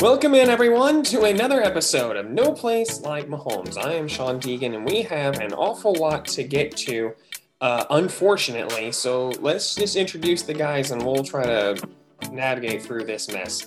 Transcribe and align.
Welcome 0.00 0.34
in, 0.34 0.48
everyone, 0.48 1.02
to 1.04 1.24
another 1.24 1.62
episode 1.62 2.16
of 2.16 2.30
No 2.30 2.54
Place 2.54 3.02
Like 3.02 3.28
Mahomes. 3.28 3.76
I 3.76 3.92
am 3.92 4.08
Sean 4.08 4.40
Deegan, 4.40 4.74
and 4.74 4.86
we 4.86 5.02
have 5.02 5.40
an 5.40 5.52
awful 5.52 5.92
lot 5.92 6.24
to 6.28 6.42
get 6.42 6.74
to, 6.78 7.12
uh, 7.60 7.84
unfortunately. 7.90 8.92
So 8.92 9.28
let's 9.40 9.74
just 9.74 9.96
introduce 9.96 10.40
the 10.40 10.54
guys 10.54 10.90
and 10.90 11.04
we'll 11.04 11.22
try 11.22 11.44
to 11.44 11.86
navigate 12.32 12.82
through 12.82 13.04
this 13.04 13.30
mess. 13.30 13.66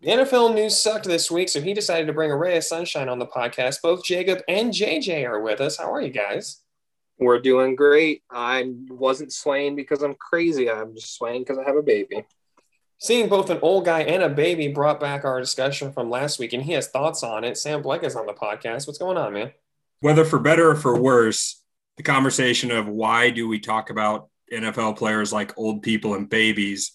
The 0.00 0.08
NFL 0.08 0.54
news 0.54 0.80
sucked 0.80 1.04
this 1.04 1.30
week, 1.30 1.50
so 1.50 1.60
he 1.60 1.74
decided 1.74 2.06
to 2.06 2.14
bring 2.14 2.30
a 2.30 2.36
ray 2.36 2.56
of 2.56 2.64
sunshine 2.64 3.10
on 3.10 3.18
the 3.18 3.26
podcast. 3.26 3.82
Both 3.82 4.04
Jacob 4.04 4.40
and 4.48 4.72
JJ 4.72 5.28
are 5.28 5.42
with 5.42 5.60
us. 5.60 5.76
How 5.76 5.92
are 5.92 6.00
you 6.00 6.12
guys? 6.12 6.62
We're 7.18 7.40
doing 7.40 7.76
great. 7.76 8.22
I 8.30 8.72
wasn't 8.88 9.34
swaying 9.34 9.76
because 9.76 10.02
I'm 10.02 10.14
crazy. 10.14 10.70
I'm 10.70 10.94
just 10.94 11.14
swaying 11.14 11.42
because 11.42 11.58
I 11.58 11.64
have 11.64 11.76
a 11.76 11.82
baby. 11.82 12.24
Seeing 12.98 13.28
both 13.28 13.50
an 13.50 13.58
old 13.60 13.84
guy 13.84 14.02
and 14.02 14.22
a 14.22 14.28
baby 14.28 14.68
brought 14.68 15.00
back 15.00 15.24
our 15.24 15.38
discussion 15.38 15.92
from 15.92 16.08
last 16.08 16.38
week, 16.38 16.52
and 16.54 16.62
he 16.62 16.72
has 16.72 16.88
thoughts 16.88 17.22
on 17.22 17.44
it. 17.44 17.58
Sam 17.58 17.82
Bleck 17.82 18.02
is 18.04 18.16
on 18.16 18.26
the 18.26 18.32
podcast. 18.32 18.86
What's 18.86 18.98
going 18.98 19.18
on, 19.18 19.34
man? 19.34 19.52
Whether 20.00 20.24
for 20.24 20.38
better 20.38 20.70
or 20.70 20.76
for 20.76 20.98
worse, 20.98 21.62
the 21.96 22.02
conversation 22.02 22.70
of 22.70 22.88
why 22.88 23.30
do 23.30 23.48
we 23.48 23.58
talk 23.58 23.90
about 23.90 24.28
NFL 24.52 24.96
players 24.96 25.32
like 25.32 25.56
old 25.58 25.82
people 25.82 26.14
and 26.14 26.28
babies 26.28 26.92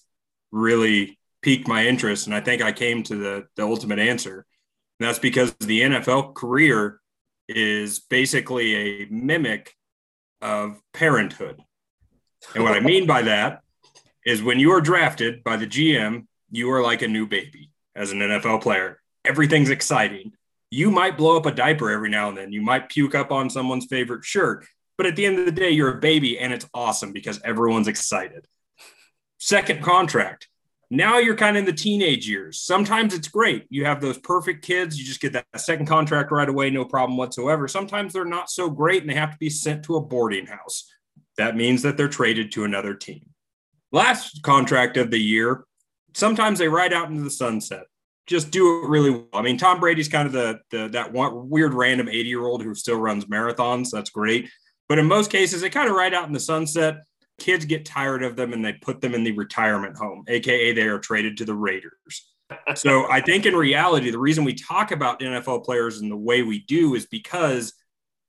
really 0.51 1.19
piqued 1.41 1.67
my 1.67 1.85
interest. 1.85 2.27
And 2.27 2.35
I 2.35 2.41
think 2.41 2.61
I 2.61 2.71
came 2.71 3.03
to 3.03 3.15
the, 3.15 3.47
the 3.55 3.63
ultimate 3.63 3.99
answer. 3.99 4.45
And 4.99 5.07
that's 5.07 5.19
because 5.19 5.53
the 5.59 5.81
NFL 5.81 6.35
career 6.35 6.99
is 7.47 7.99
basically 7.99 8.75
a 8.75 9.07
mimic 9.09 9.75
of 10.41 10.79
parenthood. 10.93 11.59
And 12.55 12.63
what 12.63 12.73
I 12.73 12.79
mean 12.79 13.05
by 13.05 13.23
that 13.23 13.61
is 14.25 14.43
when 14.43 14.59
you 14.59 14.71
are 14.71 14.81
drafted 14.81 15.43
by 15.43 15.57
the 15.57 15.67
GM, 15.67 16.27
you 16.51 16.71
are 16.71 16.81
like 16.81 17.01
a 17.01 17.07
new 17.07 17.25
baby 17.27 17.71
as 17.95 18.11
an 18.11 18.19
NFL 18.19 18.61
player. 18.61 18.99
Everything's 19.25 19.69
exciting. 19.69 20.33
You 20.69 20.91
might 20.91 21.17
blow 21.17 21.37
up 21.37 21.45
a 21.45 21.51
diaper 21.51 21.89
every 21.89 22.09
now 22.09 22.29
and 22.29 22.37
then. 22.37 22.51
You 22.51 22.61
might 22.61 22.89
puke 22.89 23.15
up 23.15 23.31
on 23.31 23.49
someone's 23.49 23.85
favorite 23.85 24.23
shirt. 24.23 24.65
But 24.97 25.07
at 25.07 25.15
the 25.15 25.25
end 25.25 25.39
of 25.39 25.45
the 25.45 25.51
day, 25.51 25.71
you're 25.71 25.97
a 25.97 25.99
baby 25.99 26.37
and 26.37 26.53
it's 26.53 26.69
awesome 26.73 27.11
because 27.11 27.41
everyone's 27.43 27.87
excited. 27.87 28.45
Second 29.39 29.81
contract. 29.81 30.47
Now 30.91 31.17
you're 31.17 31.37
kind 31.37 31.55
of 31.55 31.61
in 31.61 31.65
the 31.65 31.73
teenage 31.73 32.27
years. 32.27 32.59
Sometimes 32.59 33.13
it's 33.13 33.29
great. 33.29 33.65
You 33.69 33.85
have 33.85 34.01
those 34.01 34.17
perfect 34.17 34.63
kids. 34.63 34.99
You 34.99 35.05
just 35.05 35.21
get 35.21 35.33
that 35.33 35.45
second 35.55 35.87
contract 35.87 36.31
right 36.31 36.47
away, 36.47 36.69
no 36.69 36.85
problem 36.85 37.17
whatsoever. 37.17 37.67
Sometimes 37.67 38.13
they're 38.13 38.25
not 38.25 38.49
so 38.49 38.69
great 38.69 39.01
and 39.01 39.09
they 39.09 39.15
have 39.15 39.31
to 39.31 39.37
be 39.37 39.49
sent 39.49 39.83
to 39.85 39.95
a 39.95 40.01
boarding 40.01 40.45
house. 40.45 40.91
That 41.37 41.55
means 41.55 41.81
that 41.83 41.95
they're 41.95 42.09
traded 42.09 42.51
to 42.51 42.65
another 42.65 42.93
team 42.93 43.30
last 43.91 44.41
contract 44.43 44.97
of 44.97 45.11
the 45.11 45.19
year, 45.19 45.65
sometimes 46.13 46.59
they 46.59 46.67
ride 46.67 46.93
out 46.93 47.09
into 47.09 47.23
the 47.23 47.29
sunset. 47.29 47.83
Just 48.27 48.51
do 48.51 48.83
it 48.83 48.89
really 48.89 49.09
well. 49.09 49.27
I 49.33 49.41
mean, 49.41 49.57
Tom 49.57 49.79
Brady's 49.79 50.07
kind 50.07 50.27
of 50.27 50.31
the, 50.31 50.59
the 50.69 50.87
that 50.89 51.11
one 51.11 51.49
weird 51.49 51.73
random 51.73 52.07
80 52.07 52.29
year 52.29 52.45
old 52.45 52.63
who 52.63 52.75
still 52.75 52.99
runs 52.99 53.25
marathons. 53.25 53.89
That's 53.91 54.09
great. 54.09 54.49
But 54.87 54.99
in 54.99 55.07
most 55.07 55.31
cases, 55.31 55.61
they 55.61 55.69
kind 55.69 55.89
of 55.89 55.95
ride 55.95 56.13
out 56.13 56.27
in 56.27 56.33
the 56.33 56.39
sunset. 56.39 57.03
Kids 57.39 57.65
get 57.65 57.85
tired 57.85 58.23
of 58.23 58.35
them 58.35 58.53
and 58.53 58.63
they 58.63 58.73
put 58.73 59.01
them 59.01 59.15
in 59.15 59.23
the 59.23 59.31
retirement 59.31 59.97
home, 59.97 60.23
aka 60.27 60.73
they 60.73 60.87
are 60.87 60.99
traded 60.99 61.37
to 61.37 61.45
the 61.45 61.55
Raiders. 61.55 62.29
so 62.75 63.09
I 63.09 63.21
think 63.21 63.45
in 63.45 63.55
reality, 63.55 64.11
the 64.11 64.19
reason 64.19 64.43
we 64.43 64.53
talk 64.53 64.91
about 64.91 65.21
NFL 65.21 65.65
players 65.65 66.01
in 66.01 66.09
the 66.09 66.17
way 66.17 66.43
we 66.43 66.59
do 66.59 66.93
is 66.93 67.07
because 67.07 67.73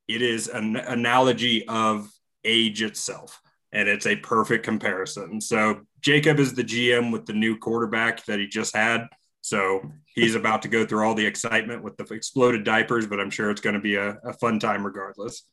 it 0.09 0.23
is 0.23 0.49
an 0.49 0.77
analogy 0.77 1.67
of 1.69 2.09
age 2.45 2.83
itself 2.83 3.42
and 3.73 3.89
it's 3.89 4.07
a 4.07 4.17
perfect 4.17 4.65
comparison. 4.65 5.41
So 5.41 5.81
Jacob 6.01 6.39
is 6.39 6.55
the 6.55 6.65
GM 6.65 7.13
with 7.13 7.27
the 7.27 7.33
new 7.33 7.57
quarterback 7.57 8.25
that 8.27 8.39
he 8.39 8.47
just 8.47 8.77
had. 8.77 9.09
So 9.41 9.83
he's 10.15 10.35
about 10.35 10.63
to 10.63 10.69
go 10.69 10.87
through 10.87 11.07
all 11.07 11.15
the 11.15 11.27
excitement 11.27 11.83
with 11.83 11.97
the 11.97 12.05
exploded 12.15 12.65
diapers, 12.65 13.07
but 13.07 13.19
I'm 13.19 13.31
sure 13.31 13.51
it's 13.51 13.61
going 13.61 13.75
to 13.75 13.81
be 13.81 13.97
a, 13.97 14.19
a 14.25 14.33
fun 14.35 14.61
time 14.61 14.85
regardless. 14.85 15.45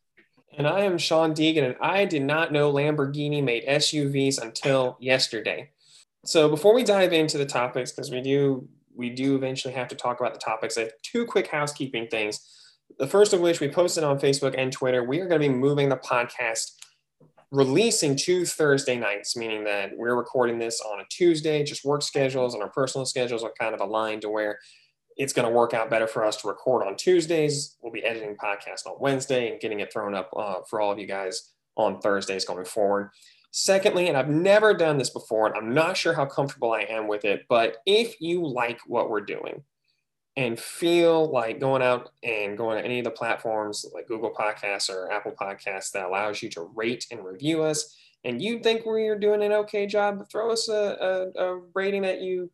And 0.58 0.68
I 0.68 0.81
am 0.81 0.97
Sean 0.97 1.34
Deegan, 1.34 1.63
and 1.63 1.75
I 1.79 2.06
did 2.06 2.24
not 2.24 2.52
know 2.52 2.74
Lamborghini 2.74 3.44
made 3.44 3.66
SUVs 3.66 4.41
until 4.41 4.97
yesterday. 5.00 5.69
So 6.25 6.50
before 6.50 6.74
we 6.74 6.84
dive 6.84 7.13
into 7.13 7.38
the 7.38 7.46
topics, 7.46 7.91
because 7.91 8.12
we 8.12 8.22
do 8.22 8.68
we 8.96 9.09
do 9.09 9.35
eventually 9.35 9.74
have 9.75 9.88
to 9.88 9.96
talk 9.96 10.19
about 10.19 10.34
the 10.34 10.40
topics, 10.40 10.78
I 10.78 10.81
have 10.81 10.91
two 11.03 11.25
quick 11.25 11.47
housekeeping 11.47 12.08
things. 12.08 12.46
The 12.97 13.08
first 13.08 13.31
of 13.31 13.40
which 13.40 13.62
we 13.62 13.69
posted 13.69 14.03
on 14.03 14.19
Facebook 14.19 14.56
and 14.58 14.74
Twitter. 14.74 15.03
We 15.03 15.22
are 15.22 15.28
going 15.28 15.40
to 15.41 15.47
be 15.47 15.53
moving 15.53 15.88
the 15.88 15.96
podcast 15.96 16.74
releasing 17.51 18.15
two 18.15 18.45
Thursday 18.45 18.97
nights, 18.97 19.35
meaning 19.35 19.63
that 19.63 19.91
we're 19.95 20.15
recording 20.15 20.59
this 20.59 20.81
on 20.81 20.99
a 20.99 21.05
Tuesday, 21.09 21.63
just 21.63 21.83
work 21.83 22.03
schedules 22.03 22.53
and 22.53 22.61
our 22.61 22.69
personal 22.69 23.05
schedules 23.05 23.43
are 23.43 23.53
kind 23.59 23.73
of 23.73 23.81
aligned 23.81 24.21
to 24.21 24.29
where 24.29 24.59
it's 25.17 25.33
going 25.33 25.47
to 25.47 25.53
work 25.53 25.73
out 25.73 25.89
better 25.89 26.07
for 26.07 26.23
us 26.23 26.37
to 26.37 26.47
record 26.47 26.85
on 26.85 26.95
Tuesdays. 26.95 27.75
We'll 27.81 27.91
be 27.91 28.05
editing 28.05 28.37
podcast 28.37 28.85
on 28.85 28.95
Wednesday 28.99 29.51
and 29.51 29.59
getting 29.59 29.79
it 29.79 29.91
thrown 29.91 30.15
up 30.15 30.29
uh, 30.35 30.61
for 30.69 30.79
all 30.79 30.91
of 30.91 30.99
you 30.99 31.07
guys 31.07 31.51
on 31.75 31.99
Thursdays 31.99 32.45
going 32.45 32.65
forward. 32.65 33.09
Secondly, 33.51 34.07
and 34.07 34.16
I've 34.16 34.29
never 34.29 34.73
done 34.75 34.97
this 34.97 35.09
before, 35.09 35.47
and 35.47 35.55
I'm 35.55 35.73
not 35.73 35.97
sure 35.97 36.13
how 36.13 36.25
comfortable 36.25 36.71
I 36.71 36.81
am 36.81 37.07
with 37.07 37.25
it, 37.25 37.45
but 37.49 37.77
if 37.85 38.21
you 38.21 38.45
like 38.47 38.79
what 38.85 39.09
we're 39.09 39.21
doing, 39.21 39.63
and 40.39 40.57
feel 40.57 41.29
like 41.29 41.59
going 41.59 41.81
out 41.81 42.11
and 42.23 42.57
going 42.57 42.77
to 42.77 42.85
any 42.85 43.00
of 43.00 43.03
the 43.03 43.11
platforms 43.11 43.85
like 43.94 44.07
Google 44.07 44.33
Podcasts 44.33 44.89
or 44.89 45.11
Apple 45.11 45.33
Podcasts 45.33 45.91
that 45.91 46.05
allows 46.05 46.41
you 46.41 46.47
to 46.51 46.61
rate 46.61 47.05
and 47.11 47.25
review 47.25 47.61
us, 47.61 47.94
and 48.23 48.41
you 48.41 48.59
think 48.59 48.85
we're 48.85 49.19
doing 49.19 49.44
an 49.44 49.51
okay 49.51 49.85
job, 49.85 50.29
throw 50.31 50.49
us 50.49 50.69
a, 50.69 50.73
a, 51.35 51.44
a 51.44 51.61
rating 51.75 52.03
that 52.03 52.22
you 52.22 52.49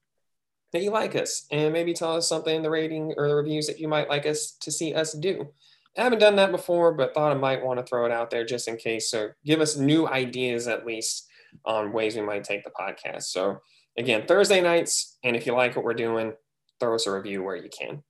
that 0.74 0.82
you 0.82 0.90
like 0.90 1.16
us, 1.16 1.46
and 1.52 1.72
maybe 1.72 1.94
tell 1.94 2.16
us 2.16 2.28
something 2.28 2.56
in 2.56 2.64
the 2.64 2.72
rating 2.72 3.14
or 3.18 3.28
the 3.28 3.36
reviews 3.36 3.68
that 3.68 3.80
you 3.80 3.88
might 3.88 4.10
like 4.10 4.26
us 4.26 4.58
to 4.62 4.72
see 4.72 4.96
us 4.96 5.14
do. 5.14 5.48
I 5.96 6.02
haven't 6.02 6.20
done 6.20 6.38
that 6.38 6.52
before, 6.52 6.92
but 6.92 7.14
thought 7.14 7.32
I 7.32 7.36
might 7.36 7.64
want 7.64 7.80
to 7.80 7.86
throw 7.86 8.08
it 8.08 8.12
out 8.12 8.32
there 8.32 8.46
just 8.46 8.68
in 8.68 8.78
case. 8.78 9.12
So 9.12 9.30
give 9.46 9.62
us 9.62 9.78
new 9.78 10.08
ideas 10.08 10.68
at 10.68 10.88
least 10.88 11.28
on 11.66 11.94
ways 11.94 12.16
we 12.16 12.24
might 12.24 12.44
take 12.44 12.64
the 12.64 12.72
podcast. 12.72 13.26
So 13.26 13.60
again, 13.96 14.26
Thursday 14.28 14.60
nights, 14.60 15.18
and 15.24 15.36
if 15.36 15.46
you 15.46 15.54
like 15.54 15.76
what 15.76 15.86
we're 15.86 15.94
doing, 15.94 16.34
throw 16.80 16.96
us 16.96 17.08
a 17.08 17.12
review 17.12 17.44
where 17.44 17.56
you 17.56 17.70
can. 17.70 18.04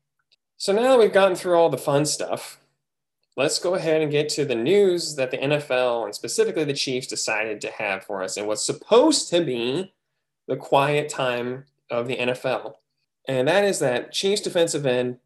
So 0.58 0.74
now 0.74 0.84
that 0.90 1.00
we've 1.00 1.14
gotten 1.14 1.36
through 1.36 1.56
all 1.56 1.70
the 1.70 1.78
fun 1.78 2.06
stuff, 2.06 2.60
let's 3.38 3.60
go 3.60 3.76
ahead 3.76 4.02
and 4.02 4.12
get 4.12 4.30
to 4.30 4.46
the 4.46 4.56
news 4.56 5.16
that 5.16 5.32
the 5.32 5.38
NFL 5.38 6.06
and 6.06 6.16
specifically 6.16 6.64
the 6.64 6.74
Chiefs 6.74 7.08
decided 7.08 7.60
to 7.62 7.72
have 7.72 8.04
for 8.04 8.24
us 8.24 8.38
and 8.38 8.48
what's 8.48 8.66
supposed 8.66 9.30
to 9.30 9.44
be 9.44 9.94
the 10.48 10.56
quiet 10.56 11.10
time 11.10 11.66
of 11.92 12.08
the 12.08 12.18
NFL. 12.18 12.76
And 13.28 13.48
that 13.48 13.64
is 13.64 13.80
that 13.80 14.12
Chiefs 14.12 14.42
defensive 14.42 14.86
end, 14.86 15.18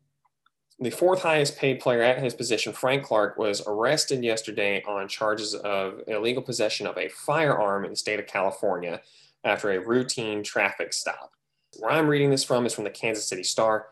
the 0.80 0.90
fourth 0.90 1.22
highest 1.22 1.58
paid 1.58 1.80
player 1.80 2.02
at 2.02 2.24
his 2.24 2.34
position, 2.34 2.72
Frank 2.72 3.04
Clark, 3.04 3.38
was 3.38 3.62
arrested 3.68 4.24
yesterday 4.24 4.82
on 4.84 5.10
charges 5.10 5.54
of 5.54 6.02
illegal 6.08 6.42
possession 6.42 6.88
of 6.88 6.98
a 6.98 7.10
firearm 7.10 7.84
in 7.84 7.92
the 7.92 7.98
state 7.98 8.20
of 8.20 8.28
California 8.28 9.02
after 9.44 9.72
a 9.72 9.80
routine 9.80 10.42
traffic 10.42 10.94
stop. 10.94 11.34
Where 11.78 11.92
I'm 11.92 12.08
reading 12.08 12.30
this 12.30 12.44
from 12.44 12.66
is 12.66 12.74
from 12.74 12.84
the 12.84 12.90
Kansas 12.90 13.28
City 13.28 13.44
Star. 13.44 13.88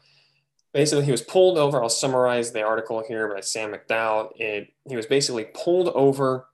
Basically, 0.73 1.05
he 1.05 1.11
was 1.11 1.21
pulled 1.21 1.57
over. 1.57 1.81
I'll 1.81 1.89
summarize 1.89 2.51
the 2.51 2.63
article 2.63 3.03
here 3.07 3.33
by 3.33 3.41
Sam 3.41 3.73
McDowell. 3.73 4.29
It, 4.35 4.73
he 4.87 4.95
was 4.95 5.05
basically 5.05 5.45
pulled 5.53 5.89
over. 5.89 6.47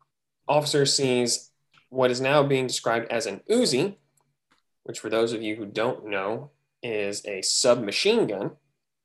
Officer 0.47 0.85
sees 0.85 1.51
what 1.89 2.11
is 2.11 2.21
now 2.21 2.43
being 2.43 2.67
described 2.67 3.11
as 3.11 3.25
an 3.25 3.41
Uzi, 3.49 3.95
which, 4.83 4.99
for 4.99 5.09
those 5.09 5.33
of 5.33 5.41
you 5.41 5.55
who 5.55 5.65
don't 5.65 6.07
know, 6.07 6.51
is 6.81 7.25
a 7.25 7.41
submachine 7.41 8.27
gun 8.27 8.51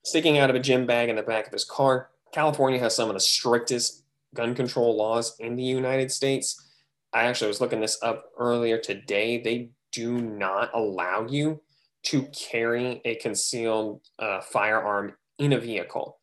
sticking 0.05 0.39
out 0.39 0.50
of 0.50 0.56
a 0.56 0.61
gym 0.61 0.87
bag 0.87 1.09
in 1.09 1.17
the 1.17 1.23
back 1.23 1.47
of 1.47 1.53
his 1.53 1.65
car. 1.65 2.11
California 2.33 2.81
has 2.81 2.95
some 2.95 3.09
of 3.09 3.15
the 3.15 3.21
strictest 3.21 4.05
gun 4.35 4.55
control 4.55 4.97
laws 4.97 5.37
in 5.38 5.56
the 5.56 5.62
United 5.62 6.11
States. 6.11 6.69
I 7.12 7.25
actually 7.25 7.49
was 7.49 7.61
looking 7.61 7.81
this 7.81 7.99
up 8.03 8.26
earlier 8.38 8.79
today. 8.79 9.41
They 9.41 9.71
do 9.93 10.21
not 10.21 10.71
allow 10.75 11.26
you 11.26 11.61
to 12.05 12.23
carry 12.29 13.00
a 13.05 13.17
concealed 13.17 14.03
uh, 14.19 14.41
firearm 14.41 15.15
in 15.39 15.53
a 15.53 15.59
vehicle. 15.59 16.19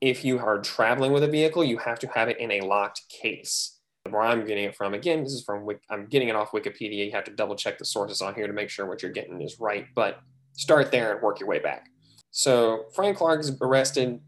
If 0.00 0.24
you 0.24 0.38
are 0.38 0.60
traveling 0.60 1.12
with 1.12 1.24
a 1.24 1.28
vehicle, 1.28 1.64
you 1.64 1.78
have 1.78 1.98
to 2.00 2.06
have 2.08 2.28
it 2.28 2.38
in 2.38 2.52
a 2.52 2.60
locked 2.60 3.02
case. 3.08 3.74
Where 4.08 4.22
I'm 4.22 4.46
getting 4.46 4.64
it 4.64 4.74
from, 4.74 4.94
again, 4.94 5.22
this 5.22 5.32
is 5.32 5.44
from, 5.44 5.68
I'm 5.90 6.06
getting 6.06 6.28
it 6.28 6.36
off 6.36 6.52
Wikipedia. 6.52 7.04
You 7.04 7.12
have 7.12 7.24
to 7.24 7.30
double 7.30 7.56
check 7.56 7.78
the 7.78 7.84
sources 7.84 8.22
on 8.22 8.34
here 8.34 8.46
to 8.46 8.52
make 8.52 8.70
sure 8.70 8.86
what 8.86 9.02
you're 9.02 9.12
getting 9.12 9.42
is 9.42 9.60
right, 9.60 9.86
but 9.94 10.20
start 10.54 10.90
there 10.90 11.12
and 11.12 11.22
work 11.22 11.40
your 11.40 11.48
way 11.48 11.58
back. 11.58 11.88
So 12.30 12.84
Frank 12.94 13.18
Clark 13.18 13.40
is 13.40 13.56
arrested. 13.60 14.20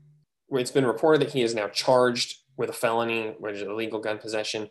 It's 0.50 0.70
been 0.70 0.84
reported 0.84 1.22
that 1.22 1.32
he 1.32 1.42
is 1.42 1.54
now 1.54 1.68
charged 1.68 2.36
with 2.56 2.68
a 2.68 2.74
felony, 2.74 3.34
which 3.38 3.56
is 3.56 3.62
illegal 3.62 4.00
gun 4.00 4.18
possession. 4.18 4.68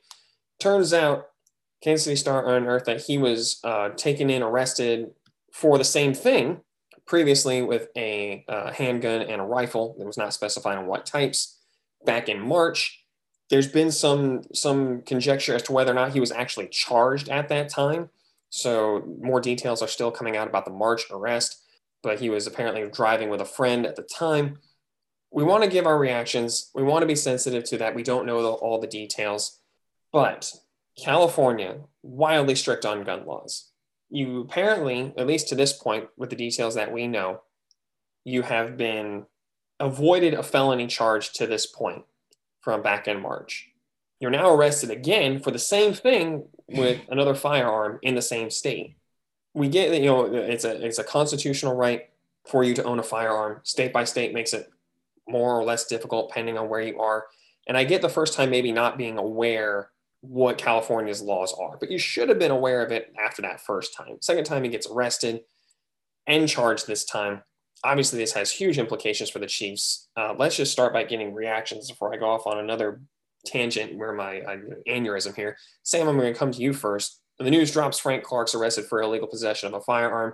Turns 0.60 0.94
out, 0.94 1.28
Kansas 1.82 2.04
City 2.04 2.18
Star 2.18 2.54
unearthed 2.54 2.86
that 2.86 3.02
he 3.02 3.18
was 3.18 3.60
uh, 3.64 3.90
taken 3.90 4.30
in, 4.30 4.44
arrested, 4.44 5.12
for 5.52 5.78
the 5.78 5.84
same 5.84 6.14
thing 6.14 6.62
previously 7.06 7.64
with 7.64 7.90
a 7.98 8.46
uh, 8.48 8.72
handgun 8.72 9.22
and 9.22 9.42
a 9.42 9.44
rifle 9.44 9.96
that 9.98 10.06
was 10.06 10.18
not 10.18 10.34
specified 10.34 10.78
on 10.78 10.86
what 10.86 11.06
types 11.06 11.58
back 12.06 12.30
in 12.30 12.40
March. 12.40 13.04
There's 13.50 13.68
been 13.68 13.92
some 13.92 14.44
some 14.54 15.02
conjecture 15.02 15.56
as 15.56 15.64
to 15.64 15.72
whether 15.72 15.92
or 15.92 15.96
not 15.96 16.14
he 16.14 16.20
was 16.20 16.32
actually 16.32 16.68
charged 16.68 17.30
at 17.30 17.50
that 17.50 17.70
time. 17.70 18.10
So 18.52 19.04
more 19.22 19.42
details 19.42 19.82
are 19.82 19.88
still 19.88 20.12
coming 20.12 20.38
out 20.38 20.48
about 20.48 20.66
the 20.66 20.72
March 20.72 21.04
arrest. 21.12 21.64
but 22.02 22.20
he 22.20 22.30
was 22.30 22.48
apparently 22.48 22.88
driving 22.90 23.30
with 23.30 23.42
a 23.42 23.46
friend 23.46 23.86
at 23.86 23.96
the 23.96 24.04
time. 24.04 24.60
We 25.32 25.44
want 25.44 25.64
to 25.64 25.70
give 25.70 25.86
our 25.86 25.98
reactions. 25.98 26.72
We 26.74 26.84
want 26.84 27.02
to 27.04 27.08
be 27.08 27.16
sensitive 27.16 27.64
to 27.66 27.78
that. 27.80 27.94
We 27.94 28.04
don't 28.04 28.26
know 28.26 28.42
the, 28.42 28.50
all 28.50 28.80
the 28.80 28.88
details, 28.88 29.60
but 30.14 30.54
California, 30.98 31.82
wildly 32.02 32.56
strict 32.56 32.86
on 32.86 33.04
gun 33.04 33.26
laws. 33.26 33.69
You 34.10 34.42
apparently, 34.42 35.14
at 35.18 35.28
least 35.28 35.50
to 35.50 35.56
this 35.56 35.74
point, 35.74 36.08
with 36.18 36.30
the 36.30 36.36
details 36.36 36.76
that 36.76 36.92
we 36.92 37.08
know, 37.08 37.42
you 38.24 38.42
have 38.42 38.78
been 38.78 39.26
avoided 39.80 40.34
a 40.34 40.44
felony 40.44 40.88
charge 40.88 41.32
to 41.34 41.48
this 41.48 41.66
point 41.66 42.04
from 42.62 42.82
back 42.82 43.08
in 43.08 43.22
March. 43.22 43.70
You're 44.20 44.32
now 44.32 44.54
arrested 44.54 44.92
again 44.92 45.40
for 45.40 45.52
the 45.52 45.60
same 45.60 45.94
thing 45.94 46.46
with 46.68 47.02
another 47.10 47.36
firearm 47.36 48.00
in 48.02 48.16
the 48.16 48.22
same 48.22 48.50
state. 48.50 48.96
We 49.54 49.68
get 49.68 49.90
that 49.90 50.00
you 50.00 50.08
know 50.08 50.26
it's 50.26 50.64
a 50.64 50.86
it's 50.86 51.00
a 51.00 51.04
constitutional 51.04 51.76
right 51.76 52.10
for 52.48 52.64
you 52.64 52.74
to 52.76 52.84
own 52.84 53.00
a 53.00 53.04
firearm. 53.04 53.62
State 53.64 53.94
by 53.94 54.04
state 54.04 54.34
makes 54.34 54.54
it 54.54 54.70
more 55.28 55.58
or 55.58 55.64
less 55.64 55.86
difficult 55.86 56.30
depending 56.30 56.58
on 56.58 56.70
where 56.70 56.82
you 56.82 57.00
are. 57.00 57.26
And 57.68 57.78
I 57.78 57.84
get 57.84 58.02
the 58.02 58.10
first 58.10 58.34
time 58.34 58.50
maybe 58.50 58.72
not 58.72 58.98
being 58.98 59.18
aware 59.18 59.90
what 60.22 60.58
California's 60.58 61.22
laws 61.22 61.54
are, 61.54 61.78
but 61.80 61.92
you 61.92 61.98
should 61.98 62.30
have 62.30 62.40
been 62.40 62.52
aware 62.52 62.84
of 62.84 62.92
it 62.92 63.14
after 63.24 63.42
that 63.42 63.62
first 63.62 63.96
time. 63.96 64.18
Second 64.22 64.44
time 64.46 64.64
he 64.64 64.70
gets 64.70 64.90
arrested 64.90 65.42
and 66.28 66.48
charged 66.48 66.88
this 66.88 67.06
time. 67.06 67.42
Obviously, 67.84 68.20
this 68.20 68.34
has 68.34 68.52
huge 68.52 68.78
implications 68.78 69.30
for 69.30 69.40
the 69.40 69.48
Chiefs. 69.48 70.10
Uh, 70.18 70.34
let's 70.38 70.58
just 70.58 70.74
start 70.74 70.92
by 70.92 71.04
getting 71.04 71.34
reactions 71.34 71.90
before 71.90 72.14
I 72.14 72.18
go 72.18 72.30
off 72.30 72.46
on 72.46 72.60
another 72.60 73.02
tangent 73.46 73.98
where 73.98 74.12
my 74.12 74.42
uh, 74.42 74.58
aneurysm 74.88 75.34
here. 75.36 75.56
Sam, 75.84 76.10
I'm 76.10 76.18
going 76.18 76.34
to 76.34 76.38
come 76.38 76.52
to 76.52 76.62
you 76.62 76.74
first. 76.74 77.22
The 77.40 77.50
news 77.50 77.72
drops 77.72 77.98
Frank 77.98 78.24
Clark's 78.24 78.54
arrested 78.54 78.86
for 78.86 79.02
illegal 79.02 79.30
possession 79.30 79.68
of 79.68 79.74
a 79.74 79.82
firearm. 79.82 80.34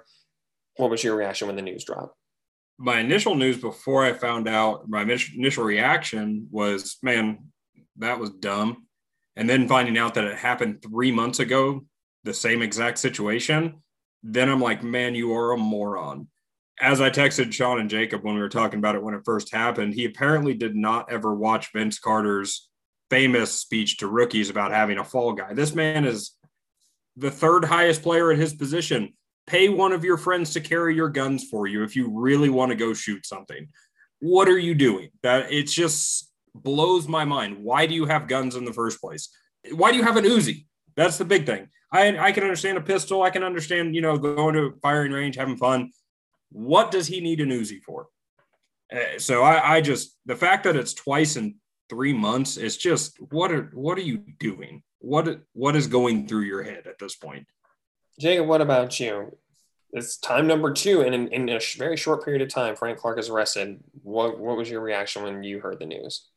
What 0.78 0.90
was 0.90 1.04
your 1.04 1.16
reaction 1.16 1.46
when 1.46 1.56
the 1.56 1.62
news 1.62 1.84
dropped? 1.84 2.18
My 2.80 3.00
initial 3.00 3.36
news 3.36 3.58
before 3.58 4.04
I 4.04 4.14
found 4.14 4.48
out, 4.48 4.90
my 4.90 5.04
initial 5.04 5.64
reaction 5.64 6.48
was, 6.50 6.98
man, 7.04 7.38
that 7.98 8.20
was 8.20 8.32
dumb. 8.32 8.85
And 9.36 9.50
then 9.50 9.68
finding 9.68 9.98
out 9.98 10.14
that 10.14 10.24
it 10.24 10.38
happened 10.38 10.82
three 10.82 11.12
months 11.12 11.40
ago, 11.40 11.86
the 12.24 12.34
same 12.34 12.62
exact 12.62 12.98
situation, 12.98 13.84
then 14.24 14.50
I'm 14.50 14.62
like, 14.62 14.84
man, 14.84 15.14
you 15.14 15.34
are 15.34 15.52
a 15.52 15.58
moron. 15.58 16.28
As 16.82 17.00
I 17.00 17.10
texted 17.10 17.54
Sean 17.54 17.80
and 17.80 17.90
Jacob 17.90 18.24
when 18.24 18.36
we 18.36 18.42
were 18.42 18.50
talking 18.50 18.80
about 18.80 18.96
it 18.96 19.04
when 19.04 19.14
it 19.14 19.22
first 19.24 19.54
happened, 19.54 19.94
he 19.94 20.06
apparently 20.06 20.54
did 20.54 20.76
not 20.76 21.12
ever 21.12 21.34
watch 21.34 21.72
Vince 21.74 22.00
Carter's 22.00 22.70
famous 23.10 23.52
speech 23.52 23.98
to 23.98 24.08
rookies 24.08 24.50
about 24.50 24.72
having 24.72 24.98
a 24.98 25.04
fall 25.04 25.34
guy. 25.34 25.54
This 25.54 25.76
man 25.76 26.06
is 26.06 26.32
the 27.16 27.32
third 27.32 27.64
highest 27.64 28.02
player 28.02 28.32
at 28.32 28.40
his 28.40 28.54
position. 28.54 29.14
Pay 29.48 29.70
one 29.70 29.94
of 29.94 30.04
your 30.04 30.18
friends 30.18 30.54
to 30.54 30.60
carry 30.60 30.96
your 30.96 31.10
guns 31.10 31.48
for 31.50 31.68
you 31.68 31.84
if 31.84 31.96
you 31.96 32.10
really 32.10 32.50
want 32.50 32.72
to 32.72 32.76
go 32.76 32.94
shoot 32.94 33.26
something. 33.26 33.70
What 34.20 34.50
are 34.50 34.58
you 34.58 34.74
doing? 34.74 35.12
That 35.24 35.52
it's 35.52 35.74
just 35.74 36.32
blows 36.64 37.08
my 37.08 37.26
mind. 37.26 37.64
Why 37.64 37.86
do 37.86 37.94
you 37.94 38.06
have 38.06 38.28
guns 38.28 38.56
in 38.56 38.66
the 38.66 38.74
first 38.74 39.02
place? 39.02 39.30
Why 39.72 39.92
do 39.92 39.98
you 39.98 40.04
have 40.04 40.18
an 40.18 40.26
Uzi? 40.26 40.66
That's 40.96 41.18
the 41.18 41.26
big 41.26 41.46
thing. 41.46 41.68
I, 41.92 42.18
I 42.18 42.32
can 42.32 42.44
understand 42.44 42.78
a 42.78 42.82
pistol. 42.82 43.22
I 43.22 43.30
can 43.30 43.44
understand, 43.44 43.96
you 43.96 44.02
know, 44.02 44.18
going 44.18 44.56
to 44.56 44.78
firing 44.82 45.12
range, 45.12 45.36
having 45.36 45.58
fun. 45.58 45.92
What 46.52 46.92
does 46.92 47.08
he 47.08 47.22
need 47.22 47.42
an 47.42 47.50
Uzi 47.50 47.82
for? 47.82 48.08
Uh, 48.94 49.18
so 49.18 49.44
I, 49.44 49.76
I 49.76 49.82
just 49.82 50.18
the 50.26 50.36
fact 50.36 50.64
that 50.64 50.76
it's 50.76 50.94
twice 50.94 51.36
in 51.38 51.56
three 51.90 52.14
months 52.14 52.58
is 52.58 52.78
just 52.78 53.18
what 53.32 53.52
are 53.52 53.72
what 53.74 53.98
are 53.98 54.02
you 54.02 54.24
doing? 54.40 54.84
What 55.00 55.42
what 55.54 55.76
is 55.76 55.88
going 55.88 56.28
through 56.28 56.42
your 56.42 56.64
head 56.64 56.88
at 56.88 57.00
this 57.00 57.16
point? 57.16 57.48
Jacob, 58.20 58.48
what 58.48 58.62
about 58.62 59.00
you? 59.00 59.38
It's 59.92 60.18
time 60.18 60.48
number 60.48 60.74
two, 60.74 61.02
in, 61.02 61.14
in 61.30 61.50
a 61.50 61.60
very 61.78 61.96
short 61.96 62.26
period 62.26 62.42
of 62.42 62.50
time, 62.50 62.76
Frank 62.76 63.00
Clark 63.00 63.18
is 63.18 63.30
arrested. 63.30 63.80
What 64.04 64.40
what 64.40 64.58
was 64.58 64.70
your 64.70 64.82
reaction 64.82 65.24
when 65.24 65.44
you 65.44 65.60
heard 65.60 65.80
the 65.80 65.86
news? 65.86 66.30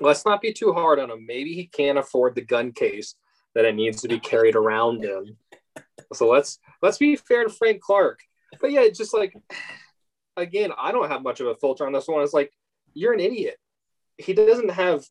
Let's 0.00 0.24
not 0.24 0.40
be 0.40 0.52
too 0.52 0.72
hard 0.72 0.98
on 0.98 1.10
him. 1.10 1.24
Maybe 1.26 1.54
he 1.54 1.66
can't 1.66 1.98
afford 1.98 2.34
the 2.34 2.42
gun 2.42 2.72
case 2.72 3.14
that 3.54 3.64
it 3.64 3.74
needs 3.74 4.02
to 4.02 4.08
be 4.08 4.20
carried 4.20 4.54
around 4.54 5.02
him. 5.02 5.36
So 6.12 6.28
let's 6.28 6.58
let's 6.82 6.98
be 6.98 7.16
fair 7.16 7.44
to 7.44 7.50
Frank 7.50 7.80
Clark. 7.80 8.20
But 8.60 8.70
yeah, 8.70 8.86
just 8.88 9.14
like 9.14 9.34
again, 10.36 10.70
I 10.76 10.92
don't 10.92 11.10
have 11.10 11.22
much 11.22 11.40
of 11.40 11.46
a 11.46 11.56
filter 11.56 11.86
on 11.86 11.92
this 11.92 12.06
one. 12.06 12.22
It's 12.22 12.34
like 12.34 12.52
you're 12.94 13.14
an 13.14 13.20
idiot 13.20 13.58
he 14.18 14.32
doesn't 14.32 14.70
have 14.70 15.04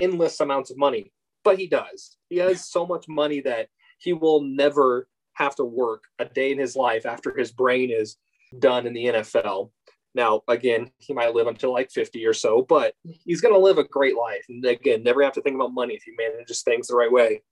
endless 0.00 0.40
amounts 0.40 0.70
of 0.70 0.76
money, 0.76 1.12
but 1.44 1.58
he 1.58 1.66
does. 1.66 2.16
He 2.28 2.38
has 2.38 2.68
so 2.68 2.86
much 2.86 3.06
money 3.08 3.40
that 3.42 3.68
he 3.98 4.12
will 4.12 4.42
never 4.42 5.08
have 5.34 5.54
to 5.56 5.64
work 5.64 6.04
a 6.18 6.24
day 6.24 6.52
in 6.52 6.58
his 6.58 6.76
life 6.76 7.06
after 7.06 7.36
his 7.36 7.52
brain 7.52 7.90
is 7.90 8.16
done 8.58 8.86
in 8.86 8.92
the 8.92 9.06
NFL. 9.06 9.70
Now, 10.14 10.42
again, 10.48 10.90
he 10.98 11.12
might 11.12 11.34
live 11.34 11.46
until 11.46 11.72
like 11.72 11.90
50 11.90 12.26
or 12.26 12.34
so, 12.34 12.62
but 12.62 12.94
he's 13.04 13.40
going 13.40 13.54
to 13.54 13.60
live 13.60 13.78
a 13.78 13.84
great 13.84 14.16
life. 14.16 14.44
And 14.48 14.64
again, 14.64 15.02
never 15.02 15.22
have 15.22 15.34
to 15.34 15.42
think 15.42 15.54
about 15.54 15.72
money 15.72 15.94
if 15.94 16.02
he 16.02 16.12
manages 16.18 16.62
things 16.62 16.88
the 16.88 16.96
right 16.96 17.12
way. 17.12 17.42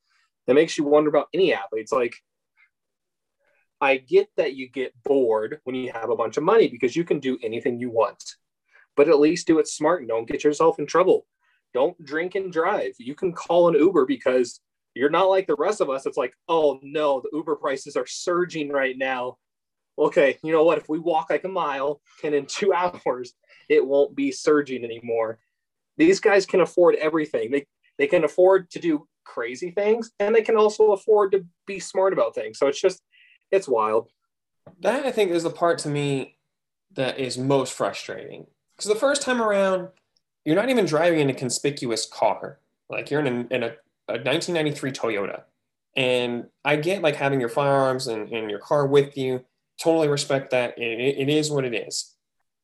It 0.47 0.55
makes 0.55 0.77
you 0.77 0.85
wonder 0.85 1.09
about 1.09 1.29
any 1.33 1.55
athletes. 1.55 1.93
Like, 1.93 2.17
I 3.81 3.99
get 3.99 4.29
that 4.37 4.55
you 4.55 4.69
get 4.69 4.93
bored 5.05 5.61
when 5.65 5.77
you 5.77 5.93
have 5.93 6.11
a 6.11 6.17
bunch 6.17 6.37
of 6.37 6.43
money 6.43 6.69
because 6.69 6.97
you 6.97 7.05
can 7.05 7.21
do 7.21 7.39
anything 7.43 7.79
you 7.79 7.91
want 7.91 8.23
but 8.99 9.09
at 9.09 9.21
least 9.21 9.47
do 9.47 9.61
it 9.61 9.69
smart 9.69 10.01
and 10.01 10.09
don't 10.09 10.27
get 10.27 10.43
yourself 10.43 10.81
in 10.81 10.87
trouble. 10.87 11.25
Don't 11.73 12.05
drink 12.05 12.35
and 12.35 12.53
drive. 12.53 12.95
You 12.99 13.15
can 13.15 13.33
call 13.33 13.69
an 13.69 13.77
Uber 13.77 14.07
because 14.07 14.61
you're 14.93 15.09
not 15.09 15.31
like 15.31 15.47
the 15.47 15.55
rest 15.55 15.81
of 15.81 15.89
us. 15.89 16.05
It's 16.05 16.17
like, 16.17 16.35
oh 16.49 16.81
no, 16.83 17.21
the 17.21 17.31
Uber 17.33 17.55
prices 17.57 17.95
are 17.95 18.09
surging 18.09 18.71
right 18.71 18.99
now. 18.99 19.39
Okay, 19.99 20.39
you 20.43 20.53
know 20.53 20.65
what? 20.65 20.79
If 20.79 20.89
we 20.89 20.99
walk 20.99 21.31
like 21.31 21.45
a 21.45 21.49
mile 21.49 22.01
and 22.23 22.35
in 22.35 22.47
two 22.47 22.73
hours, 22.75 23.35
it 23.69 23.85
won't 23.85 24.15
be 24.15 24.31
surging 24.31 24.85
anymore. 24.85 25.39
These 25.97 26.21
guys 26.21 26.47
can 26.47 26.61
afford 26.61 26.95
everything. 26.97 27.51
They 27.51 27.67
they 27.99 28.07
can 28.07 28.25
afford 28.25 28.71
to 28.71 28.79
do 28.79 29.09
crazy 29.25 29.73
things 29.73 30.11
and 30.19 30.35
they 30.35 30.43
can 30.43 30.57
also 30.57 30.93
afford 30.93 31.33
to 31.33 31.45
be 31.67 31.81
smart 31.81 32.13
about 32.13 32.35
things. 32.35 32.59
So 32.59 32.69
it's 32.69 32.81
just 32.81 33.03
it's 33.51 33.69
wild. 33.69 34.09
That 34.81 35.05
I 35.05 35.13
think 35.13 35.31
is 35.31 35.43
the 35.43 35.51
part 35.51 35.79
to 35.81 35.89
me 35.89 36.37
that 36.95 37.19
is 37.19 37.37
most 37.37 37.73
frustrating 37.73 38.47
because 38.77 38.89
the 38.89 38.99
first 38.99 39.23
time 39.23 39.43
around, 39.43 39.89
you're 40.45 40.57
not 40.57 40.71
even 40.71 40.87
driving 40.87 41.19
in 41.19 41.31
a 41.31 41.35
conspicuous 41.35 42.07
car. 42.07 42.61
Like 42.89 43.11
you're 43.11 43.21
in 43.21 43.27
a, 43.27 43.55
in 43.55 43.63
a, 43.65 43.75
a 44.09 44.23
1993 44.23 44.93
Toyota. 44.93 45.43
And 45.97 46.47
I 46.65 46.77
get 46.77 47.03
like 47.03 47.17
having 47.17 47.41
your 47.41 47.49
firearms 47.49 48.07
and, 48.07 48.33
and 48.33 48.49
your 48.49 48.61
car 48.61 48.87
with 48.87 49.19
you. 49.19 49.45
Totally 49.81 50.09
respect 50.09 50.51
that. 50.51 50.79
It, 50.79 51.19
it 51.19 51.29
is 51.29 51.51
what 51.51 51.65
it 51.65 51.75
is. 51.75 52.15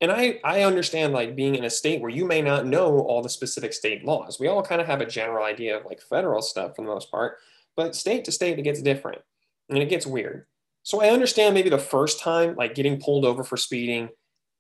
And 0.00 0.10
I, 0.10 0.40
I 0.44 0.62
understand 0.62 1.12
like 1.12 1.36
being 1.36 1.54
in 1.54 1.64
a 1.64 1.70
state 1.70 2.00
where 2.00 2.10
you 2.10 2.26
may 2.26 2.42
not 2.42 2.66
know 2.66 2.98
all 3.00 3.22
the 3.22 3.28
specific 3.28 3.72
state 3.72 4.04
laws. 4.04 4.38
We 4.38 4.48
all 4.48 4.62
kind 4.62 4.80
of 4.80 4.86
have 4.86 5.00
a 5.00 5.06
general 5.06 5.44
idea 5.44 5.78
of 5.78 5.84
like 5.86 6.00
federal 6.02 6.42
stuff 6.42 6.76
for 6.76 6.82
the 6.82 6.88
most 6.88 7.10
part, 7.10 7.38
but 7.76 7.94
state 7.94 8.24
to 8.24 8.32
state, 8.32 8.58
it 8.58 8.62
gets 8.62 8.82
different 8.82 9.22
and 9.68 9.78
it 9.78 9.88
gets 9.88 10.06
weird. 10.06 10.46
So 10.82 11.00
I 11.00 11.08
understand 11.08 11.54
maybe 11.54 11.70
the 11.70 11.78
first 11.78 12.20
time, 12.20 12.56
like 12.56 12.74
getting 12.74 13.00
pulled 13.00 13.24
over 13.24 13.42
for 13.42 13.56
speeding, 13.56 14.10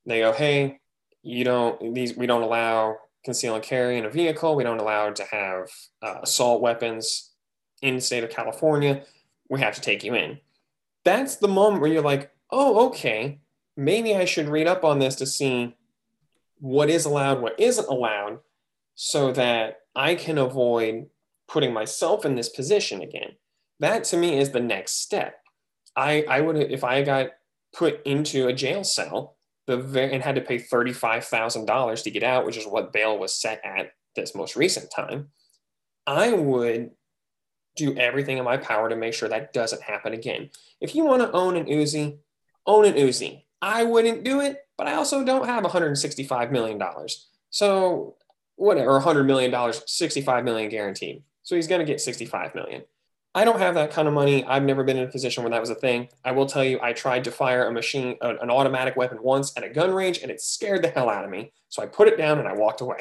they 0.06 0.20
go, 0.20 0.32
hey, 0.32 0.78
you 1.22 1.44
don't 1.44 1.94
these 1.94 2.16
we 2.16 2.26
don't 2.26 2.42
allow 2.42 2.96
conceal 3.24 3.54
and 3.54 3.64
carry 3.64 3.98
in 3.98 4.04
a 4.04 4.10
vehicle. 4.10 4.54
We 4.54 4.64
don't 4.64 4.80
allow 4.80 5.10
to 5.10 5.24
have 5.24 5.68
uh, 6.02 6.20
assault 6.22 6.62
weapons 6.62 7.32
in 7.82 7.96
the 7.96 8.00
state 8.00 8.24
of 8.24 8.30
California. 8.30 9.02
We 9.50 9.60
have 9.60 9.74
to 9.74 9.80
take 9.80 10.04
you 10.04 10.14
in. 10.14 10.38
That's 11.04 11.36
the 11.36 11.48
moment 11.48 11.82
where 11.82 11.90
you're 11.90 12.02
like, 12.02 12.30
oh, 12.50 12.86
okay, 12.88 13.40
maybe 13.76 14.14
I 14.14 14.24
should 14.24 14.48
read 14.48 14.66
up 14.66 14.84
on 14.84 14.98
this 14.98 15.16
to 15.16 15.26
see 15.26 15.76
what 16.58 16.88
is 16.88 17.04
allowed, 17.04 17.40
what 17.40 17.58
isn't 17.58 17.88
allowed, 17.88 18.38
so 18.94 19.32
that 19.32 19.80
I 19.94 20.14
can 20.14 20.38
avoid 20.38 21.06
putting 21.48 21.72
myself 21.72 22.24
in 22.24 22.34
this 22.34 22.48
position 22.48 23.02
again. 23.02 23.32
That 23.80 24.04
to 24.04 24.16
me 24.16 24.38
is 24.38 24.50
the 24.50 24.60
next 24.60 25.02
step. 25.02 25.40
I, 25.96 26.24
I 26.28 26.40
would, 26.40 26.56
if 26.56 26.84
I 26.84 27.02
got 27.02 27.30
put 27.74 28.04
into 28.06 28.46
a 28.46 28.52
jail 28.52 28.84
cell, 28.84 29.36
the 29.66 29.78
and 30.12 30.22
had 30.22 30.34
to 30.34 30.40
pay 30.40 30.58
$35,000 30.58 32.02
to 32.02 32.10
get 32.10 32.22
out, 32.22 32.44
which 32.44 32.56
is 32.56 32.66
what 32.66 32.92
bail 32.92 33.18
was 33.18 33.34
set 33.34 33.60
at 33.64 33.92
this 34.14 34.34
most 34.34 34.56
recent 34.56 34.90
time, 34.90 35.28
I 36.06 36.32
would 36.32 36.90
do 37.76 37.96
everything 37.96 38.38
in 38.38 38.44
my 38.44 38.56
power 38.56 38.88
to 38.88 38.96
make 38.96 39.14
sure 39.14 39.28
that 39.28 39.52
doesn't 39.52 39.82
happen 39.82 40.12
again. 40.12 40.50
If 40.80 40.94
you 40.94 41.04
want 41.04 41.22
to 41.22 41.32
own 41.32 41.56
an 41.56 41.66
Uzi, 41.66 42.18
own 42.66 42.84
an 42.84 42.94
Uzi. 42.94 43.42
I 43.62 43.84
wouldn't 43.84 44.24
do 44.24 44.40
it, 44.40 44.58
but 44.76 44.86
I 44.86 44.94
also 44.94 45.24
don't 45.24 45.46
have 45.46 45.64
$165 45.64 46.50
million. 46.50 46.82
So 47.50 48.16
whatever, 48.56 49.00
$100 49.00 49.26
million, 49.26 49.72
65 49.86 50.44
million 50.44 50.70
guaranteed. 50.70 51.22
So 51.42 51.56
he's 51.56 51.66
going 51.66 51.80
to 51.80 51.84
get 51.84 52.00
65 52.00 52.54
million. 52.54 52.82
I 53.36 53.44
don't 53.44 53.58
have 53.58 53.74
that 53.74 53.90
kind 53.90 54.06
of 54.06 54.14
money. 54.14 54.44
I've 54.44 54.62
never 54.62 54.84
been 54.84 54.96
in 54.96 55.08
a 55.08 55.10
position 55.10 55.42
where 55.42 55.50
that 55.50 55.60
was 55.60 55.70
a 55.70 55.74
thing. 55.74 56.08
I 56.24 56.30
will 56.30 56.46
tell 56.46 56.62
you, 56.62 56.78
I 56.80 56.92
tried 56.92 57.24
to 57.24 57.32
fire 57.32 57.66
a 57.66 57.72
machine, 57.72 58.16
an 58.20 58.50
automatic 58.50 58.96
weapon 58.96 59.18
once 59.20 59.52
at 59.56 59.64
a 59.64 59.68
gun 59.68 59.92
range, 59.92 60.20
and 60.22 60.30
it 60.30 60.40
scared 60.40 60.82
the 60.82 60.88
hell 60.88 61.10
out 61.10 61.24
of 61.24 61.30
me. 61.30 61.52
So 61.68 61.82
I 61.82 61.86
put 61.86 62.06
it 62.06 62.16
down 62.16 62.38
and 62.38 62.46
I 62.46 62.54
walked 62.54 62.80
away. 62.80 63.00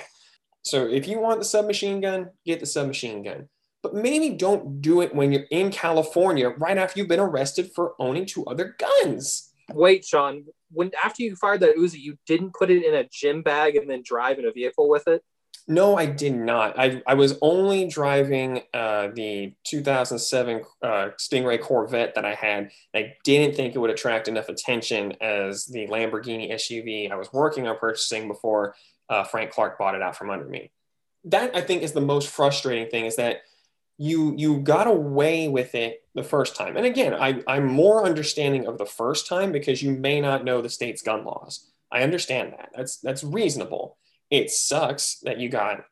So 0.63 0.87
if 0.87 1.07
you 1.07 1.19
want 1.19 1.39
the 1.39 1.45
submachine 1.45 2.01
gun, 2.01 2.31
get 2.45 2.59
the 2.59 2.65
submachine 2.65 3.21
gun. 3.21 3.47
But 3.83 3.93
maybe 3.93 4.29
don't 4.29 4.81
do 4.81 5.01
it 5.01 5.13
when 5.13 5.31
you're 5.31 5.45
in 5.51 5.69
California 5.69 6.49
right 6.49 6.77
after 6.77 6.99
you've 6.99 7.09
been 7.09 7.19
arrested 7.19 7.71
for 7.75 7.93
owning 7.99 8.25
two 8.25 8.45
other 8.45 8.75
guns. 8.79 9.51
Wait, 9.71 10.05
Sean. 10.05 10.45
When 10.71 10.91
after 11.03 11.23
you 11.23 11.35
fired 11.35 11.61
that 11.61 11.77
Uzi, 11.77 11.99
you 11.99 12.17
didn't 12.25 12.53
put 12.53 12.71
it 12.71 12.83
in 12.83 12.93
a 12.93 13.07
gym 13.11 13.43
bag 13.43 13.75
and 13.75 13.89
then 13.89 14.01
drive 14.03 14.39
in 14.39 14.45
a 14.45 14.51
vehicle 14.51 14.89
with 14.89 15.07
it. 15.07 15.23
No, 15.67 15.97
I 15.97 16.05
did 16.07 16.35
not. 16.35 16.77
I, 16.77 17.01
I 17.07 17.13
was 17.13 17.37
only 17.41 17.87
driving 17.87 18.63
uh, 18.73 19.09
the 19.13 19.53
2007 19.63 20.61
uh, 20.81 20.87
Stingray 21.17 21.61
Corvette 21.61 22.15
that 22.15 22.25
I 22.25 22.33
had. 22.33 22.71
I 22.93 23.13
didn't 23.23 23.55
think 23.55 23.73
it 23.73 23.79
would 23.79 23.89
attract 23.89 24.27
enough 24.27 24.49
attention 24.49 25.13
as 25.21 25.65
the 25.65 25.87
Lamborghini 25.87 26.51
SUV 26.51 27.09
I 27.09 27.15
was 27.15 27.31
working 27.31 27.67
on 27.67 27.77
purchasing 27.77 28.27
before 28.27 28.75
uh, 29.09 29.23
Frank 29.23 29.51
Clark 29.51 29.77
bought 29.77 29.95
it 29.95 30.01
out 30.01 30.17
from 30.17 30.29
under 30.29 30.45
me. 30.45 30.71
That 31.25 31.55
I 31.55 31.61
think 31.61 31.81
is 31.81 31.93
the 31.93 32.01
most 32.01 32.27
frustrating 32.27 32.89
thing 32.89 33.05
is 33.05 33.15
that 33.15 33.43
you 33.97 34.33
you 34.37 34.59
got 34.59 34.87
away 34.87 35.47
with 35.47 35.75
it 35.75 36.03
the 36.15 36.23
first 36.23 36.55
time. 36.55 36.77
And 36.77 36.85
again, 36.85 37.13
I, 37.13 37.41
I'm 37.47 37.67
more 37.67 38.05
understanding 38.05 38.67
of 38.67 38.77
the 38.77 38.85
first 38.85 39.27
time 39.27 39.51
because 39.51 39.81
you 39.81 39.91
may 39.91 40.21
not 40.21 40.43
know 40.43 40.61
the 40.61 40.69
state's 40.69 41.01
gun 41.01 41.25
laws. 41.25 41.69
I 41.91 42.03
understand 42.03 42.53
that. 42.53 42.69
That's 42.75 42.97
that's 42.97 43.23
reasonable 43.23 43.97
it 44.33 44.49
sucks 44.49 45.19
that 45.19 45.39
you 45.39 45.47
got 45.47 45.85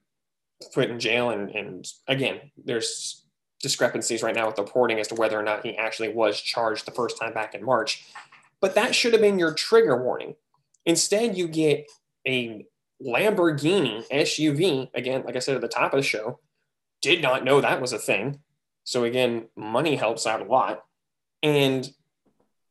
put 0.73 0.89
in 0.89 0.99
jail 0.99 1.29
and, 1.29 1.49
and 1.51 1.87
again 2.07 2.39
there's 2.65 3.23
discrepancies 3.61 4.23
right 4.23 4.35
now 4.35 4.47
with 4.47 4.55
the 4.55 4.63
reporting 4.63 4.99
as 4.99 5.07
to 5.07 5.15
whether 5.15 5.39
or 5.39 5.43
not 5.43 5.63
he 5.63 5.77
actually 5.77 6.09
was 6.09 6.41
charged 6.41 6.85
the 6.85 6.91
first 6.91 7.19
time 7.19 7.33
back 7.33 7.53
in 7.53 7.63
march 7.63 8.05
but 8.59 8.73
that 8.73 8.95
should 8.95 9.13
have 9.13 9.21
been 9.21 9.37
your 9.37 9.53
trigger 9.53 10.03
warning 10.03 10.33
instead 10.85 11.37
you 11.37 11.47
get 11.47 11.87
a 12.27 12.65
lamborghini 13.03 14.03
suv 14.11 14.89
again 14.95 15.23
like 15.23 15.35
i 15.35 15.39
said 15.39 15.55
at 15.55 15.61
the 15.61 15.67
top 15.67 15.93
of 15.93 15.97
the 15.97 16.03
show 16.03 16.39
did 17.01 17.21
not 17.21 17.43
know 17.43 17.61
that 17.61 17.81
was 17.81 17.93
a 17.93 17.99
thing 17.99 18.39
so 18.83 19.03
again 19.03 19.47
money 19.55 19.95
helps 19.95 20.25
out 20.25 20.41
a 20.41 20.45
lot 20.45 20.83
and, 21.43 21.91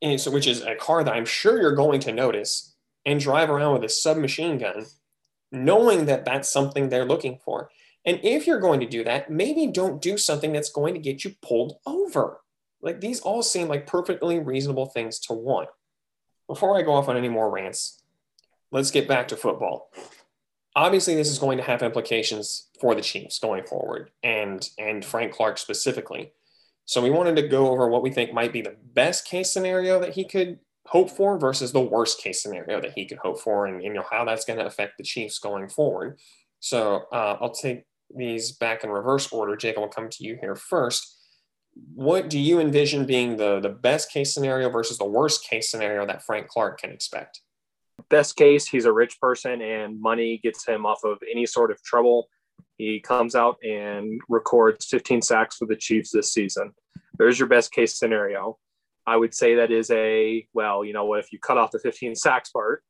and 0.02 0.20
so 0.20 0.30
which 0.30 0.46
is 0.46 0.62
a 0.62 0.74
car 0.74 1.04
that 1.04 1.14
i'm 1.14 1.26
sure 1.26 1.60
you're 1.60 1.74
going 1.74 2.00
to 2.00 2.12
notice 2.12 2.74
and 3.06 3.20
drive 3.20 3.50
around 3.50 3.74
with 3.74 3.84
a 3.84 3.88
submachine 3.88 4.58
gun 4.58 4.86
knowing 5.52 6.06
that 6.06 6.24
that's 6.24 6.50
something 6.50 6.88
they're 6.88 7.04
looking 7.04 7.38
for. 7.44 7.70
And 8.04 8.20
if 8.22 8.46
you're 8.46 8.60
going 8.60 8.80
to 8.80 8.86
do 8.86 9.04
that, 9.04 9.30
maybe 9.30 9.66
don't 9.66 10.00
do 10.00 10.16
something 10.16 10.52
that's 10.52 10.70
going 10.70 10.94
to 10.94 11.00
get 11.00 11.24
you 11.24 11.34
pulled 11.42 11.74
over. 11.86 12.40
Like 12.80 13.00
these 13.00 13.20
all 13.20 13.42
seem 13.42 13.68
like 13.68 13.86
perfectly 13.86 14.38
reasonable 14.38 14.86
things 14.86 15.18
to 15.20 15.34
want. 15.34 15.68
Before 16.46 16.76
I 16.76 16.82
go 16.82 16.94
off 16.94 17.08
on 17.08 17.16
any 17.16 17.28
more 17.28 17.50
rants, 17.50 18.02
let's 18.70 18.90
get 18.90 19.06
back 19.06 19.28
to 19.28 19.36
football. 19.36 19.90
Obviously, 20.80 21.14
this 21.14 21.28
is 21.28 21.38
going 21.38 21.58
to 21.58 21.64
have 21.64 21.82
implications 21.82 22.70
for 22.80 22.94
the 22.94 23.02
Chiefs 23.02 23.38
going 23.38 23.64
forward 23.64 24.12
and 24.22 24.66
and 24.78 25.04
Frank 25.04 25.30
Clark 25.30 25.58
specifically. 25.58 26.32
So 26.86 27.02
we 27.02 27.10
wanted 27.10 27.36
to 27.36 27.48
go 27.48 27.68
over 27.70 27.86
what 27.86 28.02
we 28.02 28.10
think 28.10 28.32
might 28.32 28.50
be 28.50 28.62
the 28.62 28.76
best 28.94 29.26
case 29.26 29.52
scenario 29.52 30.00
that 30.00 30.14
he 30.14 30.24
could 30.24 30.58
hope 30.86 31.10
for 31.10 31.38
versus 31.38 31.72
the 31.72 31.82
worst 31.82 32.22
case 32.22 32.42
scenario 32.42 32.80
that 32.80 32.94
he 32.96 33.04
could 33.04 33.18
hope 33.18 33.38
for 33.38 33.66
and, 33.66 33.84
you 33.84 33.92
know 33.92 34.06
how 34.10 34.24
that's 34.24 34.46
going 34.46 34.58
to 34.58 34.64
affect 34.64 34.96
the 34.96 35.04
Chiefs 35.04 35.38
going 35.38 35.68
forward. 35.68 36.18
So 36.60 37.02
uh, 37.12 37.36
I'll 37.42 37.52
take 37.52 37.84
these 38.16 38.52
back 38.52 38.82
in 38.82 38.88
reverse 38.88 39.30
order. 39.30 39.56
Jake, 39.56 39.76
I'll 39.76 39.86
come 39.86 40.08
to 40.08 40.24
you 40.24 40.38
here 40.40 40.56
first. 40.56 41.14
What 41.94 42.30
do 42.30 42.38
you 42.38 42.58
envision 42.58 43.04
being 43.04 43.36
the, 43.36 43.60
the 43.60 43.68
best 43.68 44.10
case 44.10 44.32
scenario 44.32 44.70
versus 44.70 44.96
the 44.96 45.04
worst 45.04 45.46
case 45.46 45.70
scenario 45.70 46.06
that 46.06 46.24
Frank 46.24 46.48
Clark 46.48 46.80
can 46.80 46.90
expect? 46.90 47.42
Best 48.10 48.36
case, 48.36 48.66
he's 48.66 48.84
a 48.84 48.92
rich 48.92 49.20
person 49.20 49.62
and 49.62 50.00
money 50.00 50.40
gets 50.42 50.66
him 50.66 50.84
off 50.84 51.04
of 51.04 51.18
any 51.30 51.46
sort 51.46 51.70
of 51.70 51.82
trouble. 51.82 52.28
He 52.76 53.00
comes 53.00 53.34
out 53.34 53.56
and 53.62 54.20
records 54.28 54.86
15 54.86 55.22
sacks 55.22 55.56
for 55.56 55.66
the 55.66 55.76
Chiefs 55.76 56.10
this 56.12 56.32
season. 56.32 56.72
There's 57.18 57.38
your 57.38 57.48
best 57.48 57.72
case 57.72 57.98
scenario. 57.98 58.58
I 59.06 59.16
would 59.16 59.34
say 59.34 59.56
that 59.56 59.70
is 59.70 59.90
a, 59.90 60.46
well, 60.52 60.84
you 60.84 60.92
know 60.92 61.04
what, 61.04 61.20
if 61.20 61.32
you 61.32 61.38
cut 61.38 61.58
off 61.58 61.70
the 61.70 61.78
15 61.78 62.14
sacks 62.14 62.50
part, 62.50 62.82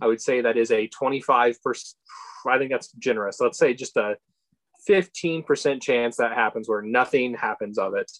I 0.00 0.06
would 0.06 0.20
say 0.20 0.40
that 0.40 0.56
is 0.56 0.70
a 0.70 0.88
25%. 0.88 1.94
I 2.48 2.58
think 2.58 2.70
that's 2.70 2.92
generous. 2.92 3.40
Let's 3.40 3.58
say 3.58 3.74
just 3.74 3.96
a 3.96 4.16
15% 4.88 5.82
chance 5.82 6.16
that 6.16 6.32
happens 6.32 6.68
where 6.68 6.82
nothing 6.82 7.34
happens 7.34 7.78
of 7.78 7.94
it. 7.94 8.10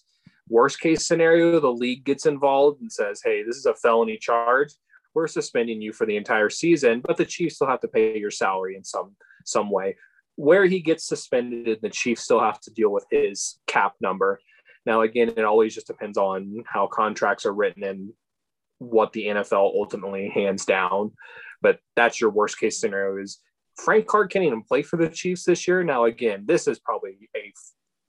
Worst 0.49 0.79
case 0.79 1.05
scenario, 1.05 1.59
the 1.59 1.71
league 1.71 2.03
gets 2.03 2.25
involved 2.25 2.81
and 2.81 2.91
says, 2.91 3.21
hey, 3.23 3.43
this 3.43 3.57
is 3.57 3.65
a 3.65 3.75
felony 3.75 4.17
charge. 4.17 4.69
We're 5.17 5.25
suspending 5.25 5.81
you 5.81 5.93
for 5.93 6.05
the 6.05 6.15
entire 6.15 6.51
season, 6.51 7.01
but 7.03 7.17
the 7.17 7.25
Chiefs 7.25 7.55
still 7.55 7.65
have 7.65 7.79
to 7.79 7.87
pay 7.87 8.19
your 8.19 8.29
salary 8.29 8.75
in 8.75 8.83
some 8.83 9.15
some 9.45 9.71
way. 9.71 9.97
Where 10.35 10.65
he 10.65 10.79
gets 10.79 11.07
suspended, 11.07 11.79
the 11.81 11.89
Chiefs 11.89 12.21
still 12.21 12.39
have 12.39 12.59
to 12.61 12.71
deal 12.71 12.91
with 12.91 13.07
his 13.09 13.59
cap 13.65 13.93
number. 13.99 14.39
Now, 14.85 15.01
again, 15.01 15.29
it 15.29 15.43
always 15.43 15.73
just 15.73 15.87
depends 15.87 16.19
on 16.19 16.63
how 16.67 16.85
contracts 16.85 17.47
are 17.47 17.51
written 17.51 17.83
and 17.83 18.13
what 18.77 19.11
the 19.11 19.25
NFL 19.25 19.73
ultimately 19.73 20.29
hands 20.29 20.65
down. 20.65 21.13
But 21.63 21.79
that's 21.95 22.21
your 22.21 22.29
worst 22.29 22.59
case 22.59 22.79
scenario 22.79 23.19
is 23.19 23.39
Frank 23.75 24.05
Clark 24.05 24.31
can't 24.31 24.45
even 24.45 24.61
play 24.61 24.83
for 24.83 24.97
the 24.97 25.09
Chiefs 25.09 25.45
this 25.45 25.67
year. 25.67 25.83
Now, 25.83 26.05
again, 26.05 26.43
this 26.45 26.67
is 26.67 26.77
probably 26.77 27.27
a 27.35 27.53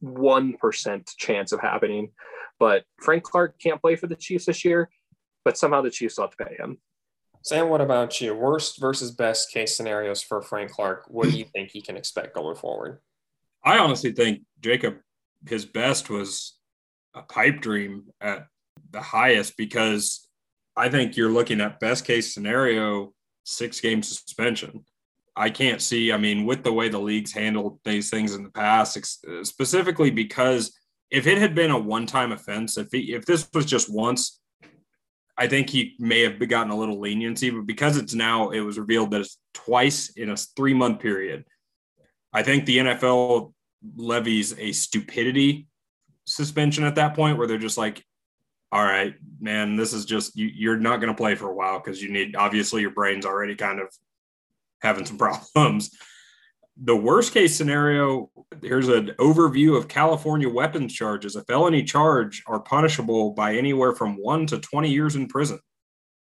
1% 0.05 1.17
chance 1.17 1.53
of 1.53 1.61
happening, 1.61 2.11
but 2.59 2.85
Frank 3.01 3.23
Clark 3.23 3.59
can't 3.59 3.81
play 3.81 3.97
for 3.97 4.09
the 4.09 4.15
Chiefs 4.15 4.45
this 4.45 4.63
year, 4.63 4.91
but 5.43 5.57
somehow 5.57 5.81
the 5.81 5.91
Chiefs 5.91 6.19
will 6.19 6.27
have 6.27 6.37
to 6.37 6.45
pay 6.45 6.55
him. 6.55 6.77
Sam, 7.43 7.69
what 7.69 7.81
about 7.81 8.21
you? 8.21 8.35
Worst 8.35 8.81
versus 8.81 9.11
best 9.11 9.53
case 9.53 9.77
scenarios 9.77 10.23
for 10.23 10.43
Frank 10.43 10.71
Clark. 10.71 11.05
What 11.09 11.31
do 11.31 11.39
you 11.39 11.45
think 11.55 11.71
he 11.71 11.81
can 11.81 11.97
expect 11.97 12.35
going 12.35 12.57
forward? 12.57 13.01
I 13.65 13.79
honestly 13.79 14.13
think 14.13 14.43
Jacob, 14.61 14.97
his 15.47 15.65
best 15.65 16.11
was 16.11 16.59
a 17.15 17.23
pipe 17.23 17.61
dream 17.61 18.05
at 18.21 18.47
the 18.91 19.01
highest 19.01 19.57
because 19.57 20.29
I 20.77 20.89
think 20.89 21.17
you're 21.17 21.31
looking 21.31 21.61
at 21.61 21.81
best 21.81 22.05
case 22.05 22.33
scenario 22.33 23.13
six 23.45 23.81
game 23.81 24.03
suspension. 24.03 24.85
I 25.35 25.51
can't 25.51 25.81
see. 25.81 26.13
I 26.13 26.19
mean, 26.19 26.45
with 26.45 26.65
the 26.65 26.73
way 26.73 26.89
the 26.89 26.99
league's 26.99 27.33
handled 27.33 27.79
these 27.85 28.11
things 28.11 28.35
in 28.35 28.43
the 28.43 28.51
past, 28.51 28.99
specifically 29.45 30.11
because 30.11 30.77
if 31.11 31.27
it 31.27 31.39
had 31.39 31.55
been 31.55 31.71
a 31.71 31.79
one 31.79 32.07
time 32.07 32.33
offense, 32.33 32.77
if 32.77 32.89
he, 32.93 33.15
if 33.15 33.25
this 33.25 33.49
was 33.55 33.65
just 33.65 33.93
once, 33.93 34.41
I 35.39 35.47
think 35.47 35.71
he 35.71 35.95
may 36.01 36.23
have 36.23 36.47
gotten 36.49 36.73
a 36.73 36.77
little 36.77 36.99
leniency. 37.01 37.51
But 37.51 37.67
because 37.67 37.97
it's 37.97 38.15
now, 38.15 38.51
it 38.51 38.61
was 38.61 38.79
revealed 38.79 39.13
that 39.13 39.21
it's 39.21 39.39
twice 39.55 40.11
in 40.11 40.31
a 40.31 40.37
three 40.37 40.75
month 40.75 41.01
period. 41.01 41.45
I 42.33 42.43
think 42.43 42.67
the 42.67 42.79
NFL 42.79 43.53
levies 43.97 44.59
a 44.59 44.73
stupidity 44.73 45.69
suspension 46.25 46.85
at 46.85 46.97
that 46.97 47.15
point 47.15 47.39
where 47.39 47.47
they're 47.47 47.57
just 47.57 47.79
like, 47.79 48.05
all 48.71 48.85
right, 48.85 49.15
man, 49.41 49.77
this 49.77 49.93
is 49.93 50.05
just 50.05 50.37
you, 50.37 50.47
you're 50.47 50.77
not 50.77 51.01
going 51.01 51.09
to 51.09 51.17
play 51.17 51.37
for 51.37 51.49
a 51.49 51.55
while 51.55 51.79
because 51.79 52.03
you 52.03 52.11
need 52.11 52.37
obviously 52.37 52.83
your 52.83 52.91
brain's 52.91 53.25
already 53.25 53.55
kind 53.55 53.81
of 53.81 53.89
having 54.83 55.07
some 55.07 55.19
problems. 55.55 55.97
The 56.83 56.97
worst 56.97 57.33
case 57.33 57.57
scenario 57.57 58.31
here's 58.63 58.89
an 58.89 59.09
overview 59.19 59.77
of 59.77 59.89
California 59.89 60.49
weapons 60.49 60.95
charges. 60.95 61.37
A 61.37 61.45
felony 61.45 61.83
charge 61.83 62.43
are 62.47 62.61
punishable 62.61 63.33
by 63.33 63.57
anywhere 63.57 63.95
from 63.95 64.15
one 64.15 64.47
to 64.47 64.59
20 64.59 64.91
years 64.91 65.17
in 65.17 65.29
prison. 65.29 65.59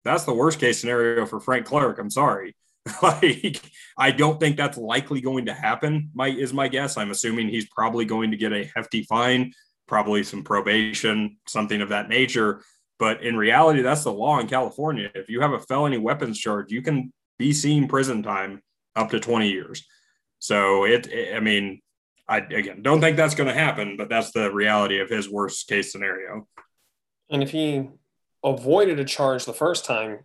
That's 0.03 0.25
the 0.25 0.33
worst 0.33 0.59
case 0.59 0.79
scenario 0.79 1.25
for 1.25 1.39
Frank 1.39 1.65
Clark. 1.65 1.99
I'm 1.99 2.09
sorry. 2.09 2.55
like, 3.01 3.61
I 3.97 4.11
don't 4.11 4.39
think 4.39 4.57
that's 4.57 4.77
likely 4.77 5.21
going 5.21 5.45
to 5.45 5.53
happen. 5.53 6.09
My 6.13 6.27
is 6.27 6.53
my 6.53 6.67
guess. 6.67 6.97
I'm 6.97 7.11
assuming 7.11 7.49
he's 7.49 7.67
probably 7.69 8.05
going 8.05 8.31
to 8.31 8.37
get 8.37 8.53
a 8.53 8.69
hefty 8.75 9.03
fine 9.03 9.53
probably 9.87 10.23
some 10.23 10.43
probation, 10.43 11.37
something 11.47 11.81
of 11.81 11.89
that 11.89 12.09
nature. 12.09 12.61
But 12.99 13.23
in 13.23 13.37
reality, 13.37 13.81
that's 13.81 14.03
the 14.03 14.11
law 14.11 14.39
in 14.39 14.47
California. 14.47 15.09
If 15.15 15.29
you 15.29 15.41
have 15.41 15.53
a 15.53 15.59
felony 15.59 15.97
weapons 15.97 16.37
charge, 16.37 16.71
you 16.71 16.81
can 16.81 17.13
be 17.39 17.53
seen 17.53 17.87
prison 17.87 18.21
time 18.21 18.61
up 18.95 19.09
to 19.11 19.19
20 19.19 19.49
years. 19.49 19.85
So 20.47 20.85
it, 20.85 21.07
it 21.07 21.35
I 21.35 21.41
mean, 21.41 21.81
I 22.29 22.37
again 22.37 22.81
don't 22.81 23.01
think 23.01 23.17
that's 23.17 23.35
going 23.35 23.49
to 23.49 23.53
happen, 23.53 23.97
but 23.97 24.07
that's 24.07 24.31
the 24.31 24.49
reality 24.49 24.99
of 24.99 25.09
his 25.09 25.29
worst 25.29 25.67
case 25.67 25.91
scenario. 25.91 26.47
And 27.29 27.43
if 27.43 27.51
he 27.51 27.89
avoided 28.45 28.97
a 28.97 29.03
charge 29.03 29.43
the 29.43 29.53
first 29.53 29.83
time, 29.83 30.19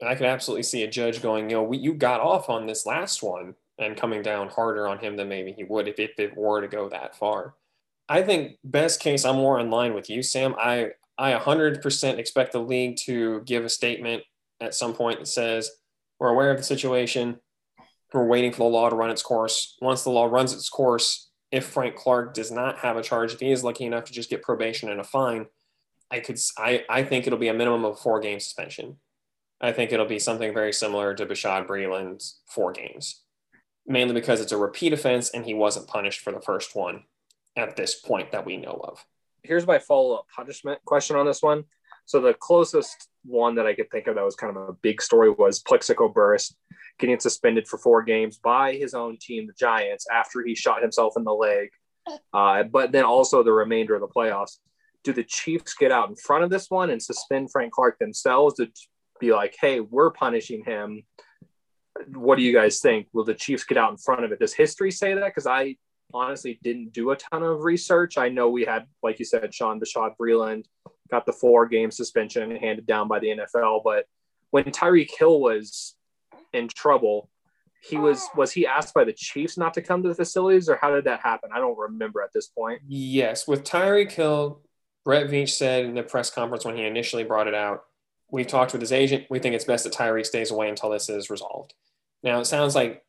I 0.00 0.14
could 0.14 0.26
absolutely 0.26 0.62
see 0.62 0.84
a 0.84 0.90
judge 0.90 1.20
going, 1.20 1.50
you 1.50 1.56
know, 1.56 1.64
we, 1.64 1.78
you 1.78 1.94
got 1.94 2.20
off 2.20 2.48
on 2.48 2.66
this 2.66 2.86
last 2.86 3.20
one 3.20 3.54
and 3.76 3.96
coming 3.96 4.22
down 4.22 4.48
harder 4.48 4.86
on 4.86 4.98
him 4.98 5.16
than 5.16 5.28
maybe 5.28 5.50
he 5.50 5.64
would 5.64 5.88
if, 5.88 5.98
if 5.98 6.20
it 6.20 6.36
were 6.36 6.60
to 6.60 6.68
go 6.68 6.88
that 6.88 7.16
far. 7.16 7.54
I 8.08 8.22
think 8.22 8.58
best 8.62 9.00
case, 9.00 9.24
I'm 9.24 9.36
more 9.36 9.58
in 9.58 9.70
line 9.70 9.94
with 9.94 10.08
you, 10.08 10.22
Sam. 10.22 10.54
I 10.56 10.90
I 11.18 11.32
100% 11.32 12.18
expect 12.18 12.52
the 12.52 12.60
league 12.60 12.96
to 13.06 13.40
give 13.40 13.64
a 13.64 13.68
statement 13.68 14.22
at 14.60 14.74
some 14.74 14.94
point 14.94 15.18
that 15.18 15.26
says 15.26 15.70
we're 16.20 16.28
aware 16.28 16.52
of 16.52 16.58
the 16.58 16.62
situation. 16.62 17.40
We're 18.14 18.24
waiting 18.24 18.52
for 18.52 18.58
the 18.58 18.64
law 18.64 18.88
to 18.88 18.94
run 18.94 19.10
its 19.10 19.22
course. 19.22 19.76
Once 19.82 20.04
the 20.04 20.10
law 20.10 20.26
runs 20.26 20.52
its 20.52 20.68
course, 20.68 21.30
if 21.50 21.64
Frank 21.64 21.96
Clark 21.96 22.32
does 22.32 22.52
not 22.52 22.78
have 22.78 22.96
a 22.96 23.02
charge, 23.02 23.34
if 23.34 23.40
he 23.40 23.50
is 23.50 23.64
lucky 23.64 23.84
enough 23.84 24.04
to 24.04 24.12
just 24.12 24.30
get 24.30 24.40
probation 24.40 24.88
and 24.88 25.00
a 25.00 25.04
fine, 25.04 25.46
I 26.12 26.20
could 26.20 26.38
I, 26.56 26.84
I 26.88 27.02
think 27.02 27.26
it'll 27.26 27.40
be 27.40 27.48
a 27.48 27.54
minimum 27.54 27.84
of 27.84 27.98
four 27.98 28.20
game 28.20 28.38
suspension. 28.38 28.98
I 29.60 29.72
think 29.72 29.90
it'll 29.90 30.06
be 30.06 30.20
something 30.20 30.54
very 30.54 30.72
similar 30.72 31.12
to 31.14 31.26
Bashaud 31.26 31.66
Breeland's 31.66 32.40
four 32.46 32.70
games, 32.70 33.22
mainly 33.84 34.14
because 34.14 34.40
it's 34.40 34.52
a 34.52 34.56
repeat 34.56 34.92
offense 34.92 35.30
and 35.30 35.44
he 35.44 35.54
wasn't 35.54 35.88
punished 35.88 36.20
for 36.20 36.32
the 36.32 36.40
first 36.40 36.76
one 36.76 37.02
at 37.56 37.74
this 37.74 37.96
point 37.96 38.30
that 38.30 38.46
we 38.46 38.56
know 38.56 38.80
of. 38.84 39.04
Here's 39.42 39.66
my 39.66 39.80
follow 39.80 40.14
up 40.14 40.26
punishment 40.34 40.80
question 40.84 41.16
on 41.16 41.26
this 41.26 41.42
one. 41.42 41.64
So 42.06 42.20
the 42.20 42.34
closest 42.34 43.08
one 43.24 43.56
that 43.56 43.66
I 43.66 43.74
could 43.74 43.90
think 43.90 44.06
of 44.06 44.14
that 44.14 44.24
was 44.24 44.36
kind 44.36 44.56
of 44.56 44.68
a 44.68 44.72
big 44.72 45.02
story 45.02 45.30
was 45.30 45.58
Plaxico 45.58 46.08
Burress 46.08 46.54
getting 46.98 47.18
suspended 47.18 47.66
for 47.66 47.78
four 47.78 48.02
games 48.02 48.38
by 48.38 48.74
his 48.74 48.94
own 48.94 49.16
team, 49.20 49.46
the 49.46 49.52
Giants, 49.58 50.06
after 50.12 50.42
he 50.44 50.54
shot 50.54 50.82
himself 50.82 51.14
in 51.16 51.24
the 51.24 51.32
leg. 51.32 51.68
Uh, 52.32 52.62
but 52.64 52.92
then 52.92 53.04
also 53.04 53.42
the 53.42 53.52
remainder 53.52 53.94
of 53.94 54.00
the 54.00 54.08
playoffs. 54.08 54.58
Do 55.02 55.12
the 55.12 55.24
Chiefs 55.24 55.74
get 55.74 55.92
out 55.92 56.08
in 56.08 56.16
front 56.16 56.44
of 56.44 56.50
this 56.50 56.70
one 56.70 56.90
and 56.90 57.02
suspend 57.02 57.50
Frank 57.50 57.72
Clark 57.72 57.98
themselves 57.98 58.56
to 58.56 58.68
be 59.20 59.32
like, 59.32 59.56
hey, 59.60 59.80
we're 59.80 60.10
punishing 60.10 60.64
him? 60.64 61.02
What 62.14 62.36
do 62.36 62.42
you 62.42 62.52
guys 62.52 62.80
think? 62.80 63.08
Will 63.12 63.24
the 63.24 63.34
Chiefs 63.34 63.64
get 63.64 63.78
out 63.78 63.90
in 63.90 63.96
front 63.96 64.24
of 64.24 64.32
it? 64.32 64.40
Does 64.40 64.52
history 64.52 64.90
say 64.90 65.14
that? 65.14 65.26
Because 65.26 65.46
I 65.46 65.76
honestly 66.12 66.58
didn't 66.62 66.92
do 66.92 67.10
a 67.10 67.16
ton 67.16 67.42
of 67.42 67.64
research. 67.64 68.18
I 68.18 68.28
know 68.28 68.48
we 68.48 68.64
had, 68.64 68.86
like 69.02 69.18
you 69.18 69.24
said, 69.24 69.54
Sean 69.54 69.80
Bashaud 69.80 70.12
Breeland 70.20 70.64
got 71.10 71.26
the 71.26 71.32
four 71.32 71.66
game 71.66 71.90
suspension 71.90 72.54
handed 72.56 72.86
down 72.86 73.08
by 73.08 73.18
the 73.18 73.28
NFL. 73.28 73.82
But 73.84 74.06
when 74.50 74.64
Tyreek 74.64 75.10
Hill 75.18 75.40
was 75.40 75.96
in 76.54 76.68
trouble, 76.68 77.28
he 77.82 77.98
was 77.98 78.26
was 78.34 78.52
he 78.52 78.66
asked 78.66 78.94
by 78.94 79.04
the 79.04 79.12
Chiefs 79.12 79.58
not 79.58 79.74
to 79.74 79.82
come 79.82 80.02
to 80.02 80.08
the 80.08 80.14
facilities, 80.14 80.68
or 80.68 80.76
how 80.76 80.94
did 80.94 81.04
that 81.04 81.20
happen? 81.20 81.50
I 81.52 81.58
don't 81.58 81.76
remember 81.78 82.22
at 82.22 82.32
this 82.32 82.46
point. 82.46 82.80
Yes, 82.86 83.46
with 83.46 83.64
Tyreek 83.64 84.12
Hill, 84.12 84.62
Brett 85.04 85.28
Veach 85.28 85.50
said 85.50 85.84
in 85.84 85.94
the 85.94 86.02
press 86.02 86.30
conference 86.30 86.64
when 86.64 86.76
he 86.76 86.84
initially 86.84 87.24
brought 87.24 87.46
it 87.46 87.54
out, 87.54 87.84
we've 88.30 88.46
talked 88.46 88.72
with 88.72 88.80
his 88.80 88.92
agent. 88.92 89.26
We 89.28 89.38
think 89.38 89.54
it's 89.54 89.66
best 89.66 89.84
that 89.84 89.92
Tyreek 89.92 90.24
stays 90.24 90.50
away 90.50 90.68
until 90.70 90.90
this 90.90 91.08
is 91.08 91.28
resolved. 91.28 91.74
Now 92.22 92.40
it 92.40 92.46
sounds 92.46 92.74
like 92.74 93.04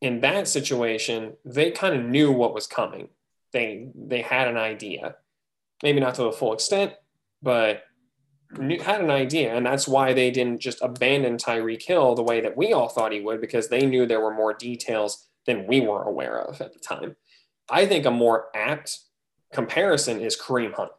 in 0.00 0.20
that 0.20 0.48
situation, 0.48 1.34
they 1.44 1.70
kind 1.70 1.94
of 1.94 2.04
knew 2.04 2.32
what 2.32 2.54
was 2.54 2.66
coming. 2.66 3.08
They 3.52 3.88
they 3.94 4.22
had 4.22 4.48
an 4.48 4.56
idea, 4.56 5.16
maybe 5.82 6.00
not 6.00 6.16
to 6.16 6.24
the 6.24 6.32
full 6.32 6.52
extent, 6.52 6.94
but 7.42 7.84
had 8.82 9.00
an 9.00 9.10
idea, 9.10 9.54
and 9.54 9.66
that's 9.66 9.88
why 9.88 10.12
they 10.12 10.30
didn't 10.30 10.60
just 10.60 10.82
abandon 10.82 11.36
Tyreek 11.36 11.82
Hill 11.82 12.14
the 12.14 12.22
way 12.22 12.40
that 12.40 12.56
we 12.56 12.72
all 12.72 12.88
thought 12.88 13.12
he 13.12 13.20
would, 13.20 13.40
because 13.40 13.68
they 13.68 13.86
knew 13.86 14.06
there 14.06 14.20
were 14.20 14.34
more 14.34 14.54
details 14.54 15.28
than 15.46 15.66
we 15.66 15.80
were 15.80 16.02
aware 16.02 16.40
of 16.40 16.60
at 16.60 16.72
the 16.72 16.78
time. 16.78 17.16
I 17.68 17.86
think 17.86 18.06
a 18.06 18.10
more 18.10 18.46
apt 18.54 19.00
comparison 19.52 20.20
is 20.20 20.40
Kareem 20.40 20.74
Hunt, 20.74 20.92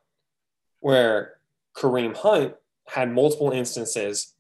where 0.79 1.35
Kareem 1.75 2.15
Hunt 2.15 2.55
had 2.87 3.11
multiple 3.11 3.51
instances, 3.51 4.33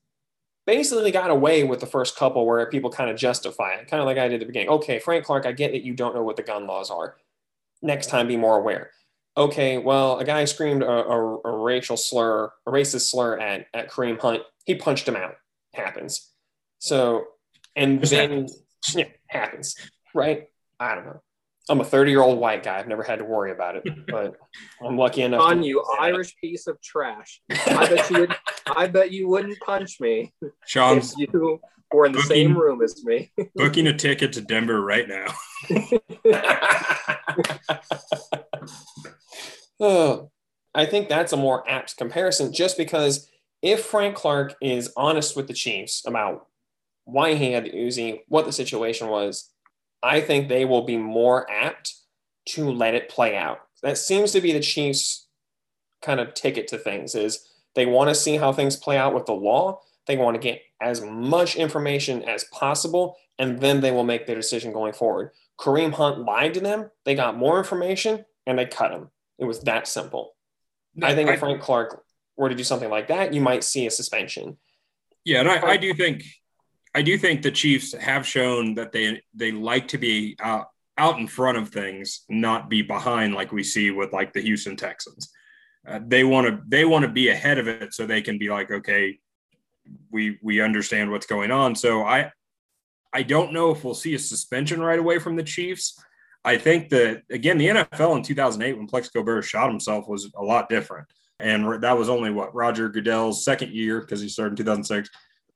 basically 0.65 1.11
got 1.11 1.29
away 1.29 1.63
with 1.63 1.79
the 1.79 1.85
first 1.85 2.17
couple 2.17 2.45
where 2.45 2.65
people 2.69 2.89
kind 2.89 3.09
of 3.09 3.17
justify 3.17 3.73
it, 3.73 3.87
kind 3.87 4.01
of 4.01 4.05
like 4.05 4.17
I 4.17 4.27
did 4.27 4.35
at 4.35 4.39
the 4.41 4.45
beginning. 4.45 4.69
Okay, 4.69 4.99
Frank 4.99 5.25
Clark, 5.25 5.45
I 5.45 5.53
get 5.53 5.71
that 5.71 5.83
you 5.83 5.93
don't 5.93 6.15
know 6.15 6.23
what 6.23 6.35
the 6.35 6.43
gun 6.43 6.67
laws 6.67 6.89
are. 6.89 7.15
Next 7.81 8.07
time, 8.07 8.27
be 8.27 8.37
more 8.37 8.57
aware 8.57 8.91
okay, 9.37 9.77
well, 9.77 10.17
a 10.17 10.25
guy 10.25 10.43
screamed 10.45 10.83
a, 10.83 10.89
a, 10.89 11.37
a, 11.45 11.57
racial 11.57 11.95
slur, 11.95 12.51
a 12.65 12.71
racist 12.71 13.09
slur 13.09 13.37
at, 13.39 13.67
at 13.73 13.91
Kareem 13.91 14.19
Hunt. 14.19 14.41
He 14.65 14.75
punched 14.75 15.07
him 15.07 15.15
out. 15.15 15.35
Happens. 15.73 16.31
So, 16.79 17.25
and 17.75 18.01
Just 18.01 18.11
then, 18.11 18.29
happens. 18.31 18.63
yeah, 18.95 19.05
happens, 19.27 19.75
right? 20.13 20.47
I 20.79 20.95
don't 20.95 21.05
know. 21.05 21.21
I'm 21.69 21.81
a 21.81 21.85
30 21.85 22.11
year 22.11 22.21
old 22.21 22.39
white 22.39 22.63
guy. 22.63 22.79
I've 22.79 22.87
never 22.87 23.03
had 23.03 23.19
to 23.19 23.25
worry 23.25 23.51
about 23.51 23.75
it, 23.75 23.83
but 24.07 24.35
I'm 24.81 24.97
lucky 24.97 25.21
enough. 25.21 25.41
On 25.41 25.63
you, 25.63 25.83
Irish 25.99 26.35
piece 26.41 26.67
of 26.67 26.81
trash. 26.81 27.41
I 27.51 27.87
bet 27.87 28.09
you 28.09 28.19
would. 28.21 28.35
I 28.67 28.87
bet 28.87 29.11
you 29.11 29.27
wouldn't 29.27 29.59
punch 29.59 29.99
me. 29.99 30.33
Sean's 30.65 31.13
if 31.17 31.33
you 31.33 31.59
were 31.91 32.05
in 32.05 32.11
the 32.11 32.19
booking, 32.19 32.29
same 32.29 32.57
room 32.57 32.81
as 32.81 33.03
me. 33.03 33.31
booking 33.55 33.87
a 33.87 33.97
ticket 33.97 34.33
to 34.33 34.41
Denver 34.41 34.81
right 34.81 35.07
now. 35.07 35.33
Oh, 39.79 40.31
I 40.73 40.85
think 40.85 41.07
that's 41.07 41.33
a 41.33 41.37
more 41.37 41.67
apt 41.69 41.97
comparison 41.97 42.51
just 42.51 42.77
because 42.77 43.29
if 43.61 43.85
Frank 43.85 44.15
Clark 44.15 44.55
is 44.61 44.91
honest 44.97 45.35
with 45.35 45.47
the 45.47 45.53
Chiefs 45.53 46.03
about 46.05 46.47
why 47.05 47.35
he 47.35 47.51
had 47.51 47.65
the 47.65 47.71
Uzi, 47.71 48.21
what 48.27 48.45
the 48.45 48.51
situation 48.51 49.07
was, 49.07 49.51
I 50.03 50.21
think 50.21 50.47
they 50.47 50.65
will 50.65 50.83
be 50.83 50.97
more 50.97 51.49
apt 51.49 51.95
to 52.49 52.71
let 52.71 52.95
it 52.95 53.09
play 53.09 53.35
out. 53.35 53.59
That 53.83 53.97
seems 53.97 54.31
to 54.31 54.41
be 54.41 54.51
the 54.51 54.59
Chiefs' 54.59 55.27
kind 56.01 56.19
of 56.19 56.33
ticket 56.33 56.67
to 56.69 56.77
things 56.77 57.15
is 57.15 57.47
they 57.75 57.85
want 57.85 58.09
to 58.09 58.15
see 58.15 58.37
how 58.37 58.51
things 58.51 58.75
play 58.75 58.97
out 58.97 59.13
with 59.13 59.25
the 59.25 59.33
law. 59.33 59.81
They 60.05 60.17
want 60.17 60.35
to 60.35 60.41
get 60.41 60.61
as 60.81 61.01
much 61.01 61.55
information 61.55 62.23
as 62.23 62.43
possible, 62.45 63.15
and 63.39 63.59
then 63.59 63.81
they 63.81 63.91
will 63.91 64.03
make 64.03 64.27
their 64.27 64.35
decision 64.35 64.71
going 64.71 64.93
forward. 64.93 65.31
Kareem 65.59 65.93
Hunt 65.93 66.19
lied 66.19 66.53
to 66.53 66.59
them. 66.59 66.91
They 67.05 67.15
got 67.15 67.37
more 67.37 67.57
information 67.57 68.25
and 68.45 68.57
they 68.57 68.65
cut 68.65 68.91
him. 68.91 69.09
It 69.39 69.45
was 69.45 69.61
that 69.61 69.87
simple. 69.87 70.35
No, 70.95 71.07
I 71.07 71.15
think 71.15 71.29
I, 71.29 71.33
if 71.33 71.39
Frank 71.39 71.61
Clark 71.61 72.03
were 72.35 72.49
to 72.49 72.55
do 72.55 72.63
something 72.63 72.89
like 72.89 73.07
that, 73.07 73.33
you 73.33 73.41
might 73.41 73.63
see 73.63 73.85
a 73.85 73.91
suspension. 73.91 74.57
Yeah, 75.23 75.41
and 75.41 75.49
I, 75.49 75.71
I 75.71 75.77
do 75.77 75.93
think 75.93 76.23
I 76.95 77.01
do 77.01 77.17
think 77.17 77.41
the 77.41 77.51
Chiefs 77.51 77.93
have 77.93 78.25
shown 78.25 78.75
that 78.75 78.91
they 78.91 79.21
they 79.33 79.51
like 79.51 79.89
to 79.89 79.97
be 79.97 80.35
out, 80.39 80.67
out 80.97 81.19
in 81.19 81.27
front 81.27 81.57
of 81.57 81.69
things, 81.69 82.23
not 82.29 82.69
be 82.69 82.81
behind 82.81 83.35
like 83.35 83.51
we 83.51 83.63
see 83.63 83.91
with 83.91 84.13
like 84.13 84.33
the 84.33 84.41
Houston 84.41 84.75
Texans. 84.75 85.31
Uh, 85.87 85.99
they 86.05 86.23
want 86.23 86.47
to 86.47 86.61
they 86.67 86.85
want 86.85 87.03
to 87.03 87.11
be 87.11 87.29
ahead 87.29 87.57
of 87.57 87.67
it 87.67 87.93
so 87.93 88.05
they 88.05 88.21
can 88.21 88.37
be 88.37 88.49
like, 88.49 88.71
okay, 88.71 89.19
we 90.11 90.39
we 90.41 90.61
understand 90.61 91.11
what's 91.11 91.25
going 91.25 91.51
on. 91.51 91.75
So 91.75 92.03
I 92.03 92.31
I 93.13 93.23
don't 93.23 93.53
know 93.53 93.71
if 93.71 93.83
we'll 93.83 93.93
see 93.93 94.15
a 94.15 94.19
suspension 94.19 94.81
right 94.81 94.99
away 94.99 95.19
from 95.19 95.35
the 95.35 95.43
Chiefs. 95.43 96.01
I 96.43 96.57
think 96.57 96.89
that 96.89 97.23
again, 97.29 97.57
the 97.57 97.67
NFL 97.67 98.17
in 98.17 98.23
2008 98.23 98.77
when 98.77 98.87
Plaxico 98.87 99.23
Burress 99.23 99.45
shot 99.45 99.69
himself 99.69 100.07
was 100.07 100.31
a 100.35 100.43
lot 100.43 100.69
different, 100.69 101.07
and 101.39 101.81
that 101.81 101.97
was 101.97 102.09
only 102.09 102.31
what 102.31 102.55
Roger 102.55 102.89
Goodell's 102.89 103.43
second 103.43 103.71
year 103.71 104.01
because 104.01 104.21
he 104.21 104.29
started 104.29 104.59
in 104.59 104.65
2006. 104.65 105.09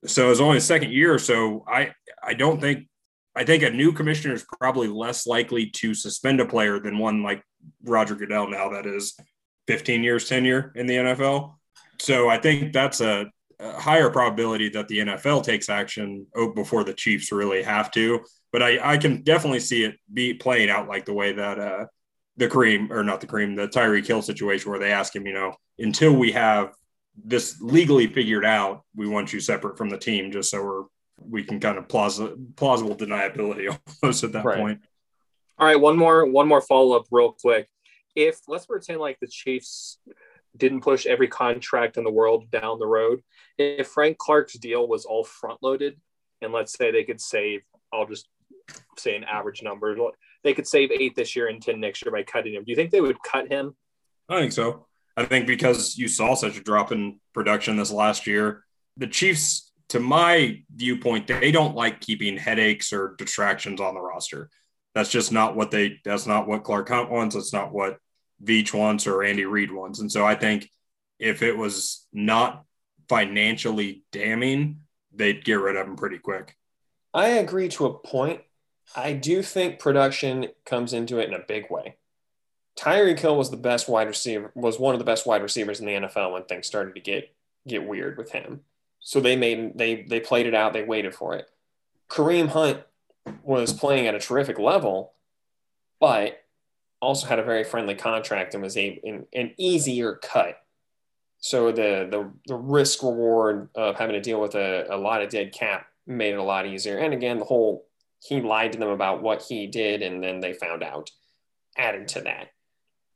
So 0.06 0.26
it 0.26 0.30
was 0.30 0.42
only 0.42 0.58
the 0.58 0.62
second 0.62 0.92
year. 0.92 1.18
So 1.18 1.64
I 1.68 1.94
I 2.24 2.34
don't 2.34 2.60
think 2.60 2.88
I 3.36 3.46
think 3.46 3.64
a 3.64 3.70
new 3.70 3.94
commissioner 3.94 4.34
is 4.34 4.46
probably 4.60 4.88
less 4.88 5.26
likely 5.26 5.70
to 5.72 5.94
suspend 5.94 6.42
a 6.42 6.46
player 6.46 6.80
than 6.80 6.98
one 6.98 7.24
like 7.24 7.44
Roger 7.84 8.16
Goodell 8.16 8.50
now 8.50 8.70
that 8.70 8.86
is 8.86 9.16
15 9.68 10.04
years 10.04 10.28
tenure 10.28 10.74
in 10.76 10.86
the 10.86 10.96
NFL. 10.96 11.56
So 12.00 12.30
I 12.30 12.38
think 12.38 12.74
that's 12.74 13.00
a, 13.00 13.28
a 13.62 13.80
higher 13.80 14.10
probability 14.10 14.70
that 14.70 14.88
the 14.88 15.00
NFL 15.00 15.44
takes 15.44 15.70
action 15.70 16.26
before 16.56 16.84
the 16.84 16.94
Chiefs 16.94 17.32
really 17.32 17.64
have 17.64 17.92
to 17.92 18.22
but 18.52 18.62
I, 18.62 18.94
I 18.94 18.98
can 18.98 19.22
definitely 19.22 19.60
see 19.60 19.84
it 19.84 19.96
be 20.12 20.34
playing 20.34 20.70
out 20.70 20.88
like 20.88 21.06
the 21.06 21.14
way 21.14 21.32
that 21.34 21.60
uh, 21.60 21.86
the 22.38 22.48
Kareem 22.48 22.92
or 22.92 23.04
not 23.04 23.22
the 23.22 23.28
Kareem, 23.28 23.56
the 23.56 23.68
Tyreek 23.68 24.06
Hill 24.06 24.22
situation 24.22 24.70
where 24.70 24.80
they 24.80 24.92
ask 24.92 25.16
him, 25.16 25.26
you 25.26 25.34
know, 25.34 25.56
until 25.80 26.14
we 26.14 26.32
have 26.34 26.74
this 27.24 27.62
legally 27.62 28.08
figured 28.08 28.46
out, 28.46 28.84
we 28.96 29.08
want 29.08 29.32
you 29.32 29.40
separate 29.40 29.78
from 29.78 29.90
the 29.90 29.98
team 29.98 30.32
just 30.32 30.52
so 30.52 30.64
we're 30.64 30.84
we 31.24 31.44
can 31.44 31.60
kind 31.60 31.78
of 31.78 31.88
plausible 31.88 32.36
plausible 32.56 32.96
deniability 32.96 33.78
almost 34.04 34.24
at 34.24 34.32
that 34.34 34.44
right. 34.44 34.58
point. 34.58 34.82
All 35.58 35.68
right, 35.68 35.80
one 35.80 35.98
more 35.98 36.26
one 36.26 36.48
more 36.48 36.62
follow 36.62 36.98
up 36.98 37.06
real 37.12 37.34
quick. 37.34 37.68
If 38.16 38.40
let's 38.48 38.66
pretend 38.66 39.00
like 39.00 39.18
the 39.22 39.28
Chiefs 39.28 40.00
didn't 40.58 40.82
push 40.82 41.06
every 41.06 41.28
contract 41.28 41.98
in 41.98 42.04
the 42.04 42.12
world 42.12 42.50
down 42.52 42.80
the 42.80 42.88
road, 42.88 43.22
if 43.58 43.88
Frank 43.88 44.18
Clark's 44.18 44.54
deal 44.54 44.88
was 44.88 45.06
all 45.06 45.24
front 45.24 45.60
loaded, 45.62 46.00
and 46.42 46.52
let's 46.52 46.74
say 46.78 46.92
they 46.92 47.04
could 47.04 47.22
save, 47.22 47.62
I'll 47.94 48.08
just 48.08 48.28
say 48.98 49.16
an 49.16 49.24
average 49.24 49.64
number. 49.64 49.96
They 50.44 50.54
could 50.54 50.68
save 50.68 50.92
eight 50.92 51.16
this 51.16 51.36
year 51.36 51.48
and 51.48 51.62
10 51.62 51.80
next 51.80 52.04
year 52.04 52.12
by 52.12 52.24
cutting 52.24 52.54
him. 52.54 52.64
Do 52.64 52.72
you 52.72 52.76
think 52.76 52.92
they 52.92 53.02
would 53.02 53.22
cut 53.24 53.52
him? 53.52 53.76
I 54.30 54.40
think 54.40 54.52
so. 54.52 54.88
I 55.16 55.26
think 55.26 55.46
because 55.46 55.98
you 55.98 56.08
saw 56.08 56.36
such 56.36 56.58
a 56.58 56.64
drop 56.64 56.92
in 56.92 57.20
production 57.34 57.76
this 57.76 57.92
last 57.92 58.28
year, 58.28 58.64
the 58.98 59.08
Chiefs, 59.08 59.72
to 59.90 60.00
my 60.00 60.64
viewpoint, 60.74 61.28
they 61.28 61.52
don't 61.52 61.76
like 61.76 62.00
keeping 62.00 62.38
headaches 62.38 62.94
or 62.94 63.16
distractions 63.18 63.82
on 63.82 63.94
the 63.94 64.02
roster. 64.02 64.50
That's 64.96 65.10
just 65.10 65.32
not 65.32 65.56
what 65.56 65.72
they, 65.72 66.00
that's 66.04 66.28
not 66.28 66.48
what 66.48 66.64
Clark 66.64 66.90
Hunt 66.90 67.12
wants. 67.12 67.36
That's 67.36 67.54
not 67.54 67.74
what 67.74 67.98
Veach 68.44 68.74
wants 68.74 69.08
or 69.08 69.24
Andy 69.24 69.46
Reid 69.46 69.72
wants. 69.72 70.00
And 70.00 70.12
so 70.12 70.26
I 70.26 70.36
think 70.36 70.70
if 71.20 71.42
it 71.42 71.56
was 71.56 72.08
not 72.12 72.66
financially 73.08 74.04
damning, 74.12 74.82
they'd 75.14 75.44
get 75.44 75.60
rid 75.60 75.76
of 75.76 75.88
him 75.88 75.96
pretty 75.96 76.18
quick. 76.18 76.56
I 77.14 77.28
agree 77.28 77.68
to 77.70 77.86
a 77.86 77.94
point. 77.94 78.42
I 78.96 79.14
do 79.14 79.42
think 79.44 79.80
production 79.80 80.48
comes 80.66 80.94
into 80.94 81.20
it 81.20 81.28
in 81.28 81.34
a 81.34 81.46
big 81.46 81.70
way. 81.70 81.98
Tyreek 82.78 83.20
Hill 83.20 83.38
was 83.38 83.52
the 83.52 83.58
best 83.58 83.90
wide 83.90 84.08
receiver, 84.08 84.52
was 84.56 84.80
one 84.80 84.96
of 84.96 85.00
the 85.00 85.06
best 85.06 85.28
wide 85.28 85.42
receivers 85.42 85.80
in 85.80 85.86
the 85.86 85.94
NFL 85.94 86.34
when 86.34 86.44
things 86.44 86.68
started 86.68 86.96
to 86.96 87.02
get 87.02 87.34
get 87.68 87.86
weird 87.88 88.18
with 88.18 88.32
him. 88.32 88.62
So 89.00 89.20
they 89.20 89.36
made 89.36 89.78
they 89.78 90.04
they 90.04 90.20
played 90.20 90.46
it 90.46 90.56
out, 90.56 90.74
they 90.74 90.84
waited 90.84 91.14
for 91.14 91.36
it. 91.36 91.48
Kareem 92.10 92.50
Hunt 92.50 92.82
was 93.44 93.74
playing 93.74 94.08
at 94.08 94.16
a 94.16 94.20
terrific 94.20 94.58
level, 94.58 95.14
but 96.00 96.41
also 97.02 97.28
had 97.28 97.40
a 97.40 97.44
very 97.44 97.64
friendly 97.64 97.96
contract 97.96 98.54
and 98.54 98.64
was 98.64 98.78
a, 98.78 99.02
an, 99.34 99.54
easier 99.58 100.16
cut. 100.16 100.58
So 101.40 101.72
the 101.72 102.08
the 102.10 102.32
the 102.46 102.56
risk 102.56 103.02
reward 103.02 103.70
of 103.74 103.96
having 103.96 104.14
to 104.14 104.22
deal 104.22 104.40
with 104.40 104.54
a, 104.56 104.86
a 104.90 104.98
lot 104.98 105.24
of 105.24 105.30
dead 105.30 105.52
cap 105.54 105.88
made 106.06 106.34
it 106.34 106.40
a 106.40 106.44
lot 106.44 106.68
easier. 106.68 107.00
And 107.00 107.14
again, 107.14 107.40
the 107.40 107.46
whole 107.46 107.88
he 108.24 108.42
lied 108.42 108.74
to 108.74 108.80
them 108.80 108.90
about 108.90 109.24
what 109.24 109.42
he 109.42 109.66
did 109.66 110.04
and 110.04 110.24
then 110.24 110.40
they 110.40 110.54
found 110.54 110.84
out 110.84 111.10
added 111.76 112.08
to 112.10 112.22
that. 112.22 112.50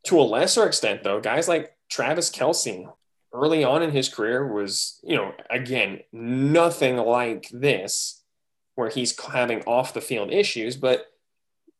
To 0.06 0.20
a 0.20 0.24
lesser 0.24 0.66
extent, 0.66 1.04
though, 1.04 1.20
guys 1.20 1.48
like 1.48 1.76
Travis 1.90 2.32
Kelce, 2.32 2.92
early 3.34 3.64
on 3.64 3.84
in 3.84 3.92
his 3.92 4.10
career 4.10 4.52
was, 4.52 5.00
you 5.04 5.16
know, 5.16 5.34
again, 5.50 6.00
nothing 6.12 6.98
like 6.98 7.50
this, 7.52 8.24
where 8.76 8.90
he's 8.90 9.20
having 9.20 9.62
off 9.64 9.94
the 9.94 10.02
field 10.02 10.32
issues, 10.32 10.76
but 10.76 11.06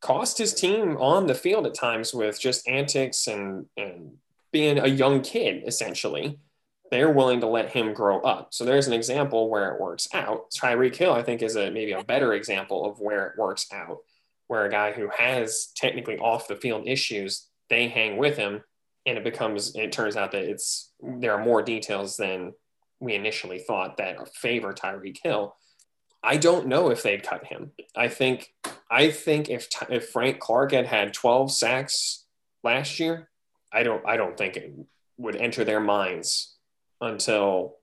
cost 0.06 0.38
his 0.38 0.54
team 0.54 0.96
on 0.98 1.26
the 1.26 1.34
field 1.34 1.66
at 1.66 1.74
times 1.74 2.14
with 2.14 2.40
just 2.40 2.68
antics 2.68 3.26
and, 3.26 3.66
and 3.76 4.12
being 4.52 4.78
a 4.78 4.86
young 4.86 5.20
kid, 5.20 5.64
essentially. 5.66 6.38
They're 6.92 7.10
willing 7.10 7.40
to 7.40 7.48
let 7.48 7.70
him 7.70 7.92
grow 7.92 8.20
up. 8.20 8.54
So 8.54 8.64
there's 8.64 8.86
an 8.86 8.92
example 8.92 9.50
where 9.50 9.72
it 9.72 9.80
works 9.80 10.06
out. 10.14 10.52
Tyreek 10.52 10.94
Hill, 10.94 11.12
I 11.12 11.24
think, 11.24 11.42
is 11.42 11.56
a 11.56 11.72
maybe 11.72 11.90
a 11.92 12.04
better 12.04 12.34
example 12.34 12.88
of 12.88 13.00
where 13.00 13.26
it 13.26 13.36
works 13.36 13.66
out, 13.72 13.98
where 14.46 14.64
a 14.64 14.70
guy 14.70 14.92
who 14.92 15.08
has 15.08 15.72
technically 15.74 16.18
off 16.18 16.46
the 16.46 16.54
field 16.54 16.86
issues, 16.86 17.48
they 17.68 17.88
hang 17.88 18.16
with 18.18 18.36
him 18.36 18.62
and 19.06 19.16
it 19.16 19.24
becomes 19.24 19.74
it 19.76 19.92
turns 19.92 20.16
out 20.16 20.32
that 20.32 20.44
it's 20.44 20.92
there 21.00 21.32
are 21.32 21.44
more 21.44 21.62
details 21.62 22.16
than 22.16 22.52
we 23.00 23.14
initially 23.14 23.58
thought 23.58 23.96
that 23.96 24.34
favor 24.34 24.72
Tyreek 24.72 25.18
Hill. 25.22 25.54
I 26.22 26.36
don't 26.36 26.66
know 26.66 26.90
if 26.90 27.02
they'd 27.02 27.22
cut 27.22 27.46
him. 27.46 27.72
I 27.94 28.08
think 28.08 28.52
I 28.90 29.10
think 29.10 29.48
if 29.48 29.68
if 29.90 30.10
Frank 30.10 30.38
Clark 30.38 30.72
had 30.72 30.86
had 30.86 31.12
12 31.12 31.52
sacks 31.52 32.24
last 32.62 33.00
year, 33.00 33.28
I 33.72 33.82
don't 33.82 34.06
I 34.06 34.16
don't 34.16 34.36
think 34.36 34.56
it 34.56 34.72
would 35.18 35.36
enter 35.36 35.64
their 35.64 35.80
minds 35.80 36.56
until 37.00 37.76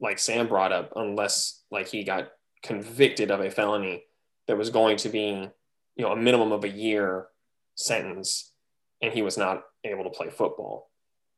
like 0.00 0.18
Sam 0.18 0.48
brought 0.48 0.72
up 0.72 0.92
unless 0.96 1.62
like 1.70 1.88
he 1.88 2.04
got 2.04 2.28
convicted 2.62 3.30
of 3.30 3.40
a 3.40 3.50
felony 3.50 4.04
that 4.46 4.58
was 4.58 4.70
going 4.70 4.96
to 4.98 5.08
be 5.08 5.48
you 5.96 6.04
know 6.04 6.12
a 6.12 6.16
minimum 6.16 6.52
of 6.52 6.64
a 6.64 6.68
year 6.68 7.26
sentence 7.74 8.52
and 9.02 9.12
he 9.12 9.22
was 9.22 9.36
not 9.36 9.64
able 9.84 10.04
to 10.04 10.10
play 10.10 10.30
football. 10.30 10.90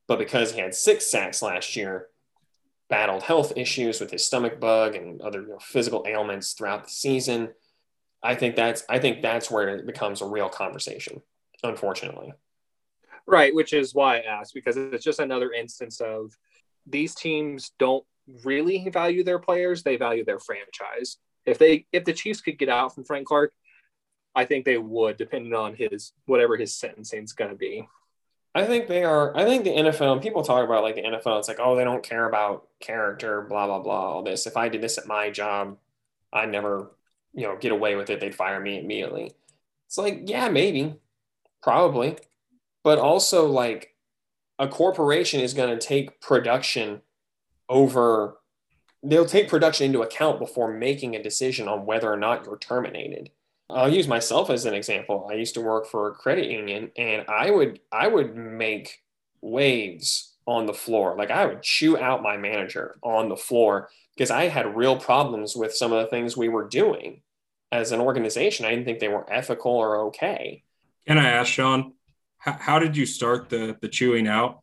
But 0.07 0.19
because 0.19 0.53
he 0.53 0.61
had 0.61 0.75
six 0.75 1.07
sacks 1.07 1.43
last 1.43 1.77
year, 1.77 2.07
battled 2.89 3.23
health 3.23 3.53
issues 3.57 4.01
with 4.01 4.11
his 4.11 4.25
stomach 4.25 4.59
bug 4.59 4.95
and 4.95 5.21
other 5.21 5.43
you 5.43 5.49
know, 5.49 5.59
physical 5.61 6.05
ailments 6.07 6.53
throughout 6.53 6.85
the 6.85 6.91
season, 6.91 7.51
I 8.23 8.35
think 8.35 8.57
that's 8.57 8.85
I 8.89 8.99
think 8.99 9.23
that's 9.23 9.51
where 9.51 9.69
it 9.69 9.87
becomes 9.87 10.21
a 10.21 10.27
real 10.27 10.49
conversation, 10.49 11.23
unfortunately. 11.63 12.33
Right, 13.27 13.55
which 13.55 13.73
is 13.73 13.95
why 13.95 14.19
I 14.19 14.23
asked 14.23 14.55
because 14.55 14.77
it's 14.77 15.05
just 15.05 15.21
another 15.21 15.53
instance 15.53 16.01
of 16.01 16.37
these 16.87 17.15
teams 17.15 17.73
don't 17.79 18.05
really 18.45 18.89
value 18.89 19.23
their 19.23 19.39
players; 19.39 19.83
they 19.83 19.97
value 19.97 20.25
their 20.25 20.41
franchise. 20.41 21.19
If 21.47 21.59
they 21.59 21.87
if 21.93 22.05
the 22.05 22.13
Chiefs 22.13 22.41
could 22.41 22.59
get 22.59 22.69
out 22.69 22.95
from 22.95 23.05
Frank 23.05 23.27
Clark, 23.27 23.53
I 24.35 24.45
think 24.45 24.65
they 24.65 24.79
would, 24.79 25.17
depending 25.17 25.55
on 25.55 25.75
his 25.75 26.13
whatever 26.27 26.57
his 26.57 26.75
sentencing 26.75 27.25
is 27.25 27.33
going 27.33 27.51
to 27.51 27.57
be. 27.57 27.89
I 28.55 28.65
think 28.65 28.89
they 28.89 29.05
are. 29.05 29.37
I 29.37 29.45
think 29.45 29.65
the 29.65 29.71
NFL. 29.71 30.23
People 30.23 30.43
talk 30.43 30.65
about 30.65 30.83
like 30.83 30.97
the 30.97 31.03
NFL. 31.03 31.39
It's 31.39 31.49
like, 31.49 31.61
oh, 31.61 31.77
they 31.77 31.85
don't 31.85 32.03
care 32.03 32.27
about 32.27 32.67
character, 32.81 33.43
blah 33.43 33.67
blah 33.67 33.81
blah. 33.81 34.13
All 34.15 34.23
this. 34.23 34.47
If 34.47 34.57
I 34.57 34.69
did 34.69 34.81
this 34.81 34.99
at 34.99 35.07
my 35.07 35.31
job, 35.31 35.77
I 36.33 36.47
never, 36.47 36.91
you 37.35 37.43
know, 37.43 37.57
get 37.57 37.73
away 37.73 37.97
with 37.97 38.11
it. 38.11 38.21
They'd 38.21 38.35
fire 38.35 38.61
me 38.61 38.79
immediately. 38.79 39.33
It's 39.87 39.99
like, 39.99 40.23
yeah, 40.27 40.49
maybe, 40.49 40.97
probably, 41.63 42.19
but 42.85 42.99
also 42.99 43.47
like 43.47 43.95
a 44.59 44.69
corporation 44.69 45.41
is 45.41 45.55
going 45.55 45.77
to 45.77 45.87
take 45.87 46.21
production 46.21 47.01
over. 47.69 48.39
They'll 49.03 49.27
take 49.27 49.49
production 49.49 49.87
into 49.87 50.03
account 50.03 50.39
before 50.39 50.73
making 50.73 51.15
a 51.15 51.23
decision 51.23 51.69
on 51.69 51.87
whether 51.87 52.13
or 52.13 52.17
not 52.17 52.45
you're 52.45 52.59
terminated. 52.59 53.31
I'll 53.71 53.93
use 53.93 54.09
myself 54.09 54.51
as 54.51 54.65
an 54.65 54.75
example. 54.75 55.29
I 55.31 55.35
used 55.35 55.55
to 55.55 55.61
work 55.61 55.87
for 55.87 56.09
a 56.09 56.15
credit 56.15 56.51
union 56.51 56.91
and 56.97 57.25
I 57.29 57.51
would 57.51 57.81
I 57.93 58.09
would 58.09 58.35
make 58.35 59.03
waves 59.43 60.35
on 60.47 60.67
the 60.67 60.73
floor. 60.73 61.17
Like 61.17 61.31
I 61.31 61.45
would 61.45 61.63
chew 61.63 61.99
out 61.99 62.23
my 62.23 62.37
manager 62.37 62.97
on 63.03 63.29
the 63.29 63.37
floor 63.37 63.91
because 64.19 64.33
I 64.33 64.49
had 64.49 64.75
real 64.75 64.97
problems 64.97 65.55
with 65.55 65.73
some 65.73 65.93
of 65.93 66.03
the 66.03 66.11
things 66.11 66.37
we 66.37 66.49
were 66.49 66.67
doing 66.67 67.23
as 67.71 67.93
an 67.93 68.01
organization. 68.01 68.67
I 68.67 68.71
didn't 68.71 68.85
think 68.85 68.99
they 68.99 69.07
were 69.07 69.33
ethical 69.33 69.71
or 69.71 70.07
okay. 70.07 70.65
Can 71.07 71.19
I 71.19 71.31
ask 71.31 71.53
Sean, 71.53 71.93
how, 72.39 72.53
how 72.53 72.79
did 72.81 72.97
you 72.97 73.07
start 73.07 73.49
the 73.49 73.77
the 73.81 73.87
chewing 73.89 74.27
out? 74.27 74.63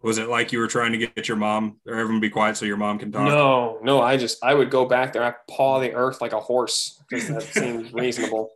Was 0.00 0.16
it 0.16 0.28
like 0.28 0.52
you 0.52 0.58
were 0.58 0.68
trying 0.68 0.92
to 0.92 0.98
get 0.98 1.28
your 1.28 1.36
mom 1.36 1.80
or 1.86 1.96
everyone 1.96 2.20
be 2.20 2.30
quiet 2.30 2.56
so 2.56 2.64
your 2.64 2.78
mom 2.78 2.98
can 2.98 3.12
talk? 3.12 3.28
No, 3.28 3.78
no. 3.82 4.00
I 4.00 4.16
just 4.16 4.42
I 4.42 4.54
would 4.54 4.70
go 4.70 4.86
back 4.86 5.12
there, 5.12 5.22
I 5.22 5.34
paw 5.50 5.80
the 5.80 5.92
earth 5.92 6.22
like 6.22 6.32
a 6.32 6.40
horse 6.40 7.02
that 7.10 7.42
seems 7.52 7.92
reasonable. 7.92 8.48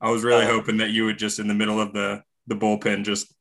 I 0.00 0.10
was 0.10 0.22
really 0.22 0.44
um, 0.44 0.50
hoping 0.50 0.76
that 0.76 0.90
you 0.90 1.06
would 1.06 1.18
just 1.18 1.40
in 1.40 1.48
the 1.48 1.54
middle 1.54 1.80
of 1.80 1.92
the 1.92 2.22
the 2.46 2.54
bullpen 2.54 3.04
just 3.04 3.34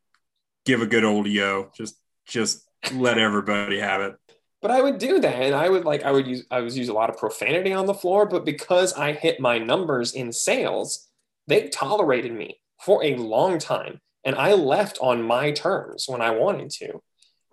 give 0.66 0.82
a 0.82 0.88
good 0.88 1.04
old 1.04 1.28
yo, 1.28 1.70
just 1.76 1.96
just 2.26 2.68
let 2.94 3.20
everybody 3.20 3.80
have 3.80 4.02
it. 4.02 4.16
But 4.62 4.72
I 4.72 4.82
would 4.82 5.00
do 5.00 5.20
that, 5.20 5.36
and 5.36 5.56
I 5.56 5.70
would 5.70 5.86
like 5.86 6.04
I 6.04 6.12
would 6.12 6.28
use 6.28 6.46
I 6.52 6.62
was 6.62 6.78
use 6.78 6.90
a 6.90 6.94
lot 6.94 7.10
of 7.10 7.18
profanity 7.18 7.74
on 7.74 7.88
the 7.88 7.96
floor, 7.96 8.28
but 8.28 8.46
because 8.46 8.94
I 8.94 9.14
hit 9.14 9.40
my 9.40 9.58
numbers 9.58 10.14
in 10.14 10.32
sales, 10.32 11.10
they 11.48 11.68
tolerated 11.70 12.32
me 12.32 12.60
for 12.80 13.04
a 13.04 13.16
long 13.16 13.58
time, 13.58 14.02
and 14.24 14.36
I 14.36 14.54
left 14.54 15.00
on 15.02 15.24
my 15.24 15.52
terms 15.52 16.06
when 16.08 16.22
I 16.22 16.30
wanted 16.32 16.70
to. 16.72 17.02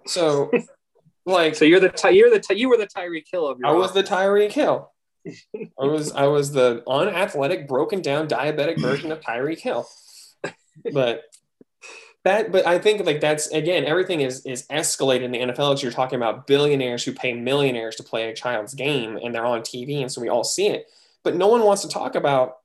So, 0.07 0.51
like, 1.27 1.55
so 1.55 1.64
you're 1.64 1.81
the 1.81 1.88
ty- 1.88 2.11
you're 2.11 2.31
the 2.31 2.40
ty- 2.40 2.55
you 2.55 2.68
were 2.68 2.77
the 2.77 2.87
Tyreek 2.87 3.25
Hill 3.31 3.47
of 3.47 3.59
your. 3.59 3.68
I 3.68 3.73
was 3.73 3.92
the 3.92 4.03
Tyreek 4.03 4.53
Hill. 4.53 4.92
I 5.27 5.85
was 5.85 6.12
I 6.12 6.27
was 6.27 6.53
the 6.53 6.83
unathletic, 6.87 7.66
broken 7.66 8.03
down, 8.03 8.29
diabetic 8.29 8.81
version 8.81 9.12
of 9.12 9.21
Tyreek 9.21 9.61
Hill. 9.61 9.88
But 10.92 11.23
that, 12.29 12.53
but 12.53 12.67
I 12.67 12.79
think 12.79 13.05
like 13.05 13.21
that's 13.21 13.49
again, 13.49 13.85
everything 13.85 14.21
is 14.21 14.45
is 14.47 14.67
escalated 14.69 15.23
in 15.23 15.31
the 15.33 15.41
NFL. 15.41 15.83
You're 15.83 15.91
talking 15.91 16.17
about 16.17 16.47
billionaires 16.47 17.05
who 17.05 17.12
pay 17.12 17.33
millionaires 17.33 17.97
to 17.97 18.03
play 18.03 18.31
a 18.31 18.35
child's 18.35 18.75
game, 18.75 19.19
and 19.23 19.35
they're 19.35 19.45
on 19.45 19.62
TV, 19.62 20.01
and 20.01 20.12
so 20.12 20.21
we 20.21 20.29
all 20.29 20.45
see 20.45 20.69
it. 20.69 20.87
But 21.25 21.37
no 21.37 21.49
one 21.49 21.62
wants 21.64 21.83
to 21.83 21.88
talk 21.88 22.14
about 22.14 22.59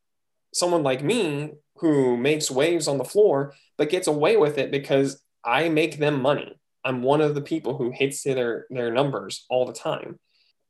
someone 0.53 0.83
like 0.83 1.03
me 1.03 1.53
who 1.77 2.15
makes 2.17 2.51
waves 2.51 2.87
on 2.87 2.97
the 2.97 3.03
floor, 3.03 3.53
but 3.77 3.89
gets 3.89 4.07
away 4.07 4.37
with 4.37 4.57
it 4.57 4.69
because 4.71 5.21
I 5.43 5.69
make 5.69 5.97
them 5.97 6.21
money. 6.21 6.59
I'm 6.85 7.01
one 7.01 7.21
of 7.21 7.33
the 7.33 7.41
people 7.41 7.77
who 7.77 7.91
hits 7.91 8.23
their 8.23 8.65
their 8.69 8.91
numbers 8.91 9.45
all 9.49 9.65
the 9.65 9.73
time. 9.73 10.19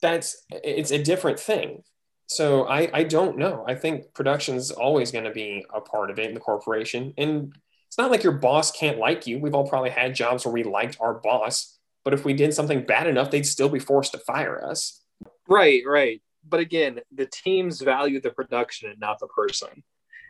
That's 0.02 0.46
it's 0.52 0.92
a 0.92 1.04
different 1.04 1.40
thing. 1.40 1.84
So 2.28 2.66
I 2.68 2.90
I 2.94 3.04
don't 3.04 3.38
know. 3.38 3.66
I 3.68 3.76
think 3.76 4.14
production's 4.14 4.72
always 4.72 5.12
going 5.12 5.26
to 5.26 5.32
be 5.32 5.66
a 5.74 5.82
part 5.82 6.12
of 6.12 6.20
it 6.20 6.28
in 6.28 6.34
the 6.34 6.40
corporation, 6.40 7.14
and 7.18 7.54
it's 7.94 8.00
not 8.00 8.10
like 8.10 8.24
your 8.24 8.34
boss 8.34 8.72
can't 8.72 8.98
like 8.98 9.28
you. 9.28 9.38
We've 9.38 9.54
all 9.54 9.68
probably 9.68 9.92
had 9.92 10.16
jobs 10.16 10.44
where 10.44 10.52
we 10.52 10.64
liked 10.64 10.98
our 11.00 11.14
boss, 11.14 11.78
but 12.04 12.12
if 12.12 12.26
we 12.26 12.34
did 12.34 12.52
something 12.52 12.88
bad 12.88 13.06
enough, 13.06 13.30
they'd 13.30 13.46
still 13.46 13.70
be 13.70 13.78
forced 13.78 14.14
to 14.14 14.18
fire 14.18 14.66
us. 14.68 15.04
Right, 15.48 15.84
right. 15.86 16.20
But 16.44 16.60
again, 16.60 17.02
the 17.14 17.28
teams 17.28 17.82
value 17.82 18.20
the 18.20 18.32
production 18.32 18.90
and 18.90 19.00
not 19.00 19.20
the 19.20 19.28
person. 19.28 19.84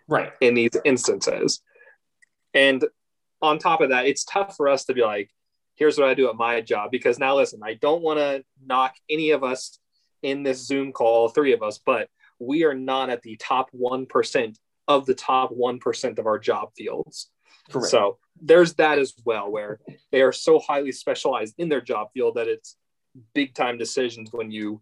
Right. 0.10 0.34
In 0.41 0.56
these 0.56 0.71
instances. 0.84 1.62
And 2.54 2.84
on 3.41 3.60
top 3.60 3.80
of 3.80 3.91
that, 3.91 4.08
it's 4.08 4.26
tough 4.26 4.58
for 4.58 4.67
us 4.67 4.84
to 4.88 4.93
be 4.93 5.02
like, 5.02 5.30
here's 5.76 5.97
what 5.97 6.10
I 6.10 6.15
do 6.15 6.28
at 6.28 6.36
my 6.36 6.60
job. 6.60 6.91
Because 6.91 7.17
now, 7.17 7.38
listen, 7.38 7.62
I 7.63 7.76
don't 7.76 8.02
want 8.02 8.19
to 8.19 8.43
knock 8.62 8.95
any 9.10 9.30
of 9.30 9.45
us 9.45 9.80
in 10.21 10.43
this 10.43 10.67
Zoom 10.67 10.91
call, 10.91 11.30
three 11.30 11.54
of 11.54 11.63
us, 11.63 11.80
but 11.86 12.10
we 12.39 12.65
are 12.65 12.76
not 12.76 13.10
at 13.10 13.21
the 13.21 13.38
top 13.38 13.69
1% 13.71 14.58
of 14.89 15.06
the 15.06 15.15
top 15.15 15.52
1% 15.52 16.19
of 16.19 16.26
our 16.26 16.39
job 16.39 16.67
fields. 16.76 17.30
Correct. 17.71 17.89
So 17.89 18.17
there's 18.41 18.73
that 18.76 18.99
as 18.99 19.13
well, 19.26 19.52
where 19.52 19.80
they 20.12 20.21
are 20.21 20.32
so 20.32 20.60
highly 20.60 20.91
specialized 20.91 21.56
in 21.58 21.69
their 21.69 21.82
job 21.82 22.10
field 22.13 22.36
that 22.36 22.47
it's 22.47 22.78
big 23.34 23.54
time 23.54 23.78
decisions 23.78 24.30
when 24.32 24.52
you 24.52 24.82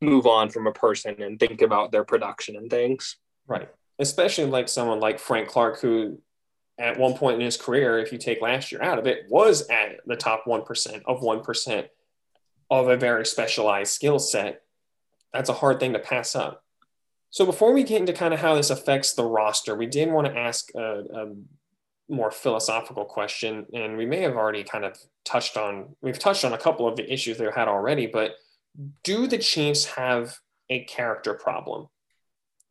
move 0.00 0.26
on 0.26 0.48
from 0.48 0.66
a 0.66 0.72
person 0.72 1.20
and 1.22 1.38
think 1.38 1.62
about 1.62 1.92
their 1.92 2.04
production 2.04 2.56
and 2.56 2.70
things. 2.70 3.16
Right. 3.46 3.68
Especially 3.98 4.44
like 4.44 4.68
someone 4.68 5.00
like 5.00 5.18
Frank 5.18 5.48
Clark, 5.48 5.80
who 5.80 6.20
at 6.78 6.98
one 6.98 7.14
point 7.14 7.36
in 7.36 7.42
his 7.42 7.58
career, 7.58 7.98
if 7.98 8.12
you 8.12 8.18
take 8.18 8.40
last 8.40 8.72
year 8.72 8.82
out 8.82 8.98
of 8.98 9.06
it, 9.06 9.24
was 9.28 9.68
at 9.68 9.96
the 10.06 10.16
top 10.16 10.44
1% 10.46 11.02
of 11.06 11.20
1% 11.20 11.88
of 12.70 12.88
a 12.88 12.96
very 12.96 13.26
specialized 13.26 13.92
skill 13.92 14.18
set. 14.18 14.62
That's 15.32 15.50
a 15.50 15.54
hard 15.54 15.78
thing 15.78 15.92
to 15.92 15.98
pass 15.98 16.34
up. 16.34 16.64
So 17.28 17.44
before 17.44 17.72
we 17.72 17.84
get 17.84 18.00
into 18.00 18.12
kind 18.12 18.34
of 18.34 18.40
how 18.40 18.54
this 18.54 18.70
affects 18.70 19.12
the 19.12 19.24
roster, 19.24 19.76
we 19.76 19.86
did 19.86 20.10
want 20.10 20.26
to 20.26 20.36
ask 20.36 20.70
a, 20.74 21.04
a 21.14 21.34
more 22.10 22.30
philosophical 22.30 23.04
question, 23.04 23.66
and 23.72 23.96
we 23.96 24.04
may 24.04 24.20
have 24.20 24.36
already 24.36 24.64
kind 24.64 24.84
of 24.84 24.98
touched 25.24 25.56
on, 25.56 25.96
we've 26.02 26.18
touched 26.18 26.44
on 26.44 26.52
a 26.52 26.58
couple 26.58 26.86
of 26.86 26.96
the 26.96 27.10
issues 27.10 27.38
they've 27.38 27.54
had 27.54 27.68
already, 27.68 28.06
but 28.06 28.32
do 29.04 29.26
the 29.26 29.38
Chiefs 29.38 29.84
have 29.84 30.38
a 30.68 30.84
character 30.84 31.34
problem? 31.34 31.88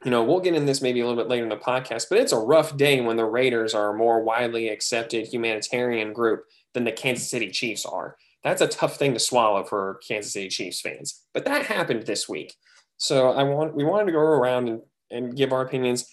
you 0.06 0.12
know, 0.12 0.23
we'll 0.23 0.39
get 0.39 0.56
in 0.56 0.65
this 0.65 0.82
maybe 0.82 1.02
a 1.02 1.08
little 1.08 1.21
bit 1.21 1.30
later 1.30 1.43
in 1.43 1.49
the 1.49 1.58
podcast, 1.58 2.06
but 2.10 2.19
it's 2.19 2.32
a 2.32 2.38
rough 2.38 2.78
day 2.78 3.02
when 3.02 3.17
the 3.17 3.25
Raiders 3.25 3.73
are 3.73 3.93
a 3.93 3.97
more 3.97 4.23
widely 4.23 4.69
accepted 4.69 5.28
humanitarian 5.28 6.13
group 6.13 6.45
than 6.73 6.86
the 6.86 6.91
Kansas 6.91 7.30
City 7.30 7.49
Chiefs 7.49 7.86
are. 7.86 8.15
That's 8.43 8.62
a 8.62 8.67
tough 8.67 8.95
thing 8.95 9.13
to 9.13 9.19
swallow 9.19 9.63
for 9.65 9.99
Kansas 10.08 10.32
City 10.32 10.47
Chiefs 10.47 10.80
fans. 10.80 11.21
But 11.34 11.43
that 11.45 11.65
happened 11.65 12.06
this 12.06 12.30
week. 12.30 12.56
So 12.95 13.32
I 13.32 13.43
want 13.43 13.75
we 13.75 13.84
wanted 13.84 14.06
to 14.06 14.12
go 14.13 14.19
around 14.19 14.69
and, 14.69 14.82
and 15.12 15.36
give 15.36 15.52
our 15.52 15.62
opinions. 15.62 16.06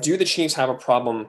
Do 0.00 0.16
the 0.16 0.24
Chiefs 0.24 0.54
have 0.54 0.68
a 0.68 0.74
problem 0.74 1.28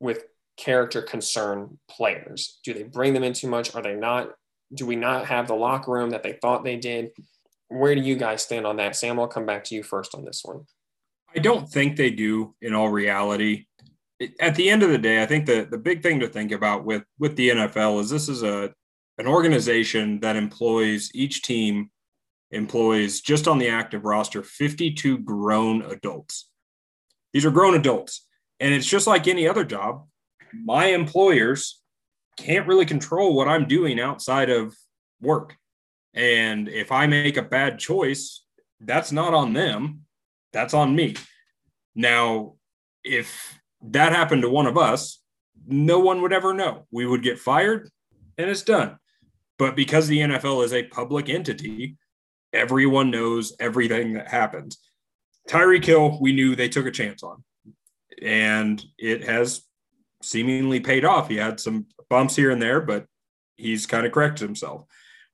with 0.00 0.24
character 0.58 1.00
concern 1.00 1.78
players? 1.90 2.58
Do 2.64 2.74
they 2.74 2.82
bring 2.82 3.14
them 3.14 3.24
in 3.24 3.32
too 3.32 3.48
much? 3.48 3.74
Are 3.74 3.82
they 3.82 3.94
not 3.94 4.32
Do 4.74 4.84
we 4.84 4.96
not 4.96 5.26
have 5.26 5.48
the 5.48 5.54
locker 5.54 5.92
room 5.92 6.10
that 6.10 6.22
they 6.22 6.34
thought 6.34 6.64
they 6.64 6.76
did? 6.76 7.10
Where 7.68 7.94
do 7.94 8.00
you 8.00 8.16
guys 8.16 8.42
stand 8.42 8.66
on 8.66 8.76
that? 8.76 8.96
Sam, 8.96 9.18
I'll 9.18 9.28
come 9.28 9.46
back 9.46 9.64
to 9.64 9.74
you 9.74 9.82
first 9.82 10.14
on 10.14 10.24
this 10.24 10.42
one. 10.44 10.64
I 11.34 11.38
don't 11.38 11.68
think 11.68 11.96
they 11.96 12.10
do 12.10 12.54
in 12.60 12.74
all 12.74 12.88
reality. 12.88 13.66
At 14.40 14.56
the 14.56 14.68
end 14.68 14.82
of 14.82 14.90
the 14.90 14.98
day, 14.98 15.22
I 15.22 15.26
think 15.26 15.46
the, 15.46 15.66
the 15.70 15.78
big 15.78 16.02
thing 16.02 16.20
to 16.20 16.28
think 16.28 16.50
about 16.50 16.84
with, 16.84 17.04
with 17.18 17.36
the 17.36 17.50
NFL 17.50 18.00
is 18.00 18.10
this 18.10 18.28
is 18.28 18.42
a 18.42 18.72
an 19.18 19.26
organization 19.26 20.20
that 20.20 20.36
employs 20.36 21.10
each 21.12 21.42
team 21.42 21.90
employs 22.50 23.20
just 23.20 23.46
on 23.46 23.58
the 23.58 23.68
active 23.68 24.04
roster 24.04 24.42
52 24.42 25.18
grown 25.18 25.82
adults. 25.82 26.48
These 27.32 27.44
are 27.44 27.50
grown 27.50 27.74
adults. 27.74 28.26
And 28.60 28.72
it's 28.72 28.86
just 28.86 29.06
like 29.06 29.28
any 29.28 29.46
other 29.46 29.64
job. 29.64 30.06
My 30.52 30.86
employers 30.86 31.80
can't 32.36 32.66
really 32.66 32.86
control 32.86 33.34
what 33.34 33.48
I'm 33.48 33.66
doing 33.66 34.00
outside 34.00 34.50
of 34.50 34.74
work. 35.20 35.56
And 36.14 36.68
if 36.68 36.92
I 36.92 37.06
make 37.06 37.36
a 37.36 37.42
bad 37.42 37.78
choice, 37.78 38.44
that's 38.80 39.12
not 39.12 39.34
on 39.34 39.52
them, 39.52 40.02
that's 40.52 40.74
on 40.74 40.94
me. 40.94 41.16
Now, 41.94 42.54
if 43.04 43.58
that 43.82 44.12
happened 44.12 44.42
to 44.42 44.50
one 44.50 44.66
of 44.66 44.78
us, 44.78 45.20
no 45.66 45.98
one 45.98 46.22
would 46.22 46.32
ever 46.32 46.54
know. 46.54 46.86
We 46.90 47.06
would 47.06 47.22
get 47.22 47.38
fired 47.38 47.90
and 48.36 48.48
it's 48.48 48.62
done. 48.62 48.98
But 49.58 49.74
because 49.74 50.06
the 50.06 50.20
NFL 50.20 50.64
is 50.64 50.72
a 50.72 50.84
public 50.84 51.28
entity, 51.28 51.96
everyone 52.52 53.10
knows 53.10 53.54
everything 53.58 54.14
that 54.14 54.28
happens. 54.28 54.78
Tyreek 55.48 55.84
Hill, 55.84 56.18
we 56.20 56.32
knew 56.32 56.54
they 56.54 56.68
took 56.68 56.86
a 56.86 56.90
chance 56.90 57.22
on, 57.22 57.42
and 58.22 58.82
it 58.98 59.24
has 59.24 59.62
seemingly 60.22 60.80
paid 60.80 61.04
off. 61.04 61.28
He 61.28 61.36
had 61.36 61.60
some 61.60 61.86
bumps 62.10 62.36
here 62.36 62.50
and 62.50 62.60
there, 62.60 62.80
but 62.80 63.06
he's 63.56 63.86
kind 63.86 64.06
of 64.06 64.12
corrected 64.12 64.46
himself. 64.46 64.84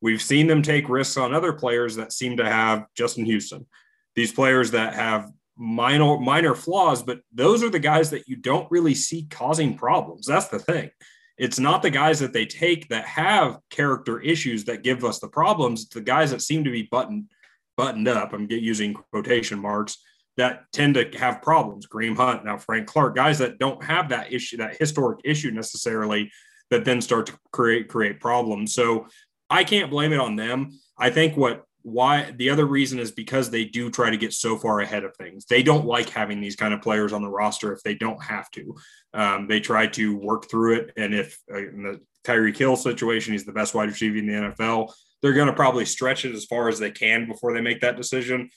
We've 0.00 0.22
seen 0.22 0.46
them 0.46 0.62
take 0.62 0.88
risks 0.88 1.16
on 1.16 1.34
other 1.34 1.52
players 1.52 1.96
that 1.96 2.12
seem 2.12 2.36
to 2.36 2.44
have 2.44 2.86
Justin 2.94 3.24
Houston, 3.24 3.66
these 4.14 4.32
players 4.32 4.72
that 4.72 4.94
have 4.94 5.30
minor 5.56 6.18
minor 6.18 6.54
flaws, 6.54 7.02
but 7.02 7.20
those 7.32 7.62
are 7.62 7.70
the 7.70 7.78
guys 7.78 8.10
that 8.10 8.28
you 8.28 8.36
don't 8.36 8.70
really 8.70 8.94
see 8.94 9.26
causing 9.30 9.76
problems. 9.76 10.26
That's 10.26 10.48
the 10.48 10.58
thing. 10.58 10.90
It's 11.38 11.58
not 11.58 11.82
the 11.82 11.90
guys 11.90 12.20
that 12.20 12.32
they 12.32 12.46
take 12.46 12.88
that 12.88 13.06
have 13.06 13.58
character 13.70 14.20
issues 14.20 14.64
that 14.64 14.84
give 14.84 15.04
us 15.04 15.18
the 15.18 15.28
problems. 15.28 15.84
It's 15.84 15.94
the 15.94 16.00
guys 16.00 16.30
that 16.30 16.42
seem 16.42 16.64
to 16.64 16.70
be 16.70 16.82
buttoned 16.82 17.30
buttoned 17.76 18.06
up. 18.06 18.32
I'm 18.32 18.46
using 18.50 18.94
quotation 18.94 19.58
marks 19.58 19.98
that 20.36 20.64
tend 20.72 20.94
to 20.94 21.10
have 21.18 21.42
problems. 21.42 21.86
Kareem 21.86 22.16
Hunt, 22.16 22.44
now 22.44 22.58
Frank 22.58 22.86
Clark, 22.86 23.14
guys 23.14 23.38
that 23.38 23.58
don't 23.58 23.82
have 23.84 24.08
that 24.08 24.32
issue, 24.32 24.56
that 24.56 24.76
historic 24.76 25.20
issue 25.24 25.50
necessarily, 25.50 26.30
that 26.70 26.84
then 26.84 27.00
start 27.00 27.26
to 27.26 27.38
create 27.52 27.88
create 27.88 28.20
problems. 28.20 28.74
So 28.74 29.06
I 29.48 29.64
can't 29.64 29.90
blame 29.90 30.12
it 30.12 30.20
on 30.20 30.36
them. 30.36 30.72
I 30.98 31.10
think 31.10 31.36
what 31.36 31.64
why 31.82 32.30
the 32.38 32.48
other 32.48 32.64
reason 32.64 32.98
is 32.98 33.10
because 33.10 33.50
they 33.50 33.66
do 33.66 33.90
try 33.90 34.08
to 34.08 34.16
get 34.16 34.32
so 34.32 34.56
far 34.56 34.80
ahead 34.80 35.04
of 35.04 35.14
things. 35.16 35.44
They 35.44 35.62
don't 35.62 35.84
like 35.84 36.08
having 36.08 36.40
these 36.40 36.56
kind 36.56 36.72
of 36.72 36.80
players 36.80 37.12
on 37.12 37.20
the 37.20 37.28
roster 37.28 37.74
if 37.74 37.82
they 37.82 37.94
don't 37.94 38.22
have 38.22 38.50
to. 38.52 38.74
Um, 39.12 39.46
they 39.46 39.60
try 39.60 39.86
to 39.88 40.16
work 40.16 40.48
through 40.50 40.76
it, 40.76 40.92
and 40.96 41.14
if 41.14 41.38
uh, 41.52 41.58
in 41.58 41.82
the 41.82 42.00
Tyreek 42.24 42.56
Hill 42.56 42.76
situation, 42.76 43.34
he's 43.34 43.44
the 43.44 43.52
best 43.52 43.74
wide 43.74 43.90
receiver 43.90 44.16
in 44.16 44.26
the 44.26 44.32
NFL. 44.32 44.92
They're 45.20 45.34
going 45.34 45.46
to 45.46 45.52
probably 45.52 45.84
stretch 45.84 46.24
it 46.24 46.34
as 46.34 46.46
far 46.46 46.68
as 46.68 46.78
they 46.78 46.90
can 46.90 47.28
before 47.28 47.52
they 47.52 47.60
make 47.60 47.82
that 47.82 47.98
decision, 47.98 48.48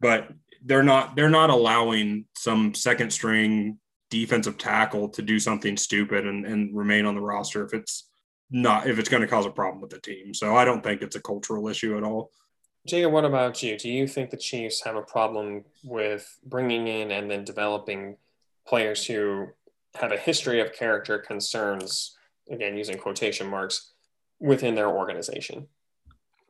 but 0.00 0.28
they're 0.64 0.82
not 0.82 1.16
they're 1.16 1.30
not 1.30 1.50
allowing 1.50 2.26
some 2.36 2.74
second 2.74 3.12
string 3.12 3.78
defensive 4.10 4.58
tackle 4.58 5.08
to 5.08 5.22
do 5.22 5.38
something 5.38 5.76
stupid 5.76 6.26
and, 6.26 6.44
and 6.44 6.76
remain 6.76 7.06
on 7.06 7.14
the 7.14 7.20
roster 7.20 7.64
if 7.64 7.72
it's 7.72 8.08
not 8.50 8.86
if 8.86 8.98
it's 8.98 9.08
going 9.08 9.22
to 9.22 9.26
cause 9.26 9.46
a 9.46 9.50
problem 9.50 9.80
with 9.80 9.90
the 9.90 10.00
team. 10.00 10.34
So 10.34 10.54
I 10.54 10.64
don't 10.64 10.82
think 10.82 11.02
it's 11.02 11.16
a 11.16 11.20
cultural 11.20 11.68
issue 11.68 11.96
at 11.96 12.04
all. 12.04 12.30
Jacob, 12.86 13.12
what 13.12 13.24
about 13.24 13.62
you? 13.62 13.78
Do 13.78 13.88
you 13.88 14.08
think 14.08 14.30
the 14.30 14.36
Chiefs 14.36 14.82
have 14.84 14.96
a 14.96 15.02
problem 15.02 15.64
with 15.84 16.38
bringing 16.44 16.88
in 16.88 17.12
and 17.12 17.30
then 17.30 17.44
developing 17.44 18.16
players 18.66 19.06
who 19.06 19.48
have 19.94 20.10
a 20.10 20.16
history 20.16 20.60
of 20.60 20.72
character 20.72 21.18
concerns, 21.18 22.16
again, 22.50 22.76
using 22.76 22.98
quotation 22.98 23.46
marks, 23.46 23.92
within 24.40 24.74
their 24.74 24.88
organization? 24.88 25.68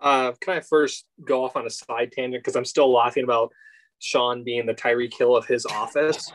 Uh, 0.01 0.33
can 0.41 0.55
I 0.55 0.61
first 0.61 1.05
go 1.23 1.45
off 1.45 1.55
on 1.55 1.67
a 1.67 1.71
side 1.71 2.13
tangent? 2.13 2.43
Because 2.43 2.57
I'm 2.57 2.65
still 2.65 2.91
laughing 2.91 3.25
about 3.25 3.53
Sean 4.03 4.43
being 4.43 4.67
the 4.67 4.75
Tyreek 4.75 5.17
Hill 5.17 5.37
of 5.37 5.47
his 5.47 5.65
office. 5.67 6.31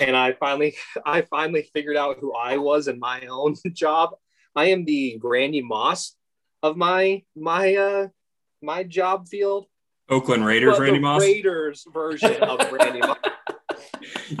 and 0.00 0.16
I 0.16 0.32
finally, 0.32 0.76
I 1.04 1.22
finally 1.22 1.68
figured 1.74 1.96
out 1.96 2.18
who 2.20 2.34
I 2.34 2.56
was 2.56 2.88
in 2.88 2.98
my 2.98 3.20
own 3.30 3.54
job. 3.72 4.10
I 4.54 4.66
am 4.66 4.84
the 4.84 5.18
Randy 5.22 5.60
Moss 5.60 6.16
of 6.62 6.76
my 6.76 7.22
my 7.36 7.74
uh, 7.74 8.08
my 8.62 8.82
job 8.82 9.28
field. 9.28 9.66
Oakland 10.08 10.46
Raiders, 10.46 10.78
Randy 10.78 10.98
Moss. 10.98 11.20
Raiders 11.20 11.84
version 11.92 12.42
of 12.42 12.72
Randy 12.72 13.00
Moss. 13.00 13.18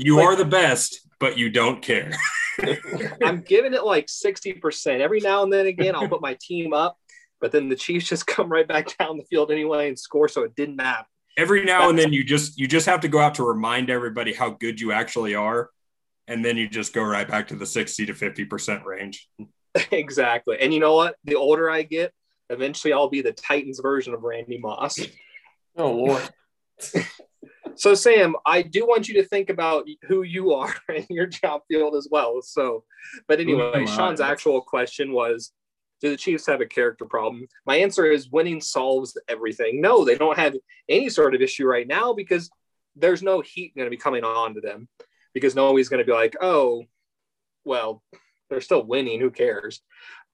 You 0.00 0.16
like, 0.16 0.26
are 0.26 0.36
the 0.36 0.44
best, 0.44 1.00
but 1.20 1.38
you 1.38 1.50
don't 1.50 1.82
care. 1.82 2.10
I'm 3.22 3.42
giving 3.42 3.74
it 3.74 3.84
like 3.84 4.06
60%. 4.06 5.00
Every 5.00 5.20
now 5.20 5.42
and 5.42 5.52
then 5.52 5.66
again, 5.66 5.94
I'll 5.94 6.08
put 6.08 6.20
my 6.20 6.36
team 6.40 6.72
up, 6.72 6.96
but 7.40 7.52
then 7.52 7.68
the 7.68 7.76
Chiefs 7.76 8.08
just 8.08 8.26
come 8.26 8.48
right 8.48 8.66
back 8.66 8.96
down 8.98 9.16
the 9.16 9.24
field 9.24 9.50
anyway 9.50 9.88
and 9.88 9.98
score, 9.98 10.28
so 10.28 10.42
it 10.42 10.56
didn't 10.56 10.76
matter. 10.76 11.06
Every 11.36 11.64
now 11.64 11.90
and 11.90 11.98
then 11.98 12.12
you 12.12 12.24
just 12.24 12.58
you 12.58 12.66
just 12.66 12.86
have 12.86 13.00
to 13.00 13.08
go 13.08 13.18
out 13.18 13.34
to 13.34 13.44
remind 13.44 13.90
everybody 13.90 14.32
how 14.32 14.50
good 14.50 14.80
you 14.80 14.92
actually 14.92 15.34
are. 15.34 15.70
And 16.28 16.44
then 16.44 16.56
you 16.56 16.68
just 16.68 16.92
go 16.92 17.02
right 17.02 17.28
back 17.28 17.48
to 17.48 17.54
the 17.56 17.66
60 17.66 18.06
to 18.06 18.12
50% 18.12 18.84
range. 18.84 19.28
Exactly. 19.90 20.56
And 20.58 20.72
you 20.72 20.80
know 20.80 20.94
what? 20.94 21.16
The 21.24 21.34
older 21.34 21.68
I 21.68 21.82
get, 21.82 22.10
Eventually, 22.50 22.92
I'll 22.92 23.08
be 23.08 23.22
the 23.22 23.32
Titans 23.32 23.80
version 23.80 24.14
of 24.14 24.22
Randy 24.22 24.58
Moss. 24.58 24.98
Oh 25.78 25.92
Lord. 25.92 26.22
so 27.74 27.94
Sam, 27.94 28.34
I 28.46 28.62
do 28.62 28.86
want 28.86 29.08
you 29.08 29.14
to 29.20 29.28
think 29.28 29.50
about 29.50 29.86
who 30.08 30.22
you 30.22 30.54
are 30.54 30.74
in 30.88 31.04
your 31.10 31.26
job 31.26 31.60
field 31.68 31.94
as 31.94 32.08
well. 32.10 32.40
So, 32.40 32.84
but 33.28 33.40
anyway, 33.40 33.84
Sean's 33.84 34.22
actual 34.22 34.62
question 34.62 35.12
was, 35.12 35.52
do 36.00 36.10
the 36.10 36.16
Chiefs 36.16 36.46
have 36.46 36.60
a 36.60 36.66
character 36.66 37.04
problem? 37.04 37.46
My 37.64 37.76
answer 37.76 38.06
is 38.06 38.30
winning 38.30 38.60
solves 38.60 39.16
everything. 39.28 39.80
No, 39.80 40.04
they 40.04 40.16
don't 40.16 40.38
have 40.38 40.54
any 40.88 41.08
sort 41.08 41.34
of 41.34 41.40
issue 41.40 41.66
right 41.66 41.86
now 41.86 42.12
because 42.12 42.50
there's 42.96 43.22
no 43.22 43.40
heat 43.40 43.74
going 43.76 43.86
to 43.86 43.90
be 43.90 43.96
coming 43.96 44.24
on 44.24 44.54
to 44.54 44.60
them 44.60 44.88
because 45.34 45.54
nobody's 45.54 45.88
going 45.88 46.04
to 46.04 46.10
be 46.10 46.16
like, 46.16 46.36
oh, 46.40 46.84
well, 47.64 48.02
they're 48.48 48.60
still 48.60 48.84
winning. 48.84 49.20
Who 49.20 49.30
cares? 49.30 49.82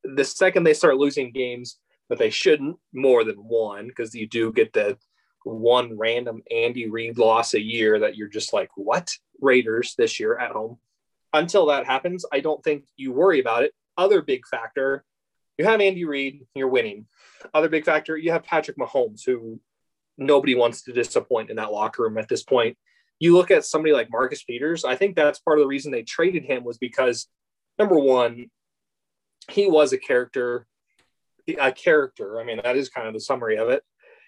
The 0.04 0.24
second 0.24 0.64
they 0.64 0.74
start 0.74 0.96
losing 0.96 1.32
games, 1.32 1.78
but 2.08 2.18
they 2.18 2.30
shouldn't 2.30 2.76
more 2.92 3.24
than 3.24 3.36
one 3.36 3.88
because 3.88 4.14
you 4.14 4.28
do 4.28 4.52
get 4.52 4.72
the 4.72 4.96
one 5.44 5.98
random 5.98 6.42
Andy 6.50 6.88
Reid 6.88 7.18
loss 7.18 7.54
a 7.54 7.60
year 7.60 8.00
that 8.00 8.16
you're 8.16 8.28
just 8.28 8.52
like, 8.52 8.70
what? 8.76 9.10
Raiders 9.40 9.94
this 9.96 10.20
year 10.20 10.38
at 10.38 10.52
home. 10.52 10.78
Until 11.32 11.66
that 11.66 11.86
happens, 11.86 12.24
I 12.32 12.40
don't 12.40 12.62
think 12.62 12.84
you 12.96 13.12
worry 13.12 13.40
about 13.40 13.64
it. 13.64 13.72
Other 13.96 14.22
big 14.22 14.46
factor, 14.46 15.04
you 15.62 15.68
have 15.68 15.80
Andy 15.80 16.04
Reid, 16.04 16.44
you're 16.56 16.66
winning. 16.66 17.06
Other 17.54 17.68
big 17.68 17.84
factor, 17.84 18.16
you 18.16 18.32
have 18.32 18.42
Patrick 18.42 18.76
Mahomes, 18.76 19.24
who 19.24 19.60
nobody 20.18 20.56
wants 20.56 20.82
to 20.82 20.92
disappoint 20.92 21.50
in 21.50 21.56
that 21.56 21.70
locker 21.70 22.02
room 22.02 22.18
at 22.18 22.28
this 22.28 22.42
point. 22.42 22.76
You 23.20 23.36
look 23.36 23.52
at 23.52 23.64
somebody 23.64 23.92
like 23.92 24.10
Marcus 24.10 24.42
Peters, 24.42 24.84
I 24.84 24.96
think 24.96 25.14
that's 25.14 25.38
part 25.38 25.58
of 25.58 25.62
the 25.62 25.68
reason 25.68 25.92
they 25.92 26.02
traded 26.02 26.44
him 26.44 26.64
was 26.64 26.78
because 26.78 27.28
number 27.78 27.96
one, 27.96 28.50
he 29.50 29.68
was 29.68 29.92
a 29.92 29.98
character 29.98 30.66
a 31.58 31.72
character. 31.72 32.40
I 32.40 32.44
mean, 32.44 32.60
that 32.62 32.76
is 32.76 32.88
kind 32.88 33.06
of 33.06 33.14
the 33.14 33.20
summary 33.20 33.56
of 33.56 33.68
it. 33.68 33.82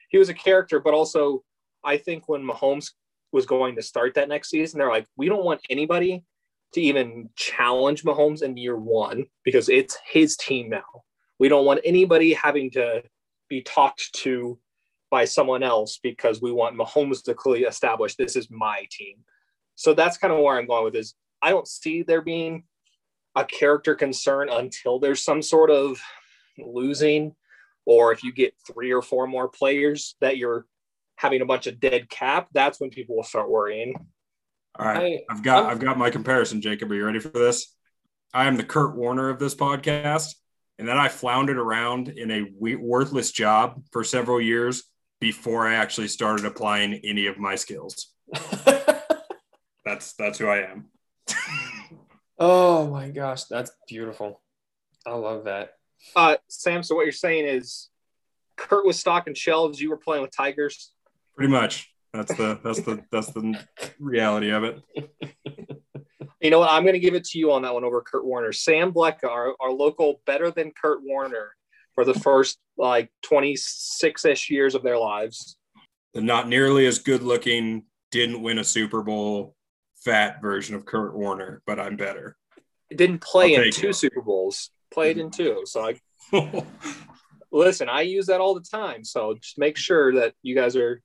He 0.08 0.18
was 0.18 0.28
a 0.28 0.34
character, 0.34 0.78
but 0.78 0.94
also 0.94 1.42
I 1.84 1.96
think 1.96 2.28
when 2.28 2.42
Mahomes 2.42 2.92
was 3.32 3.46
going 3.46 3.76
to 3.76 3.82
start 3.82 4.14
that 4.14 4.28
next 4.28 4.50
season, 4.50 4.78
they're 4.78 4.88
like, 4.88 5.06
we 5.16 5.28
don't 5.28 5.44
want 5.44 5.60
anybody 5.68 6.22
to 6.74 6.80
even 6.80 7.30
challenge 7.36 8.04
Mahomes 8.04 8.42
in 8.42 8.56
year 8.56 8.76
one 8.76 9.26
because 9.44 9.68
it's 9.68 9.98
his 10.06 10.36
team 10.36 10.70
now. 10.70 11.02
We 11.38 11.48
don't 11.48 11.64
want 11.64 11.80
anybody 11.84 12.34
having 12.34 12.70
to 12.72 13.02
be 13.48 13.62
talked 13.62 14.12
to 14.14 14.58
by 15.10 15.24
someone 15.24 15.62
else 15.62 15.98
because 16.02 16.40
we 16.40 16.52
want 16.52 16.76
Mahomes 16.76 17.22
to 17.24 17.34
clearly 17.34 17.64
establish 17.64 18.16
this 18.16 18.36
is 18.36 18.50
my 18.50 18.86
team. 18.90 19.18
So 19.74 19.94
that's 19.94 20.18
kind 20.18 20.32
of 20.32 20.40
where 20.40 20.58
I'm 20.58 20.66
going 20.66 20.84
with 20.84 20.94
this. 20.94 21.14
I 21.42 21.50
don't 21.50 21.68
see 21.68 22.02
there 22.02 22.22
being 22.22 22.64
a 23.36 23.44
character 23.44 23.94
concern 23.94 24.48
until 24.48 24.98
there's 24.98 25.22
some 25.22 25.42
sort 25.42 25.70
of 25.70 26.00
losing, 26.58 27.34
or 27.84 28.12
if 28.12 28.22
you 28.22 28.32
get 28.32 28.54
three 28.66 28.92
or 28.92 29.02
four 29.02 29.26
more 29.26 29.48
players 29.48 30.16
that 30.20 30.36
you're 30.36 30.66
having 31.16 31.42
a 31.42 31.46
bunch 31.46 31.66
of 31.66 31.80
dead 31.80 32.08
cap, 32.08 32.48
that's 32.52 32.80
when 32.80 32.90
people 32.90 33.16
will 33.16 33.24
start 33.24 33.50
worrying. 33.50 33.94
All 34.78 34.86
right, 34.86 35.20
I, 35.30 35.34
have 35.34 35.42
got 35.42 35.66
i 35.66 35.68
have 35.68 35.78
got 35.78 35.98
my 35.98 36.10
comparison, 36.10 36.60
Jacob. 36.60 36.90
Are 36.90 36.94
you 36.94 37.04
ready 37.04 37.20
for 37.20 37.28
this? 37.28 37.72
I 38.32 38.46
am 38.46 38.56
the 38.56 38.64
Kurt 38.64 38.96
Warner 38.96 39.28
of 39.28 39.38
this 39.38 39.54
podcast, 39.54 40.34
and 40.78 40.88
then 40.88 40.96
I 40.96 41.08
floundered 41.08 41.58
around 41.58 42.08
in 42.08 42.30
a 42.30 42.50
worthless 42.58 43.30
job 43.30 43.82
for 43.92 44.04
several 44.04 44.40
years 44.40 44.84
before 45.20 45.66
I 45.66 45.74
actually 45.74 46.08
started 46.08 46.44
applying 46.44 46.94
any 47.04 47.26
of 47.26 47.38
my 47.38 47.54
skills. 47.54 48.12
that's 49.84 50.14
that's 50.14 50.38
who 50.38 50.48
I 50.48 50.70
am. 50.70 50.86
oh 52.38 52.88
my 52.88 53.10
gosh, 53.10 53.44
that's 53.44 53.70
beautiful. 53.88 54.40
I 55.06 55.14
love 55.14 55.44
that. 55.44 55.74
Uh, 56.16 56.36
Sam, 56.48 56.82
so 56.82 56.94
what 56.94 57.04
you're 57.04 57.12
saying 57.12 57.46
is 57.46 57.88
Kurt 58.56 58.84
was 58.84 58.98
stocking 58.98 59.34
shelves, 59.34 59.80
you 59.80 59.90
were 59.90 59.96
playing 59.96 60.22
with 60.22 60.34
tigers? 60.34 60.92
Pretty 61.36 61.52
much. 61.52 61.90
That's 62.12 62.34
the 62.34 62.60
that's 62.62 62.80
the 62.80 63.04
that's 63.10 63.26
the 63.28 63.58
reality 63.98 64.50
of 64.50 64.64
it. 64.64 64.82
You 66.44 66.50
know 66.50 66.58
what? 66.58 66.70
I'm 66.70 66.82
going 66.82 66.92
to 66.92 67.00
give 67.00 67.14
it 67.14 67.24
to 67.24 67.38
you 67.38 67.52
on 67.52 67.62
that 67.62 67.72
one 67.72 67.84
over 67.84 68.02
Kurt 68.02 68.26
Warner. 68.26 68.52
Sam 68.52 68.92
Blecka, 68.92 69.24
our, 69.24 69.54
our 69.60 69.72
local 69.72 70.20
better 70.26 70.50
than 70.50 70.72
Kurt 70.72 70.98
Warner 71.02 71.56
for 71.94 72.04
the 72.04 72.12
first 72.12 72.58
like 72.76 73.10
26 73.22 74.24
ish 74.26 74.50
years 74.50 74.74
of 74.74 74.82
their 74.82 74.98
lives. 74.98 75.56
The 76.12 76.20
not 76.20 76.46
nearly 76.46 76.84
as 76.84 76.98
good 76.98 77.22
looking, 77.22 77.84
didn't 78.10 78.42
win 78.42 78.58
a 78.58 78.64
Super 78.64 79.02
Bowl, 79.02 79.56
fat 80.04 80.42
version 80.42 80.74
of 80.76 80.84
Kurt 80.84 81.16
Warner, 81.16 81.62
but 81.66 81.80
I'm 81.80 81.96
better. 81.96 82.36
It 82.90 82.98
didn't 82.98 83.22
play 83.22 83.56
I'll 83.56 83.62
in 83.62 83.72
two 83.72 83.88
it. 83.88 83.94
Super 83.94 84.20
Bowls, 84.20 84.68
played 84.92 85.16
in 85.16 85.30
two. 85.30 85.62
So 85.64 85.88
I 85.88 85.98
listen, 87.50 87.88
I 87.88 88.02
use 88.02 88.26
that 88.26 88.42
all 88.42 88.54
the 88.54 88.60
time. 88.60 89.02
So 89.02 89.32
just 89.40 89.56
make 89.58 89.78
sure 89.78 90.14
that 90.16 90.34
you 90.42 90.54
guys 90.54 90.76
are 90.76 91.00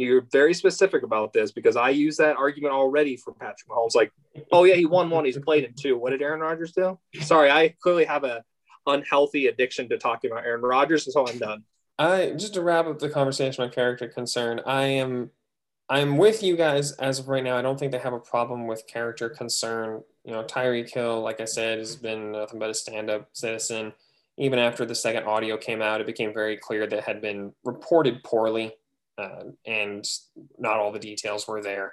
you're 0.00 0.26
very 0.32 0.54
specific 0.54 1.02
about 1.02 1.32
this 1.32 1.52
because 1.52 1.76
I 1.76 1.90
use 1.90 2.16
that 2.16 2.36
argument 2.36 2.74
already 2.74 3.16
for 3.16 3.32
Patrick 3.32 3.68
Mahomes. 3.68 3.94
Like, 3.94 4.12
oh 4.52 4.64
yeah, 4.64 4.74
he 4.74 4.86
won 4.86 5.10
one, 5.10 5.24
he's 5.24 5.38
played 5.38 5.64
in 5.64 5.74
two. 5.74 5.96
What 5.98 6.10
did 6.10 6.22
Aaron 6.22 6.40
Rodgers 6.40 6.72
do? 6.72 6.98
Sorry, 7.20 7.50
I 7.50 7.74
clearly 7.80 8.04
have 8.04 8.24
a 8.24 8.44
unhealthy 8.86 9.46
addiction 9.46 9.88
to 9.88 9.98
talking 9.98 10.30
about 10.30 10.44
Aaron 10.44 10.62
Rodgers, 10.62 11.12
so 11.12 11.26
I'm 11.26 11.38
done. 11.38 11.64
I 11.98 12.32
just 12.36 12.54
to 12.54 12.62
wrap 12.62 12.86
up 12.86 12.98
the 12.98 13.10
conversation 13.10 13.62
on 13.62 13.70
character 13.70 14.08
concern, 14.08 14.60
I 14.64 14.84
am 14.84 15.30
I'm 15.90 16.18
with 16.18 16.44
you 16.44 16.56
guys 16.56 16.92
as 16.92 17.18
of 17.18 17.28
right 17.28 17.42
now. 17.42 17.58
I 17.58 17.62
don't 17.62 17.76
think 17.76 17.90
they 17.90 17.98
have 17.98 18.12
a 18.12 18.20
problem 18.20 18.68
with 18.68 18.86
character 18.86 19.28
concern. 19.28 20.02
You 20.24 20.30
know, 20.30 20.44
Tyreek 20.44 20.88
Hill, 20.88 21.20
like 21.20 21.40
I 21.40 21.44
said, 21.46 21.80
has 21.80 21.96
been 21.96 22.30
nothing 22.30 22.60
but 22.60 22.70
a 22.70 22.74
stand-up 22.74 23.28
citizen. 23.32 23.92
Even 24.38 24.60
after 24.60 24.86
the 24.86 24.94
second 24.94 25.24
audio 25.24 25.56
came 25.56 25.82
out, 25.82 26.00
it 26.00 26.06
became 26.06 26.32
very 26.32 26.56
clear 26.56 26.86
that 26.86 26.98
it 26.98 27.04
had 27.04 27.20
been 27.20 27.52
reported 27.64 28.22
poorly, 28.22 28.72
uh, 29.20 29.44
and 29.66 30.04
not 30.58 30.76
all 30.78 30.92
the 30.92 30.98
details 30.98 31.46
were 31.46 31.62
there. 31.62 31.92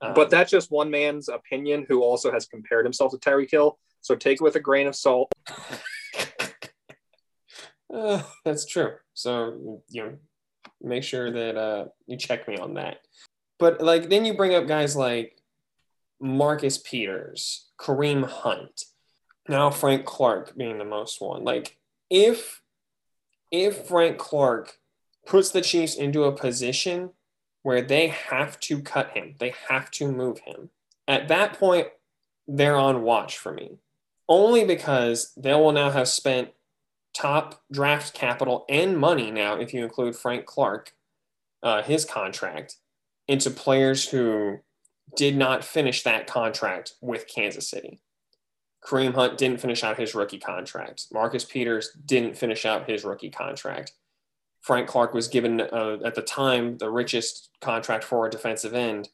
Um, 0.00 0.14
But 0.14 0.30
that's 0.30 0.50
just 0.50 0.70
one 0.70 0.90
man's 0.90 1.28
opinion 1.28 1.86
who 1.88 2.02
also 2.02 2.32
has 2.32 2.46
compared 2.46 2.84
himself 2.84 3.12
to 3.12 3.18
Tyreek 3.18 3.50
Hill. 3.50 3.78
So 4.00 4.16
take 4.16 4.40
it 4.40 4.42
with 4.42 4.56
a 4.56 4.60
grain 4.60 4.86
of 4.86 4.96
salt. 4.96 5.32
Uh, 7.92 8.22
that's 8.42 8.64
true. 8.64 8.94
So 9.12 9.82
you 9.90 10.02
know, 10.02 10.16
make 10.80 11.04
sure 11.04 11.30
that 11.30 11.56
uh, 11.56 11.84
you 12.06 12.16
check 12.16 12.48
me 12.48 12.56
on 12.56 12.74
that. 12.74 12.98
But 13.58 13.82
like 13.82 14.08
then 14.08 14.24
you 14.24 14.34
bring 14.34 14.54
up 14.54 14.66
guys 14.66 14.96
like 14.96 15.36
Marcus 16.18 16.78
Peters, 16.78 17.68
Kareem 17.78 18.24
Hunt, 18.24 18.84
now 19.48 19.70
Frank 19.70 20.06
Clark 20.06 20.56
being 20.56 20.78
the 20.78 20.84
most 20.84 21.20
one. 21.20 21.44
Like 21.44 21.76
if 22.08 22.62
if 23.50 23.86
Frank 23.86 24.18
Clark 24.18 24.78
puts 25.26 25.50
the 25.50 25.60
Chiefs 25.60 25.94
into 25.94 26.24
a 26.24 26.32
position 26.32 27.10
where 27.62 27.82
they 27.82 28.08
have 28.08 28.58
to 28.60 28.82
cut 28.82 29.10
him, 29.10 29.34
they 29.38 29.54
have 29.68 29.90
to 29.92 30.10
move 30.10 30.40
him. 30.40 30.70
At 31.06 31.28
that 31.28 31.58
point, 31.58 31.88
they're 32.48 32.76
on 32.76 33.02
watch 33.02 33.38
for 33.38 33.52
me. 33.52 33.78
Only 34.28 34.64
because 34.64 35.32
they 35.36 35.52
will 35.54 35.72
now 35.72 35.90
have 35.90 36.08
spent 36.08 36.50
top 37.14 37.62
draft 37.70 38.14
capital 38.14 38.64
and 38.68 38.98
money 38.98 39.30
now, 39.30 39.54
if 39.54 39.74
you 39.74 39.84
include 39.84 40.16
Frank 40.16 40.46
Clark, 40.46 40.92
uh, 41.62 41.82
his 41.82 42.04
contract, 42.04 42.76
into 43.28 43.50
players 43.50 44.08
who 44.08 44.58
did 45.16 45.36
not 45.36 45.64
finish 45.64 46.02
that 46.02 46.26
contract 46.26 46.94
with 47.00 47.28
Kansas 47.28 47.68
City. 47.68 48.00
Kareem 48.84 49.14
Hunt 49.14 49.38
didn't 49.38 49.60
finish 49.60 49.84
out 49.84 49.98
his 49.98 50.14
rookie 50.14 50.38
contract. 50.38 51.06
Marcus 51.12 51.44
Peters 51.44 51.90
didn't 52.04 52.36
finish 52.36 52.66
out 52.66 52.88
his 52.88 53.04
rookie 53.04 53.30
contract. 53.30 53.92
Frank 54.62 54.88
Clark 54.88 55.12
was 55.12 55.28
given, 55.28 55.60
uh, 55.60 55.98
at 56.04 56.14
the 56.14 56.22
time, 56.22 56.78
the 56.78 56.90
richest 56.90 57.50
contract 57.60 58.04
for 58.04 58.26
a 58.26 58.30
defensive 58.30 58.74
end, 58.74 59.08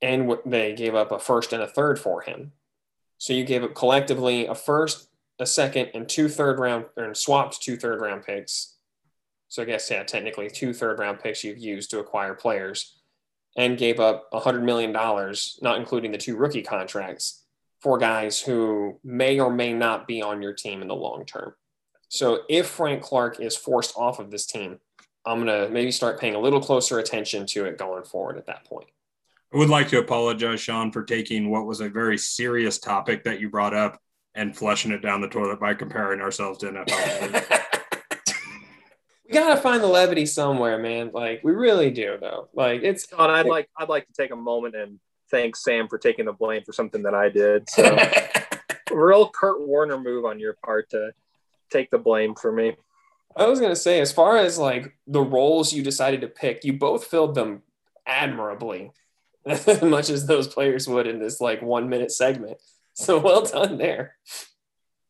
and 0.00 0.32
they 0.46 0.72
gave 0.72 0.94
up 0.94 1.12
a 1.12 1.18
first 1.18 1.52
and 1.52 1.62
a 1.62 1.68
third 1.68 1.98
for 1.98 2.22
him. 2.22 2.52
So 3.18 3.32
you 3.32 3.44
gave 3.44 3.64
up 3.64 3.74
collectively 3.74 4.46
a 4.46 4.54
first, 4.54 5.08
a 5.38 5.46
second, 5.46 5.90
and 5.94 6.08
two 6.08 6.28
third 6.28 6.58
round, 6.60 6.86
or 6.96 7.12
swapped 7.14 7.60
two 7.60 7.76
third 7.76 8.00
round 8.00 8.22
picks. 8.22 8.76
So 9.48 9.62
I 9.62 9.66
guess, 9.66 9.90
yeah, 9.90 10.04
technically 10.04 10.48
two 10.48 10.72
third 10.72 10.98
round 10.98 11.18
picks 11.18 11.42
you've 11.42 11.58
used 11.58 11.90
to 11.90 11.98
acquire 11.98 12.34
players 12.34 12.96
and 13.56 13.78
gave 13.78 14.00
up 14.00 14.28
a 14.32 14.40
$100 14.40 14.62
million, 14.62 14.92
not 14.92 15.78
including 15.78 16.10
the 16.10 16.18
two 16.18 16.36
rookie 16.36 16.62
contracts, 16.62 17.44
for 17.80 17.98
guys 17.98 18.40
who 18.40 18.98
may 19.04 19.38
or 19.38 19.52
may 19.52 19.72
not 19.72 20.08
be 20.08 20.22
on 20.22 20.40
your 20.42 20.52
team 20.52 20.82
in 20.82 20.88
the 20.88 20.94
long 20.94 21.24
term. 21.24 21.54
So 22.08 22.42
if 22.48 22.66
Frank 22.66 23.02
Clark 23.02 23.40
is 23.40 23.56
forced 23.56 23.94
off 23.96 24.18
of 24.18 24.30
this 24.30 24.46
team, 24.46 24.80
I'm 25.26 25.44
going 25.44 25.66
to 25.66 25.72
maybe 25.72 25.90
start 25.90 26.20
paying 26.20 26.34
a 26.34 26.40
little 26.40 26.60
closer 26.60 26.98
attention 26.98 27.46
to 27.46 27.64
it 27.64 27.78
going 27.78 28.04
forward 28.04 28.36
at 28.36 28.46
that 28.46 28.64
point. 28.64 28.88
I 29.52 29.56
would 29.56 29.70
like 29.70 29.88
to 29.88 29.98
apologize, 29.98 30.60
Sean, 30.60 30.90
for 30.90 31.04
taking 31.04 31.50
what 31.50 31.66
was 31.66 31.80
a 31.80 31.88
very 31.88 32.18
serious 32.18 32.78
topic 32.78 33.24
that 33.24 33.40
you 33.40 33.48
brought 33.48 33.74
up 33.74 34.00
and 34.34 34.56
flushing 34.56 34.90
it 34.90 35.00
down 35.00 35.20
the 35.20 35.28
toilet 35.28 35.60
by 35.60 35.74
comparing 35.74 36.20
ourselves 36.20 36.58
to 36.58 36.66
NFL. 36.66 37.62
we 39.26 39.32
gotta 39.32 39.60
find 39.60 39.82
the 39.82 39.86
levity 39.86 40.26
somewhere, 40.26 40.78
man. 40.78 41.12
Like 41.14 41.40
we 41.44 41.52
really 41.52 41.92
do, 41.92 42.18
though. 42.20 42.48
Like 42.52 42.82
it's. 42.82 43.06
John, 43.06 43.30
I'd 43.30 43.46
like 43.46 43.68
I'd 43.76 43.88
like 43.88 44.06
to 44.08 44.12
take 44.12 44.32
a 44.32 44.36
moment 44.36 44.74
and 44.74 44.98
thank 45.30 45.54
Sam 45.54 45.86
for 45.86 45.98
taking 45.98 46.24
the 46.24 46.32
blame 46.32 46.62
for 46.64 46.72
something 46.72 47.04
that 47.04 47.14
I 47.14 47.28
did. 47.28 47.68
So 47.70 47.96
real 48.90 49.28
Kurt 49.28 49.60
Warner 49.60 49.98
move 49.98 50.24
on 50.24 50.40
your 50.40 50.56
part 50.64 50.90
to 50.90 51.12
take 51.70 51.90
the 51.90 51.98
blame 51.98 52.34
for 52.34 52.50
me. 52.52 52.76
I 53.36 53.46
was 53.46 53.60
gonna 53.60 53.76
say, 53.76 54.00
as 54.00 54.12
far 54.12 54.36
as 54.36 54.58
like 54.58 54.96
the 55.06 55.22
roles 55.22 55.72
you 55.72 55.82
decided 55.82 56.20
to 56.20 56.28
pick, 56.28 56.64
you 56.64 56.74
both 56.74 57.06
filled 57.06 57.34
them 57.34 57.62
admirably, 58.06 58.92
as 59.46 59.82
much 59.82 60.10
as 60.10 60.26
those 60.26 60.48
players 60.48 60.88
would 60.88 61.06
in 61.06 61.18
this 61.18 61.40
like 61.40 61.62
one 61.62 61.88
minute 61.88 62.12
segment. 62.12 62.58
So 62.94 63.18
well 63.18 63.44
done 63.44 63.78
there. 63.78 64.16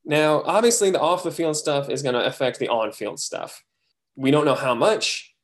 Now, 0.05 0.43
obviously, 0.43 0.91
the 0.91 1.01
off 1.01 1.23
the 1.23 1.31
field 1.31 1.57
stuff 1.57 1.89
is 1.89 2.03
going 2.03 2.15
to 2.15 2.25
affect 2.25 2.59
the 2.59 2.69
on 2.69 2.93
field 2.93 3.21
stuff. 3.21 3.63
We 4.17 4.31
don't 4.31 4.45
know 4.45 4.55
how 4.55 4.75
much. 4.75 5.35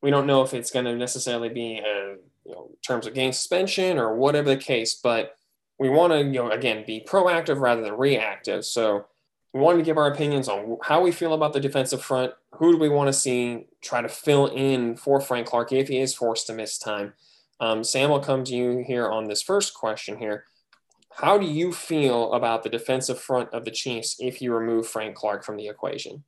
We 0.00 0.10
don't 0.10 0.26
know 0.26 0.42
if 0.42 0.54
it's 0.54 0.70
going 0.70 0.86
to 0.86 0.96
necessarily 0.96 1.48
be 1.48 1.78
a, 1.78 2.16
you 2.44 2.52
know, 2.52 2.70
terms 2.86 3.06
of 3.06 3.14
game 3.14 3.32
suspension 3.32 3.98
or 3.98 4.16
whatever 4.16 4.48
the 4.48 4.56
case. 4.56 4.94
But 4.94 5.36
we 5.78 5.90
want 5.90 6.12
to, 6.12 6.20
you 6.20 6.32
know, 6.32 6.50
again, 6.50 6.84
be 6.86 7.04
proactive 7.06 7.60
rather 7.60 7.82
than 7.82 7.94
reactive. 7.94 8.64
So 8.64 9.06
we 9.52 9.60
wanted 9.60 9.78
to 9.78 9.84
give 9.84 9.96
our 9.96 10.10
opinions 10.10 10.48
on 10.48 10.76
how 10.82 11.00
we 11.00 11.12
feel 11.12 11.32
about 11.32 11.52
the 11.52 11.60
defensive 11.60 12.02
front. 12.02 12.32
Who 12.54 12.72
do 12.72 12.78
we 12.78 12.88
want 12.88 13.08
to 13.08 13.12
see 13.12 13.66
try 13.80 14.02
to 14.02 14.08
fill 14.08 14.46
in 14.46 14.96
for 14.96 15.20
Frank 15.20 15.46
Clark 15.46 15.72
if 15.72 15.88
he 15.88 15.98
is 15.98 16.14
forced 16.14 16.46
to 16.48 16.52
miss 16.52 16.78
time? 16.78 17.14
Um, 17.60 17.82
Sam 17.82 18.10
will 18.10 18.20
come 18.20 18.44
to 18.44 18.54
you 18.54 18.84
here 18.86 19.08
on 19.08 19.26
this 19.26 19.42
first 19.42 19.74
question 19.74 20.18
here. 20.18 20.44
How 21.12 21.38
do 21.38 21.46
you 21.46 21.72
feel 21.72 22.32
about 22.34 22.62
the 22.62 22.68
defensive 22.68 23.18
front 23.18 23.48
of 23.52 23.64
the 23.64 23.70
Chiefs 23.70 24.16
if 24.20 24.40
you 24.40 24.54
remove 24.54 24.86
Frank 24.86 25.16
Clark 25.16 25.44
from 25.44 25.56
the 25.56 25.66
equation? 25.66 26.22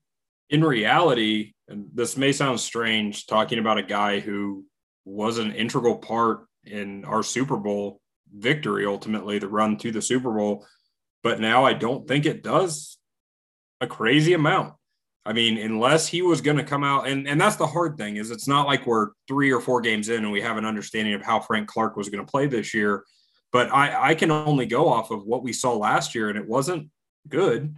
In 0.49 0.65
reality, 0.65 1.53
and 1.69 1.87
this 1.95 2.17
may 2.17 2.33
sound 2.33 2.59
strange 2.59 3.27
talking 3.27 3.61
about 3.61 3.79
a 3.79 3.85
guy 3.85 4.19
who 4.19 4.65
was 5.05 5.39
an 5.39 5.53
integral 5.53 5.99
part 5.99 6.47
in 6.65 7.05
our 7.05 7.23
Super 7.23 7.57
Bowl 7.57 8.01
victory, 8.35 8.87
ultimately, 8.87 9.39
the 9.39 9.49
run 9.49 9.77
to 9.79 9.93
the 9.93 10.03
Super 10.03 10.33
Bowl. 10.33 10.67
But 11.23 11.39
now 11.39 11.65
I 11.65 11.75
don't 11.75 12.09
think 12.09 12.27
it 12.27 12.43
does 12.43 12.99
a 13.81 13.87
crazy 13.87 14.35
amount. 14.35 14.75
I 15.27 15.33
mean, 15.33 15.59
unless 15.59 16.07
he 16.07 16.23
was 16.23 16.41
going 16.41 16.57
to 16.57 16.65
come 16.65 16.83
out, 16.83 17.07
and, 17.07 17.29
and 17.29 17.41
that's 17.41 17.57
the 17.57 17.67
hard 17.67 17.97
thing 17.99 18.17
is 18.17 18.31
it's 18.31 18.49
not 18.49 18.67
like 18.67 18.87
we're 18.87 19.11
three 19.29 19.53
or 19.53 19.61
four 19.61 19.81
games 19.81 20.09
in 20.09 20.25
and 20.25 20.33
we 20.33 20.41
have 20.41 20.57
an 20.57 20.65
understanding 20.65 21.15
of 21.15 21.23
how 21.23 21.41
Frank 21.41 21.69
Clark 21.69 21.97
was 21.97 22.09
going 22.09 22.25
to 22.25 22.31
play 22.31 22.47
this 22.47 22.73
year. 22.73 23.05
But 23.53 23.73
I, 23.73 24.11
I 24.11 24.15
can 24.15 24.31
only 24.31 24.65
go 24.67 24.89
off 24.89 25.11
of 25.11 25.25
what 25.25 25.43
we 25.43 25.53
saw 25.53 25.77
last 25.77 26.15
year, 26.15 26.31
and 26.31 26.39
it 26.39 26.49
wasn't 26.49 26.89
good. 27.29 27.75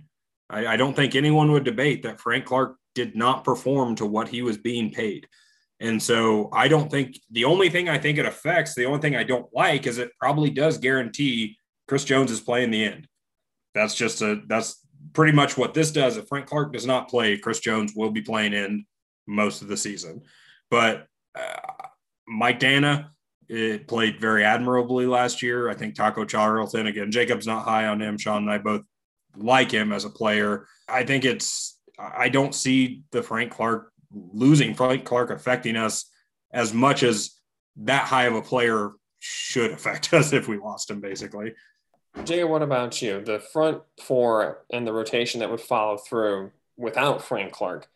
I, 0.49 0.67
I 0.67 0.77
don't 0.77 0.95
think 0.95 1.15
anyone 1.15 1.51
would 1.51 1.65
debate 1.65 2.03
that 2.05 2.21
Frank 2.21 2.45
Clark 2.45 2.77
did 2.95 3.17
not 3.17 3.45
perform 3.45 3.97
to 3.97 4.07
what 4.07 4.29
he 4.29 4.43
was 4.43 4.59
being 4.59 4.91
paid. 4.91 5.27
And 5.81 6.01
so 6.01 6.49
I 6.53 6.69
don't 6.69 6.91
think 6.91 7.19
the 7.33 7.45
only 7.45 7.69
thing 7.69 7.89
I 7.89 7.99
think 7.99 8.19
it 8.19 8.27
affects, 8.27 8.75
the 8.75 8.87
only 8.87 9.01
thing 9.01 9.17
I 9.17 9.25
don't 9.25 9.49
like 9.53 9.87
is 9.87 9.99
it 9.99 10.13
probably 10.21 10.51
does 10.51 10.79
guarantee 10.79 11.57
Chris 11.89 12.05
Jones 12.05 12.31
is 12.31 12.41
playing 12.41 12.71
the 12.71 12.85
end. 12.85 13.09
That's 13.75 13.95
just 13.95 14.23
a 14.23 14.43
that's 14.47 14.79
pretty 15.13 15.33
much 15.33 15.57
what 15.57 15.75
this 15.75 15.91
does. 15.91 16.17
If 16.17 16.29
Frank 16.29 16.47
Clark 16.47 16.73
does 16.73 16.87
not 16.87 17.09
play, 17.09 17.37
Chris 17.37 17.61
Jones 17.61 17.93
will 17.95 18.11
be 18.11 18.23
playing 18.23 18.53
in 18.53 18.87
most 19.27 19.63
of 19.63 19.69
the 19.69 19.77
season. 19.77 20.23
But 20.71 21.07
uh, 21.35 21.87
Mike 22.27 22.61
Danna 22.61 23.11
it 23.49 23.87
played 23.87 24.19
very 24.19 24.45
admirably 24.45 25.07
last 25.07 25.43
year. 25.43 25.69
I 25.69 25.75
think 25.75 25.95
Taco 25.95 26.25
Charlton 26.25 26.87
again. 26.87 27.11
Jacob's 27.11 27.47
not 27.47 27.65
high 27.65 27.87
on 27.87 28.01
him. 28.01 28.17
Sean 28.17 28.45
and 28.45 28.51
I 28.51 28.57
both 28.57 28.83
like 29.37 29.71
him 29.71 29.93
as 29.93 30.07
a 30.07 30.11
player. 30.11 30.67
I 30.89 31.05
think 31.05 31.27
it's. 31.27 31.79
I 31.99 32.31
don't 32.31 32.55
see 32.55 33.03
the 33.13 33.23
Frank 33.23 33.53
Clark 33.53 33.93
losing 34.33 34.75
Frank 34.75 35.05
Clark 35.05 35.31
affecting 35.31 35.77
us 35.77 36.07
as 36.53 36.73
much 36.73 37.03
as 37.03 37.39
that 37.77 38.07
high 38.07 38.25
of 38.25 38.35
a 38.35 38.43
player 38.43 38.93
should 39.19 39.71
affect 39.71 40.13
us 40.15 40.33
if 40.33 40.49
we 40.49 40.57
lost 40.57 40.91
him, 40.91 41.01
basically. 41.01 41.53
Jay, 42.25 42.45
what 42.45 42.63
about 42.63 43.01
you? 43.03 43.23
The 43.25 43.41
front 43.41 43.83
four 44.01 44.65
and 44.71 44.87
the 44.87 44.93
rotation 44.93 45.41
that 45.41 45.51
would 45.51 45.61
follow 45.61 45.97
through. 45.97 46.53
without 46.77 47.23
Frank 47.23 47.53
Clark. 47.53 47.89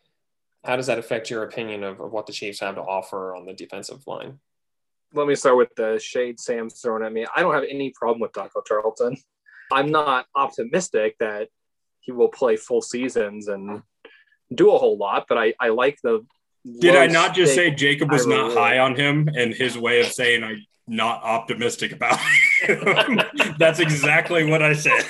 How 0.63 0.75
does 0.75 0.87
that 0.87 0.99
affect 0.99 1.29
your 1.29 1.43
opinion 1.43 1.83
of, 1.83 1.99
of 1.99 2.11
what 2.11 2.25
the 2.27 2.33
Chiefs 2.33 2.59
have 2.59 2.75
to 2.75 2.81
offer 2.81 3.35
on 3.35 3.45
the 3.45 3.53
defensive 3.53 4.05
line? 4.05 4.39
Let 5.13 5.27
me 5.27 5.35
start 5.35 5.57
with 5.57 5.73
the 5.75 5.99
shade 5.99 6.39
Sam's 6.39 6.81
throwing 6.81 7.03
at 7.03 7.13
me. 7.13 7.25
I 7.35 7.41
don't 7.41 7.53
have 7.53 7.63
any 7.69 7.91
problem 7.91 8.19
with 8.19 8.33
Taco 8.33 8.61
Charlton. 8.65 9.15
I'm 9.71 9.91
not 9.91 10.25
optimistic 10.35 11.15
that 11.19 11.49
he 12.01 12.11
will 12.11 12.29
play 12.29 12.55
full 12.55 12.81
seasons 12.81 13.47
and 13.47 13.81
do 14.53 14.71
a 14.71 14.77
whole 14.77 14.97
lot, 14.97 15.25
but 15.27 15.37
I, 15.37 15.53
I 15.59 15.69
like 15.69 15.99
the. 16.03 16.25
Did 16.79 16.95
I 16.95 17.07
not 17.07 17.33
just 17.33 17.55
say 17.55 17.71
Jacob 17.71 18.11
was 18.11 18.27
not 18.27 18.53
high 18.53 18.79
on 18.79 18.95
him 18.95 19.29
and 19.35 19.53
his 19.53 19.77
way 19.77 20.01
of 20.01 20.07
saying 20.07 20.43
I'm 20.43 20.65
not 20.87 21.23
optimistic 21.23 21.91
about 21.91 22.19
him? 22.63 23.19
That's 23.59 23.79
exactly 23.79 24.49
what 24.49 24.61
I 24.61 24.73
said. 24.73 25.03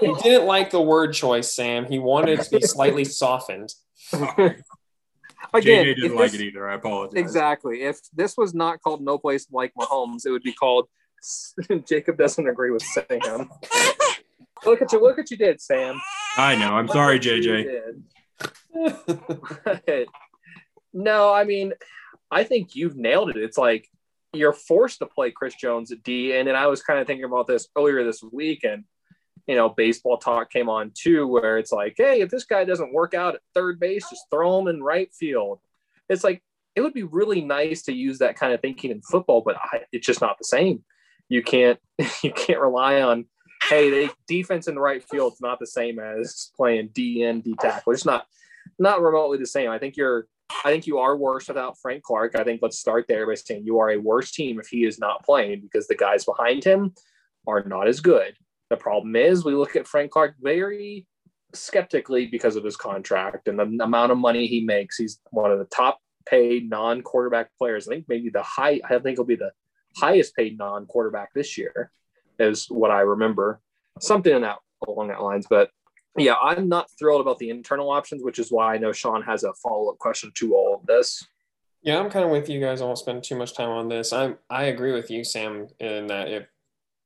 he 0.00 0.14
didn't 0.22 0.46
like 0.46 0.70
the 0.70 0.80
word 0.80 1.12
choice, 1.12 1.52
Sam. 1.54 1.86
He 1.86 1.98
wanted 1.98 2.38
it 2.38 2.44
to 2.44 2.58
be 2.58 2.62
slightly 2.66 3.04
softened. 3.04 3.72
Again, 5.52 5.84
JJ 5.84 5.96
didn't 5.96 6.04
if 6.04 6.12
like 6.12 6.30
this- 6.32 6.40
it 6.40 6.44
either. 6.44 6.68
I 6.68 6.74
apologize. 6.74 7.18
Exactly. 7.20 7.82
If 7.82 7.98
this 8.14 8.36
was 8.36 8.54
not 8.54 8.80
called 8.82 9.02
No 9.02 9.18
Place 9.18 9.46
Like 9.50 9.72
Mahomes, 9.78 10.24
it 10.26 10.30
would 10.30 10.42
be 10.42 10.52
called 10.52 10.86
Jacob 11.86 12.16
doesn't 12.16 12.48
agree 12.48 12.70
with 12.70 12.82
Sam. 12.82 13.50
look 14.64 14.80
at 14.80 14.90
you! 14.92 15.02
Look 15.02 15.16
what 15.18 15.30
you 15.30 15.36
did, 15.36 15.60
Sam. 15.60 16.00
I 16.38 16.54
know. 16.56 16.74
I'm 16.74 16.88
sorry, 16.88 17.16
Look 17.18 17.24
what 17.26 17.44
you 17.44 17.52
JJ. 19.52 19.86
did. 19.86 20.08
no, 20.94 21.32
I 21.32 21.44
mean, 21.44 21.72
I 22.30 22.44
think 22.44 22.74
you've 22.74 22.96
nailed 22.96 23.30
it. 23.30 23.36
It's 23.36 23.58
like 23.58 23.88
you're 24.32 24.52
forced 24.52 24.98
to 25.00 25.06
play 25.06 25.30
Chris 25.30 25.54
Jones 25.54 25.92
at 25.92 26.02
D, 26.02 26.36
and, 26.36 26.48
and 26.48 26.56
I 26.56 26.66
was 26.66 26.82
kind 26.82 27.00
of 27.00 27.06
thinking 27.06 27.24
about 27.24 27.46
this 27.46 27.68
earlier 27.76 28.04
this 28.04 28.22
week, 28.22 28.64
and 28.64 28.84
you 29.46 29.56
know, 29.56 29.68
baseball 29.68 30.18
talk 30.18 30.50
came 30.50 30.68
on 30.68 30.92
too, 30.94 31.26
where 31.26 31.58
it's 31.58 31.72
like, 31.72 31.94
hey, 31.96 32.20
if 32.20 32.30
this 32.30 32.44
guy 32.44 32.64
doesn't 32.64 32.92
work 32.92 33.14
out 33.14 33.34
at 33.34 33.40
third 33.54 33.80
base, 33.80 34.08
just 34.08 34.26
throw 34.30 34.60
him 34.60 34.68
in 34.68 34.82
right 34.82 35.12
field. 35.12 35.58
It's 36.08 36.22
like 36.22 36.42
it 36.76 36.82
would 36.82 36.94
be 36.94 37.02
really 37.02 37.40
nice 37.40 37.82
to 37.82 37.92
use 37.92 38.18
that 38.18 38.36
kind 38.36 38.52
of 38.52 38.60
thinking 38.60 38.90
in 38.90 39.02
football, 39.02 39.40
but 39.40 39.56
I, 39.56 39.80
it's 39.92 40.06
just 40.06 40.20
not 40.20 40.38
the 40.38 40.44
same. 40.44 40.84
You 41.28 41.42
can't 41.42 41.78
you 42.22 42.32
can't 42.32 42.60
rely 42.60 43.02
on 43.02 43.26
hey, 43.68 43.90
they 43.90 44.10
defense 44.26 44.68
in 44.68 44.74
the 44.74 44.80
right 44.80 45.02
field 45.08 45.34
is 45.34 45.40
not 45.40 45.58
the 45.58 45.66
same 45.66 45.98
as 45.98 46.50
playing 46.56 46.90
D 46.92 47.22
and 47.24 47.42
D 47.42 47.54
tackle. 47.60 47.92
It's 47.92 48.06
not 48.06 48.26
not 48.78 49.02
remotely 49.02 49.38
the 49.38 49.46
same. 49.46 49.70
I 49.70 49.78
think 49.78 49.96
you're 49.96 50.26
I 50.64 50.70
think 50.70 50.86
you 50.86 50.98
are 50.98 51.16
worse 51.16 51.48
without 51.48 51.78
Frank 51.78 52.02
Clark. 52.02 52.34
I 52.36 52.44
think 52.44 52.60
let's 52.62 52.78
start 52.78 53.06
there 53.08 53.26
by 53.26 53.34
saying 53.34 53.64
you 53.64 53.78
are 53.78 53.90
a 53.90 53.96
worse 53.96 54.32
team 54.32 54.58
if 54.60 54.68
he 54.68 54.84
is 54.84 54.98
not 54.98 55.24
playing 55.24 55.60
because 55.60 55.86
the 55.86 55.94
guys 55.94 56.24
behind 56.24 56.64
him 56.64 56.94
are 57.46 57.62
not 57.64 57.88
as 57.88 58.00
good. 58.00 58.34
The 58.68 58.76
problem 58.76 59.16
is 59.16 59.44
we 59.44 59.54
look 59.54 59.76
at 59.76 59.86
Frank 59.86 60.10
Clark 60.10 60.34
very 60.40 61.06
skeptically 61.54 62.26
because 62.26 62.56
of 62.56 62.64
his 62.64 62.76
contract 62.76 63.48
and 63.48 63.58
the 63.58 63.84
amount 63.84 64.12
of 64.12 64.18
money 64.18 64.46
he 64.46 64.60
makes. 64.60 64.96
He's 64.96 65.20
one 65.30 65.50
of 65.50 65.58
the 65.58 65.64
top 65.66 65.98
paid 66.26 66.68
non-quarterback 66.68 67.50
players. 67.58 67.88
I 67.88 67.94
think 67.94 68.06
maybe 68.08 68.30
the 68.30 68.42
high 68.42 68.80
I 68.84 68.98
think 68.98 69.18
he'll 69.18 69.24
be 69.24 69.36
the 69.36 69.52
highest 69.96 70.36
paid 70.36 70.58
non-quarterback 70.58 71.32
this 71.34 71.58
year 71.58 71.90
is 72.38 72.66
what 72.66 72.90
I 72.90 73.00
remember. 73.00 73.60
Something 74.00 74.34
in 74.34 74.42
that 74.42 74.58
along 74.86 75.08
that 75.08 75.22
lines. 75.22 75.46
But 75.48 75.70
yeah, 76.16 76.34
I'm 76.34 76.68
not 76.68 76.90
thrilled 76.98 77.20
about 77.20 77.38
the 77.38 77.50
internal 77.50 77.90
options, 77.90 78.22
which 78.22 78.38
is 78.38 78.50
why 78.50 78.74
I 78.74 78.78
know 78.78 78.92
Sean 78.92 79.22
has 79.22 79.44
a 79.44 79.52
follow-up 79.54 79.98
question 79.98 80.32
to 80.36 80.54
all 80.54 80.74
of 80.74 80.86
this. 80.86 81.24
Yeah, 81.82 81.98
I'm 81.98 82.10
kind 82.10 82.24
of 82.24 82.30
with 82.30 82.48
you 82.48 82.60
guys. 82.60 82.82
I 82.82 82.84
won't 82.84 82.98
spend 82.98 83.22
too 83.22 83.36
much 83.36 83.54
time 83.54 83.70
on 83.70 83.88
this. 83.88 84.12
I 84.12 84.34
I 84.50 84.64
agree 84.64 84.92
with 84.92 85.10
you, 85.10 85.24
Sam, 85.24 85.68
in 85.78 86.08
that 86.08 86.28
if 86.28 86.46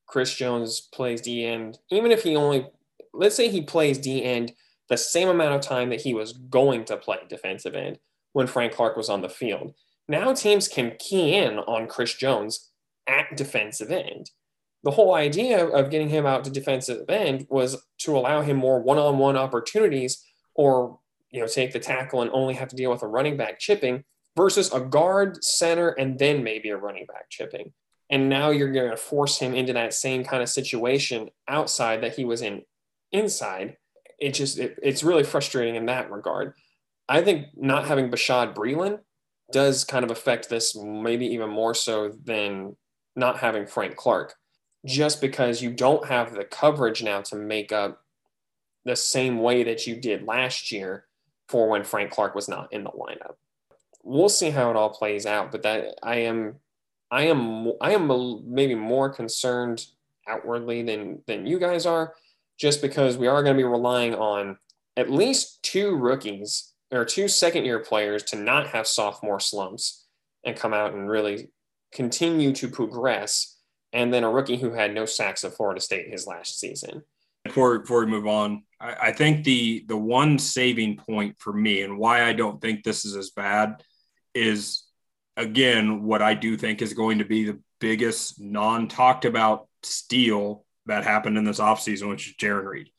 Chris 0.07 0.35
Jones 0.35 0.89
plays 0.93 1.21
D 1.21 1.45
end, 1.45 1.79
even 1.91 2.11
if 2.11 2.23
he 2.23 2.35
only 2.35 2.67
let's 3.13 3.37
say 3.37 3.49
he 3.49 3.63
plays 3.63 3.99
D 3.99 4.25
end 4.25 4.53
the 4.89 4.97
same 4.97 5.29
amount 5.29 5.55
of 5.55 5.61
time 5.61 5.91
that 5.91 6.01
he 6.01 6.13
was 6.13 6.33
going 6.33 6.85
to 6.87 6.97
play 6.97 7.19
defensive 7.29 7.75
end 7.75 7.99
when 8.33 8.47
Frank 8.47 8.73
Clark 8.73 8.97
was 8.97 9.09
on 9.09 9.23
the 9.23 9.29
field. 9.29 9.75
Now 10.09 10.35
teams 10.35 10.69
can 10.69 10.97
key 10.99 11.35
in 11.35 11.59
on 11.61 11.87
Chris 11.87 12.15
Jones 12.15 12.71
at 13.07 13.37
defensive 13.37 13.91
end. 13.91 14.31
The 14.85 14.91
whole 14.91 15.15
idea 15.15 15.67
of 15.67 15.91
getting 15.91 16.11
him 16.11 16.27
out 16.27 16.45
to 16.45 16.51
defensive 16.51 17.09
end 17.09 17.47
was 17.49 17.83
to 18.01 18.17
allow 18.17 18.43
him 18.43 18.57
more 18.57 18.81
one-on-one 18.81 19.37
opportunities 19.37 20.23
or 20.55 21.01
you 21.31 21.41
know 21.41 21.47
take 21.47 21.73
the 21.73 21.81
tackle 21.81 22.23
and 22.23 22.31
only 22.33 22.55
have 22.55 22.69
to 22.69 22.77
deal 22.77 22.91
with 22.91 23.03
a 23.03 23.09
running 23.09 23.37
back 23.37 23.59
chipping 23.59 24.05
versus 24.37 24.73
a 24.73 24.81
guard, 24.81 25.43
center, 25.45 25.91
and 25.91 26.19
then 26.19 26.45
maybe 26.45 26.69
a 26.71 26.77
running 26.77 27.07
back 27.07 27.31
chipping. 27.31 27.73
And 28.11 28.29
now 28.29 28.51
you're 28.51 28.73
going 28.73 28.91
to 28.91 28.97
force 28.97 29.39
him 29.39 29.55
into 29.55 29.73
that 29.73 29.95
same 29.95 30.25
kind 30.25 30.43
of 30.43 30.49
situation 30.49 31.31
outside 31.49 32.03
that 32.03 32.17
he 32.17 32.25
was 32.25 32.43
in 32.43 32.63
inside. 33.11 33.77
It 34.19 34.35
just 34.35 34.59
it, 34.59 34.79
it's 34.83 35.03
really 35.03 35.25
frustrating 35.25 35.77
in 35.77 35.87
that 35.87 36.11
regard. 36.11 36.55
I 37.09 37.23
think 37.23 37.49
not 37.57 37.87
having 37.87 38.11
Bashaud 38.11 38.55
Breeland 38.55 39.01
does 39.53 39.85
kind 39.85 40.05
of 40.05 40.11
affect 40.11 40.49
this 40.49 40.77
maybe 40.77 41.27
even 41.27 41.51
more 41.51 41.75
so 41.75 42.13
than 42.25 42.77
not 43.17 43.39
having 43.39 43.67
Frank 43.67 43.97
Clark, 43.97 44.35
just 44.85 45.21
because 45.21 45.63
you 45.63 45.71
don't 45.71 46.07
have 46.07 46.35
the 46.35 46.45
coverage 46.45 47.03
now 47.03 47.21
to 47.23 47.37
make 47.37 47.73
up 47.73 48.03
the 48.85 48.97
same 48.97 49.39
way 49.39 49.65
that 49.65 49.87
you 49.87 49.97
did 49.97 50.27
last 50.27 50.71
year 50.71 51.07
for 51.49 51.69
when 51.69 51.85
Frank 51.85 52.11
Clark 52.11 52.35
was 52.35 52.49
not 52.49 52.73
in 52.73 52.85
the 52.85 52.91
lineup. 52.91 53.35
We'll 54.03 54.29
see 54.29 54.51
how 54.51 54.71
it 54.71 54.77
all 54.77 54.91
plays 54.91 55.25
out, 55.25 55.51
but 55.51 55.63
that 55.63 55.95
I 56.03 56.17
am, 56.17 56.57
I 57.11 57.23
am, 57.23 57.73
I 57.81 57.93
am 57.93 58.09
maybe 58.47 58.75
more 58.75 59.09
concerned 59.09 59.87
outwardly 60.29 60.83
than 60.83 61.23
than 61.27 61.47
you 61.47 61.59
guys 61.59 61.87
are, 61.87 62.15
just 62.59 62.83
because 62.83 63.17
we 63.17 63.27
are 63.27 63.43
going 63.43 63.57
to 63.57 63.63
be 63.63 63.69
relying 63.69 64.15
on 64.15 64.59
at 64.97 65.11
least 65.11 65.63
two 65.63 65.97
rookies 65.97 66.73
or 66.93 67.05
two 67.05 67.29
second 67.29 67.65
year 67.65 67.81
players 67.81 68.23
to 68.23 68.37
not 68.37 68.69
have 68.69 68.87
sophomore 68.87 69.41
slumps 69.41 70.05
and 70.45 70.57
come 70.57 70.75
out 70.75 70.93
and 70.93 71.09
really 71.09 71.49
continue 71.93 72.53
to 72.53 72.69
progress, 72.69 73.54
and 73.95 74.13
then 74.13 74.25
a 74.25 74.31
rookie 74.31 74.57
who 74.57 74.73
had 74.73 74.93
no 74.93 75.07
sacks 75.07 75.45
at 75.45 75.55
Florida 75.55 75.81
State 75.81 76.11
his 76.11 76.27
last 76.27 76.59
season. 76.59 77.03
Before 77.45 77.79
before 77.79 78.01
we 78.01 78.11
move 78.11 78.27
on, 78.27 78.65
I, 78.81 78.97
I 79.03 79.13
think 79.13 79.45
the 79.45 79.85
the 79.87 79.97
one 79.97 80.39
saving 80.39 80.97
point 80.97 81.37
for 81.39 81.53
me 81.53 81.83
and 81.83 81.97
why 81.97 82.25
I 82.25 82.33
don't 82.33 82.61
think 82.61 82.83
this 82.83 83.05
is 83.05 83.17
as 83.17 83.31
bad 83.31 83.83
is 84.35 84.85
again 85.37 86.03
what 86.03 86.21
I 86.21 86.35
do 86.35 86.57
think 86.57 86.83
is 86.83 86.93
going 86.93 87.19
to 87.19 87.25
be 87.25 87.45
the 87.45 87.61
biggest 87.81 88.41
non 88.41 88.89
talked 88.89 89.25
about 89.25 89.69
steal 89.83 90.65
that 90.87 91.05
happened 91.05 91.39
in 91.39 91.45
this 91.45 91.61
offseason, 91.61 92.09
which 92.09 92.29
is 92.29 92.35
Jarran 92.35 92.67
Reed. 92.67 92.91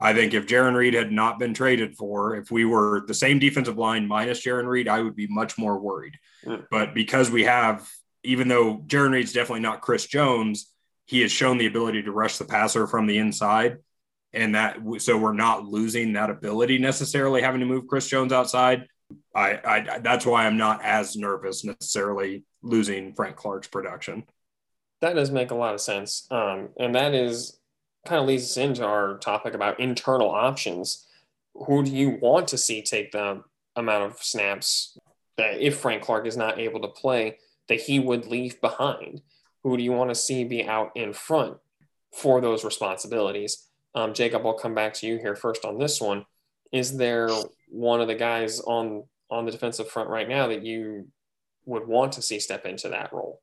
I 0.00 0.14
think 0.14 0.34
if 0.34 0.46
Jarran 0.46 0.74
Reed 0.74 0.94
had 0.94 1.10
not 1.10 1.40
been 1.40 1.54
traded 1.54 1.96
for, 1.96 2.36
if 2.36 2.50
we 2.52 2.64
were 2.64 3.04
the 3.06 3.14
same 3.14 3.40
defensive 3.40 3.78
line 3.78 4.06
minus 4.06 4.44
Jarran 4.44 4.68
Reed, 4.68 4.86
I 4.86 5.02
would 5.02 5.16
be 5.16 5.26
much 5.26 5.58
more 5.58 5.78
worried. 5.78 6.14
Mm. 6.44 6.66
But 6.70 6.94
because 6.94 7.30
we 7.30 7.44
have, 7.44 7.88
even 8.22 8.48
though 8.48 8.78
Jarran 8.86 9.12
Reed's 9.12 9.32
definitely 9.32 9.60
not 9.60 9.80
Chris 9.80 10.06
Jones, 10.06 10.72
he 11.06 11.20
has 11.22 11.32
shown 11.32 11.58
the 11.58 11.66
ability 11.66 12.02
to 12.02 12.12
rush 12.12 12.36
the 12.38 12.44
passer 12.44 12.86
from 12.86 13.06
the 13.06 13.18
inside. 13.18 13.78
And 14.32 14.54
that, 14.54 14.78
so 14.98 15.16
we're 15.16 15.32
not 15.32 15.64
losing 15.64 16.12
that 16.12 16.28
ability 16.28 16.78
necessarily 16.78 17.40
having 17.40 17.60
to 17.60 17.66
move 17.66 17.86
Chris 17.86 18.08
Jones 18.08 18.32
outside. 18.32 18.86
I, 19.34 19.58
I 19.64 19.98
that's 20.00 20.26
why 20.26 20.46
I'm 20.46 20.58
not 20.58 20.84
as 20.84 21.16
nervous 21.16 21.64
necessarily 21.64 22.44
losing 22.62 23.14
Frank 23.14 23.36
Clark's 23.36 23.68
production. 23.68 24.24
That 25.00 25.14
does 25.14 25.30
make 25.30 25.50
a 25.50 25.54
lot 25.54 25.74
of 25.74 25.80
sense. 25.80 26.26
Um, 26.30 26.70
and 26.78 26.94
that 26.94 27.14
is 27.14 27.58
kind 28.06 28.20
of 28.20 28.26
leads 28.26 28.44
us 28.44 28.56
into 28.56 28.84
our 28.84 29.16
topic 29.18 29.54
about 29.54 29.80
internal 29.80 30.28
options. 30.30 31.06
Who 31.54 31.84
do 31.84 31.90
you 31.90 32.18
want 32.20 32.48
to 32.48 32.58
see 32.58 32.82
take 32.82 33.12
the 33.12 33.42
amount 33.76 34.04
of 34.04 34.22
snaps 34.22 34.98
that 35.36 35.60
if 35.60 35.78
Frank 35.78 36.02
Clark 36.02 36.26
is 36.26 36.36
not 36.36 36.58
able 36.58 36.80
to 36.80 36.88
play, 36.88 37.38
that 37.68 37.80
he 37.80 37.98
would 37.98 38.26
leave 38.26 38.60
behind? 38.60 39.22
Who 39.62 39.76
do 39.76 39.82
you 39.82 39.92
want 39.92 40.10
to 40.10 40.14
see 40.14 40.44
be 40.44 40.64
out 40.64 40.92
in 40.94 41.12
front 41.12 41.58
for 42.12 42.40
those 42.40 42.64
responsibilities? 42.64 43.68
Um, 43.94 44.14
Jacob, 44.14 44.46
I'll 44.46 44.54
come 44.54 44.74
back 44.74 44.94
to 44.94 45.06
you 45.06 45.18
here 45.18 45.36
first 45.36 45.64
on 45.64 45.78
this 45.78 46.00
one. 46.00 46.24
Is 46.72 46.96
there 46.96 47.30
one 47.68 48.00
of 48.00 48.08
the 48.08 48.14
guys 48.14 48.60
on 48.60 49.04
on 49.30 49.44
the 49.44 49.52
defensive 49.52 49.90
front 49.90 50.08
right 50.08 50.28
now 50.28 50.46
that 50.48 50.64
you 50.64 51.08
would 51.66 51.86
want 51.86 52.12
to 52.12 52.22
see 52.22 52.40
step 52.40 52.64
into 52.64 52.88
that 52.88 53.12
role? 53.12 53.40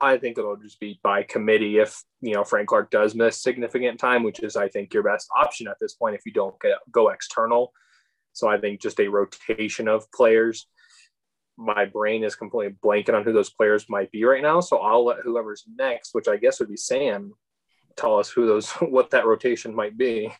I 0.00 0.18
think 0.18 0.38
it'll 0.38 0.56
just 0.56 0.80
be 0.80 0.98
by 1.02 1.22
committee 1.22 1.78
if 1.78 2.02
you 2.20 2.34
know 2.34 2.44
Frank 2.44 2.68
Clark 2.68 2.90
does 2.90 3.14
miss 3.14 3.42
significant 3.42 3.98
time, 3.98 4.22
which 4.22 4.40
is 4.40 4.56
I 4.56 4.68
think 4.68 4.92
your 4.92 5.02
best 5.02 5.28
option 5.36 5.68
at 5.68 5.78
this 5.80 5.94
point 5.94 6.14
if 6.14 6.26
you 6.26 6.32
don't 6.32 6.58
get 6.60 6.78
go 6.90 7.10
external. 7.10 7.72
So 8.32 8.48
I 8.48 8.58
think 8.58 8.80
just 8.80 9.00
a 9.00 9.08
rotation 9.08 9.88
of 9.88 10.10
players. 10.12 10.66
My 11.56 11.84
brain 11.84 12.24
is 12.24 12.34
completely 12.34 12.76
blanking 12.82 13.14
on 13.14 13.24
who 13.24 13.32
those 13.32 13.50
players 13.50 13.88
might 13.88 14.10
be 14.10 14.24
right 14.24 14.42
now, 14.42 14.60
so 14.60 14.78
I'll 14.78 15.04
let 15.04 15.20
whoever's 15.20 15.64
next, 15.76 16.14
which 16.14 16.28
I 16.28 16.36
guess 16.36 16.58
would 16.58 16.68
be 16.68 16.76
Sam, 16.76 17.32
tell 17.96 18.18
us 18.18 18.28
who 18.28 18.46
those 18.46 18.70
what 18.80 19.10
that 19.10 19.26
rotation 19.26 19.74
might 19.74 19.96
be. 19.96 20.32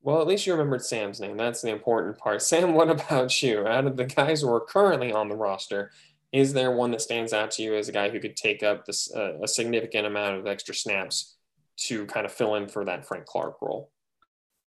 Well, 0.00 0.20
at 0.20 0.26
least 0.26 0.46
you 0.46 0.52
remembered 0.52 0.84
Sam's 0.84 1.20
name. 1.20 1.36
That's 1.36 1.62
the 1.62 1.70
important 1.70 2.18
part. 2.18 2.42
Sam, 2.42 2.74
what 2.74 2.90
about 2.90 3.42
you? 3.42 3.66
Out 3.66 3.86
of 3.86 3.96
the 3.96 4.04
guys 4.04 4.40
who 4.40 4.52
are 4.52 4.60
currently 4.60 5.12
on 5.12 5.28
the 5.28 5.36
roster, 5.36 5.92
is 6.32 6.52
there 6.52 6.70
one 6.70 6.90
that 6.92 7.02
stands 7.02 7.32
out 7.32 7.50
to 7.52 7.62
you 7.62 7.74
as 7.74 7.88
a 7.88 7.92
guy 7.92 8.08
who 8.08 8.18
could 8.18 8.36
take 8.36 8.62
up 8.62 8.86
this 8.86 9.14
uh, 9.14 9.38
a 9.42 9.48
significant 9.48 10.06
amount 10.06 10.38
of 10.38 10.46
extra 10.46 10.74
snaps 10.74 11.36
to 11.76 12.06
kind 12.06 12.24
of 12.26 12.32
fill 12.32 12.54
in 12.54 12.68
for 12.68 12.84
that 12.84 13.06
Frank 13.06 13.26
Clark 13.26 13.60
role? 13.60 13.90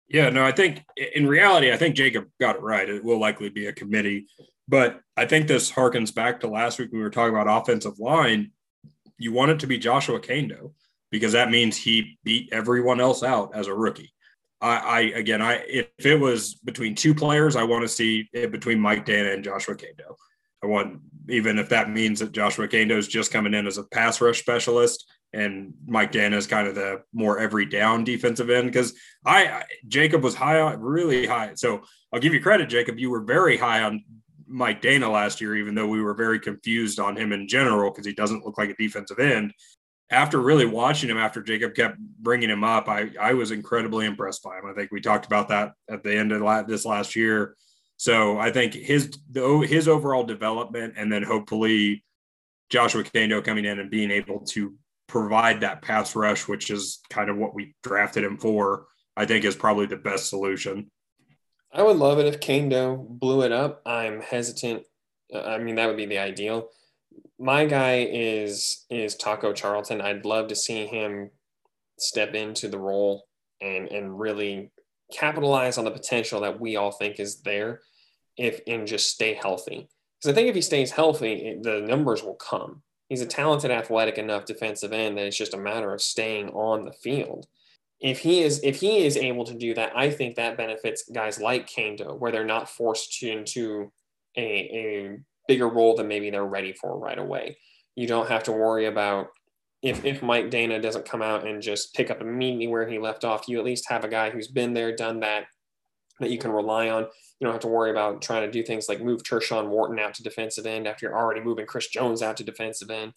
Yeah, 0.09 0.29
no, 0.29 0.45
I 0.45 0.53
think 0.53 0.85
in 1.15 1.27
reality, 1.27 1.73
I 1.73 1.79
think 1.79 1.97
Jacob 1.97 2.27
got 2.39 2.57
it 2.57 2.63
right. 2.63 2.89
It 2.89 3.03
will 3.03 3.19
likely 3.19 3.49
be 3.49 3.67
a 3.67 3.73
committee. 3.73 4.27
But 4.67 5.01
I 5.17 5.27
think 5.27 5.47
this 5.47 5.71
harkens 5.71 6.15
back 6.15 6.41
to 6.41 6.49
last 6.49 6.79
week 6.79 6.91
when 6.91 6.99
we 6.99 7.05
were 7.05 7.11
talking 7.11 7.35
about 7.35 7.63
offensive 7.63 7.99
line. 7.99 8.53
You 9.19 9.33
want 9.33 9.53
it 9.53 9.61
to 9.61 9.67
be 9.67 9.79
Joshua 9.79 10.21
Kaindoh 10.21 10.73
because 11.11 11.33
that 11.33 11.51
means 11.51 11.77
he 11.77 12.19
beat 12.25 12.49
everyone 12.53 13.01
else 13.01 13.23
out 13.23 13.55
as 13.55 13.67
a 13.67 13.75
rookie. 13.75 14.13
I, 14.61 14.77
I 14.77 15.01
again, 15.01 15.43
I 15.43 15.65
if 15.69 16.07
it 16.07 16.19
was 16.19 16.55
between 16.55 16.95
two 16.95 17.15
players, 17.15 17.57
I 17.57 17.63
want 17.65 17.83
to 17.83 17.89
see 17.89 18.29
it 18.33 18.51
between 18.51 18.81
Mike 18.81 19.05
Danna 19.07 19.35
and 19.35 19.45
Joshua 19.45 19.77
Kaindoh. 19.77 20.17
I 20.63 20.67
want 20.67 21.01
even 21.29 21.59
if 21.59 21.69
that 21.69 21.91
means 21.91 22.21
that 22.21 22.33
Joshua 22.33 22.67
Kaindoh 22.67 22.97
is 22.97 23.09
just 23.09 23.31
coming 23.31 23.55
in 23.55 23.67
as 23.67 23.79
a 23.79 23.85
pass 23.85 24.21
rush 24.21 24.41
specialist 24.41 25.05
and 25.35 25.75
Mike 25.87 26.13
Danna 26.13 26.37
is 26.37 26.47
kind 26.47 26.69
of 26.69 26.75
the 26.75 27.03
more 27.13 27.39
every 27.39 27.67
down 27.67 28.05
defensive 28.05 28.51
end 28.51 28.69
because 28.69 28.95
I, 29.25 29.47
I 29.47 29.65
Jacob 29.89 30.23
was 30.23 30.35
high 30.35 30.61
on 30.61 30.81
really 30.81 31.27
high. 31.27 31.53
So 31.55 31.83
I'll 32.13 32.21
give 32.21 32.33
you 32.33 32.41
credit, 32.41 32.69
Jacob. 32.69 32.99
You 32.99 33.11
were 33.11 33.23
very 33.23 33.57
high 33.57 33.83
on 33.83 34.05
Mike 34.55 34.81
Danna 34.81 35.11
last 35.11 35.41
year, 35.41 35.57
even 35.57 35.75
though 35.75 35.89
we 35.89 36.01
were 36.01 36.15
very 36.15 36.39
confused 36.39 37.01
on 37.01 37.17
him 37.17 37.33
in 37.33 37.49
general 37.49 37.91
because 37.91 38.07
he 38.07 38.15
doesn't 38.15 38.47
look 38.47 38.57
like 38.57 38.71
a 38.71 38.77
defensive 38.77 39.19
end. 39.19 39.53
After 40.11 40.41
really 40.41 40.65
watching 40.65 41.11
him, 41.11 41.17
after 41.17 41.43
Jacob 41.43 41.75
kept 41.75 41.99
bringing 41.99 42.51
him 42.51 42.63
up, 42.63 42.89
I, 42.89 43.11
I 43.21 43.35
was 43.35 43.51
incredibly 43.51 44.07
impressed 44.07 44.45
by 44.45 44.57
him. 44.59 44.67
I 44.67 44.73
think 44.73 44.93
we 44.93 45.01
talked 45.01 45.27
about 45.27 45.49
that 45.49 45.73
at 45.91 46.05
the 46.05 46.17
end 46.17 46.31
of 46.31 46.69
this 46.69 46.85
last 46.85 47.17
year. 47.17 47.57
So 47.97 48.39
I 48.39 48.53
think 48.53 48.75
his 48.75 49.19
his 49.35 49.89
overall 49.89 50.25
development, 50.25 50.95
and 50.97 51.13
then 51.13 51.25
hopefully 51.25 52.05
Joshua 52.71 53.03
Kaindoh 53.03 53.45
coming 53.45 53.65
in 53.65 53.81
and 53.81 53.91
being 53.91 54.11
able 54.13 54.41
to 54.47 54.75
provide 55.09 55.61
that 55.61 55.83
pass 55.83 56.15
rush, 56.15 56.47
which 56.47 56.71
is 56.71 57.01
kind 57.11 57.29
of 57.29 57.37
what 57.37 57.55
we 57.55 57.75
drafted 57.83 58.23
him 58.23 58.39
for, 58.39 58.87
I 59.17 59.27
think 59.27 59.45
is 59.45 59.57
probably 59.57 59.87
the 59.87 59.97
best 59.97 60.29
solution. 60.29 60.91
I 61.75 61.83
would 61.83 61.97
love 61.97 62.21
it 62.21 62.27
if 62.27 62.39
Kaindoh 62.39 63.05
blew 63.07 63.43
it 63.43 63.51
up. 63.51 63.83
I'm 63.85 64.21
hesitant. 64.21 64.85
Uh, 65.35 65.43
I 65.43 65.59
mean, 65.59 65.75
that 65.75 65.89
would 65.89 65.97
be 65.97 66.07
the 66.07 66.19
ideal. 66.19 66.69
My 67.39 67.67
guy 67.67 68.09
is 68.11 68.87
is 68.91 69.17
Taco 69.17 69.53
Charlton. 69.53 70.01
I'd 70.01 70.25
love 70.25 70.49
to 70.49 70.57
see 70.57 70.87
him 70.87 71.31
step 71.99 72.35
into 72.35 72.69
the 72.69 72.79
role 72.79 73.27
and 73.61 73.91
and 73.91 74.19
really 74.19 74.71
capitalize 75.13 75.77
on 75.77 75.85
the 75.85 75.91
potential 75.91 76.41
that 76.43 76.61
we 76.61 76.77
all 76.77 76.93
think 76.93 77.19
is 77.19 77.41
there 77.43 77.81
if 78.37 78.61
and 78.69 78.87
just 78.87 79.11
stay 79.11 79.35
healthy. 79.35 79.89
Because 80.21 80.33
I 80.33 80.35
think 80.35 80.49
if 80.49 80.55
he 80.55 80.63
stays 80.63 80.93
healthy, 80.93 81.33
it, 81.33 81.63
the 81.65 81.81
numbers 81.81 82.23
will 82.23 82.37
come. 82.37 82.83
He's 83.09 83.21
a 83.21 83.27
talented, 83.27 83.71
athletic 83.73 84.17
enough 84.17 84.45
defensive 84.45 84.93
end 84.93 85.19
that 85.19 85.27
it's 85.27 85.37
just 85.37 85.55
a 85.55 85.59
matter 85.59 85.93
of 85.93 86.01
staying 86.01 86.51
on 86.51 86.85
the 86.85 86.93
field 86.93 87.47
if 88.05 88.19
he 88.19 88.43
is 88.43 88.61
if 88.63 88.77
he 88.81 88.99
is 89.07 89.17
able 89.17 89.45
to 89.45 89.55
do 89.55 89.73
that, 89.73 89.97
I 89.97 90.11
think 90.11 90.37
that 90.37 90.59
benefits 90.59 91.09
guys 91.11 91.41
like 91.41 91.67
Kaindoh, 91.67 92.19
where 92.19 92.31
they're 92.31 92.45
not 92.45 92.69
forced 92.69 93.19
to, 93.21 93.31
into 93.31 93.91
a, 94.37 94.43
a 94.43 95.19
bigger 95.49 95.71
role 95.71 95.97
than 95.97 96.07
maybe 96.07 96.29
they're 96.29 96.45
ready 96.45 96.75
for 96.75 96.99
right 96.99 97.19
away. 97.19 97.57
You 97.97 98.07
don't 98.07 98.29
have 98.29 98.43
to 98.43 98.53
worry 98.53 98.85
about 98.85 99.29
if 99.81 100.05
if 100.05 100.23
Mike 100.23 100.51
Danna 100.51 100.83
doesn't 100.83 101.09
come 101.09 101.23
out 101.23 101.47
and 101.47 101.63
just 101.63 101.95
pick 101.95 102.11
up 102.11 102.21
immediately 102.21 102.67
where 102.67 102.87
he 102.87 102.99
left 102.99 103.25
off. 103.25 103.49
You 103.49 103.59
at 103.59 103.65
least 103.65 103.89
have 103.89 104.05
a 104.05 104.09
guy 104.09 104.29
who's 104.29 104.49
been 104.49 104.75
there, 104.75 104.95
done 104.95 105.21
that, 105.21 105.45
that 106.21 106.31
you 106.31 106.37
can 106.37 106.53
rely 106.53 106.91
on. 106.91 107.05
You 107.05 107.47
don't 107.47 107.53
have 107.53 107.63
to 107.63 107.69
worry 107.69 107.91
about 107.91 108.21
trying 108.21 108.43
to 108.43 108.51
do 108.51 108.63
things 108.63 108.87
like 108.87 109.01
move 109.01 109.23
Tershawn 109.23 109.69
Wharton 109.69 109.99
out 109.99 110.13
to 110.15 110.23
defensive 110.23 110.67
end 110.67 110.87
after 110.87 111.07
you're 111.07 111.17
already 111.17 111.41
moving 111.41 111.65
Chris 111.65 111.89
Jones 111.89 112.21
out 112.21 112.37
to 112.37 112.45
defensive 112.45 112.91
end 112.91 113.15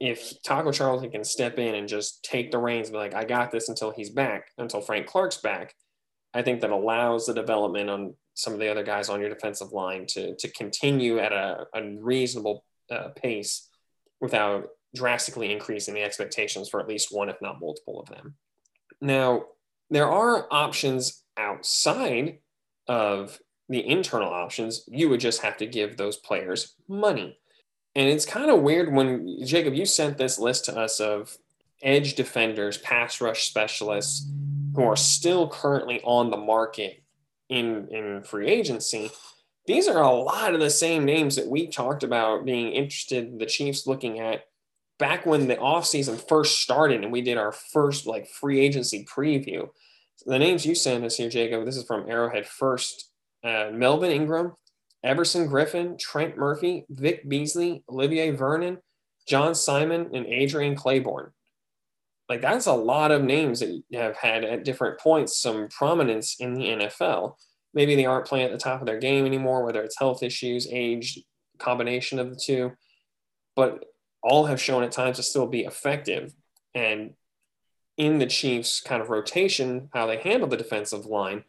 if 0.00 0.42
Taco 0.42 0.72
Charlton 0.72 1.10
can 1.10 1.24
step 1.24 1.58
in 1.58 1.74
and 1.74 1.88
just 1.88 2.24
take 2.24 2.50
the 2.50 2.58
reins, 2.58 2.90
be 2.90 2.96
like, 2.96 3.14
I 3.14 3.24
got 3.24 3.50
this 3.50 3.68
until 3.68 3.90
he's 3.90 4.10
back, 4.10 4.48
until 4.58 4.80
Frank 4.80 5.06
Clark's 5.06 5.38
back, 5.38 5.74
I 6.32 6.42
think 6.42 6.60
that 6.60 6.70
allows 6.70 7.26
the 7.26 7.34
development 7.34 7.88
on 7.88 8.14
some 8.34 8.52
of 8.52 8.58
the 8.58 8.68
other 8.68 8.82
guys 8.82 9.08
on 9.08 9.20
your 9.20 9.28
defensive 9.28 9.72
line 9.72 10.06
to, 10.08 10.34
to 10.36 10.50
continue 10.50 11.18
at 11.20 11.32
a, 11.32 11.66
a 11.74 11.96
reasonable 12.00 12.64
uh, 12.90 13.08
pace 13.14 13.68
without 14.20 14.68
drastically 14.94 15.52
increasing 15.52 15.94
the 15.94 16.02
expectations 16.02 16.68
for 16.68 16.80
at 16.80 16.88
least 16.88 17.08
one, 17.10 17.28
if 17.28 17.40
not 17.40 17.60
multiple 17.60 18.00
of 18.00 18.08
them. 18.08 18.34
Now, 19.00 19.44
there 19.90 20.10
are 20.10 20.46
options 20.50 21.22
outside 21.36 22.38
of 22.88 23.38
the 23.68 23.86
internal 23.86 24.32
options. 24.32 24.84
You 24.88 25.08
would 25.08 25.20
just 25.20 25.42
have 25.42 25.56
to 25.58 25.66
give 25.66 25.96
those 25.96 26.16
players 26.16 26.74
money. 26.88 27.38
And 27.94 28.08
it's 28.08 28.26
kind 28.26 28.50
of 28.50 28.60
weird 28.60 28.92
when 28.92 29.44
Jacob, 29.44 29.74
you 29.74 29.86
sent 29.86 30.18
this 30.18 30.38
list 30.38 30.64
to 30.66 30.76
us 30.76 31.00
of 31.00 31.36
edge 31.82 32.14
defenders, 32.14 32.78
pass 32.78 33.20
rush 33.20 33.48
specialists 33.48 34.28
who 34.74 34.82
are 34.82 34.96
still 34.96 35.48
currently 35.48 36.00
on 36.02 36.30
the 36.30 36.36
market 36.36 37.02
in, 37.48 37.88
in 37.90 38.22
free 38.24 38.48
agency. 38.48 39.10
These 39.66 39.86
are 39.86 40.02
a 40.02 40.10
lot 40.10 40.54
of 40.54 40.60
the 40.60 40.70
same 40.70 41.04
names 41.04 41.36
that 41.36 41.46
we 41.46 41.68
talked 41.68 42.02
about 42.02 42.44
being 42.44 42.72
interested, 42.72 43.38
the 43.38 43.46
Chiefs 43.46 43.86
looking 43.86 44.18
at 44.18 44.44
back 44.98 45.26
when 45.26 45.48
the 45.48 45.56
offseason 45.56 46.20
first 46.28 46.60
started 46.60 47.02
and 47.02 47.12
we 47.12 47.22
did 47.22 47.38
our 47.38 47.52
first 47.52 48.06
like 48.06 48.28
free 48.28 48.60
agency 48.60 49.04
preview. 49.04 49.68
So 50.16 50.30
the 50.30 50.38
names 50.38 50.66
you 50.66 50.74
sent 50.74 51.04
us 51.04 51.16
here, 51.16 51.28
Jacob, 51.28 51.64
this 51.64 51.76
is 51.76 51.84
from 51.84 52.08
Arrowhead 52.08 52.46
First. 52.46 53.10
Uh, 53.42 53.70
Melvin 53.72 54.10
Ingram, 54.10 54.54
Everson 55.04 55.48
Griffen, 55.48 55.98
Trent 55.98 56.36
Murphy, 56.36 56.86
Vic 56.88 57.28
Beasley, 57.28 57.84
Olivier 57.90 58.30
Vernon, 58.30 58.78
John 59.28 59.54
Simon, 59.54 60.10
and 60.14 60.26
Adrian 60.26 60.74
Clayborn. 60.74 61.30
Like 62.28 62.40
that's 62.40 62.66
a 62.66 62.72
lot 62.72 63.10
of 63.10 63.22
names 63.22 63.60
that 63.60 63.82
have 63.92 64.16
had 64.16 64.44
at 64.44 64.64
different 64.64 64.98
points 64.98 65.38
some 65.38 65.68
prominence 65.68 66.36
in 66.40 66.54
the 66.54 66.64
NFL. 66.64 67.34
Maybe 67.74 67.94
they 67.94 68.06
aren't 68.06 68.26
playing 68.26 68.46
at 68.46 68.52
the 68.52 68.58
top 68.58 68.80
of 68.80 68.86
their 68.86 68.98
game 68.98 69.26
anymore, 69.26 69.64
whether 69.64 69.82
it's 69.82 69.98
health 69.98 70.22
issues, 70.22 70.66
age, 70.70 71.22
combination 71.58 72.18
of 72.18 72.30
the 72.30 72.40
two, 72.42 72.72
but 73.54 73.84
all 74.22 74.46
have 74.46 74.60
shown 74.60 74.82
at 74.82 74.92
times 74.92 75.16
to 75.16 75.22
still 75.22 75.46
be 75.46 75.64
effective. 75.64 76.32
And 76.74 77.12
in 77.96 78.18
the 78.18 78.26
Chiefs' 78.26 78.80
kind 78.80 79.02
of 79.02 79.10
rotation, 79.10 79.90
how 79.92 80.06
they 80.06 80.16
handle 80.16 80.48
the 80.48 80.56
defensive 80.56 81.04
line, 81.04 81.44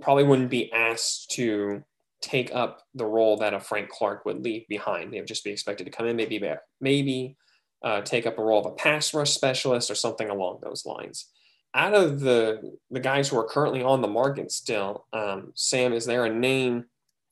probably 0.00 0.24
wouldn't 0.24 0.50
be 0.50 0.72
asked 0.72 1.30
to 1.32 1.84
take 2.20 2.54
up 2.54 2.82
the 2.94 3.04
role 3.06 3.36
that 3.38 3.54
a 3.54 3.60
Frank 3.60 3.88
Clark 3.88 4.24
would 4.24 4.44
leave 4.44 4.66
behind. 4.68 5.12
They 5.12 5.18
would 5.20 5.28
just 5.28 5.44
be 5.44 5.50
expected 5.50 5.84
to 5.84 5.90
come 5.90 6.06
in, 6.06 6.16
maybe 6.16 6.42
maybe 6.80 7.36
uh, 7.82 8.02
take 8.02 8.26
up 8.26 8.38
a 8.38 8.42
role 8.42 8.60
of 8.60 8.66
a 8.66 8.74
pass 8.74 9.14
rush 9.14 9.30
specialist 9.30 9.90
or 9.90 9.94
something 9.94 10.28
along 10.28 10.60
those 10.62 10.84
lines. 10.84 11.26
Out 11.74 11.94
of 11.94 12.20
the 12.20 12.76
the 12.90 13.00
guys 13.00 13.28
who 13.28 13.38
are 13.38 13.48
currently 13.48 13.82
on 13.82 14.02
the 14.02 14.08
market 14.08 14.50
still, 14.52 15.06
um, 15.12 15.52
Sam, 15.54 15.92
is 15.92 16.04
there 16.04 16.24
a 16.24 16.34
name 16.34 16.84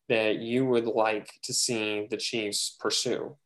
that 0.08 0.36
you 0.36 0.64
would 0.64 0.86
like 0.86 1.30
to 1.42 1.52
see 1.52 2.06
the 2.10 2.16
Chiefs 2.16 2.76
pursue? 2.80 3.36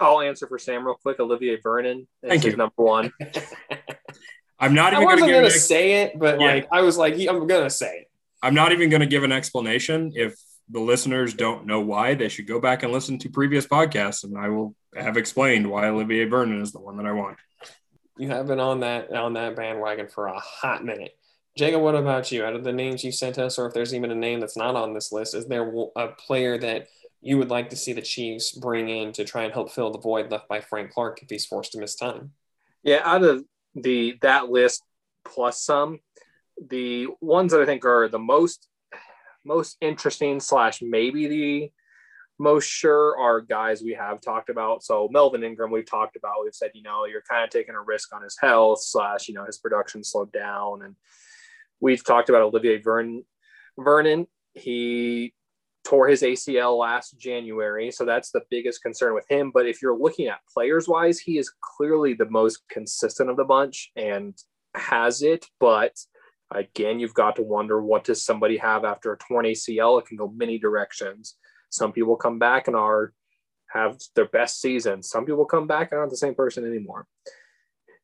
I'll 0.00 0.20
answer 0.20 0.46
for 0.46 0.58
Sam 0.58 0.86
real 0.86 0.94
quick. 0.94 1.18
Olivier 1.18 1.58
Vernon 1.60 2.06
is 2.22 2.28
Thank 2.30 2.42
his 2.44 2.52
you. 2.52 2.56
number 2.56 2.74
one. 2.76 3.12
I'm 4.60 4.74
not 4.74 4.92
I 4.92 4.96
even 4.96 5.04
wasn't 5.04 5.20
going 5.30 5.42
gonna 5.42 5.50
to 5.52 5.58
say 5.58 6.02
it, 6.02 6.18
but 6.18 6.40
Yeah. 6.40 6.46
like 6.46 6.68
I 6.70 6.82
was 6.82 6.96
like, 6.96 7.14
I'm 7.14 7.46
gonna 7.46 7.70
say 7.70 8.00
it. 8.00 8.10
I'm 8.42 8.54
not 8.54 8.70
even 8.72 8.90
going 8.90 9.00
to 9.00 9.06
give 9.06 9.24
an 9.24 9.32
explanation. 9.32 10.12
If 10.14 10.38
the 10.70 10.80
listeners 10.80 11.34
don't 11.34 11.66
know 11.66 11.80
why, 11.80 12.14
they 12.14 12.28
should 12.28 12.46
go 12.46 12.60
back 12.60 12.82
and 12.82 12.92
listen 12.92 13.18
to 13.18 13.30
previous 13.30 13.66
podcasts, 13.66 14.24
and 14.24 14.36
I 14.36 14.48
will 14.48 14.74
have 14.94 15.16
explained 15.16 15.70
why 15.70 15.88
Olivier 15.88 16.24
Vernon 16.24 16.60
is 16.60 16.72
the 16.72 16.80
one 16.80 16.96
that 16.98 17.06
I 17.06 17.12
want. 17.12 17.38
You 18.16 18.28
have 18.30 18.46
been 18.46 18.60
on 18.60 18.80
that 18.80 19.12
on 19.12 19.34
that 19.34 19.56
bandwagon 19.56 20.08
for 20.08 20.26
a 20.26 20.38
hot 20.38 20.84
minute. 20.84 21.12
Jacob, 21.56 21.82
what 21.82 21.94
about 21.94 22.30
you? 22.30 22.44
Out 22.44 22.54
of 22.54 22.64
the 22.64 22.72
names 22.72 23.02
you 23.02 23.12
sent 23.12 23.38
us, 23.38 23.58
or 23.58 23.66
if 23.66 23.74
there's 23.74 23.94
even 23.94 24.10
a 24.10 24.14
name 24.14 24.40
that's 24.40 24.56
not 24.56 24.76
on 24.76 24.94
this 24.94 25.12
list, 25.12 25.34
is 25.34 25.46
there 25.46 25.72
a 25.96 26.08
player 26.08 26.58
that 26.58 26.88
you 27.20 27.38
would 27.38 27.50
like 27.50 27.70
to 27.70 27.76
see 27.76 27.92
the 27.92 28.02
Chiefs 28.02 28.52
bring 28.52 28.88
in 28.88 29.12
to 29.12 29.24
try 29.24 29.44
and 29.44 29.52
help 29.52 29.70
fill 29.70 29.90
the 29.90 29.98
void 29.98 30.30
left 30.30 30.48
by 30.48 30.60
Frank 30.60 30.92
Clark 30.92 31.20
if 31.22 31.30
he's 31.30 31.46
forced 31.46 31.72
to 31.72 31.78
miss 31.78 31.96
time? 31.96 32.32
Yeah, 32.82 33.00
out 33.02 33.24
of 33.24 33.44
the 33.74 34.18
that 34.22 34.50
list 34.50 34.82
plus 35.24 35.62
some, 35.62 36.00
the 36.68 37.08
ones 37.20 37.52
that 37.52 37.60
I 37.60 37.66
think 37.66 37.84
are 37.84 38.08
the 38.08 38.18
most 38.18 38.68
most 39.44 39.76
interesting 39.80 40.40
slash 40.40 40.80
maybe 40.82 41.26
the 41.26 41.70
most 42.38 42.66
sure 42.66 43.18
are 43.18 43.40
guys 43.40 43.82
we 43.82 43.94
have 43.94 44.20
talked 44.20 44.48
about. 44.48 44.82
So 44.84 45.08
Melvin 45.10 45.42
Ingram, 45.42 45.70
we've 45.70 45.88
talked 45.88 46.16
about. 46.16 46.44
We've 46.44 46.54
said, 46.54 46.70
you 46.74 46.82
know, 46.82 47.04
you're 47.04 47.22
kind 47.28 47.44
of 47.44 47.50
taking 47.50 47.74
a 47.74 47.82
risk 47.82 48.14
on 48.14 48.22
his 48.22 48.36
health 48.40 48.80
slash, 48.82 49.28
you 49.28 49.34
know, 49.34 49.44
his 49.44 49.58
production 49.58 50.04
slowed 50.04 50.32
down. 50.32 50.82
And 50.82 50.94
we've 51.80 52.04
talked 52.04 52.28
about 52.28 52.42
Olivier 52.42 52.80
Vernon. 52.80 53.24
Vernon, 53.76 54.26
he 54.54 55.34
tore 55.84 56.08
his 56.08 56.22
ACL 56.22 56.78
last 56.78 57.18
January, 57.18 57.90
so 57.90 58.04
that's 58.04 58.30
the 58.30 58.42
biggest 58.50 58.82
concern 58.82 59.14
with 59.14 59.24
him. 59.28 59.50
But 59.52 59.66
if 59.66 59.80
you're 59.80 59.98
looking 59.98 60.26
at 60.26 60.40
players 60.52 60.86
wise, 60.86 61.18
he 61.18 61.38
is 61.38 61.52
clearly 61.76 62.14
the 62.14 62.28
most 62.28 62.62
consistent 62.68 63.30
of 63.30 63.36
the 63.36 63.44
bunch 63.44 63.90
and 63.96 64.36
has 64.74 65.22
it. 65.22 65.46
But 65.58 65.96
again, 66.50 66.98
you've 66.98 67.14
got 67.14 67.36
to 67.36 67.42
wonder 67.42 67.80
what 67.80 68.04
does 68.04 68.22
somebody 68.22 68.56
have 68.58 68.84
after 68.84 69.12
a 69.12 69.18
torn 69.18 69.44
ACL? 69.44 70.00
It 70.00 70.06
can 70.06 70.16
go 70.16 70.32
many 70.34 70.58
directions. 70.58 71.36
Some 71.70 71.92
people 71.92 72.16
come 72.16 72.38
back 72.38 72.66
and 72.66 72.76
are 72.76 73.12
have 73.68 73.98
their 74.14 74.28
best 74.28 74.60
season. 74.60 75.02
Some 75.02 75.26
people 75.26 75.44
come 75.44 75.66
back 75.66 75.92
and 75.92 75.98
aren't 75.98 76.10
the 76.10 76.16
same 76.16 76.34
person 76.34 76.66
anymore. 76.66 77.06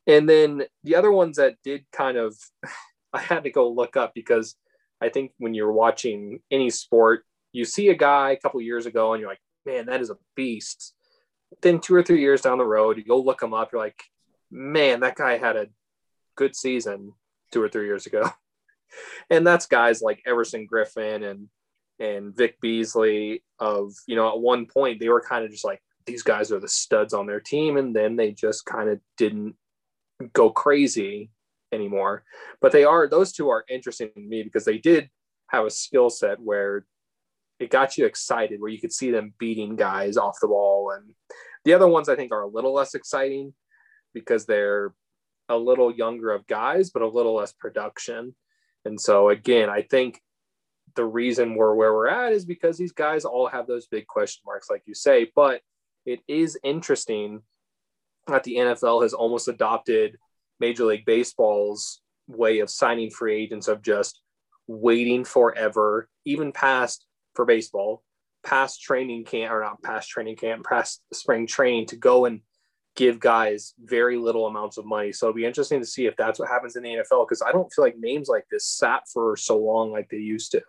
And 0.06 0.28
then 0.28 0.64
the 0.82 0.96
other 0.96 1.10
ones 1.10 1.38
that 1.38 1.56
did 1.64 1.86
kind 1.90 2.16
of 2.18 2.36
I 3.12 3.20
had 3.20 3.44
to 3.44 3.50
go 3.50 3.70
look 3.70 3.96
up 3.96 4.12
because 4.12 4.56
I 5.00 5.08
think 5.08 5.32
when 5.38 5.54
you're 5.54 5.72
watching 5.72 6.40
any 6.50 6.68
sport, 6.70 7.24
you 7.52 7.64
see 7.64 7.88
a 7.88 7.94
guy 7.94 8.32
a 8.32 8.36
couple 8.36 8.60
years 8.60 8.86
ago 8.86 9.12
and 9.12 9.20
you're 9.20 9.30
like, 9.30 9.40
man, 9.64 9.86
that 9.86 10.00
is 10.00 10.10
a 10.10 10.18
beast. 10.34 10.94
Then 11.62 11.78
two 11.78 11.94
or 11.94 12.02
three 12.02 12.20
years 12.20 12.40
down 12.40 12.58
the 12.58 12.64
road, 12.64 12.98
you 12.98 13.04
go 13.04 13.20
look 13.20 13.40
him 13.40 13.54
up, 13.54 13.70
you're 13.70 13.80
like, 13.80 14.02
man, 14.50 15.00
that 15.00 15.14
guy 15.14 15.38
had 15.38 15.56
a 15.56 15.68
good 16.34 16.56
season 16.56 17.12
two 17.54 17.62
or 17.62 17.68
three 17.68 17.86
years 17.86 18.06
ago. 18.06 18.28
and 19.30 19.46
that's 19.46 19.66
guys 19.66 20.02
like 20.02 20.20
Everson 20.26 20.66
Griffen 20.70 21.30
and 21.30 21.48
and 22.00 22.36
Vic 22.36 22.60
Beasley 22.60 23.44
of, 23.60 23.92
you 24.08 24.16
know, 24.16 24.28
at 24.28 24.40
one 24.40 24.66
point 24.66 24.98
they 24.98 25.08
were 25.08 25.20
kind 25.20 25.44
of 25.44 25.50
just 25.52 25.64
like, 25.64 25.80
these 26.06 26.24
guys 26.24 26.50
are 26.50 26.58
the 26.58 26.68
studs 26.68 27.14
on 27.14 27.26
their 27.26 27.38
team. 27.38 27.76
And 27.76 27.94
then 27.94 28.16
they 28.16 28.32
just 28.32 28.66
kind 28.66 28.90
of 28.90 28.98
didn't 29.16 29.54
go 30.32 30.50
crazy 30.50 31.30
anymore. 31.72 32.24
But 32.60 32.72
they 32.72 32.82
are, 32.82 33.08
those 33.08 33.32
two 33.32 33.48
are 33.48 33.64
interesting 33.70 34.10
to 34.14 34.20
me 34.20 34.42
because 34.42 34.64
they 34.64 34.78
did 34.78 35.08
have 35.50 35.66
a 35.66 35.70
skill 35.70 36.10
set 36.10 36.40
where 36.40 36.84
it 37.60 37.70
got 37.70 37.96
you 37.96 38.06
excited, 38.06 38.60
where 38.60 38.70
you 38.70 38.80
could 38.80 38.92
see 38.92 39.12
them 39.12 39.32
beating 39.38 39.76
guys 39.76 40.16
off 40.16 40.40
the 40.42 40.48
ball. 40.48 40.90
And 40.90 41.14
the 41.64 41.74
other 41.74 41.86
ones 41.86 42.08
I 42.08 42.16
think 42.16 42.32
are 42.32 42.42
a 42.42 42.48
little 42.48 42.74
less 42.74 42.96
exciting 42.96 43.54
because 44.12 44.46
they're 44.46 44.92
a 45.48 45.56
little 45.56 45.92
younger 45.92 46.30
of 46.30 46.46
guys, 46.46 46.90
but 46.90 47.02
a 47.02 47.08
little 47.08 47.34
less 47.34 47.52
production. 47.52 48.34
And 48.84 49.00
so, 49.00 49.28
again, 49.28 49.70
I 49.70 49.82
think 49.82 50.20
the 50.94 51.04
reason 51.04 51.54
we're 51.54 51.74
where 51.74 51.92
we're 51.92 52.08
at 52.08 52.32
is 52.32 52.44
because 52.44 52.78
these 52.78 52.92
guys 52.92 53.24
all 53.24 53.48
have 53.48 53.66
those 53.66 53.86
big 53.86 54.06
question 54.06 54.42
marks, 54.46 54.70
like 54.70 54.82
you 54.86 54.94
say. 54.94 55.30
But 55.34 55.60
it 56.06 56.20
is 56.28 56.58
interesting 56.62 57.42
that 58.26 58.44
the 58.44 58.56
NFL 58.56 59.02
has 59.02 59.12
almost 59.12 59.48
adopted 59.48 60.16
Major 60.60 60.84
League 60.84 61.04
Baseball's 61.04 62.00
way 62.26 62.60
of 62.60 62.70
signing 62.70 63.10
free 63.10 63.34
agents 63.34 63.68
of 63.68 63.82
just 63.82 64.20
waiting 64.66 65.24
forever, 65.24 66.08
even 66.24 66.52
past 66.52 67.06
for 67.34 67.44
baseball, 67.44 68.02
past 68.42 68.80
training 68.80 69.24
camp 69.24 69.52
or 69.52 69.62
not 69.62 69.82
past 69.82 70.08
training 70.08 70.36
camp, 70.36 70.64
past 70.64 71.02
spring 71.12 71.46
training 71.46 71.86
to 71.86 71.96
go 71.96 72.24
and 72.24 72.40
give 72.96 73.18
guys 73.18 73.74
very 73.84 74.16
little 74.16 74.46
amounts 74.46 74.78
of 74.78 74.86
money. 74.86 75.12
So 75.12 75.26
it'll 75.26 75.36
be 75.36 75.44
interesting 75.44 75.80
to 75.80 75.86
see 75.86 76.06
if 76.06 76.16
that's 76.16 76.38
what 76.38 76.48
happens 76.48 76.76
in 76.76 76.82
the 76.82 76.90
NFL 76.90 77.26
because 77.26 77.42
I 77.42 77.52
don't 77.52 77.72
feel 77.72 77.84
like 77.84 77.98
names 77.98 78.28
like 78.28 78.46
this 78.50 78.66
sat 78.66 79.08
for 79.12 79.36
so 79.36 79.58
long 79.58 79.90
like 79.90 80.08
they 80.10 80.18
used 80.18 80.52
to. 80.52 80.62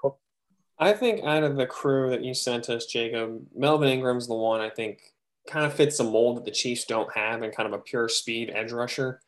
I 0.77 0.93
think 0.93 1.23
out 1.23 1.43
of 1.43 1.55
the 1.55 1.67
crew 1.67 2.09
that 2.09 2.23
you 2.23 2.33
sent 2.33 2.69
us, 2.69 2.85
Jacob, 2.85 3.45
Melvin 3.55 3.89
Ingram's 3.89 4.27
the 4.27 4.35
one 4.35 4.59
I 4.59 4.69
think 4.69 4.99
kind 5.47 5.65
of 5.65 5.73
fits 5.73 5.97
the 5.97 6.03
mold 6.03 6.37
that 6.37 6.45
the 6.45 6.51
Chiefs 6.51 6.85
don't 6.85 7.13
have 7.15 7.43
and 7.43 7.55
kind 7.55 7.67
of 7.67 7.73
a 7.73 7.81
pure 7.81 8.09
speed 8.09 8.51
edge 8.53 8.71
rusher 8.71 9.21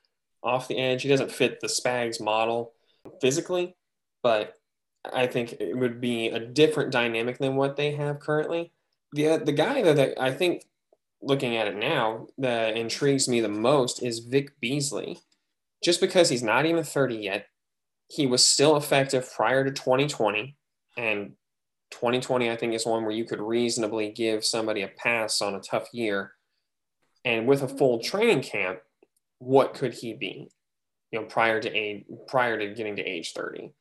off 0.43 0.67
the 0.67 0.77
edge. 0.77 1.03
He 1.03 1.09
doesn't 1.09 1.31
fit 1.31 1.59
the 1.59 1.67
Spags 1.67 2.19
model 2.19 2.73
physically, 3.21 3.75
but 4.23 4.55
I 5.13 5.27
think 5.27 5.53
it 5.59 5.77
would 5.77 6.01
be 6.01 6.27
a 6.29 6.39
different 6.39 6.91
dynamic 6.91 7.37
than 7.37 7.55
what 7.55 7.75
they 7.75 7.91
have 7.91 8.19
currently. 8.19 8.73
The 9.13 9.37
the 9.37 9.53
guy 9.53 9.81
that 9.83 10.19
I 10.19 10.31
think 10.33 10.65
looking 11.27 11.57
at 11.57 11.67
it 11.67 11.75
now 11.75 12.27
that 12.37 12.77
intrigues 12.77 13.27
me 13.27 13.41
the 13.41 13.49
most 13.49 14.01
is 14.01 14.19
Vic 14.19 14.59
Beasley. 14.59 15.19
Just 15.83 16.01
because 16.01 16.29
he's 16.29 16.41
not 16.41 16.65
even 16.65 16.83
30 16.83 17.15
yet, 17.15 17.45
he 18.07 18.25
was 18.25 18.43
still 18.43 18.77
effective 18.77 19.29
prior 19.35 19.63
to 19.65 19.71
2020 19.71 20.55
and 20.97 21.33
2020 21.91 22.49
I 22.49 22.55
think 22.55 22.73
is 22.73 22.85
one 22.85 23.03
where 23.03 23.11
you 23.11 23.25
could 23.25 23.41
reasonably 23.41 24.11
give 24.11 24.45
somebody 24.45 24.81
a 24.81 24.87
pass 24.87 25.41
on 25.41 25.55
a 25.55 25.59
tough 25.59 25.87
year. 25.93 26.31
And 27.25 27.45
with 27.47 27.61
a 27.61 27.67
full 27.67 27.99
training 27.99 28.41
camp, 28.41 28.79
what 29.39 29.73
could 29.73 29.93
he 29.93 30.13
be? 30.13 30.49
You 31.11 31.19
know, 31.19 31.25
prior 31.25 31.61
to 31.61 31.69
age 31.69 32.05
prior 32.27 32.57
to 32.57 32.73
getting 32.73 32.95
to 32.95 33.03
age 33.03 33.33
30 33.33 33.73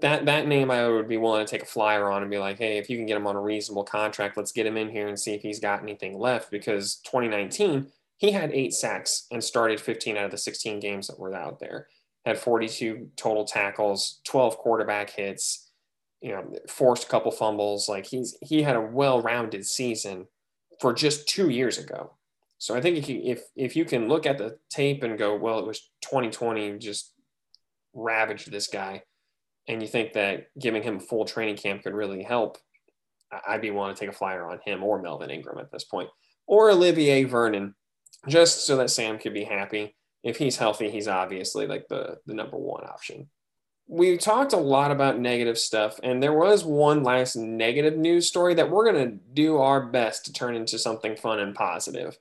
that 0.00 0.26
that 0.26 0.46
name 0.46 0.70
I 0.70 0.88
would 0.88 1.08
be 1.08 1.16
willing 1.16 1.44
to 1.44 1.50
take 1.50 1.62
a 1.62 1.66
flyer 1.66 2.10
on 2.10 2.22
and 2.22 2.30
be 2.30 2.38
like, 2.38 2.58
hey, 2.58 2.78
if 2.78 2.88
you 2.88 2.96
can 2.96 3.06
get 3.06 3.16
him 3.16 3.26
on 3.26 3.36
a 3.36 3.40
reasonable 3.40 3.84
contract, 3.84 4.36
let's 4.36 4.52
get 4.52 4.66
him 4.66 4.76
in 4.76 4.88
here 4.88 5.08
and 5.08 5.18
see 5.18 5.34
if 5.34 5.42
he's 5.42 5.60
got 5.60 5.82
anything 5.82 6.18
left. 6.18 6.50
Because 6.50 6.96
2019, 7.04 7.86
he 8.16 8.32
had 8.32 8.52
eight 8.52 8.74
sacks 8.74 9.26
and 9.30 9.42
started 9.42 9.80
15 9.80 10.16
out 10.16 10.26
of 10.26 10.30
the 10.30 10.38
16 10.38 10.80
games 10.80 11.06
that 11.06 11.18
were 11.18 11.34
out 11.34 11.58
there. 11.58 11.88
Had 12.24 12.38
42 12.38 13.10
total 13.16 13.44
tackles, 13.44 14.20
12 14.24 14.58
quarterback 14.58 15.10
hits, 15.10 15.70
you 16.20 16.32
know, 16.32 16.54
forced 16.68 17.04
a 17.04 17.08
couple 17.08 17.30
fumbles. 17.30 17.88
Like 17.88 18.06
he's 18.06 18.36
he 18.42 18.62
had 18.62 18.76
a 18.76 18.80
well-rounded 18.80 19.66
season 19.66 20.26
for 20.80 20.92
just 20.92 21.28
two 21.28 21.48
years 21.48 21.78
ago. 21.78 22.12
So 22.58 22.74
I 22.74 22.80
think 22.82 22.98
if 22.98 23.08
you 23.08 23.20
if 23.24 23.42
if 23.56 23.74
you 23.74 23.86
can 23.86 24.08
look 24.08 24.26
at 24.26 24.36
the 24.36 24.58
tape 24.68 25.02
and 25.02 25.18
go, 25.18 25.34
well, 25.36 25.58
it 25.58 25.66
was 25.66 25.90
2020 26.02 26.78
just 26.78 27.14
ravaged 27.94 28.50
this 28.50 28.68
guy 28.68 29.02
and 29.70 29.80
you 29.80 29.86
think 29.86 30.14
that 30.14 30.48
giving 30.58 30.82
him 30.82 30.96
a 30.96 31.00
full 31.00 31.24
training 31.24 31.56
camp 31.56 31.84
could 31.84 31.94
really 31.94 32.24
help, 32.24 32.58
I'd 33.46 33.60
be 33.60 33.70
willing 33.70 33.94
to 33.94 33.98
take 33.98 34.08
a 34.08 34.12
flyer 34.12 34.44
on 34.50 34.58
him 34.64 34.82
or 34.82 35.00
Melvin 35.00 35.30
Ingram 35.30 35.58
at 35.58 35.70
this 35.70 35.84
point, 35.84 36.08
or 36.48 36.70
Olivier 36.70 37.22
Vernon, 37.22 37.76
just 38.26 38.66
so 38.66 38.76
that 38.78 38.90
Sam 38.90 39.16
could 39.16 39.32
be 39.32 39.44
happy. 39.44 39.94
If 40.24 40.38
he's 40.38 40.56
healthy, 40.56 40.90
he's 40.90 41.06
obviously 41.06 41.68
like 41.68 41.86
the, 41.88 42.18
the 42.26 42.34
number 42.34 42.56
one 42.56 42.82
option. 42.82 43.28
We 43.86 44.16
talked 44.18 44.52
a 44.52 44.58
lot 44.58 44.90
about 44.90 45.20
negative 45.20 45.56
stuff, 45.56 46.00
and 46.02 46.20
there 46.20 46.32
was 46.32 46.64
one 46.64 47.04
last 47.04 47.36
negative 47.36 47.96
news 47.96 48.26
story 48.26 48.54
that 48.54 48.70
we're 48.70 48.92
going 48.92 49.08
to 49.08 49.18
do 49.34 49.58
our 49.58 49.86
best 49.86 50.24
to 50.24 50.32
turn 50.32 50.56
into 50.56 50.80
something 50.80 51.14
fun 51.14 51.38
and 51.38 51.54
positive 51.54 52.18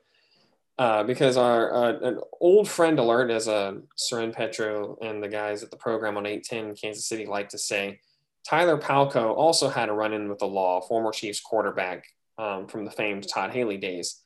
uh, 0.80 1.03
because 1.03 1.36
our 1.36 1.73
uh, 1.73 1.99
an 1.99 2.19
old 2.39 2.67
friend 2.67 2.97
alert, 2.99 3.30
as 3.30 3.49
uh, 3.49 3.73
Soren 3.97 4.32
Petro 4.32 4.97
and 5.01 5.21
the 5.21 5.27
guys 5.27 5.61
at 5.61 5.71
the 5.71 5.77
program 5.77 6.15
on 6.15 6.25
810 6.25 6.73
Kansas 6.75 7.05
City 7.05 7.25
like 7.25 7.49
to 7.49 7.57
say, 7.57 7.99
Tyler 8.47 8.77
Palko 8.77 9.36
also 9.36 9.67
had 9.67 9.89
a 9.89 9.93
run 9.93 10.13
in 10.13 10.30
with 10.30 10.39
the 10.39 10.47
law, 10.47 10.80
former 10.80 11.11
Chiefs 11.11 11.41
quarterback 11.41 12.05
um, 12.38 12.65
from 12.65 12.86
the 12.86 12.91
famed 12.91 13.27
Todd 13.27 13.51
Haley 13.51 13.75
days. 13.75 14.21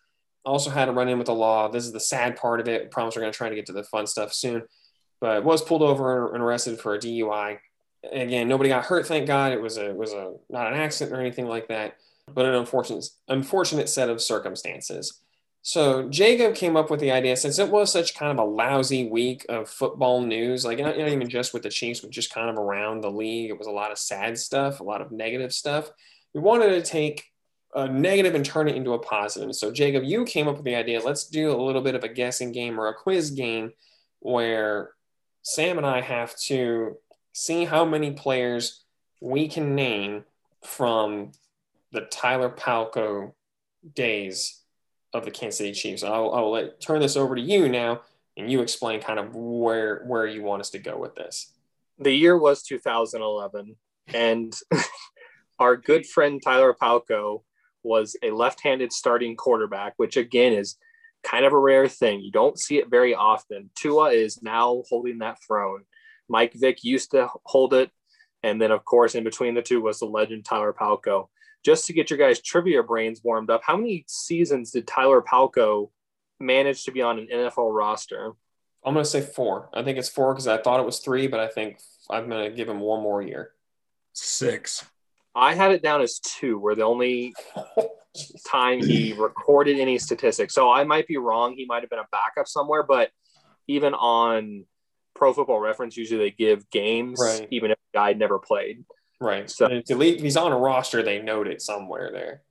Also 0.45 0.69
had 0.69 0.89
a 0.89 0.91
run 0.91 1.09
in 1.09 1.17
with 1.17 1.25
the 1.25 1.33
law. 1.33 1.69
This 1.69 1.85
is 1.85 1.91
the 1.91 1.99
sad 1.99 2.35
part 2.35 2.59
of 2.59 2.67
it. 2.67 2.83
I 2.83 2.85
promise 2.85 3.15
we're 3.15 3.23
going 3.23 3.33
to 3.33 3.37
try 3.37 3.49
to 3.49 3.55
get 3.55 3.65
to 3.65 3.73
the 3.73 3.83
fun 3.83 4.05
stuff 4.05 4.31
soon. 4.31 4.61
But 5.19 5.43
was 5.43 5.63
pulled 5.63 5.81
over 5.81 6.35
and 6.35 6.43
arrested 6.43 6.79
for 6.79 6.93
a 6.93 6.99
DUI. 6.99 7.57
Again, 8.11 8.47
nobody 8.47 8.69
got 8.69 8.85
hurt, 8.85 9.07
thank 9.07 9.25
God. 9.25 9.53
It 9.53 9.61
was 9.61 9.77
a 9.77 9.91
was 9.91 10.13
a 10.13 10.35
not 10.49 10.71
an 10.71 10.77
accident 10.77 11.17
or 11.17 11.21
anything 11.21 11.47
like 11.47 11.69
that, 11.69 11.95
but 12.31 12.45
an 12.45 12.53
unfortunate 12.53 13.05
unfortunate 13.29 13.89
set 13.89 14.09
of 14.09 14.21
circumstances. 14.21 15.22
So 15.65 16.09
Jacob 16.09 16.55
came 16.55 16.75
up 16.75 16.91
with 16.91 16.99
the 16.99 17.11
idea 17.11 17.37
since 17.37 17.57
it 17.57 17.69
was 17.69 17.89
such 17.89 18.15
kind 18.15 18.37
of 18.37 18.45
a 18.45 18.49
lousy 18.49 19.07
week 19.07 19.45
of 19.47 19.69
football 19.69 20.21
news, 20.21 20.65
like 20.65 20.77
not, 20.77 20.97
not, 20.97 21.07
even 21.07 21.29
just 21.29 21.53
with 21.53 21.63
the 21.63 21.69
Chiefs, 21.69 22.01
but 22.01 22.09
just 22.09 22.33
kind 22.33 22.49
of 22.49 22.57
around 22.57 22.99
the 22.99 23.09
league. 23.09 23.49
It 23.49 23.57
was 23.57 23.67
a 23.67 23.71
lot 23.71 23.89
of 23.89 23.97
sad 23.97 24.37
stuff, 24.37 24.81
a 24.81 24.83
lot 24.83 24.99
of 24.99 25.13
negative 25.13 25.53
stuff. 25.53 25.89
We 26.33 26.41
wanted 26.41 26.67
to 26.71 26.81
take 26.81 27.23
a 27.73 27.87
negative 27.87 28.35
and 28.35 28.45
turn 28.45 28.67
it 28.67 28.75
into 28.75 28.91
a 28.91 28.99
positive. 28.99 29.55
So 29.55 29.71
Jacob, 29.71 30.03
you 30.03 30.25
came 30.25 30.49
up 30.49 30.57
with 30.57 30.65
the 30.65 30.75
idea. 30.75 30.99
Let's 30.99 31.27
do 31.27 31.53
a 31.53 31.63
little 31.63 31.81
bit 31.81 31.95
of 31.95 32.03
a 32.03 32.09
guessing 32.09 32.51
game 32.51 32.77
or 32.77 32.89
a 32.89 32.93
quiz 32.93 33.31
game 33.31 33.71
where 34.19 34.91
Sam 35.43 35.77
and 35.77 35.87
I 35.87 36.01
have 36.01 36.35
to 36.47 36.97
see 37.31 37.63
how 37.63 37.85
many 37.85 38.11
players 38.11 38.83
we 39.21 39.47
can 39.47 39.75
name 39.75 40.25
from 40.61 41.31
the 41.93 42.01
Tyler 42.01 42.49
Palko 42.49 43.31
days 43.95 44.62
of 45.13 45.25
the 45.25 45.31
Kansas 45.31 45.59
City 45.59 45.71
Chiefs. 45.73 46.03
I'll, 46.03 46.33
I'll 46.33 46.51
let 46.51 46.81
turn 46.81 47.01
this 47.01 47.15
over 47.15 47.35
to 47.35 47.41
you 47.41 47.69
now, 47.69 48.01
and 48.35 48.51
you 48.51 48.61
explain 48.61 49.01
kind 49.01 49.19
of 49.19 49.35
where 49.35 50.03
where 50.05 50.25
you 50.25 50.41
want 50.41 50.61
us 50.61 50.71
to 50.71 50.79
go 50.79 50.97
with 50.97 51.15
this. 51.15 51.51
The 51.99 52.11
year 52.11 52.37
was 52.37 52.63
2011, 52.63 53.75
and 54.13 54.53
our 55.59 55.77
good 55.77 56.05
friend 56.05 56.41
Tyler 56.43 56.75
Palko 56.79 57.43
was 57.83 58.15
a 58.23 58.31
left-handed 58.31 58.91
starting 58.91 59.35
quarterback, 59.35 59.93
which 59.97 60.17
again 60.17 60.53
is 60.53 60.77
kind 61.23 61.45
of 61.45 61.53
a 61.53 61.59
rare 61.59 61.87
thing. 61.87 62.21
You 62.21 62.31
don't 62.31 62.59
see 62.59 62.77
it 62.77 62.89
very 62.89 63.13
often. 63.13 63.69
Tua 63.75 64.11
is 64.11 64.41
now 64.41 64.83
holding 64.89 65.19
that 65.19 65.37
throne. 65.45 65.83
Mike 66.27 66.53
Vick 66.53 66.83
used 66.83 67.11
to 67.11 67.29
hold 67.45 67.73
it, 67.73 67.91
and 68.41 68.59
then 68.59 68.71
of 68.71 68.83
course 68.85 69.13
in 69.13 69.23
between 69.23 69.53
the 69.53 69.61
two 69.61 69.81
was 69.81 69.99
the 69.99 70.05
legend 70.05 70.45
Tyler 70.45 70.73
Palko 70.73 71.27
just 71.63 71.87
to 71.87 71.93
get 71.93 72.09
your 72.09 72.19
guys' 72.19 72.41
trivia 72.41 72.83
brains 72.83 73.21
warmed 73.23 73.49
up, 73.49 73.61
how 73.63 73.77
many 73.77 74.05
seasons 74.07 74.71
did 74.71 74.87
Tyler 74.87 75.21
Palko 75.21 75.89
manage 76.39 76.83
to 76.83 76.91
be 76.91 77.01
on 77.01 77.19
an 77.19 77.27
NFL 77.31 77.73
roster? 77.73 78.33
I'm 78.85 78.93
going 78.93 79.03
to 79.03 79.09
say 79.09 79.21
four. 79.21 79.69
I 79.73 79.83
think 79.83 79.97
it's 79.97 80.09
four 80.09 80.33
because 80.33 80.47
I 80.47 80.57
thought 80.57 80.79
it 80.79 80.85
was 80.85 80.99
three, 80.99 81.27
but 81.27 81.39
I 81.39 81.47
think 81.47 81.79
I'm 82.09 82.27
going 82.27 82.49
to 82.49 82.55
give 82.55 82.67
him 82.67 82.79
one 82.79 83.01
more 83.01 83.21
year. 83.21 83.51
Six. 84.11 84.85
I 85.33 85.55
had 85.55 85.71
it 85.71 85.81
down 85.81 86.01
as 86.01 86.19
two, 86.19 86.59
where 86.59 86.75
the 86.75 86.83
only 86.83 87.33
time 88.47 88.83
he 88.83 89.13
recorded 89.13 89.79
any 89.79 89.97
statistics. 89.97 90.53
So 90.53 90.71
I 90.71 90.83
might 90.83 91.07
be 91.07 91.17
wrong. 91.17 91.55
He 91.55 91.65
might 91.65 91.81
have 91.81 91.89
been 91.89 91.99
a 91.99 92.07
backup 92.11 92.47
somewhere, 92.47 92.83
but 92.83 93.09
even 93.67 93.93
on 93.93 94.65
Pro 95.15 95.33
Football 95.33 95.59
Reference, 95.59 95.95
usually 95.95 96.19
they 96.19 96.31
give 96.31 96.69
games, 96.69 97.19
right. 97.21 97.47
even 97.51 97.71
if 97.71 97.77
the 97.77 97.97
guy 97.97 98.13
never 98.13 98.37
played. 98.37 98.83
Right. 99.23 99.49
So 99.49 99.69
if 99.71 100.21
he's 100.21 100.35
on 100.35 100.51
a 100.51 100.57
roster, 100.57 101.01
they 101.01 101.21
note 101.21 101.47
it 101.47 101.61
somewhere 101.61 102.09
there. 102.11 102.41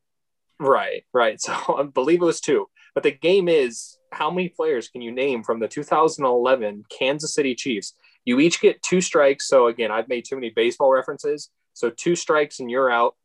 Right, 0.59 1.05
right. 1.13 1.39
So 1.41 1.53
I 1.79 1.83
believe 1.83 2.23
it 2.23 2.27
was 2.27 2.41
two. 2.41 2.69
But 2.95 3.03
the 3.03 3.11
game 3.11 3.49
is 3.49 3.99
how 4.11 4.31
many 4.31 4.49
players 4.49 4.89
can 4.89 5.03
you 5.03 5.13
name 5.13 5.43
from 5.43 5.61
the 5.61 5.69
2011 5.69 6.85
Kansas 6.89 7.35
City 7.35 7.55
Chiefs? 7.55 7.95
You 8.25 8.41
each 8.41 8.61
get 8.61 8.83
two 8.83 9.01
strikes. 9.01 9.49
So 9.49 9.67
again, 9.67 9.91
I've 9.91 10.09
made 10.09 10.25
too 10.25 10.37
many 10.37 10.51
baseball 10.51 10.91
references. 10.91 11.51
So 11.75 11.91
two 11.91 12.17
strikes 12.17 12.61
and 12.61 12.71
you're 12.71 12.91
out. 12.91 13.17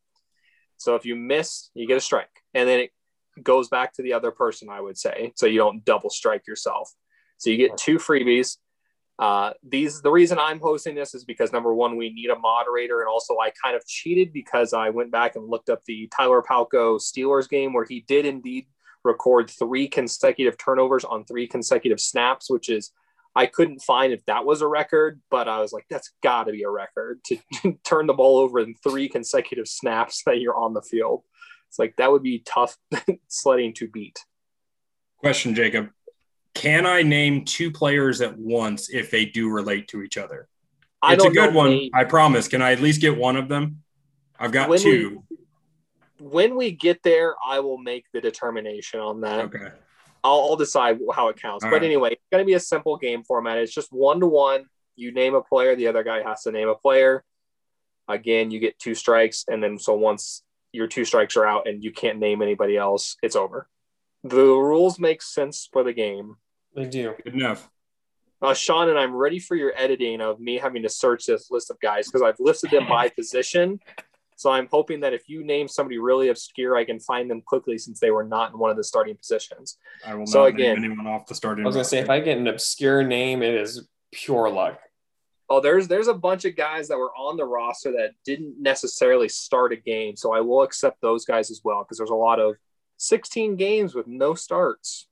So 0.78 0.95
if 0.95 1.06
you 1.06 1.16
miss, 1.16 1.70
you 1.74 1.88
get 1.88 1.98
a 1.98 2.02
strike. 2.02 2.30
And 2.54 2.68
then 2.68 2.80
it 2.82 2.91
goes 3.41 3.70
back 3.70 3.93
to 3.93 4.02
the 4.02 4.14
other 4.14 4.32
person, 4.32 4.70
I 4.70 4.82
would 4.82 4.98
say. 4.98 5.32
So 5.36 5.45
you 5.45 5.58
don't 5.58 5.86
double 5.86 6.10
strike 6.10 6.48
yourself. 6.48 6.91
So 7.38 7.50
you 7.50 7.58
get 7.58 7.78
two 7.78 7.98
freebies. 7.98 8.58
Uh, 9.20 9.51
these 9.68 10.01
the 10.01 10.11
reason 10.11 10.38
I'm 10.39 10.59
hosting 10.59 10.93
this 10.93 11.15
is 11.15 11.24
because 11.24 11.51
number 11.51 11.74
one, 11.74 11.97
we 11.97 12.11
need 12.11 12.30
a 12.30 12.38
moderator, 12.38 12.99
and 13.01 13.09
also 13.09 13.38
I 13.39 13.51
kind 13.51 13.76
of 13.76 13.86
cheated 13.86 14.32
because 14.32 14.74
I 14.74 14.89
went 14.89 15.11
back 15.11 15.36
and 15.36 15.49
looked 15.49 15.70
up 15.70 15.84
the 15.86 16.07
Tyler 16.15 16.43
Palko 16.43 16.99
Steelers 16.99 17.49
game 17.49 17.74
where 17.74 17.86
he 17.86 18.01
did 18.07 18.26
indeed 18.26 18.68
record 19.03 19.49
three 19.49 19.88
consecutive 19.88 20.57
turnovers 20.57 21.03
on 21.03 21.26
three 21.26 21.47
consecutive 21.47 21.99
snaps, 21.99 22.49
which 22.49 22.70
is 22.70 22.91
I 23.36 23.45
couldn't 23.45 23.82
find 23.82 24.13
if 24.13 24.26
that 24.26 24.45
was 24.45 24.61
a 24.61 24.68
record, 24.68 25.22
but 25.30 25.47
I 25.47 25.59
was 25.61 25.72
like, 25.72 25.86
that's 25.89 26.11
got 26.22 26.45
to 26.45 26.51
be 26.51 26.63
a 26.63 26.70
record 26.70 27.24
to 27.26 27.38
turn 27.84 28.07
the 28.07 28.13
ball 28.13 28.38
over 28.38 28.59
in 28.59 28.76
three 28.84 29.07
consecutive 29.09 29.68
snaps 29.68 30.24
that 30.26 30.39
you're 30.39 30.57
on 30.57 30.74
the 30.74 30.82
field. 30.82 31.24
It's 31.70 31.80
like 31.80 31.95
that 31.97 32.11
would 32.11 32.24
be 32.24 32.39
tough 32.39 32.78
sledding 33.28 33.74
to 33.76 33.88
beat. 33.88 34.20
Question, 35.18 35.55
Jacob. 35.55 35.89
Can 36.58 36.88
I 36.88 37.03
name 37.03 37.45
two 37.45 37.72
players 37.72 38.20
at 38.20 38.36
once 38.36 38.89
if 38.89 39.12
they 39.12 39.26
do 39.26 39.47
relate 39.49 39.88
to 39.89 40.01
each 40.01 40.18
other? 40.18 40.47
I 41.03 41.14
it's 41.14 41.24
a 41.24 41.30
good 41.30 41.53
one. 41.53 41.70
name. 41.70 41.91
I 41.93 42.03
promise. 42.03 42.47
Can 42.47 42.64
I 42.64 42.72
at 42.72 42.80
least 42.80 42.99
get 42.99 43.16
one 43.16 43.36
of 43.36 43.47
them? 43.47 43.84
I've 44.39 44.51
got 44.51 44.68
When 44.68 44.80
two. 44.80 45.24
When 46.20 46.55
we 46.55 46.72
get 46.72 47.03
there, 47.03 47.36
I 47.45 47.60
will 47.60 47.78
make 47.78 48.05
the 48.12 48.22
determination 48.22 48.99
on 48.99 49.22
that. 49.22 49.45
okay. 49.45 49.68
I'll, 50.24 50.39
I'll 50.39 50.55
decide 50.55 50.97
how 51.14 51.28
it 51.28 51.39
counts. 51.39 51.64
All 51.64 51.70
but 51.70 51.78
right. 51.78 51.86
anyway, 51.86 52.14
it's 52.14 52.26
going 52.32 52.41
to 52.41 52.45
be 52.45 52.55
a 52.55 52.60
simple 52.60 52.97
game 52.97 53.24
format. 53.24 53.60
It's 53.60 53.74
just 53.74 53.93
one 53.93 54.20
to 54.22 54.28
one. 54.28 54.66
You 54.95 55.12
name 55.14 55.36
a 55.36 55.43
player, 55.43 55.76
the 55.76 55.88
other 55.88 56.03
guy 56.03 56.24
has 56.24 56.41
to 56.43 56.51
name 56.51 56.70
a 56.70 56.76
player. 56.76 57.24
Again, 58.08 58.49
you 58.49 58.60
get 58.60 58.80
two 58.80 58.95
strikes, 58.95 59.45
and 59.47 59.62
then 59.62 59.78
so 59.78 59.93
once 59.93 60.41
your 60.72 60.88
two 60.88 61.05
strikes 61.05 61.38
are 61.38 61.45
out 61.45 61.68
and 61.68 61.84
you 61.84 61.91
can't 61.91 62.18
name 62.18 62.41
anybody 62.41 62.78
else, 62.78 63.16
it's 63.22 63.36
over. 63.36 63.70
The 64.24 64.43
rules 64.43 64.97
make 64.97 65.22
sense 65.22 65.70
for 65.72 65.84
the 65.84 65.93
game. 65.93 66.38
They 66.78 66.86
do. 66.86 67.15
Good 67.23 67.34
enough. 67.34 67.67
Uh, 68.39 68.53
Sean 68.53 68.88
and 68.88 68.99
I'm 68.99 69.15
ready 69.15 69.39
for 69.39 69.55
your 69.55 69.73
editing 69.75 70.21
of 70.21 70.39
me 70.39 70.59
having 70.59 70.84
to 70.84 70.89
search 70.89 71.25
this 71.25 71.49
list 71.49 71.71
of 71.71 71.80
guys 71.80 72.05
because 72.07 72.21
I've 72.21 72.39
listed 72.39 72.69
them 72.69 72.88
by 72.88 73.09
position. 73.09 73.80
So 74.36 74.51
I'm 74.51 74.67
hoping 74.71 74.99
that 74.99 75.11
if 75.11 75.28
you 75.28 75.43
name 75.43 75.67
somebody 75.67 75.97
really 75.97 76.30
obscure, 76.30 76.78
I 76.78 76.86
can 76.86 76.99
find 76.99 77.28
them 77.32 77.41
quickly 77.41 77.80
since 77.80 77.99
they 77.99 78.11
were 78.11 78.23
not 78.23 78.51
in 78.53 78.59
one 78.59 78.69
of 78.69 78.78
the 78.78 78.84
starting 78.84 79.17
positions. 79.17 79.80
I 80.05 80.13
will 80.13 80.28
So 80.28 80.41
not 80.41 80.49
again- 80.49 80.75
name 80.80 80.91
anyone 80.91 81.07
off 81.07 81.25
the 81.25 81.34
starting. 81.34 81.65
I 81.65 81.67
was 81.67 81.75
gonna 81.75 81.84
say 81.86 81.97
if. 81.97 82.11
I 82.11 82.19
get 82.19 82.38
an 82.38 82.45
obscure 82.45 83.01
name, 83.01 83.41
it 83.41 83.55
is 83.55 83.88
pure 84.11 84.47
luck. 84.51 84.80
Oh, 85.49 85.59
there's 85.59 85.88
there's 85.88 86.07
a 86.07 86.13
bunch 86.13 86.45
of 86.45 86.55
guys 86.55 86.89
that 86.89 86.97
were 86.99 87.11
on 87.15 87.38
the 87.38 87.45
roster 87.45 87.91
that 87.93 88.11
didn't 88.23 88.61
necessarily 88.61 89.30
start 89.30 89.73
a 89.73 89.78
game, 89.78 90.15
so 90.15 90.32
I 90.32 90.41
will 90.41 90.61
accept 90.61 91.01
those 91.01 91.25
guys 91.25 91.49
as 91.49 91.61
well 91.63 91.84
because 91.84 91.97
there's 91.97 92.11
a 92.11 92.15
lot 92.15 92.39
of 92.39 92.55
16 92.97 93.55
games 93.55 93.95
with 93.95 94.05
no 94.05 94.36
starts. 94.36 95.07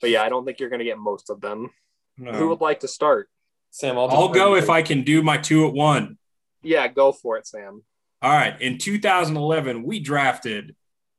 But 0.00 0.10
yeah, 0.10 0.22
I 0.22 0.28
don't 0.28 0.44
think 0.44 0.60
you're 0.60 0.68
going 0.68 0.80
to 0.80 0.84
get 0.84 0.98
most 0.98 1.30
of 1.30 1.40
them. 1.40 1.70
No. 2.16 2.32
Who 2.32 2.48
would 2.48 2.60
like 2.60 2.80
to 2.80 2.88
start? 2.88 3.28
Sam, 3.70 3.98
I'll, 3.98 4.08
I'll 4.08 4.28
go 4.28 4.54
if. 4.54 4.70
I 4.70 4.82
can 4.82 5.02
do 5.02 5.22
my 5.22 5.36
two 5.36 5.66
at 5.66 5.74
one. 5.74 6.18
Yeah, 6.62 6.88
go 6.88 7.12
for 7.12 7.36
it, 7.36 7.46
Sam. 7.46 7.82
All 8.22 8.32
right. 8.32 8.60
In 8.60 8.78
2011, 8.78 9.82
we 9.84 10.00
drafted 10.00 10.74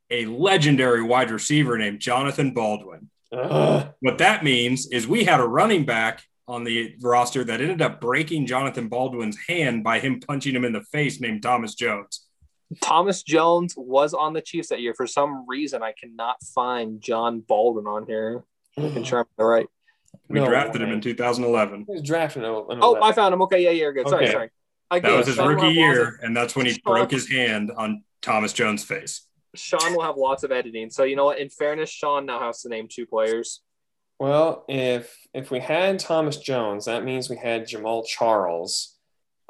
a 0.09 0.25
legendary 0.25 1.03
wide 1.03 1.32
receiver 1.32 1.77
named 1.77 1.99
Jonathan 1.99 2.53
Baldwin. 2.53 3.09
Ugh. 3.32 3.93
What 3.99 4.17
that 4.17 4.43
means 4.43 4.88
is 4.88 5.07
we 5.07 5.23
had 5.23 5.39
a 5.39 5.47
running 5.47 5.86
back 5.86 6.23
on 6.47 6.63
the 6.63 6.95
roster 7.01 7.43
that 7.43 7.61
ended 7.61 7.82
up 7.82 8.01
breaking 8.01 8.47
Jonathan 8.47 8.89
Baldwin's 8.89 9.38
hand 9.47 9.84
by 9.84 9.99
him 9.99 10.19
punching 10.19 10.55
him 10.55 10.65
in 10.65 10.73
the 10.73 10.82
face 10.82 11.21
named 11.21 11.43
Thomas 11.43 11.75
Jones. 11.75 12.25
Thomas 12.82 13.23
Jones 13.23 13.75
was 13.77 14.13
on 14.13 14.34
the 14.34 14.41
Chiefs 14.41 14.69
that 14.69 14.82
year. 14.82 14.93
For 14.95 15.07
some 15.07 15.45
reason, 15.47 15.84
I 15.84 15.93
cannot 15.99 16.38
find 16.55 17.01
John 17.01 17.39
Baldwin 17.39 17.86
on 17.88 18.05
here. 18.07 18.43
Making 18.80 19.03
sure 19.03 19.19
I'm 19.39 19.45
right. 19.45 19.67
We 20.27 20.39
No 20.39 20.47
drafted 20.47 20.82
him 20.82 20.91
in 20.91 21.01
2011. 21.01 21.86
He 21.88 21.93
was 21.93 22.01
drafted 22.01 22.43
in, 22.43 22.49
oh, 22.49 22.67
in 22.69 22.80
Oh, 22.82 23.01
I 23.01 23.11
found 23.11 23.34
him. 23.34 23.41
Okay, 23.43 23.63
yeah, 23.63 23.71
you're 23.71 23.93
good. 23.93 24.07
Sorry, 24.07 24.25
Okay. 24.25 24.32
sorry. 24.34 24.49
That 25.01 25.03
was 25.17 25.27
his 25.27 25.36
Sean 25.36 25.49
rookie 25.49 25.61
have 25.61 25.67
lots 25.67 25.71
of- 25.71 25.75
year, 25.75 26.19
and 26.23 26.36
that's 26.38 26.55
when 26.55 26.65
he 26.65 26.73
Sean- 26.73 26.82
broke 26.95 27.11
his 27.11 27.30
hand 27.30 27.71
on 27.75 28.03
Thomas 28.21 28.53
Jones' 28.53 28.84
face. 28.84 29.27
Sean 29.55 29.93
will 29.95 30.03
have 30.03 30.17
lots 30.17 30.43
of 30.43 30.51
editing. 30.51 30.89
So 30.89 31.03
you 31.03 31.15
know 31.15 31.25
what? 31.25 31.39
In 31.39 31.49
fairness, 31.49 31.89
Sean 31.89 32.25
now 32.25 32.39
has 32.39 32.61
to 32.61 32.69
name 32.69 32.88
two 32.88 33.05
players. 33.05 33.61
Well, 34.19 34.65
if 34.67 35.15
if 35.34 35.49
we 35.49 35.59
had 35.59 35.99
Thomas 35.99 36.38
Jones, 36.38 36.86
that 36.86 37.03
means 37.03 37.30
we 37.30 37.38
had 37.38 37.67
Jamaal 37.67 38.05
Charles. 38.05 38.97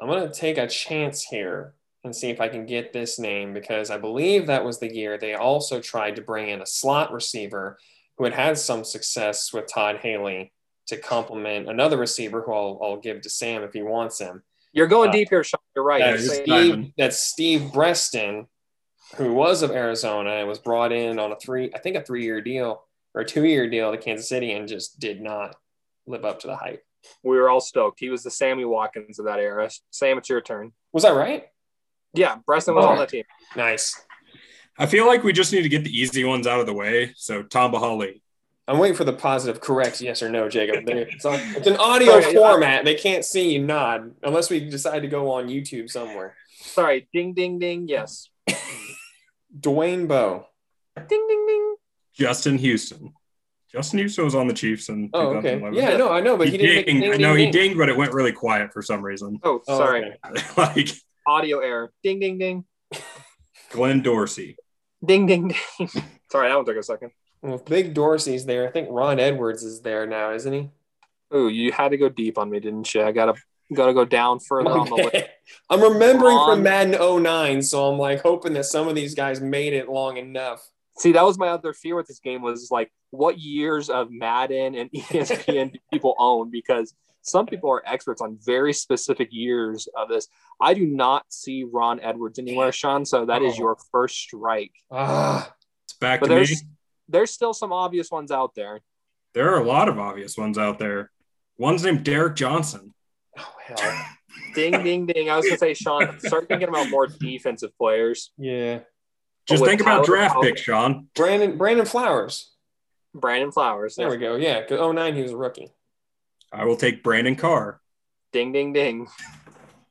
I'm 0.00 0.08
gonna 0.08 0.32
take 0.32 0.56
a 0.58 0.66
chance 0.66 1.24
here 1.24 1.74
and 2.04 2.16
see 2.16 2.30
if 2.30 2.40
I 2.40 2.48
can 2.48 2.64
get 2.64 2.92
this 2.94 3.18
name 3.18 3.52
because 3.52 3.90
I 3.90 3.98
believe 3.98 4.46
that 4.46 4.64
was 4.64 4.78
the 4.78 4.94
year 4.94 5.18
they 5.18 5.34
also 5.34 5.80
tried 5.80 6.16
to 6.16 6.22
bring 6.22 6.48
in 6.48 6.62
a 6.62 6.66
slot 6.66 7.12
receiver 7.12 7.78
who 8.20 8.24
had 8.24 8.34
had 8.34 8.58
some 8.58 8.84
success 8.84 9.50
with 9.50 9.66
Todd 9.66 9.96
Haley 10.02 10.52
to 10.88 10.98
complement 10.98 11.70
another 11.70 11.96
receiver 11.96 12.42
who 12.42 12.52
I'll, 12.52 12.78
I'll 12.82 12.96
give 12.98 13.22
to 13.22 13.30
Sam 13.30 13.62
if 13.62 13.72
he 13.72 13.80
wants 13.80 14.20
him. 14.20 14.42
You're 14.74 14.88
going 14.88 15.08
Uh, 15.08 15.12
deep 15.12 15.30
here, 15.30 15.42
Sean. 15.42 15.58
You're 15.74 15.86
right. 15.86 16.00
yeah, 16.00 16.08
You're 16.10 16.16
he's 16.18 16.30
saying- 16.30 16.44
not- 16.46 16.60
Steve, 16.60 16.92
that's 16.98 17.18
Steve 17.18 17.72
Breaston, 17.72 18.46
who 19.16 19.32
was 19.32 19.62
of 19.62 19.70
Arizona 19.70 20.32
and 20.32 20.48
was 20.48 20.58
brought 20.58 20.92
in 20.92 21.18
on 21.18 21.32
a 21.32 21.36
three, 21.36 21.70
I 21.74 21.78
think 21.78 21.96
a 21.96 22.02
three 22.02 22.22
year 22.22 22.42
deal 22.42 22.82
or 23.14 23.22
a 23.22 23.24
two 23.24 23.46
year 23.46 23.70
deal 23.70 23.90
to 23.90 23.96
Kansas 23.96 24.28
City 24.28 24.52
and 24.52 24.68
just 24.68 25.00
did 25.00 25.22
not 25.22 25.56
live 26.06 26.26
up 26.26 26.40
to 26.40 26.46
the 26.46 26.56
hype. 26.56 26.84
we 27.22 27.38
were 27.38 27.48
all 27.48 27.62
stoked. 27.62 28.00
He 28.00 28.10
was 28.10 28.22
the 28.22 28.30
Sammy 28.30 28.66
Watkins 28.66 29.18
of 29.18 29.24
that 29.24 29.38
era. 29.38 29.70
Sam, 29.90 30.18
it's 30.18 30.28
your 30.28 30.42
turn. 30.42 30.72
Was 30.92 31.04
that 31.04 31.14
right? 31.14 31.46
Yeah, 32.12 32.36
Breaston 32.44 32.74
was 32.74 32.84
Oh. 32.84 32.88
on 32.88 32.98
that 32.98 33.08
team. 33.08 33.24
Nice. 33.56 33.98
I 34.80 34.86
feel 34.86 35.06
like 35.06 35.22
we 35.22 35.34
just 35.34 35.52
need 35.52 35.62
to 35.62 35.68
get 35.68 35.84
the 35.84 35.90
easy 35.96 36.24
ones 36.24 36.46
out 36.46 36.58
of 36.58 36.64
the 36.66 36.72
way. 36.72 37.12
So 37.14 37.42
Tamba 37.42 37.78
Hali. 37.78 38.22
I'm 38.66 38.78
waiting 38.78 38.96
for 38.96 39.04
the 39.04 39.12
positive, 39.12 39.60
correct, 39.60 40.00
yes 40.00 40.22
or 40.22 40.30
no, 40.30 40.48
Jacob. 40.48 40.84
It's, 40.88 41.24
on, 41.26 41.38
it's 41.56 41.66
an 41.66 41.76
audio 41.78 42.20
Sorry, 42.20 42.34
format. 42.34 42.84
They 42.86 42.94
can't 42.94 43.22
see 43.24 43.52
you 43.52 43.62
nod 43.62 44.12
unless 44.22 44.48
we 44.48 44.60
decide 44.70 45.00
to 45.00 45.08
go 45.08 45.30
on 45.32 45.48
YouTube 45.48 45.90
somewhere. 45.90 46.34
Sorry, 46.60 47.06
ding, 47.12 47.34
ding, 47.34 47.58
ding. 47.58 47.88
Yes. 47.88 48.30
Dwayne 49.60 50.08
Bowe. 50.08 50.46
Ding, 50.96 51.26
ding, 51.28 51.46
ding. 51.46 51.74
Justin 52.14 52.56
Houston. 52.58 53.12
Justin 53.70 53.98
Houston 53.98 54.24
was 54.24 54.34
on 54.34 54.46
the 54.48 54.54
Chiefs 54.54 54.88
in 54.88 55.10
Oh, 55.12 55.34
okay. 55.36 55.60
Yeah, 55.72 55.96
no, 55.98 56.10
I 56.10 56.20
know, 56.20 56.36
but 56.38 56.48
he, 56.48 56.52
he, 56.52 56.58
didn't 56.58 56.74
make 56.76 56.86
dinged. 56.86 57.02
ding, 57.02 57.12
I 57.12 57.16
know 57.18 57.36
ding, 57.36 57.46
he 57.46 57.50
ding. 57.52 57.62
dinged, 57.62 57.78
but 57.78 57.88
it 57.90 57.96
went 57.96 58.12
really 58.14 58.32
quiet 58.32 58.72
for 58.72 58.80
some 58.82 59.02
reason. 59.02 59.38
Oh, 59.42 59.60
Oh, 59.68 59.78
sorry. 59.78 60.14
okay. 60.26 60.42
like 60.56 60.88
Audio 61.26 61.58
error. 61.58 61.92
Ding, 62.02 62.18
ding, 62.18 62.38
ding. 62.38 62.64
Glenn 63.72 64.00
Dorsey. 64.02 64.56
Ding, 65.04 65.26
ding, 65.26 65.54
ding. 65.78 65.88
sorry, 66.30 66.48
that 66.48 66.56
one 66.56 66.64
took 66.64 66.76
a 66.76 66.82
second. 66.82 67.10
Well, 67.42 67.54
if 67.54 67.64
Big 67.64 67.94
Dorsey's 67.94 68.44
there. 68.44 68.68
I 68.68 68.70
think 68.70 68.88
Ron 68.90 69.18
Edwards 69.18 69.62
is 69.62 69.80
there 69.80 70.06
now, 70.06 70.32
isn't 70.32 70.52
he? 70.52 70.68
Ooh, 71.34 71.48
you 71.48 71.72
had 71.72 71.90
to 71.90 71.96
go 71.96 72.08
deep 72.08 72.38
on 72.38 72.50
me, 72.50 72.60
didn't 72.60 72.92
you? 72.92 73.02
I 73.02 73.12
gotta 73.12 73.34
gotta 73.72 73.94
go 73.94 74.04
down 74.04 74.40
further 74.40 74.70
on 74.70 74.88
the 74.88 74.94
list. 74.96 75.28
I'm 75.70 75.80
remembering 75.80 76.36
Ron- 76.36 76.56
from 76.56 76.62
Madden 76.62 77.22
09, 77.22 77.62
so 77.62 77.90
I'm 77.90 77.98
like 77.98 78.20
hoping 78.20 78.52
that 78.54 78.64
some 78.64 78.88
of 78.88 78.94
these 78.94 79.14
guys 79.14 79.40
made 79.40 79.72
it 79.72 79.88
long 79.88 80.16
enough. 80.16 80.68
See, 80.98 81.12
that 81.12 81.24
was 81.24 81.38
my 81.38 81.48
other 81.48 81.72
fear 81.72 81.96
with 81.96 82.08
this 82.08 82.18
game 82.18 82.42
was 82.42 82.68
like, 82.70 82.92
what 83.10 83.38
years 83.38 83.88
of 83.88 84.10
Madden 84.10 84.74
and 84.74 84.90
ESPN 84.94 85.72
do 85.72 85.78
people 85.90 86.14
own? 86.18 86.50
Because 86.50 86.94
some 87.22 87.46
people 87.46 87.70
are 87.70 87.82
experts 87.86 88.20
on 88.22 88.38
very 88.44 88.72
specific 88.72 89.28
years 89.30 89.88
of 89.96 90.08
this. 90.08 90.28
I 90.60 90.74
do 90.74 90.86
not 90.86 91.24
see 91.30 91.64
Ron 91.64 92.00
Edwards 92.00 92.38
anywhere, 92.38 92.72
Sean. 92.72 93.04
So 93.04 93.24
that 93.26 93.42
is 93.42 93.54
Oh. 93.56 93.58
your 93.62 93.76
first 93.92 94.16
strike. 94.16 94.72
Ah, 94.90 95.52
It's 95.84 95.94
back 95.98 96.20
But 96.20 96.26
to 96.28 96.32
me. 96.32 96.36
there's 96.36 96.62
there's 97.08 97.30
still 97.32 97.52
some 97.52 97.72
obvious 97.72 98.10
ones 98.10 98.30
out 98.30 98.54
there. 98.54 98.80
There 99.34 99.52
are 99.54 99.60
a 99.60 99.64
lot 99.64 99.88
of 99.88 99.98
obvious 99.98 100.38
ones 100.38 100.56
out 100.58 100.78
there. 100.78 101.10
One's 101.58 101.82
named 101.84 102.04
Derrick 102.04 102.36
Johnson. 102.36 102.94
oh 103.38 103.54
hell. 103.64 104.06
Ding, 104.54 104.72
ding, 104.82 105.06
ding. 105.06 105.28
I 105.30 105.36
was 105.36 105.44
gonna 105.46 105.58
say, 105.58 105.74
Sean, 105.74 106.18
start 106.20 106.48
thinking 106.48 106.68
about 106.68 106.88
more 106.90 107.06
defensive 107.06 107.76
players. 107.76 108.32
Yeah. 108.38 108.80
Just 109.46 109.64
think 109.64 109.80
about 109.80 110.04
Tyler 110.04 110.06
draft 110.06 110.32
Powell. 110.34 110.42
picks, 110.44 110.60
Sean. 110.60 111.08
Brandon 111.14 111.56
Brandon 111.58 111.86
Flowers. 111.86 112.52
Brandon 113.14 113.50
Flowers. 113.50 113.96
There 113.96 114.08
we 114.08 114.16
go. 114.16 114.36
Yeah, 114.36 114.60
because 114.60 114.78
09 114.80 115.14
he 115.16 115.22
was 115.22 115.32
a 115.32 115.36
rookie. 115.36 115.72
I 116.52 116.64
will 116.64 116.76
take 116.76 117.02
Brandon 117.02 117.36
Carr. 117.36 117.80
Ding, 118.32 118.52
ding, 118.52 118.72
ding. 118.72 119.08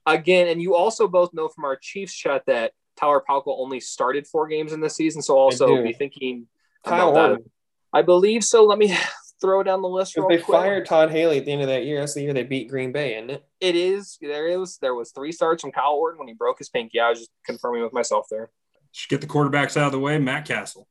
Again, 0.06 0.48
and 0.48 0.62
you 0.62 0.76
also 0.76 1.08
both 1.08 1.34
know 1.34 1.48
from 1.50 1.66
our 1.66 1.76
Chiefs 1.76 2.14
chat 2.14 2.44
that 2.48 2.74
Tyler 2.98 3.24
Palko 3.28 3.58
only 3.60 3.80
started 3.80 4.28
four 4.28 4.48
games 4.48 4.74
in 4.74 4.80
the 4.80 4.90
season, 4.90 5.22
so 5.22 5.38
also 5.38 5.82
be 5.84 5.94
thinking 5.94 6.48
Kyle 6.86 7.10
about 7.10 7.14
that. 7.14 7.30
Orton. 7.32 7.52
I 7.94 8.02
believe 8.02 8.44
so. 8.44 8.66
Let 8.66 8.78
me 8.78 8.96
throw 9.42 9.64
down 9.64 9.82
the 9.82 9.88
list. 9.88 10.18
Real 10.18 10.28
they 10.28 10.38
quick. 10.38 10.58
fired 10.58 10.86
Todd 10.86 11.12
Haley 11.12 11.38
at 11.38 11.46
the 11.46 11.52
end 11.52 11.62
of 11.62 11.68
that 11.68 11.86
year. 11.86 12.00
That's 12.00 12.14
the 12.14 12.22
year 12.22 12.34
they 12.34 12.44
beat 12.44 12.70
Green 12.70 12.92
Bay, 12.92 13.16
isn't 13.18 13.30
it? 13.30 13.46
It 13.60 13.76
is 13.76 14.18
there 14.22 14.48
is 14.48 14.78
there 14.82 14.96
was 14.96 15.12
three 15.12 15.32
starts 15.32 15.62
from 15.62 15.72
Kyle 15.72 15.94
Orton 15.94 16.20
when 16.20 16.28
he 16.28 16.34
broke 16.34 16.58
his 16.60 16.70
pinky. 16.70 17.00
I 17.00 17.10
was 17.10 17.20
just 17.20 17.32
confirming 17.46 17.84
with 17.84 17.94
myself 17.94 18.26
there. 18.30 18.52
Should 18.92 19.10
get 19.10 19.22
the 19.22 19.28
quarterbacks 19.28 19.78
out 19.78 19.88
of 19.88 19.92
the 19.92 20.00
way. 20.00 20.18
Matt 20.18 20.46
Cassel. 20.46 20.88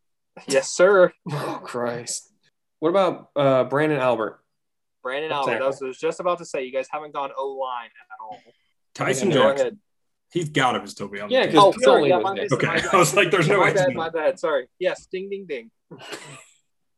Yes, 0.47 0.71
sir. 0.71 1.13
Oh 1.33 1.61
Christ. 1.63 2.33
What 2.79 2.91
about 2.91 3.31
uh, 3.35 3.65
Branden 3.65 3.99
Albert? 3.99 4.41
Brandon 5.09 5.31
Left 5.31 5.41
Albert. 5.41 5.51
tackle. 5.53 5.65
I 5.65 5.69
was, 5.69 5.83
I 5.83 5.87
was 5.87 5.99
just 5.99 6.21
about 6.21 6.39
to 6.39 6.45
say 6.45 6.65
you 6.65 6.73
guys 6.73 6.89
haven't 6.91 7.13
gone 7.13 7.31
O 7.37 7.49
line 7.53 7.87
at 7.89 8.17
all. 8.21 8.41
Tyson 8.95 9.29
Go 9.31 9.35
Go 9.35 9.49
Jackson. 9.51 9.67
ahead. 9.67 9.79
He's 10.31 10.49
got 10.51 10.73
to 10.73 10.87
still 10.89 11.09
be 11.09 11.21
on. 11.21 11.31
Yeah, 11.31 11.47
the 11.47 11.53
'cause 11.53 11.75
team. 11.77 11.83
Oh, 11.87 11.93
sorry. 11.93 12.09
Yeah, 12.11 12.17
was 12.17 12.25
my 12.25 12.35
there. 12.35 12.49
bad, 12.49 12.53
Okay, 12.53 12.67
my 12.67 12.75
bad. 12.81 12.89
I 12.95 12.97
was 12.99 13.15
like, 13.15 13.31
there's 13.31 13.49
no 13.49 13.59
my 13.61 13.65
way. 13.65 13.75
bad, 13.75 13.89
my 13.95 14.05
not. 14.05 14.13
bad. 14.13 14.39
Sorry. 14.39 14.67
Yes, 14.79 15.07
ding, 15.07 15.29
ding, 15.31 15.47
ding. 15.47 15.71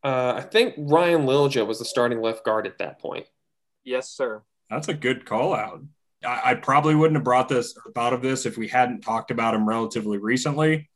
Uh, 0.03 0.33
I 0.39 0.41
think 0.41 0.75
Ryan 0.79 1.27
Lilja 1.27 1.67
was 1.67 1.79
the 1.79 1.85
starting 1.85 2.23
left 2.23 2.43
guard 2.43 2.67
at 2.67 2.79
that 2.79 2.99
point. 2.99 3.27
Yes, 3.85 4.11
sir. 4.11 4.43
That's 4.71 4.89
a 4.89 4.95
good 4.95 5.27
call 5.27 5.55
out. 5.55 5.83
I, 6.25 6.41
I 6.53 6.55
probably 6.55 6.95
wouldn't 6.95 7.17
have 7.17 7.25
brought 7.25 7.51
this 7.51 7.75
or 7.77 7.93
thought 7.93 8.15
of 8.15 8.23
this 8.23 8.47
if 8.47 8.57
we 8.57 8.67
hadn't 8.67 9.03
talked 9.03 9.31
about 9.31 9.53
him 9.55 9.69
relatively 9.69 10.17
recently. 10.17 10.89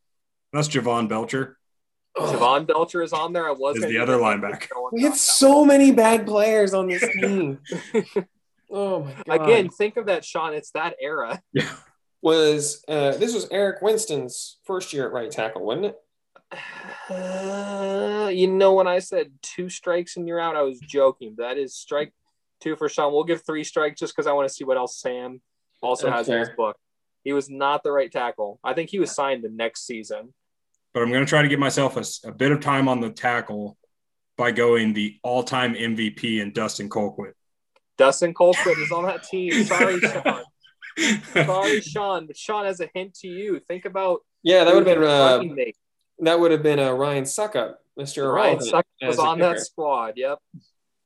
That's 0.54 0.68
Jovan 0.68 1.06
Belcher. 1.08 1.58
Jovan 2.16 2.64
Belcher 2.64 3.02
is 3.02 3.12
on 3.12 3.32
there. 3.32 3.48
I 3.48 3.52
was 3.52 3.76
Is 3.76 3.84
the 3.84 3.98
other 3.98 4.18
linebacker. 4.18 4.68
We 4.92 5.02
got 5.02 5.06
had 5.06 5.12
that 5.14 5.18
so 5.18 5.64
many 5.64 5.92
bad 5.92 6.26
players 6.26 6.72
on 6.72 6.88
this 6.88 7.04
team. 7.20 7.58
oh 8.70 9.08
my 9.26 9.38
god! 9.38 9.48
Again, 9.48 9.68
think 9.70 9.96
of 9.96 10.06
that, 10.06 10.24
Sean. 10.24 10.54
It's 10.54 10.70
that 10.72 10.96
era. 11.00 11.42
Yeah. 11.52 11.68
was 12.22 12.82
uh, 12.88 13.12
this 13.12 13.34
was 13.34 13.46
Eric 13.50 13.82
Winston's 13.82 14.58
first 14.64 14.92
year 14.92 15.06
at 15.06 15.12
right 15.12 15.30
tackle, 15.30 15.62
wasn't 15.62 15.86
it? 15.86 15.96
Uh, 17.10 18.30
you 18.32 18.46
know, 18.46 18.72
when 18.72 18.86
I 18.86 19.00
said 19.00 19.32
two 19.42 19.68
strikes 19.68 20.16
and 20.16 20.26
you're 20.26 20.40
out, 20.40 20.56
I 20.56 20.62
was 20.62 20.80
joking. 20.80 21.34
That 21.36 21.58
is 21.58 21.76
strike 21.76 22.12
two 22.60 22.76
for 22.76 22.88
Sean. 22.88 23.12
We'll 23.12 23.24
give 23.24 23.44
three 23.44 23.62
strikes 23.62 24.00
just 24.00 24.14
because 24.14 24.26
I 24.26 24.32
want 24.32 24.48
to 24.48 24.54
see 24.54 24.64
what 24.64 24.78
else 24.78 24.98
Sam 24.98 25.42
also 25.82 26.06
That's 26.06 26.16
has 26.16 26.28
in 26.28 26.38
his 26.38 26.48
book. 26.56 26.76
He 27.24 27.32
was 27.32 27.50
not 27.50 27.82
the 27.82 27.92
right 27.92 28.10
tackle. 28.10 28.58
I 28.64 28.72
think 28.72 28.90
he 28.90 28.98
was 28.98 29.14
signed 29.14 29.44
the 29.44 29.50
next 29.50 29.86
season. 29.86 30.32
But 30.95 31.03
I'm 31.03 31.11
going 31.11 31.24
to 31.24 31.28
try 31.28 31.42
to 31.42 31.49
give 31.49 31.59
myself 31.59 31.97
a 32.24 32.32
bit 32.32 32.53
of 32.53 32.61
time 32.61 32.88
on 32.88 33.01
the 33.01 33.11
tackle 33.11 33.76
by 34.38 34.53
going 34.53 34.92
the 34.92 35.18
all-time 35.22 35.74
MVP 35.74 36.40
in 36.40 36.53
Dustin 36.53 36.88
Colquitt. 36.88 37.32
Dustin 37.99 38.32
Colquitt 38.32 38.80
is 38.80 38.92
on 38.92 39.05
that 39.05 39.24
team. 39.24 39.53
Sorry, 39.64 40.01
Sean. 40.01 40.45
Sorry, 41.32 41.80
Sean. 41.80 42.26
But 42.26 42.36
Sean 42.36 42.64
has 42.64 42.80
a 42.80 42.88
hint 42.95 43.14
to 43.20 43.28
you. 43.28 43.61
Think 43.61 43.84
about 43.84 44.20
Yeah, 44.42 44.64
that 44.64 44.74
would 44.74 44.86
have 44.86 45.01
been 45.01 45.09
uh, 45.09 45.64
that 46.20 46.38
would 46.38 46.53
have 46.53 46.62
been 46.62 46.78
uh, 46.78 46.92
Ryan 46.92 47.24
Succop, 47.24 47.74
Mr. 47.99 48.32
Ryan 48.32 48.55
Irrelevant 48.55 48.70
Suck 48.70 48.86
as 49.03 49.09
was 49.09 49.18
on 49.18 49.38
that 49.40 49.61
squad. 49.61 50.14
Yep. 50.16 50.38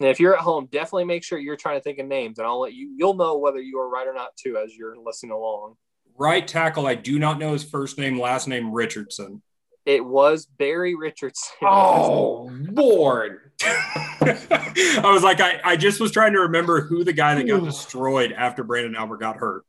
And 0.00 0.08
if 0.08 0.20
you're 0.20 0.34
at 0.34 0.40
home, 0.40 0.68
definitely 0.70 1.06
make 1.06 1.24
sure 1.24 1.38
you're 1.38 1.56
trying 1.56 1.78
to 1.78 1.82
think 1.82 1.98
of 1.98 2.06
names, 2.06 2.38
and 2.38 2.46
I'll 2.46 2.60
let 2.60 2.72
you. 2.72 2.94
You'll 2.96 3.14
know 3.14 3.38
whether 3.38 3.60
you 3.60 3.78
are 3.78 3.88
right 3.88 4.06
or 4.06 4.14
not 4.14 4.36
too 4.36 4.56
as 4.56 4.76
you're 4.76 4.96
listening 4.96 5.32
along. 5.32 5.74
right 6.16 6.46
tackle, 6.46 6.86
I 6.86 6.94
do 6.94 7.18
not 7.18 7.38
know 7.38 7.52
his 7.52 7.64
first 7.64 7.98
name, 7.98 8.20
last 8.20 8.48
name 8.48 8.72
Richardson. 8.72 9.42
It 9.88 10.04
was 10.04 10.44
Barry 10.44 10.94
Richardson. 10.94 11.56
Oh, 11.62 12.50
Lord. 12.72 13.50
I 13.62 15.00
was 15.04 15.22
like, 15.22 15.40
I, 15.40 15.60
I 15.64 15.76
just 15.76 15.98
was 15.98 16.12
trying 16.12 16.34
to 16.34 16.40
remember 16.40 16.82
who 16.82 17.04
the 17.04 17.14
guy 17.14 17.34
that 17.34 17.44
got 17.46 17.64
destroyed 17.64 18.32
after 18.32 18.62
Branden 18.62 18.94
Albert 18.94 19.16
got 19.20 19.36
hurt. 19.36 19.64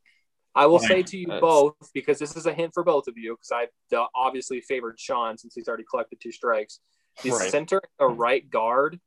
I 0.54 0.66
will 0.66 0.78
Fine. 0.78 0.88
say 0.88 1.02
to 1.04 1.16
you 1.16 1.26
That's- 1.26 1.40
both 1.40 1.74
because 1.94 2.18
this 2.18 2.36
is 2.36 2.44
a 2.44 2.52
hint 2.52 2.72
for 2.74 2.84
both 2.84 3.08
of 3.08 3.16
you 3.16 3.34
because 3.34 3.50
I've 3.50 4.08
obviously 4.14 4.60
favored 4.60 5.00
Sean 5.00 5.38
since 5.38 5.54
he's 5.54 5.68
already 5.68 5.84
collected 5.88 6.20
two 6.20 6.32
strikes. 6.32 6.80
The 7.22 7.30
Right. 7.30 7.50
center, 7.50 7.80
a 7.98 8.06
right 8.06 8.48
guard, 8.50 9.00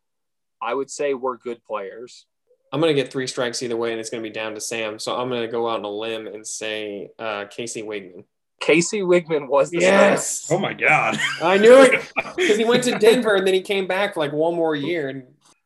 I 0.61 0.74
would 0.74 0.89
say 0.89 1.14
we're 1.14 1.38
good 1.38 1.64
players. 1.64 2.26
I'm 2.72 2.82
going 2.82 2.95
to 2.95 2.99
get 2.99 3.11
three 3.11 3.28
strikes 3.28 3.61
either 3.61 3.78
way, 3.78 3.91
and 3.91 3.99
it's 3.99 4.09
going 4.09 4.24
to 4.24 4.28
be 4.28 4.34
down 4.34 4.55
to 4.55 4.61
Sam. 4.61 4.97
So 4.97 5.16
I'm 5.16 5.30
going 5.30 5.41
to 5.43 5.47
go 5.51 5.70
out 5.70 5.78
on 5.78 5.86
a 5.86 5.89
limb 5.91 6.26
and 6.26 6.45
say 6.45 7.09
uh, 7.20 7.45
Casey 7.51 7.84
Wiegmann. 7.84 8.24
Casey 8.60 9.01
Wiegmann 9.01 9.47
was 9.47 9.70
the 9.72 9.80
Yes. 9.80 10.49
Oh 10.51 10.58
my 10.58 10.74
God. 10.74 11.18
I 11.41 11.58
knew 11.58 11.82
it 11.82 12.01
because 12.38 12.58
he 12.58 12.64
went 12.66 12.84
to 12.86 12.97
Denver 12.99 13.36
and 13.36 13.45
then 13.45 13.54
he 13.54 13.62
came 13.62 13.88
back 13.88 14.14
for 14.14 14.22
like 14.22 14.32
one 14.32 14.56
more 14.56 14.76
year. 14.76 15.10
And 15.10 15.24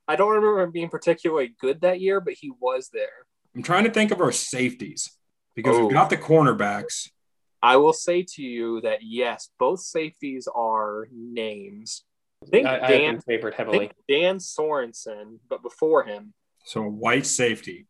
I 0.07 0.15
don't 0.15 0.29
remember 0.29 0.61
him 0.61 0.71
being 0.71 0.89
particularly 0.89 1.53
good 1.59 1.81
that 1.81 1.99
year, 2.01 2.19
but 2.19 2.33
he 2.33 2.51
was 2.59 2.89
there. 2.91 3.25
I'm 3.55 3.61
trying 3.63 3.83
to 3.83 3.91
think 3.91 4.11
of 4.11 4.19
our 4.21 4.31
safeties 4.31 5.11
because 5.55 5.75
Oh. 5.77 5.85
we've 5.85 5.93
got 5.93 6.09
the 6.09 6.17
cornerbacks. 6.17 7.09
I 7.61 7.77
will 7.77 7.93
say 7.93 8.23
to 8.35 8.41
you 8.43 8.81
that 8.81 8.99
yes, 9.01 9.49
both 9.59 9.79
safeties 9.81 10.47
are 10.53 11.07
names. 11.11 12.03
I 12.43 12.45
think 12.49 12.67
I, 12.67 12.79
I 12.79 12.87
Dan, 12.87 13.13
been 13.15 13.21
favored 13.21 13.55
heavily. 13.55 13.79
think 13.79 13.93
Dan 14.07 14.37
Sorensen, 14.37 15.39
but 15.49 15.63
before 15.63 16.03
him, 16.03 16.33
So 16.65 16.83
a 16.83 16.89
white 16.89 17.25
safety. 17.25 17.87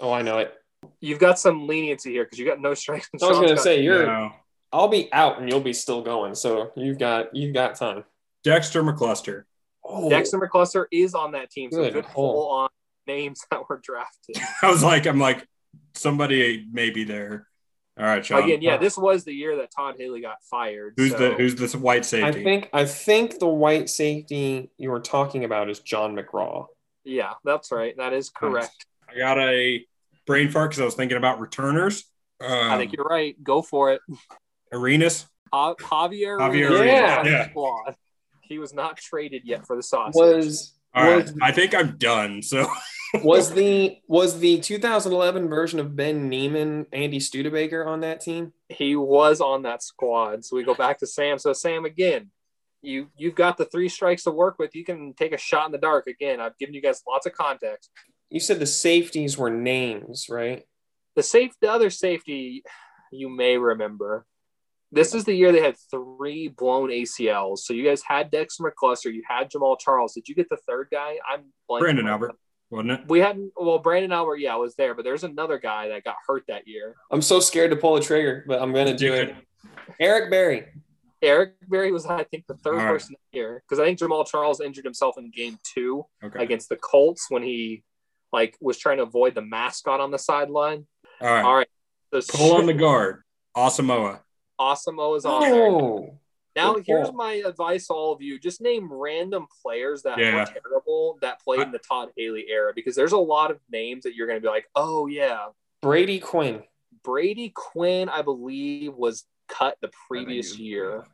Oh, 0.00 0.10
I 0.10 0.22
know 0.22 0.38
it. 0.38 0.54
You've 1.00 1.18
got 1.18 1.38
some 1.38 1.66
leniency 1.66 2.12
here 2.12 2.24
because 2.24 2.38
you 2.38 2.46
got 2.46 2.60
no 2.60 2.74
strikes. 2.74 3.08
and 3.12 3.22
I 3.22 3.28
was 3.28 3.38
going 3.38 3.50
to 3.50 3.58
say 3.58 3.82
you're. 3.82 4.06
No. 4.06 4.32
I'll 4.72 4.88
be 4.88 5.12
out 5.12 5.40
and 5.40 5.48
you'll 5.48 5.60
be 5.60 5.72
still 5.72 6.02
going. 6.02 6.34
So 6.34 6.72
you've 6.76 6.98
got 6.98 7.34
you've 7.34 7.54
got 7.54 7.76
time. 7.76 8.04
Dexter 8.42 8.82
McCluster. 8.82 9.44
Oh, 9.84 10.10
Dexter 10.10 10.38
McCluster 10.38 10.86
is 10.90 11.14
on 11.14 11.32
that 11.32 11.50
team, 11.50 11.70
so 11.70 11.78
Good 11.84 11.92
good 11.92 12.06
pull. 12.06 12.32
pull 12.32 12.48
on 12.50 12.68
names 13.06 13.40
that 13.50 13.68
were 13.68 13.80
drafted. 13.82 14.36
I 14.62 14.70
was 14.70 14.82
like, 14.82 15.06
I'm 15.06 15.20
like, 15.20 15.46
somebody 15.94 16.66
may 16.72 16.90
be 16.90 17.04
there. 17.04 17.46
All 17.96 18.04
right, 18.04 18.26
Sean. 18.26 18.42
Again, 18.42 18.60
yeah, 18.60 18.76
this 18.76 18.98
was 18.98 19.22
the 19.22 19.32
year 19.32 19.56
that 19.58 19.70
Todd 19.70 19.94
Haley 19.96 20.20
got 20.20 20.42
fired. 20.50 20.94
Who's 20.96 21.12
so- 21.12 21.18
the 21.18 21.34
who's 21.34 21.54
the 21.54 21.78
white 21.78 22.04
safety? 22.04 22.40
I 22.40 22.42
think 22.42 22.68
I 22.72 22.84
think 22.86 23.38
the 23.38 23.46
white 23.46 23.88
safety 23.88 24.70
you 24.76 24.90
were 24.90 25.00
talking 25.00 25.44
about 25.44 25.70
is 25.70 25.78
Jon 25.78 26.16
McGraw. 26.16 26.66
Yeah, 27.04 27.34
that's 27.44 27.70
right. 27.70 27.96
That 27.96 28.12
is 28.12 28.30
correct. 28.30 28.86
I 29.08 29.16
got 29.18 29.38
a 29.38 29.86
brain 30.26 30.50
fart 30.50 30.70
because 30.70 30.80
I 30.80 30.84
was 30.84 30.94
thinking 30.94 31.16
about 31.16 31.40
returners. 31.40 32.04
Um, 32.40 32.70
I 32.70 32.78
think 32.78 32.92
you're 32.92 33.04
right. 33.04 33.36
Go 33.42 33.62
for 33.62 33.92
it. 33.92 34.00
Arenas. 34.72 35.26
Ja- 35.52 35.74
Javier, 35.74 36.38
Javier 36.38 36.70
Arenas, 36.70 37.18
on 37.18 37.24
the 37.24 37.30
yeah. 37.30 37.50
squad. 37.50 37.96
He 38.42 38.58
was 38.58 38.74
not 38.74 38.96
traded 38.96 39.42
yet 39.44 39.66
for 39.66 39.76
the 39.76 39.82
sausage. 39.82 40.14
Was 40.14 40.74
All 40.94 41.04
right, 41.04 41.22
was, 41.22 41.34
I 41.40 41.52
think 41.52 41.74
I'm 41.74 41.96
done. 41.96 42.42
So 42.42 42.66
was 43.22 43.52
the 43.52 43.98
was 44.08 44.40
the 44.40 44.60
2011 44.60 45.48
version 45.48 45.80
of 45.80 45.96
Ben 45.96 46.28
Niemann 46.28 46.86
Andy 46.92 47.20
Studebaker 47.20 47.84
on 47.84 48.00
that 48.00 48.20
team? 48.20 48.52
he 48.68 48.96
was 48.96 49.40
on 49.40 49.62
that 49.62 49.82
squad. 49.82 50.44
So 50.44 50.56
we 50.56 50.64
go 50.64 50.74
back 50.74 50.98
to 50.98 51.06
Sam. 51.06 51.38
So 51.38 51.52
Sam, 51.52 51.84
again, 51.84 52.30
you 52.82 53.08
you've 53.16 53.34
got 53.34 53.56
the 53.56 53.64
three 53.64 53.88
strikes 53.88 54.24
to 54.24 54.30
work 54.30 54.58
with. 54.58 54.74
You 54.74 54.84
can 54.84 55.14
take 55.14 55.32
a 55.32 55.38
shot 55.38 55.66
in 55.66 55.72
the 55.72 55.78
dark. 55.78 56.06
Again, 56.06 56.40
I've 56.40 56.58
given 56.58 56.74
you 56.74 56.82
guys 56.82 57.02
lots 57.08 57.26
of 57.26 57.32
context. 57.32 57.90
You 58.34 58.40
said 58.40 58.58
the 58.58 58.66
safeties 58.66 59.38
were 59.38 59.48
names, 59.48 60.26
right? 60.28 60.64
The 61.14 61.22
safe, 61.22 61.52
the 61.60 61.70
other 61.70 61.88
safety, 61.88 62.64
you 63.12 63.28
may 63.28 63.58
remember. 63.58 64.26
This 64.90 65.14
is 65.14 65.24
the 65.24 65.32
year 65.32 65.52
they 65.52 65.62
had 65.62 65.76
three 65.88 66.48
blown 66.48 66.88
ACLs. 66.88 67.58
So 67.58 67.72
you 67.74 67.84
guys 67.84 68.02
had 68.02 68.32
Dexter 68.32 68.64
McCluster, 68.64 69.14
you 69.14 69.22
had 69.28 69.52
Jamaal 69.52 69.78
Charles. 69.78 70.14
Did 70.14 70.28
you 70.28 70.34
get 70.34 70.48
the 70.48 70.56
third 70.68 70.88
guy? 70.90 71.18
I'm 71.30 71.44
blanking 71.70 71.82
Branden 72.00 72.10
Albert, 72.10 72.32
wasn't 72.70 72.90
it? 72.90 73.00
We 73.06 73.20
hadn't. 73.20 73.52
Well, 73.56 73.80
Branden 73.80 74.12
Albert, 74.12 74.38
yeah, 74.40 74.56
was 74.56 74.74
there, 74.74 74.96
but 74.96 75.04
there's 75.04 75.22
another 75.22 75.60
guy 75.60 75.86
that 75.90 76.02
got 76.02 76.16
hurt 76.26 76.42
that 76.48 76.66
year. 76.66 76.96
I'm 77.12 77.22
so 77.22 77.38
scared 77.38 77.70
to 77.70 77.76
pull 77.76 77.94
the 77.94 78.00
trigger, 78.00 78.44
but 78.48 78.60
I'm 78.60 78.72
gonna 78.72 78.96
do 78.96 79.14
it. 79.14 79.36
Eric 80.00 80.28
Berry. 80.32 80.66
Eric 81.22 81.52
Berry 81.68 81.92
was, 81.92 82.04
I 82.04 82.24
think, 82.24 82.46
the 82.48 82.54
third 82.64 82.80
All 82.80 82.84
right. 82.86 82.88
person 82.88 83.14
here 83.30 83.62
because 83.64 83.78
I 83.78 83.84
think 83.84 84.00
Jamaal 84.00 84.26
Charles 84.26 84.60
injured 84.60 84.84
himself 84.84 85.18
in 85.18 85.30
game 85.30 85.56
two 85.62 86.04
Okay. 86.24 86.42
against 86.42 86.68
the 86.68 86.76
Colts 86.76 87.26
when 87.28 87.44
he 87.44 87.84
like 88.34 88.56
was 88.60 88.76
trying 88.78 88.98
to 88.98 89.04
avoid 89.04 89.34
the 89.34 89.40
mascot 89.42 90.00
on 90.00 90.10
the 90.10 90.18
sideline. 90.18 90.86
All 91.20 91.28
right. 91.28 91.44
All 91.44 91.54
right, 91.56 91.68
the 92.10 92.20
Pull 92.28 92.56
on 92.56 92.66
the 92.66 92.74
guard. 92.74 93.22
Asamoah. 93.56 94.20
Awesome 94.58 94.98
is 95.16 95.24
on 95.24 95.40
there. 95.42 95.54
Oh, 95.54 96.18
Now, 96.56 96.74
Good 96.74 96.84
here's 96.86 97.06
call. 97.08 97.16
my 97.16 97.32
advice 97.34 97.88
all 97.90 98.12
of 98.12 98.20
you: 98.20 98.38
just 98.38 98.60
name 98.60 98.92
random 98.92 99.46
players 99.62 100.02
that 100.02 100.18
Yeah. 100.18 100.34
were 100.34 100.44
terrible 100.44 101.18
that 101.22 101.40
played 101.42 101.60
in 101.60 101.72
the 101.72 101.78
Todd 101.78 102.10
Haley 102.16 102.46
era, 102.48 102.72
because 102.74 102.94
there's 102.94 103.12
a 103.12 103.18
lot 103.18 103.50
of 103.50 103.58
names 103.70 104.02
that 104.04 104.14
you're 104.14 104.26
going 104.26 104.36
to 104.36 104.42
be 104.42 104.48
like, 104.48 104.66
oh 104.74 105.06
yeah, 105.06 105.46
Brady 105.80 106.18
Quinn. 106.20 106.62
Brady 107.02 107.50
Quinn, 107.54 108.08
I 108.08 108.22
believe, 108.22 108.94
was 108.94 109.24
cut 109.48 109.76
the 109.80 109.90
previous 110.08 110.58
year. 110.58 111.04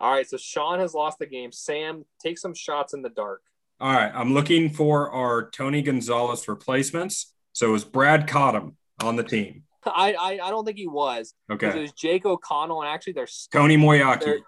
All 0.00 0.12
right, 0.12 0.28
so 0.28 0.36
Sean 0.36 0.78
has 0.80 0.92
lost 0.92 1.18
the 1.18 1.26
game. 1.26 1.52
Sam, 1.52 2.04
take 2.20 2.36
some 2.38 2.52
shots 2.54 2.92
in 2.94 3.00
the 3.02 3.08
dark. 3.10 3.42
All 3.80 3.92
right. 3.92 4.10
I'm 4.14 4.32
looking 4.32 4.70
for 4.70 5.10
our 5.10 5.50
Tony 5.50 5.82
Gonzalez 5.82 6.48
replacements. 6.48 7.34
So 7.52 7.68
it 7.68 7.72
was 7.72 7.84
Brad 7.84 8.26
Cottam 8.28 8.74
on 9.02 9.16
the 9.16 9.22
team. 9.24 9.64
I 9.84 10.14
I, 10.14 10.30
I 10.46 10.50
don't 10.50 10.64
think 10.64 10.78
he 10.78 10.86
was. 10.88 11.34
'cause 11.48 11.58
It 11.62 11.66
Okay. 11.66 11.80
was 11.82 11.92
Jake 11.92 12.24
O'Connell, 12.26 12.82
and 12.82 12.90
actually, 12.90 13.12
there's 13.14 13.48
Tony 13.52 13.76
Moeaki. 13.76 14.20
They're- 14.24 14.40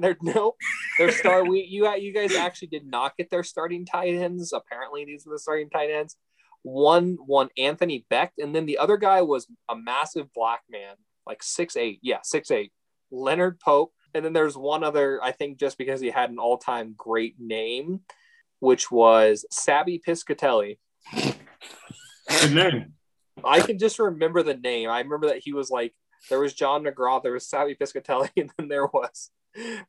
their 0.00 0.16
no, 0.22 0.54
their 0.98 1.12
star. 1.12 1.44
We 1.44 1.60
you 1.68 1.88
you 1.96 2.12
guys 2.12 2.34
actually 2.34 2.68
did 2.68 2.86
not 2.86 3.16
get 3.16 3.30
their 3.30 3.42
starting 3.44 3.84
tight 3.86 4.14
ends. 4.14 4.52
Apparently, 4.52 5.04
these 5.04 5.26
are 5.26 5.30
the 5.30 5.38
starting 5.38 5.68
tight 5.70 5.90
ends. 5.90 6.16
One 6.62 7.16
one 7.26 7.48
Anthony 7.58 8.04
Becht, 8.10 8.30
and 8.38 8.54
then 8.54 8.66
the 8.66 8.78
other 8.78 8.96
guy 8.96 9.22
was 9.22 9.46
a 9.68 9.76
massive 9.76 10.32
black 10.34 10.62
man, 10.70 10.96
like 11.26 11.42
six 11.42 11.76
eight. 11.76 12.00
Yeah, 12.02 12.18
six 12.22 12.50
eight. 12.50 12.72
Leonard 13.10 13.60
Pope, 13.60 13.92
and 14.14 14.24
then 14.24 14.32
there's 14.32 14.56
one 14.56 14.82
other. 14.82 15.20
I 15.22 15.32
think 15.32 15.58
just 15.58 15.76
because 15.78 16.00
he 16.00 16.10
had 16.10 16.30
an 16.30 16.38
all 16.38 16.56
time 16.58 16.94
great 16.96 17.36
name, 17.38 18.00
which 18.60 18.90
was 18.90 19.44
Sabby 19.50 20.00
Piscitelli. 20.06 20.78
Good 21.12 22.54
name. 22.54 22.92
I 23.44 23.60
can 23.60 23.78
just 23.78 23.98
remember 23.98 24.42
the 24.42 24.54
name. 24.54 24.90
I 24.90 25.00
remember 25.00 25.28
that 25.28 25.38
he 25.38 25.52
was 25.52 25.70
like 25.70 25.94
there 26.28 26.40
was 26.40 26.54
Jon 26.54 26.84
McGraw, 26.84 27.22
there 27.22 27.32
was 27.32 27.48
Sabby 27.48 27.74
Piscitelli, 27.74 28.30
and 28.36 28.50
then 28.58 28.68
there 28.68 28.86
was 28.86 29.30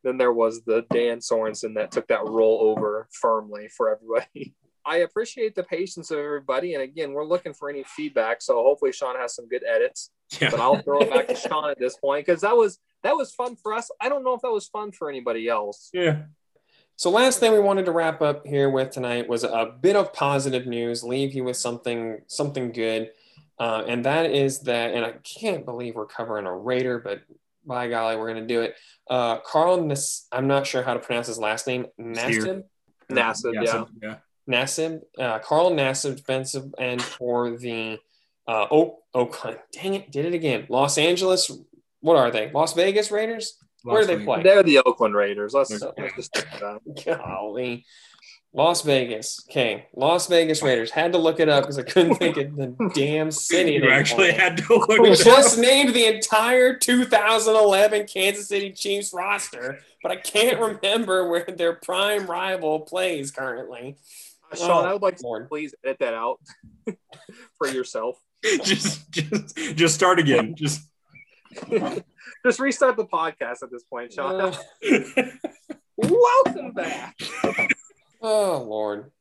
then 0.03 0.17
there 0.17 0.33
was 0.33 0.63
the 0.63 0.85
Dan 0.91 1.19
Sorensen 1.19 1.75
that 1.75 1.91
took 1.91 2.07
that 2.07 2.25
role 2.25 2.59
over 2.61 3.07
firmly 3.11 3.67
for 3.67 3.89
everybody. 3.95 4.55
I 4.85 4.97
appreciate 4.97 5.53
the 5.53 5.63
patience 5.63 6.09
of 6.09 6.17
everybody. 6.17 6.73
And 6.73 6.81
again, 6.81 7.11
we're 7.11 7.25
looking 7.25 7.53
for 7.53 7.69
any 7.69 7.83
feedback. 7.83 8.41
So 8.41 8.55
hopefully 8.63 8.91
Sean 8.91 9.17
has 9.17 9.35
some 9.35 9.47
good 9.47 9.63
edits. 9.63 10.09
Yeah. 10.39 10.49
But 10.49 10.59
I'll 10.61 10.81
throw 10.81 11.01
it 11.01 11.11
back 11.11 11.27
to 11.27 11.35
Sean 11.35 11.69
at 11.69 11.77
this 11.77 11.97
point 11.97 12.25
because 12.25 12.41
that 12.41 12.55
was 12.55 12.79
that 13.03 13.15
was 13.15 13.31
fun 13.33 13.55
for 13.55 13.73
us. 13.73 13.91
I 14.01 14.09
don't 14.09 14.23
know 14.23 14.33
if 14.33 14.41
that 14.41 14.51
was 14.51 14.67
fun 14.67 14.91
for 14.91 15.09
anybody 15.09 15.47
else. 15.47 15.89
Yeah. 15.93 16.23
So 16.99 17.09
last 17.09 17.39
thing 17.39 17.53
we 17.53 17.61
wanted 17.61 17.85
to 17.85 17.93
wrap 17.93 18.21
up 18.21 18.45
here 18.45 18.69
with 18.69 18.89
tonight 18.89 19.29
was 19.29 19.45
a 19.45 19.73
bit 19.79 19.95
of 19.95 20.11
positive 20.11 20.67
news. 20.67 21.01
Leave 21.01 21.33
you 21.33 21.45
with 21.45 21.55
something 21.55 22.19
something 22.27 22.73
good, 22.73 23.11
uh, 23.57 23.85
and 23.87 24.03
that 24.03 24.31
is 24.31 24.59
that. 24.63 24.93
And 24.93 25.05
I 25.05 25.13
can't 25.23 25.63
believe 25.63 25.95
we're 25.95 26.05
covering 26.05 26.45
a 26.45 26.53
Raider, 26.53 26.99
but 26.99 27.21
by 27.65 27.87
golly, 27.87 28.17
we're 28.17 28.27
going 28.33 28.45
to 28.45 28.53
do 28.53 28.63
it. 28.63 28.75
Uh, 29.09 29.37
Carl, 29.37 29.81
Nas- 29.81 30.27
I'm 30.29 30.47
not 30.47 30.67
sure 30.67 30.83
how 30.83 30.93
to 30.93 30.99
pronounce 30.99 31.27
his 31.27 31.39
last 31.39 31.67
name. 31.67 31.85
Nassib. 31.97 32.65
Nassib, 33.09 33.53
yeah. 33.53 33.85
yeah. 34.03 34.15
Nassib, 34.49 34.99
uh, 35.17 35.39
Carl 35.39 35.71
Nassib, 35.71 36.17
defensive 36.17 36.65
end 36.77 37.01
for 37.01 37.57
the 37.57 37.97
uh, 38.45 38.67
oh, 38.71 38.99
Oakland. 39.13 39.57
Dang 39.71 39.93
it, 39.93 40.11
did 40.11 40.25
it 40.25 40.33
again. 40.33 40.65
Los 40.67 40.97
Angeles. 40.97 41.49
What 42.01 42.17
are 42.17 42.29
they? 42.29 42.51
Las 42.51 42.73
Vegas 42.73 43.09
Raiders. 43.09 43.57
Las 43.85 43.93
Where 43.93 44.01
do 44.01 44.17
they 44.17 44.25
play? 44.25 44.43
They're 44.43 44.63
the 44.63 44.79
Oakland 44.79 45.15
Raiders. 45.15 45.53
Let's, 45.53 45.71
let's 45.71 46.15
just 46.15 46.33
that. 46.33 46.79
Golly. 47.05 47.85
Las 48.51 48.81
Vegas. 48.81 49.45
Okay. 49.49 49.85
Las 49.95 50.27
Vegas 50.27 50.63
Raiders. 50.63 50.89
Had 50.89 51.11
to 51.11 51.17
look 51.19 51.39
it 51.39 51.49
up 51.49 51.63
because 51.63 51.77
I 51.77 51.83
couldn't 51.83 52.15
think 52.15 52.37
of 52.37 52.55
the 52.55 52.91
damn 52.95 53.29
city. 53.31 53.73
You 53.73 53.89
actually 53.91 54.31
had 54.31 54.57
to 54.57 54.75
look 54.75 54.89
it 54.89 54.99
up. 54.99 55.25
Just 55.25 55.59
named 55.59 55.93
the 55.93 56.05
entire 56.05 56.75
2011 56.75 58.07
Kansas 58.07 58.47
City 58.47 58.71
Chiefs 58.71 59.13
roster, 59.13 59.79
but 60.01 60.11
I 60.11 60.15
can't 60.15 60.59
remember 60.59 61.29
where 61.29 61.45
their 61.45 61.73
prime 61.73 62.25
rival 62.25 62.79
plays 62.81 63.29
currently. 63.29 63.97
Uh, 64.51 64.55
Sean, 64.55 64.85
oh, 64.85 64.89
I 64.89 64.93
would 64.93 65.03
like 65.03 65.17
to 65.17 65.23
Lord. 65.27 65.47
please 65.47 65.75
edit 65.85 65.99
that 65.99 66.15
out 66.15 66.39
for 67.57 67.67
yourself. 67.67 68.17
just, 68.63 69.11
just, 69.11 69.55
just 69.75 69.93
start 69.93 70.17
again. 70.17 70.55
Just, 70.55 70.88
just 72.45 72.59
restart 72.59 72.97
the 72.97 73.05
podcast 73.05 73.63
at 73.63 73.71
this 73.71 73.83
point, 73.83 74.13
Sean. 74.13 74.39
Uh, 74.39 74.53
Welcome 75.97 76.71
back. 76.71 77.19
Oh, 78.21 78.65
Lord. 78.67 79.11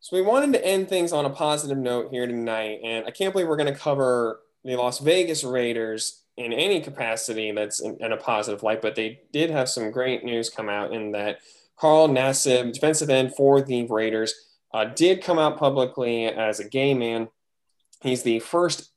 So 0.00 0.16
we 0.16 0.22
wanted 0.22 0.52
to 0.54 0.64
end 0.64 0.88
things 0.88 1.12
on 1.12 1.24
a 1.24 1.30
positive 1.30 1.78
note 1.78 2.10
here 2.10 2.26
tonight, 2.26 2.80
and 2.84 3.06
I 3.06 3.10
can't 3.10 3.32
believe 3.32 3.48
we're 3.48 3.56
going 3.56 3.72
to 3.72 3.78
cover 3.78 4.40
the 4.64 4.76
Las 4.76 4.98
Vegas 4.98 5.44
Raiders 5.44 6.22
in 6.36 6.52
any 6.52 6.80
capacity 6.80 7.50
that's 7.52 7.80
in, 7.80 7.96
in, 8.00 8.12
a 8.12 8.16
positive 8.16 8.62
light, 8.62 8.80
but 8.80 8.94
they 8.94 9.20
did 9.32 9.50
have 9.50 9.68
some 9.68 9.90
great 9.90 10.24
news 10.24 10.50
come 10.50 10.68
out 10.68 10.92
in 10.92 11.12
that 11.12 11.40
Carl 11.76 12.08
Nassib, 12.08 12.72
defensive 12.72 13.10
end 13.10 13.34
for 13.34 13.60
the 13.60 13.86
Raiders, 13.86 14.34
uh, 14.72 14.84
did 14.84 15.22
come 15.22 15.38
out 15.38 15.58
publicly 15.58 16.26
as 16.26 16.60
a 16.60 16.68
gay 16.68 16.94
man. 16.94 17.28
He's 18.02 18.22
the 18.22 18.38
first 18.38 18.92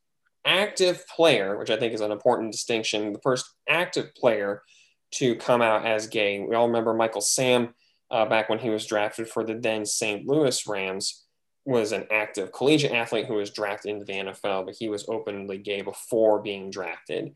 active 0.45 1.05
player, 1.07 1.57
which 1.57 1.69
I 1.69 1.77
think 1.77 1.93
is 1.93 2.01
an 2.01 2.11
important 2.11 2.51
distinction, 2.51 3.13
the 3.13 3.19
first 3.19 3.45
active 3.69 4.13
player 4.15 4.63
to 5.11 5.35
come 5.35 5.61
out 5.61 5.85
as 5.85 6.07
gay. 6.07 6.39
We 6.39 6.55
all 6.55 6.67
remember 6.67 6.93
Michael 6.93 7.21
Sam 7.21 7.73
uh, 8.09 8.25
back 8.25 8.49
when 8.49 8.59
he 8.59 8.69
was 8.69 8.85
drafted 8.85 9.29
for 9.29 9.43
the 9.43 9.55
then 9.55 9.85
St. 9.85 10.27
Louis 10.27 10.67
Rams, 10.67 11.25
was 11.65 11.91
an 11.91 12.07
active 12.11 12.51
collegiate 12.51 12.91
athlete 12.91 13.27
who 13.27 13.35
was 13.35 13.51
drafted 13.51 13.91
into 13.91 14.05
the 14.05 14.13
NFL, 14.13 14.65
but 14.65 14.75
he 14.77 14.89
was 14.89 15.05
openly 15.07 15.59
gay 15.59 15.81
before 15.81 16.41
being 16.41 16.71
drafted. 16.71 17.35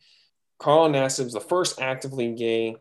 Carl 0.57 0.89
Nassib's 0.89 1.33
the 1.33 1.39
first 1.39 1.79
actively 1.79 2.33
gay 2.33 2.75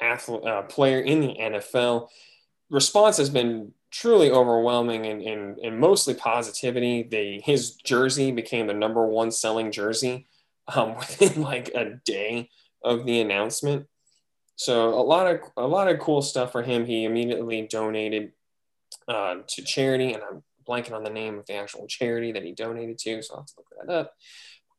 athlete, 0.00 0.44
uh, 0.44 0.62
player 0.62 1.00
in 1.00 1.20
the 1.20 1.34
NFL. 1.34 2.08
Response 2.68 3.16
has 3.16 3.30
been 3.30 3.72
truly 3.90 4.30
overwhelming 4.30 5.06
and, 5.06 5.22
and, 5.22 5.58
and 5.58 5.78
mostly 5.78 6.14
positivity. 6.14 7.02
They, 7.02 7.40
his 7.44 7.76
jersey 7.76 8.32
became 8.32 8.66
the 8.66 8.74
number 8.74 9.06
one 9.06 9.30
selling 9.30 9.72
jersey 9.72 10.26
um, 10.74 10.96
within 10.98 11.42
like 11.42 11.68
a 11.74 12.00
day 12.04 12.50
of 12.82 13.04
the 13.06 13.20
announcement. 13.20 13.86
So 14.56 14.88
a 14.88 15.02
lot 15.02 15.26
of 15.26 15.40
a 15.58 15.66
lot 15.66 15.88
of 15.88 16.00
cool 16.00 16.22
stuff 16.22 16.52
for 16.52 16.62
him. 16.62 16.86
He 16.86 17.04
immediately 17.04 17.68
donated 17.70 18.32
uh, 19.06 19.36
to 19.46 19.62
charity, 19.62 20.14
and 20.14 20.22
I'm 20.22 20.42
blanking 20.66 20.92
on 20.92 21.04
the 21.04 21.10
name 21.10 21.38
of 21.38 21.44
the 21.46 21.54
actual 21.54 21.86
charity 21.86 22.32
that 22.32 22.42
he 22.42 22.52
donated 22.52 22.98
to, 22.98 23.22
so 23.22 23.34
I'll 23.34 23.40
have 23.40 23.46
to 23.46 23.54
look 23.58 23.86
that 23.86 23.92
up. 23.92 24.14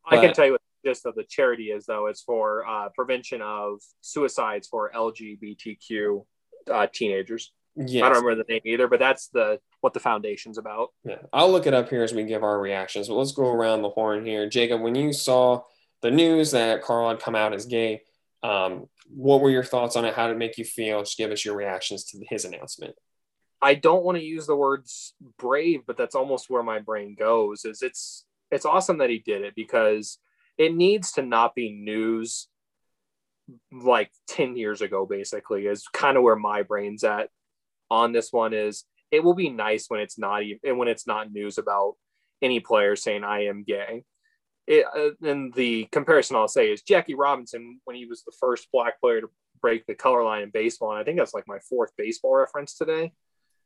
But, 0.10 0.20
I 0.20 0.26
can 0.26 0.34
tell 0.34 0.46
you 0.46 0.54
what 0.54 0.62
the 0.84 0.90
gist 0.90 1.06
of 1.06 1.14
the 1.14 1.26
charity 1.30 1.66
is, 1.66 1.86
though. 1.86 2.08
It's 2.08 2.24
for 2.24 2.68
uh, 2.68 2.90
prevention 2.96 3.42
of 3.44 3.80
suicides 4.02 4.68
for 4.68 4.92
LGBTQ 4.96 6.26
uh, 6.72 6.88
teenagers. 6.92 7.54
I 7.80 7.84
don't 8.10 8.24
remember 8.24 8.36
the 8.36 8.52
name 8.52 8.62
either, 8.66 8.88
but 8.88 9.00
that's 9.00 9.28
the 9.28 9.60
what 9.82 9.94
the 9.94 10.00
foundation's 10.00 10.58
about. 10.58 10.90
Yeah, 11.04 11.20
I'll 11.32 11.52
look 11.52 11.68
it 11.68 11.74
up 11.74 11.90
here 11.90 12.04
as 12.04 12.14
we 12.14 12.24
give 12.24 12.44
our 12.44 12.60
reactions. 12.60 13.08
But 13.08 13.16
let's 13.16 13.34
go 13.34 13.50
around 13.50 13.82
the 13.82 13.90
horn 13.90 14.26
here, 14.26 14.50
Jacob. 14.50 14.82
When 14.82 14.96
you 14.96 15.14
saw 15.14 15.62
the 16.02 16.12
news 16.12 16.52
that 16.52 16.82
Carl 16.82 17.10
had 17.10 17.20
come 17.20 17.36
out 17.36 17.54
as 17.54 17.66
gay, 17.66 18.02
um, 18.42 18.88
what 19.10 19.42
were 19.42 19.50
your 19.50 19.64
thoughts 19.64 19.96
on 19.96 20.06
it? 20.06 20.16
How 20.16 20.28
did 20.28 20.34
it 20.34 20.40
make 20.40 20.58
you 20.58 20.66
feel? 20.66 21.02
Just 21.02 21.18
give 21.18 21.32
us 21.32 21.46
your 21.46 21.56
reactions 21.56 22.06
to 22.06 22.24
his 22.30 22.46
announcement. 22.46 22.96
I 23.62 23.76
don't 23.76 24.04
want 24.04 24.18
to 24.18 24.24
use 24.24 24.48
the 24.48 24.56
words 24.56 25.14
brave, 25.38 25.82
but 25.86 25.98
that's 25.98 26.16
almost 26.16 26.50
where 26.50 26.64
my 26.64 26.80
brain 26.80 27.16
goes. 27.18 27.64
Is 27.64 27.82
it's 27.82 28.26
it's 28.50 28.66
awesome 28.66 29.00
that 29.00 29.10
he 29.10 29.20
did 29.20 29.44
it 29.44 29.54
because 29.56 30.18
it 30.58 30.74
needs 30.74 31.12
to 31.14 31.22
not 31.22 31.54
be 31.54 31.72
news 31.72 32.48
like 33.72 34.12
10 34.28 34.58
years 34.58 34.82
ago 34.82 35.06
basically 35.06 35.68
is 35.68 35.88
kind 35.94 36.18
of 36.18 36.24
where 36.24 36.36
my 36.36 36.64
brain's 36.64 37.04
at 37.04 37.30
on 37.90 38.12
this 38.12 38.32
one 38.32 38.54
is 38.54 38.84
it 39.12 39.24
will 39.24 39.34
be 39.34 39.50
nice 39.50 39.86
when 39.88 40.00
it's 40.00 40.18
not 40.18 40.44
even 40.44 40.78
when 40.78 40.88
it's 40.88 41.08
not 41.08 41.32
news 41.32 41.58
about 41.58 41.96
any 42.42 42.60
player 42.60 42.96
saying 42.96 43.24
I 43.24 43.46
am 43.46 43.64
gay 43.64 44.04
it, 44.68 44.86
uh, 44.86 45.28
and 45.28 45.54
the 45.54 45.86
comparison 45.92 46.36
I'll 46.36 46.48
say 46.48 46.72
is 46.72 46.82
Jackie 46.82 47.16
Robinson 47.16 47.80
when 47.86 47.96
he 47.96 48.06
was 48.06 48.24
the 48.24 48.34
first 48.40 48.68
black 48.72 49.00
player 49.00 49.22
to 49.22 49.30
break 49.62 49.86
the 49.86 49.96
color 49.96 50.24
line 50.24 50.44
in 50.44 50.50
baseball. 50.52 50.92
And 50.92 51.00
I 51.00 51.04
think 51.04 51.18
that's 51.18 51.34
like 51.34 51.48
my 51.48 51.60
fourth 51.60 51.92
baseball 51.98 52.36
reference 52.36 52.76
today. 52.76 53.14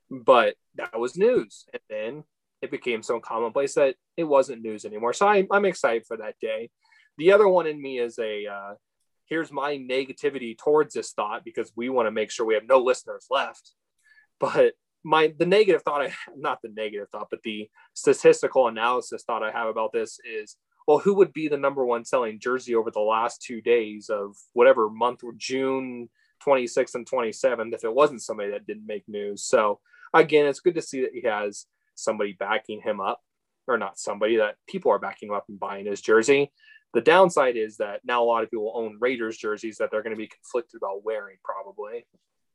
But 0.10 0.56
that 0.76 0.98
was 0.98 1.18
news. 1.18 1.66
And 1.74 1.82
then 1.90 2.24
it 2.62 2.70
became 2.70 3.02
so 3.02 3.20
commonplace 3.20 3.74
that 3.76 3.96
it 4.16 4.24
wasn't 4.24 4.62
news 4.62 4.86
anymore. 4.86 5.14
So 5.14 5.28
I, 5.28 5.48
I'm 5.52 5.66
excited 5.66 6.06
for 6.08 6.18
that 6.18 6.36
day. 6.40 6.70
The 7.18 7.32
other 7.32 7.48
one 7.48 7.66
in 7.66 7.82
me 7.82 8.00
is 8.00 8.20
a 8.20 8.46
uh, 8.46 8.74
here's 9.26 9.52
my 9.52 9.78
negativity 9.78 10.58
towards 10.58 10.94
this 10.94 11.14
thought 11.14 11.44
because 11.44 11.72
we 11.76 11.90
want 11.90 12.08
to 12.08 12.12
make 12.12 12.30
sure 12.30 12.46
we 12.46 12.54
have 12.54 12.68
no 12.68 12.78
listeners 12.78 13.26
left. 13.32 13.72
But 14.42 14.74
my 15.04 15.34
the 15.38 15.46
negative 15.46 15.84
thought 15.84 16.02
I 16.02 16.14
not 16.36 16.60
the 16.62 16.70
negative 16.76 17.08
thought, 17.12 17.28
but 17.30 17.44
the 17.44 17.70
statistical 17.94 18.68
analysis 18.68 19.24
thought 19.24 19.44
I 19.44 19.52
have 19.52 19.68
about 19.68 19.94
this 19.94 20.20
is 20.26 20.58
well, 20.88 20.98
who 20.98 21.14
would 21.16 21.32
be 21.32 21.48
the 21.48 21.58
number 21.58 21.86
one 21.86 22.04
selling 22.04 22.40
jersey 22.40 22.76
over 22.76 22.92
the 22.92 23.00
last 23.00 23.42
two 23.42 23.62
days 23.62 24.10
of 24.10 24.36
whatever 24.54 24.90
month, 24.90 25.22
June 25.38 26.10
26th 26.46 26.96
and 26.96 27.10
27th, 27.10 27.74
if 27.74 27.84
it 27.84 27.94
wasn't 27.94 28.22
somebody 28.22 28.52
that 28.52 28.66
didn't 28.66 28.88
make 28.88 29.08
news? 29.08 29.44
So, 29.44 29.80
again, 30.14 30.48
it's 30.48 30.60
good 30.60 30.76
to 30.76 30.82
see 30.82 31.02
that 31.02 31.14
he 31.14 31.22
has 31.28 31.68
somebody 31.94 32.34
backing 32.34 32.82
him 32.82 33.00
up, 33.00 33.22
or 33.68 33.78
not 33.78 34.00
somebody 34.00 34.38
that 34.38 34.56
people 34.68 34.92
are 34.92 35.00
backing 35.00 35.30
him 35.30 35.36
up 35.36 35.46
and 35.50 35.60
buying 35.60 35.86
his 35.86 36.02
jersey. 36.02 36.52
The 36.94 37.02
downside 37.02 37.58
is 37.58 37.78
that 37.78 38.02
now 38.04 38.24
a 38.24 38.26
lot 38.26 38.44
of 38.44 38.50
people 38.50 38.74
own 38.76 38.98
Raiders 39.00 39.38
jerseys 39.38 39.78
that 39.78 39.92
they're 39.92 40.04
going 40.04 40.16
to 40.16 40.18
be 40.18 40.28
conflicted 40.28 40.80
about 40.82 41.06
wearing, 41.06 41.38
probably. 41.44 42.06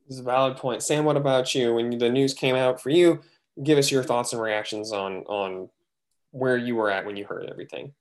Is 0.08 0.20
a 0.20 0.22
valid 0.22 0.56
point. 0.56 0.82
Sam, 0.82 1.04
what 1.04 1.16
about 1.16 1.54
you? 1.54 1.74
When 1.74 1.98
the 1.98 2.08
news 2.08 2.32
came 2.32 2.54
out 2.54 2.80
for 2.80 2.90
you, 2.90 3.20
give 3.62 3.78
us 3.78 3.90
your 3.90 4.04
thoughts 4.04 4.32
and 4.32 4.40
reactions 4.40 4.92
on 4.92 5.24
on 5.24 5.68
where 6.30 6.56
you 6.56 6.76
were 6.76 6.90
at 6.90 7.06
when 7.06 7.16
you 7.16 7.24
heard 7.24 7.46
everything 7.50 7.92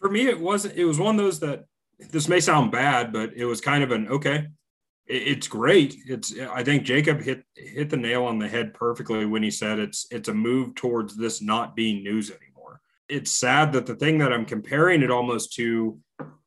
for 0.00 0.10
me, 0.10 0.26
it 0.26 0.40
wasn't. 0.40 0.76
It 0.76 0.84
was 0.84 0.98
one 0.98 1.14
of 1.14 1.24
those 1.24 1.40
that 1.40 1.66
this 2.10 2.28
may 2.28 2.40
sound 2.40 2.72
bad, 2.72 3.12
but 3.12 3.34
it 3.36 3.44
was 3.44 3.60
kind 3.60 3.84
of 3.84 3.92
an 3.92 4.08
okay. 4.08 4.48
It, 5.06 5.28
it's 5.28 5.46
great. 5.46 5.94
It's. 6.08 6.34
I 6.38 6.64
think 6.64 6.84
Jacob 6.84 7.20
hit 7.20 7.44
hit 7.54 7.90
the 7.90 7.96
nail 7.96 8.24
on 8.24 8.38
the 8.38 8.48
head 8.48 8.74
perfectly 8.74 9.26
when 9.26 9.42
he 9.42 9.50
said 9.50 9.78
it's 9.78 10.06
it's 10.10 10.28
a 10.28 10.34
move 10.34 10.74
towards 10.74 11.16
this 11.16 11.42
not 11.42 11.76
being 11.76 12.02
news 12.02 12.30
anymore. 12.30 12.49
It's 13.10 13.32
sad 13.32 13.72
that 13.72 13.86
the 13.86 13.96
thing 13.96 14.18
that 14.18 14.32
I'm 14.32 14.46
comparing 14.46 15.02
it 15.02 15.10
almost 15.10 15.54
to 15.54 15.98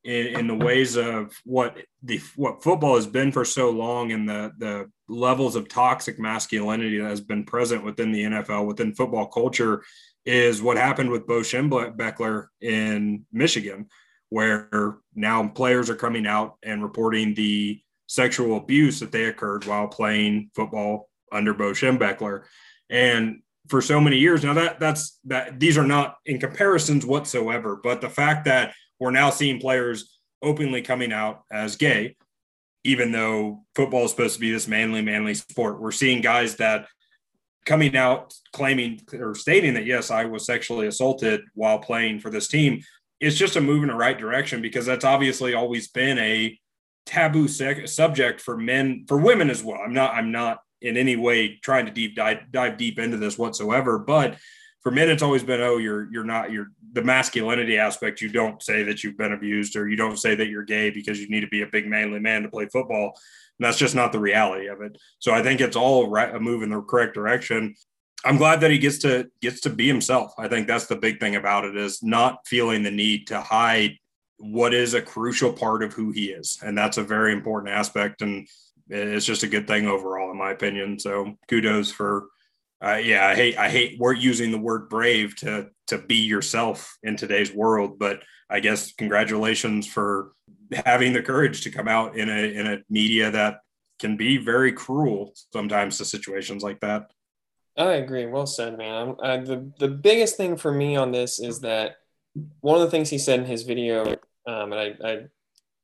in, 0.04 0.28
in, 0.40 0.48
the 0.48 0.56
ways 0.56 0.98
of 0.98 1.34
what 1.46 1.78
the 2.02 2.22
what 2.36 2.64
football 2.64 2.96
has 2.96 3.08
been 3.08 3.32
for 3.32 3.46
so 3.46 3.70
long 3.70 4.12
and 4.12 4.28
the 4.28 4.52
the 4.58 4.92
levels 5.08 5.56
of 5.56 5.70
toxic 5.70 6.20
masculinity 6.20 6.98
that 7.00 7.10
has 7.10 7.22
been 7.22 7.46
present 7.46 7.84
within 7.84 8.12
the 8.12 8.24
NFL 8.24 8.66
within 8.66 8.94
football 8.94 9.28
culture 9.28 9.84
is 10.26 10.62
what 10.62 10.78
happened 10.78 11.10
with 11.10 11.28
Bo 11.28 11.42
Schembechler 11.42 12.48
in 12.62 13.26
Michigan, 13.32 13.88
where 14.30 14.98
now 15.16 15.48
players 15.48 15.90
are 15.90 15.96
coming 15.96 16.26
out 16.26 16.56
and 16.64 16.82
reporting 16.82 17.34
the 17.34 17.82
sexual 18.08 18.58
abuse 18.58 19.00
that 19.00 19.12
they 19.12 19.26
occurred 19.26 19.66
while 19.66 19.88
playing 19.88 20.50
football 20.56 21.10
under 21.32 21.54
Bo 21.54 21.72
Schembechler. 21.72 22.44
And 22.90 23.42
for 23.70 23.82
so 23.82 24.00
many 24.00 24.18
years 24.18 24.44
now 24.44 24.54
that 24.54 24.80
that's 24.80 25.20
that 25.26 25.60
these 25.60 25.78
are 25.78 25.88
not 25.88 26.18
in 26.26 26.40
comparisons 26.40 27.06
whatsoever 27.06 27.80
but 27.82 28.02
the 28.02 28.10
fact 28.10 28.46
that 28.46 28.74
we're 29.00 29.12
now 29.12 29.30
seeing 29.30 29.60
players 29.60 30.20
openly 30.42 30.82
coming 30.82 31.14
out 31.14 31.44
as 31.52 31.76
gay 31.76 32.16
even 32.84 33.14
though 33.14 33.64
football 33.76 34.04
is 34.04 34.12
supposed 34.12 34.34
to 34.36 34.40
be 34.42 34.52
this 34.52 34.68
manly 34.68 35.02
manly 35.02 35.34
sport 35.34 35.80
we're 35.80 35.92
seeing 35.92 36.22
guys 36.22 36.58
that 36.58 36.88
coming 37.66 37.96
out 37.96 38.34
claiming 38.52 39.00
or 39.14 39.36
stating 39.36 39.74
that 39.76 39.86
yes, 39.86 40.12
I 40.12 40.26
was 40.26 40.46
sexually 40.46 40.88
assaulted 40.88 41.42
while 41.54 41.80
playing 41.80 42.20
for 42.20 42.30
this 42.30 42.48
team, 42.48 42.82
it's 43.20 43.38
just 43.38 43.56
a 43.56 43.62
move 43.62 43.84
in 43.84 43.90
the 43.90 43.96
right 43.96 44.18
direction 44.18 44.62
because 44.62 44.86
that's 44.86 45.06
obviously 45.06 45.54
always 45.54 45.88
been 45.88 46.20
a 46.20 46.58
taboo 47.06 47.48
sec- 47.48 47.88
subject 47.88 48.42
for 48.42 48.58
men 48.58 49.06
for 49.08 49.18
women 49.18 49.50
as 49.50 49.64
well. 49.64 49.80
I'm 49.84 49.94
not 49.94 50.14
I'm 50.14 50.32
not 50.32 50.60
in 50.84 50.98
any 50.98 51.16
way 51.16 51.56
trying 51.58 51.86
to 51.86 51.92
deep 51.92 52.16
dive, 52.16 52.52
dive 52.52 52.78
deep 52.78 53.00
into 53.00 53.18
this 53.18 53.38
whatsoever, 53.38 53.98
but 53.98 54.38
for 54.82 54.92
men 54.92 55.10
it's 55.10 55.24
always 55.24 55.44
been 55.44 55.62
oh 55.62 55.78
you're 55.78 56.12
you're 56.12 56.26
not 56.26 56.52
you're 56.52 56.68
the 56.92 57.02
masculinity 57.02 57.78
aspect 57.78 58.20
you 58.20 58.28
don't 58.28 58.62
say 58.62 58.84
that 58.84 59.02
you've 59.02 59.18
been 59.18 59.32
abused 59.32 59.78
or 59.78 59.88
you 59.88 59.96
don't 59.96 60.20
say 60.20 60.36
that 60.36 60.50
you're 60.50 60.64
gay 60.64 60.90
because 60.90 61.22
you 61.22 61.30
need 61.30 61.40
to 61.40 61.48
be 61.48 61.62
a 61.62 61.68
big 61.68 61.88
manly 61.88 62.20
man 62.20 62.44
to 62.44 62.50
play 62.50 62.66
football 62.66 63.18
and 63.60 63.66
that's 63.66 63.78
just 63.78 63.96
not 63.96 64.12
the 64.12 64.20
reality 64.20 64.68
of 64.68 64.82
it. 64.82 64.98
So 65.20 65.34
I 65.34 65.44
think 65.44 65.62
it's 65.62 65.76
all 65.76 66.10
right, 66.10 66.34
a 66.34 66.40
move 66.40 66.64
in 66.64 66.70
the 66.70 66.82
correct 66.82 67.14
direction. 67.14 67.76
I'm 68.26 68.38
glad 68.38 68.62
that 68.62 68.72
he 68.72 68.78
gets 68.78 69.00
to 69.00 69.30
gets 69.42 69.62
to 69.62 69.70
be 69.70 69.88
himself. 69.88 70.34
I 70.38 70.48
think 70.48 70.68
that's 70.68 70.88
the 70.88 70.96
big 70.96 71.20
thing 71.20 71.36
about 71.36 71.66
it 71.66 71.76
is 71.76 72.02
not 72.02 72.48
feeling 72.48 72.84
the 72.84 72.92
need 72.92 73.28
to 73.28 73.42
hide 73.42 73.98
what 74.38 74.74
is 74.74 74.94
a 74.94 75.02
crucial 75.02 75.54
part 75.54 75.84
of 75.84 75.94
who 75.94 76.12
he 76.12 76.26
is, 76.26 76.58
and 76.64 76.78
that's 76.78 76.98
a 76.98 77.04
very 77.04 77.34
important 77.34 77.74
aspect. 77.74 78.22
And 78.22 78.48
it's 78.90 79.26
just 79.26 79.44
a 79.44 79.48
good 79.48 79.68
thing 79.68 79.88
overall, 79.88 80.32
in 80.32 80.38
my 80.38 80.52
opinion. 80.52 81.00
So 81.00 81.38
kudos 81.48 81.92
for, 81.92 82.28
uh, 82.84 82.96
yeah, 82.96 83.28
I 83.28 83.36
hate 83.36 83.58
I 83.58 83.70
hate 83.70 83.98
we're 84.00 84.14
using 84.14 84.52
the 84.52 84.58
word 84.58 84.90
brave 84.90 85.36
to 85.38 85.70
to 85.88 85.98
be 85.98 86.18
yourself 86.18 86.98
in 87.04 87.16
today's 87.16 87.54
world, 87.54 87.98
but 87.98 88.24
I 88.50 88.60
guess 88.60 88.94
congratulations 88.94 89.88
for 89.88 90.34
having 90.86 91.14
the 91.14 91.22
courage 91.22 91.62
to 91.62 91.72
come 91.72 91.88
out 91.88 92.18
in 92.18 92.30
a 92.30 92.42
in 92.60 92.68
a 92.68 92.80
media 92.90 93.32
that 93.32 93.60
can 94.00 94.18
be 94.18 94.38
very 94.38 94.72
cruel 94.72 95.34
sometimes 95.54 95.98
to 95.98 96.06
situations 96.06 96.64
like 96.64 96.80
that. 96.82 97.12
I 97.78 97.94
agree. 97.94 98.26
Well 98.26 98.46
said, 98.46 98.78
man. 98.78 99.16
Uh, 99.22 99.38
the 99.38 99.72
the 99.80 99.88
biggest 99.88 100.38
thing 100.38 100.58
for 100.58 100.72
me 100.72 100.96
on 100.96 101.12
this 101.12 101.40
is 101.40 101.62
that 101.62 101.96
one 102.62 102.76
of 102.76 102.82
the 102.82 102.92
things 102.92 103.10
he 103.10 103.18
said 103.18 103.40
in 103.40 103.46
his 103.46 103.64
video, 103.64 104.08
um, 104.48 104.74
and 104.74 104.76
I, 104.76 104.94
I 105.04 105.26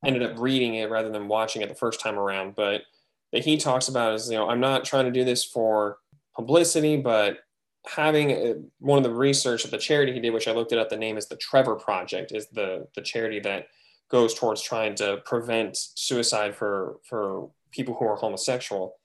ended 0.05 0.23
up 0.23 0.39
reading 0.39 0.75
it 0.75 0.89
rather 0.89 1.09
than 1.09 1.27
watching 1.27 1.61
it 1.61 1.69
the 1.69 1.75
first 1.75 1.99
time 1.99 2.17
around, 2.17 2.55
but 2.55 2.83
that 3.31 3.45
he 3.45 3.57
talks 3.57 3.87
about 3.87 4.15
is 4.15 4.29
you 4.29 4.37
know 4.37 4.49
I'm 4.49 4.59
not 4.59 4.85
trying 4.85 5.05
to 5.05 5.11
do 5.11 5.23
this 5.23 5.43
for 5.43 5.97
publicity, 6.35 6.97
but 6.97 7.39
having 7.85 8.31
uh, 8.31 8.53
one 8.79 8.97
of 8.97 9.03
the 9.03 9.13
research 9.13 9.65
of 9.65 9.71
the 9.71 9.77
charity 9.77 10.13
he 10.13 10.19
did, 10.19 10.33
which 10.33 10.47
I 10.47 10.51
looked 10.51 10.71
it 10.71 10.77
up, 10.77 10.89
the 10.89 10.97
name 10.97 11.17
is 11.17 11.27
the 11.27 11.35
Trevor 11.35 11.75
Project, 11.75 12.31
is 12.31 12.47
the 12.47 12.87
the 12.95 13.01
charity 13.01 13.39
that 13.41 13.67
goes 14.09 14.33
towards 14.33 14.61
trying 14.61 14.95
to 14.95 15.17
prevent 15.25 15.77
suicide 15.77 16.55
for 16.55 16.97
for 17.03 17.49
people 17.71 17.95
who 17.95 18.05
are 18.05 18.15
homosexual. 18.15 18.95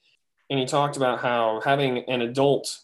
And 0.50 0.58
he 0.58 0.66
talked 0.66 0.96
about 0.96 1.20
how 1.20 1.60
having 1.64 1.98
an 2.08 2.22
adult 2.22 2.80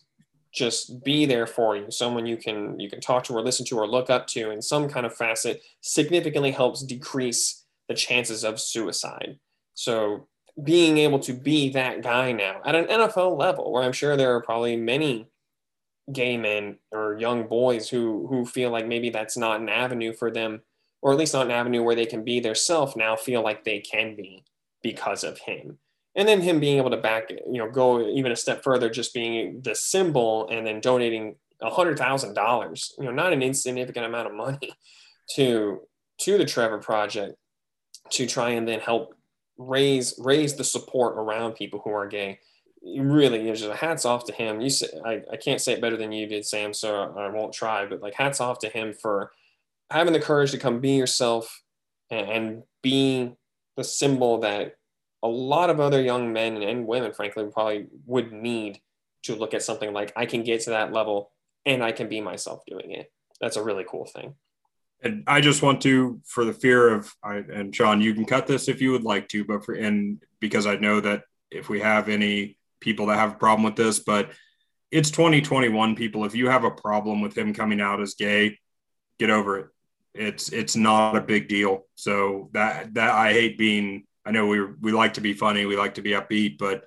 just 0.52 1.04
be 1.04 1.26
there 1.26 1.46
for 1.46 1.76
you, 1.76 1.90
someone 1.90 2.26
you 2.26 2.36
can 2.36 2.78
you 2.80 2.90
can 2.90 3.00
talk 3.00 3.24
to 3.24 3.34
or 3.34 3.42
listen 3.42 3.64
to 3.66 3.78
or 3.78 3.86
look 3.86 4.10
up 4.10 4.26
to 4.28 4.50
in 4.50 4.60
some 4.60 4.88
kind 4.88 5.06
of 5.06 5.14
facet, 5.14 5.62
significantly 5.80 6.50
helps 6.50 6.82
decrease 6.82 7.59
the 7.90 7.96
chances 7.96 8.44
of 8.44 8.60
suicide. 8.60 9.36
So 9.74 10.28
being 10.62 10.98
able 10.98 11.18
to 11.18 11.32
be 11.32 11.70
that 11.70 12.02
guy 12.02 12.30
now 12.30 12.60
at 12.64 12.76
an 12.76 12.84
NFL 12.84 13.36
level, 13.36 13.72
where 13.72 13.82
I'm 13.82 13.92
sure 13.92 14.16
there 14.16 14.36
are 14.36 14.42
probably 14.42 14.76
many 14.76 15.26
gay 16.12 16.36
men 16.36 16.76
or 16.92 17.18
young 17.18 17.48
boys 17.48 17.88
who 17.88 18.28
who 18.28 18.46
feel 18.46 18.70
like 18.70 18.86
maybe 18.86 19.10
that's 19.10 19.36
not 19.36 19.60
an 19.60 19.68
avenue 19.68 20.12
for 20.12 20.30
them 20.30 20.62
or 21.02 21.10
at 21.10 21.18
least 21.18 21.34
not 21.34 21.46
an 21.46 21.52
avenue 21.52 21.82
where 21.82 21.96
they 21.96 22.06
can 22.06 22.22
be 22.22 22.38
their 22.38 22.54
self 22.54 22.96
now 22.96 23.16
feel 23.16 23.42
like 23.42 23.64
they 23.64 23.80
can 23.80 24.14
be 24.14 24.44
because 24.82 25.24
of 25.24 25.38
him 25.38 25.78
and 26.16 26.26
then 26.26 26.40
him 26.40 26.58
being 26.58 26.78
able 26.78 26.90
to 26.90 26.96
back 26.96 27.30
you 27.30 27.58
know 27.58 27.70
go 27.70 28.08
even 28.08 28.32
a 28.32 28.36
step 28.36 28.62
further 28.62 28.90
just 28.90 29.14
being 29.14 29.60
the 29.62 29.74
symbol 29.74 30.48
and 30.48 30.66
then 30.66 30.80
donating 30.80 31.36
a 31.60 31.70
hundred 31.70 31.98
thousand 31.98 32.34
dollars 32.34 32.92
you 32.98 33.04
know 33.04 33.12
not 33.12 33.32
an 33.32 33.42
insignificant 33.42 34.06
amount 34.06 34.26
of 34.26 34.34
money 34.34 34.70
to 35.36 35.80
to 36.18 36.38
the 36.38 36.44
trevor 36.44 36.78
project 36.78 37.36
to 38.10 38.26
try 38.26 38.50
and 38.50 38.66
then 38.66 38.80
help 38.80 39.14
raise 39.58 40.14
raise 40.18 40.56
the 40.56 40.64
support 40.64 41.16
around 41.16 41.52
people 41.52 41.80
who 41.84 41.90
are 41.90 42.06
gay 42.06 42.38
really 42.82 43.40
you 43.40 43.48
know, 43.48 43.54
just 43.54 43.78
hats 43.78 44.06
off 44.06 44.24
to 44.24 44.32
him 44.32 44.60
you 44.60 44.70
say 44.70 44.86
I, 45.04 45.22
I 45.32 45.36
can't 45.36 45.60
say 45.60 45.74
it 45.74 45.82
better 45.82 45.98
than 45.98 46.12
you 46.12 46.26
did 46.26 46.46
sam 46.46 46.72
so 46.72 47.14
i 47.18 47.28
won't 47.28 47.52
try 47.52 47.84
but 47.84 48.00
like 48.00 48.14
hats 48.14 48.40
off 48.40 48.58
to 48.60 48.70
him 48.70 48.94
for 48.94 49.32
having 49.90 50.12
the 50.12 50.20
courage 50.20 50.52
to 50.52 50.58
come 50.58 50.80
be 50.80 50.92
yourself 50.92 51.62
and, 52.10 52.30
and 52.30 52.62
be 52.82 53.32
the 53.76 53.84
symbol 53.84 54.40
that 54.40 54.76
a 55.22 55.28
lot 55.28 55.70
of 55.70 55.80
other 55.80 56.00
young 56.00 56.32
men 56.32 56.62
and 56.62 56.86
women, 56.86 57.12
frankly, 57.12 57.44
probably 57.52 57.86
would 58.06 58.32
need 58.32 58.80
to 59.24 59.34
look 59.34 59.52
at 59.52 59.62
something 59.62 59.92
like 59.92 60.12
I 60.16 60.26
can 60.26 60.42
get 60.42 60.62
to 60.62 60.70
that 60.70 60.92
level 60.92 61.30
and 61.66 61.82
I 61.82 61.92
can 61.92 62.08
be 62.08 62.20
myself 62.20 62.62
doing 62.66 62.92
it. 62.92 63.12
That's 63.40 63.56
a 63.56 63.62
really 63.62 63.84
cool 63.88 64.06
thing. 64.06 64.34
And 65.02 65.24
I 65.26 65.40
just 65.40 65.62
want 65.62 65.80
to, 65.82 66.20
for 66.26 66.44
the 66.44 66.52
fear 66.52 66.92
of, 66.92 67.12
I, 67.22 67.36
and 67.36 67.74
Sean, 67.74 68.00
you 68.00 68.14
can 68.14 68.26
cut 68.26 68.46
this 68.46 68.68
if 68.68 68.82
you 68.82 68.92
would 68.92 69.04
like 69.04 69.28
to, 69.28 69.44
but 69.44 69.64
for, 69.64 69.74
and 69.74 70.22
because 70.40 70.66
I 70.66 70.76
know 70.76 71.00
that 71.00 71.22
if 71.50 71.68
we 71.68 71.80
have 71.80 72.08
any 72.08 72.58
people 72.80 73.06
that 73.06 73.16
have 73.16 73.32
a 73.32 73.38
problem 73.38 73.64
with 73.64 73.76
this, 73.76 74.00
but 74.00 74.30
it's 74.90 75.10
2021 75.10 75.96
people. 75.96 76.24
If 76.24 76.34
you 76.34 76.48
have 76.48 76.64
a 76.64 76.70
problem 76.70 77.22
with 77.22 77.36
him 77.36 77.54
coming 77.54 77.80
out 77.80 78.00
as 78.00 78.14
gay, 78.14 78.58
get 79.18 79.30
over 79.30 79.58
it 79.58 79.66
it's 80.14 80.50
it's 80.50 80.76
not 80.76 81.16
a 81.16 81.20
big 81.20 81.48
deal. 81.48 81.86
So 81.94 82.50
that 82.52 82.94
that 82.94 83.10
I 83.10 83.32
hate 83.32 83.58
being. 83.58 84.04
I 84.24 84.32
know 84.32 84.46
we 84.46 84.62
we 84.80 84.92
like 84.92 85.14
to 85.14 85.20
be 85.20 85.32
funny, 85.32 85.66
we 85.66 85.76
like 85.76 85.94
to 85.94 86.02
be 86.02 86.10
upbeat, 86.10 86.58
but 86.58 86.84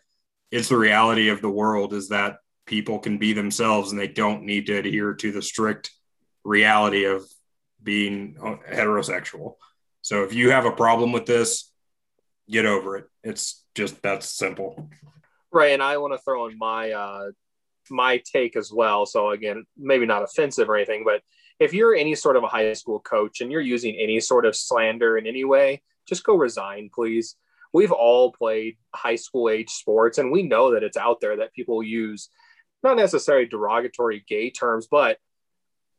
it's 0.51 0.69
the 0.69 0.77
reality 0.77 1.29
of 1.29 1.41
the 1.41 1.49
world 1.49 1.93
is 1.93 2.09
that 2.09 2.37
people 2.65 2.99
can 2.99 3.17
be 3.17 3.33
themselves 3.33 3.91
and 3.91 3.99
they 3.99 4.07
don't 4.07 4.43
need 4.43 4.67
to 4.67 4.77
adhere 4.77 5.13
to 5.15 5.31
the 5.31 5.41
strict 5.41 5.91
reality 6.43 7.05
of 7.05 7.23
being 7.83 8.35
heterosexual. 8.35 9.55
So 10.01 10.23
if 10.23 10.33
you 10.33 10.51
have 10.51 10.65
a 10.65 10.71
problem 10.71 11.11
with 11.11 11.25
this, 11.25 11.71
get 12.49 12.65
over 12.65 12.97
it. 12.97 13.05
It's 13.23 13.63
just 13.75 14.01
that's 14.01 14.29
simple. 14.29 14.89
Right, 15.51 15.71
and 15.71 15.83
I 15.83 15.97
want 15.97 16.13
to 16.13 16.19
throw 16.19 16.47
in 16.47 16.57
my 16.57 16.91
uh 16.91 17.31
my 17.89 18.21
take 18.31 18.55
as 18.55 18.71
well. 18.71 19.05
So 19.05 19.31
again, 19.31 19.65
maybe 19.77 20.05
not 20.05 20.23
offensive 20.23 20.69
or 20.69 20.75
anything, 20.75 21.03
but 21.05 21.21
if 21.59 21.73
you're 21.73 21.95
any 21.95 22.15
sort 22.15 22.35
of 22.35 22.43
a 22.43 22.47
high 22.47 22.73
school 22.73 22.99
coach 22.99 23.41
and 23.41 23.51
you're 23.51 23.61
using 23.61 23.95
any 23.95 24.19
sort 24.19 24.45
of 24.45 24.55
slander 24.55 25.17
in 25.17 25.27
any 25.27 25.43
way, 25.43 25.81
just 26.07 26.23
go 26.23 26.35
resign, 26.35 26.89
please. 26.93 27.35
We've 27.71 27.91
all 27.91 28.31
played 28.31 28.77
high 28.93 29.15
school 29.15 29.49
age 29.49 29.69
sports, 29.69 30.17
and 30.17 30.31
we 30.31 30.43
know 30.43 30.73
that 30.73 30.83
it's 30.83 30.97
out 30.97 31.21
there 31.21 31.37
that 31.37 31.53
people 31.53 31.81
use 31.81 32.29
not 32.83 32.97
necessarily 32.97 33.47
derogatory 33.47 34.23
gay 34.27 34.51
terms, 34.51 34.87
but 34.89 35.17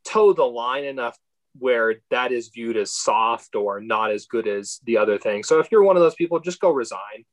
toe 0.05 0.32
the 0.32 0.44
line 0.44 0.85
enough 0.85 1.19
where 1.59 1.97
that 2.10 2.32
is 2.32 2.48
viewed 2.48 2.76
as 2.76 2.93
soft 2.93 3.55
or 3.55 3.81
not 3.81 4.10
as 4.10 4.26
good 4.26 4.47
as 4.47 4.81
the 4.85 4.97
other 4.97 5.18
thing. 5.18 5.43
So 5.43 5.60
if 5.60 5.70
you're 5.70 5.82
one 5.82 5.97
of 5.97 6.02
those 6.02 6.14
people, 6.14 6.40
just 6.40 6.60
go 6.60 6.70
resign. 6.70 7.24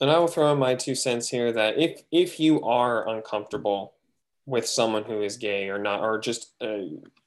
And 0.00 0.10
I 0.10 0.18
will 0.18 0.28
throw 0.28 0.52
in 0.52 0.58
my 0.58 0.74
two 0.74 0.94
cents 0.94 1.28
here 1.28 1.52
that 1.52 1.78
if 1.78 2.02
if 2.10 2.40
you 2.40 2.62
are 2.62 3.08
uncomfortable 3.08 3.94
with 4.46 4.66
someone 4.66 5.04
who 5.04 5.22
is 5.22 5.36
gay 5.36 5.68
or 5.68 5.78
not, 5.78 6.00
or 6.00 6.18
just 6.18 6.54
uh, 6.60 6.78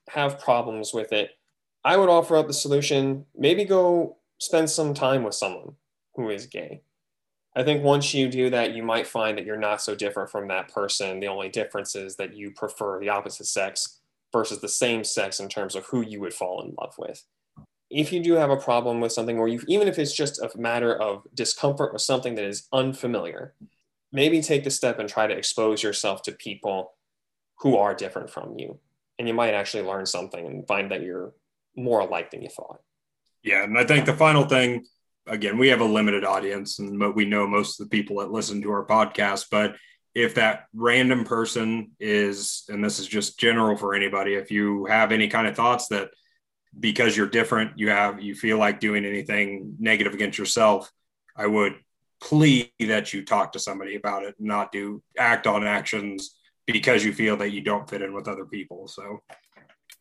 have 0.10 0.40
problems 0.40 0.94
with 0.94 1.14
it, 1.14 1.32
I 1.86 1.98
would 1.98 2.10
offer 2.10 2.36
up 2.36 2.48
the 2.48 2.54
solution 2.54 3.26
maybe 3.38 3.64
go 3.64 4.18
spend 4.40 4.70
some 4.70 4.94
time 4.94 5.24
with 5.24 5.36
someone 5.36 5.76
who 6.16 6.30
is 6.30 6.48
gay. 6.48 6.82
I 7.56 7.64
think 7.64 7.84
once 7.84 8.14
you 8.14 8.28
do 8.28 8.50
that, 8.50 8.74
you 8.74 8.82
might 8.82 9.06
find 9.06 9.38
that 9.38 9.46
you're 9.46 9.58
not 9.58 9.82
so 9.82 9.94
different 9.94 10.32
from 10.32 10.48
that 10.48 10.74
person. 10.74 11.20
The 11.20 11.28
only 11.28 11.50
difference 11.50 11.96
is 11.96 12.16
that 12.16 12.36
you 12.36 12.52
prefer 12.52 13.00
the 13.00 13.10
opposite 13.10 13.46
sex 13.46 14.00
versus 14.34 14.60
the 14.60 14.68
same 14.68 15.06
sex 15.06 15.40
in 15.40 15.48
terms 15.48 15.76
of 15.76 15.86
who 15.86 16.02
you 16.02 16.20
would 16.20 16.34
fall 16.34 16.62
in 16.62 16.76
love 16.78 16.96
with. 16.98 17.24
If 17.90 18.12
you 18.12 18.22
do 18.22 18.34
have 18.34 18.50
a 18.50 18.58
problem 18.58 19.00
with 19.00 19.14
something, 19.14 19.38
or 19.38 19.48
you, 19.48 19.62
even 19.68 19.88
if 19.88 19.98
it's 19.98 20.14
just 20.14 20.42
a 20.42 20.50
matter 20.58 20.94
of 20.94 21.24
discomfort 21.34 21.92
or 21.94 22.00
something 22.00 22.36
that 22.36 22.46
is 22.46 22.68
unfamiliar, 22.74 23.54
maybe 24.12 24.42
take 24.42 24.66
the 24.66 24.72
step 24.72 25.00
and 25.00 25.08
try 25.08 25.28
to 25.28 25.38
expose 25.38 25.84
yourself 25.84 26.24
to 26.24 26.32
people 26.34 26.94
who 27.60 27.78
are 27.78 27.94
different 27.94 28.30
from 28.30 28.58
you 28.58 28.80
and 29.20 29.28
you 29.28 29.34
might 29.34 29.54
actually 29.54 29.84
learn 29.84 30.06
something 30.06 30.46
and 30.46 30.68
find 30.68 30.92
that 30.92 31.02
you're 31.02 31.34
more 31.76 32.02
alike 32.02 32.32
than 32.32 32.42
you 32.42 32.50
thought. 32.50 32.82
Yeah, 33.44 33.64
and 33.64 33.78
I 33.78 33.84
think 33.84 34.06
the 34.06 34.14
final 34.14 34.46
thing, 34.46 34.86
again, 35.28 35.58
we 35.58 35.70
have 35.70 35.82
a 35.82 35.86
limited 35.86 36.24
audience, 36.24 36.80
and 36.80 37.00
we 37.14 37.26
know 37.26 37.46
most 37.46 37.80
of 37.80 37.86
the 37.86 37.90
people 37.90 38.18
that 38.18 38.32
listen 38.32 38.62
to 38.62 38.72
our 38.72 38.86
podcast. 38.86 39.46
But 39.52 39.76
if 40.16 40.36
that 40.36 40.66
random 40.74 41.24
person 41.24 41.92
is, 42.00 42.64
and 42.70 42.84
this 42.84 43.00
is 43.00 43.08
just 43.08 43.40
general 43.40 43.76
for 43.76 43.96
anybody, 43.96 44.36
if 44.36 44.52
you 44.52 44.86
have 44.86 45.12
any 45.12 45.28
kind 45.28 45.48
of 45.48 45.56
thoughts 45.56 45.88
that 45.88 46.12
because 46.80 47.16
you're 47.18 47.28
different, 47.28 47.78
you 47.78 47.90
have 47.90 48.22
you 48.22 48.36
feel 48.36 48.58
like 48.58 48.80
doing 48.80 49.06
anything 49.06 49.76
negative 49.80 50.14
against 50.14 50.38
yourself, 50.38 50.92
I 51.36 51.48
would 51.48 51.76
plea 52.22 52.72
that 52.80 53.14
you 53.14 53.26
talk 53.26 53.52
to 53.54 53.60
somebody 53.60 53.96
about 53.96 54.24
it, 54.24 54.36
not 54.40 54.72
do 54.72 55.02
act 55.18 55.46
on 55.46 55.66
actions 55.66 56.36
because 56.66 57.04
you 57.04 57.14
feel 57.14 57.38
that 57.38 57.52
you 57.52 57.62
don't 57.62 57.90
fit 57.90 58.02
in 58.02 58.14
with 58.14 58.28
other 58.28 58.46
people. 58.46 58.88
So 58.88 59.20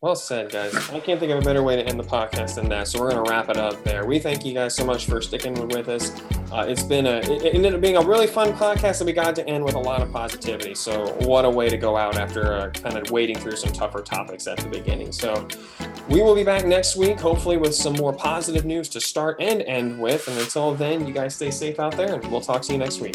Well 0.02 0.16
said, 0.16 0.50
guys. 0.50 0.74
I 0.90 0.98
can't 0.98 1.20
think 1.20 1.30
of 1.30 1.38
a 1.38 1.42
better 1.42 1.62
way 1.62 1.76
to 1.76 1.86
end 1.86 1.96
the 1.96 2.02
podcast 2.02 2.56
than 2.56 2.68
that. 2.70 2.88
So 2.88 2.98
we're 2.98 3.12
going 3.12 3.24
to 3.24 3.30
wrap 3.30 3.48
it 3.48 3.56
up 3.56 3.84
there. 3.84 4.04
We 4.04 4.18
thank 4.18 4.44
you 4.44 4.52
guys 4.52 4.74
so 4.74 4.84
much 4.84 5.06
for 5.06 5.22
sticking 5.22 5.54
with 5.68 5.88
us. 5.88 6.10
Uh, 6.50 6.66
it's 6.68 6.82
been 6.82 7.06
a, 7.06 7.18
it 7.18 7.54
ended 7.54 7.72
up 7.72 7.80
being 7.80 7.96
a 7.96 8.02
really 8.02 8.26
fun 8.26 8.52
podcast 8.52 8.98
that 8.98 9.04
we 9.04 9.12
got 9.12 9.36
to 9.36 9.46
end 9.46 9.62
with 9.64 9.76
a 9.76 9.78
lot 9.78 10.02
of 10.02 10.10
positivity. 10.10 10.74
So 10.74 11.12
what 11.20 11.44
a 11.44 11.50
way 11.50 11.68
to 11.68 11.76
go 11.76 11.96
out 11.96 12.16
after 12.16 12.52
uh, 12.52 12.70
kind 12.70 12.98
of 12.98 13.12
wading 13.12 13.38
through 13.38 13.54
some 13.54 13.72
tougher 13.72 14.00
topics 14.00 14.48
at 14.48 14.58
the 14.58 14.68
beginning. 14.68 15.12
So 15.12 15.46
we 16.08 16.20
will 16.20 16.34
be 16.34 16.42
back 16.42 16.66
next 16.66 16.96
week, 16.96 17.20
hopefully 17.20 17.56
with 17.56 17.72
some 17.72 17.92
more 17.92 18.12
positive 18.12 18.64
news 18.64 18.88
to 18.88 19.00
start 19.00 19.36
and 19.38 19.62
end 19.62 20.00
with. 20.00 20.26
And 20.26 20.36
until 20.36 20.74
then, 20.74 21.06
you 21.06 21.14
guys 21.14 21.36
stay 21.36 21.52
safe 21.52 21.78
out 21.78 21.96
there, 21.96 22.14
and 22.16 22.28
we'll 22.28 22.40
talk 22.40 22.62
to 22.62 22.72
you 22.72 22.78
next 22.78 23.00
week. 23.00 23.14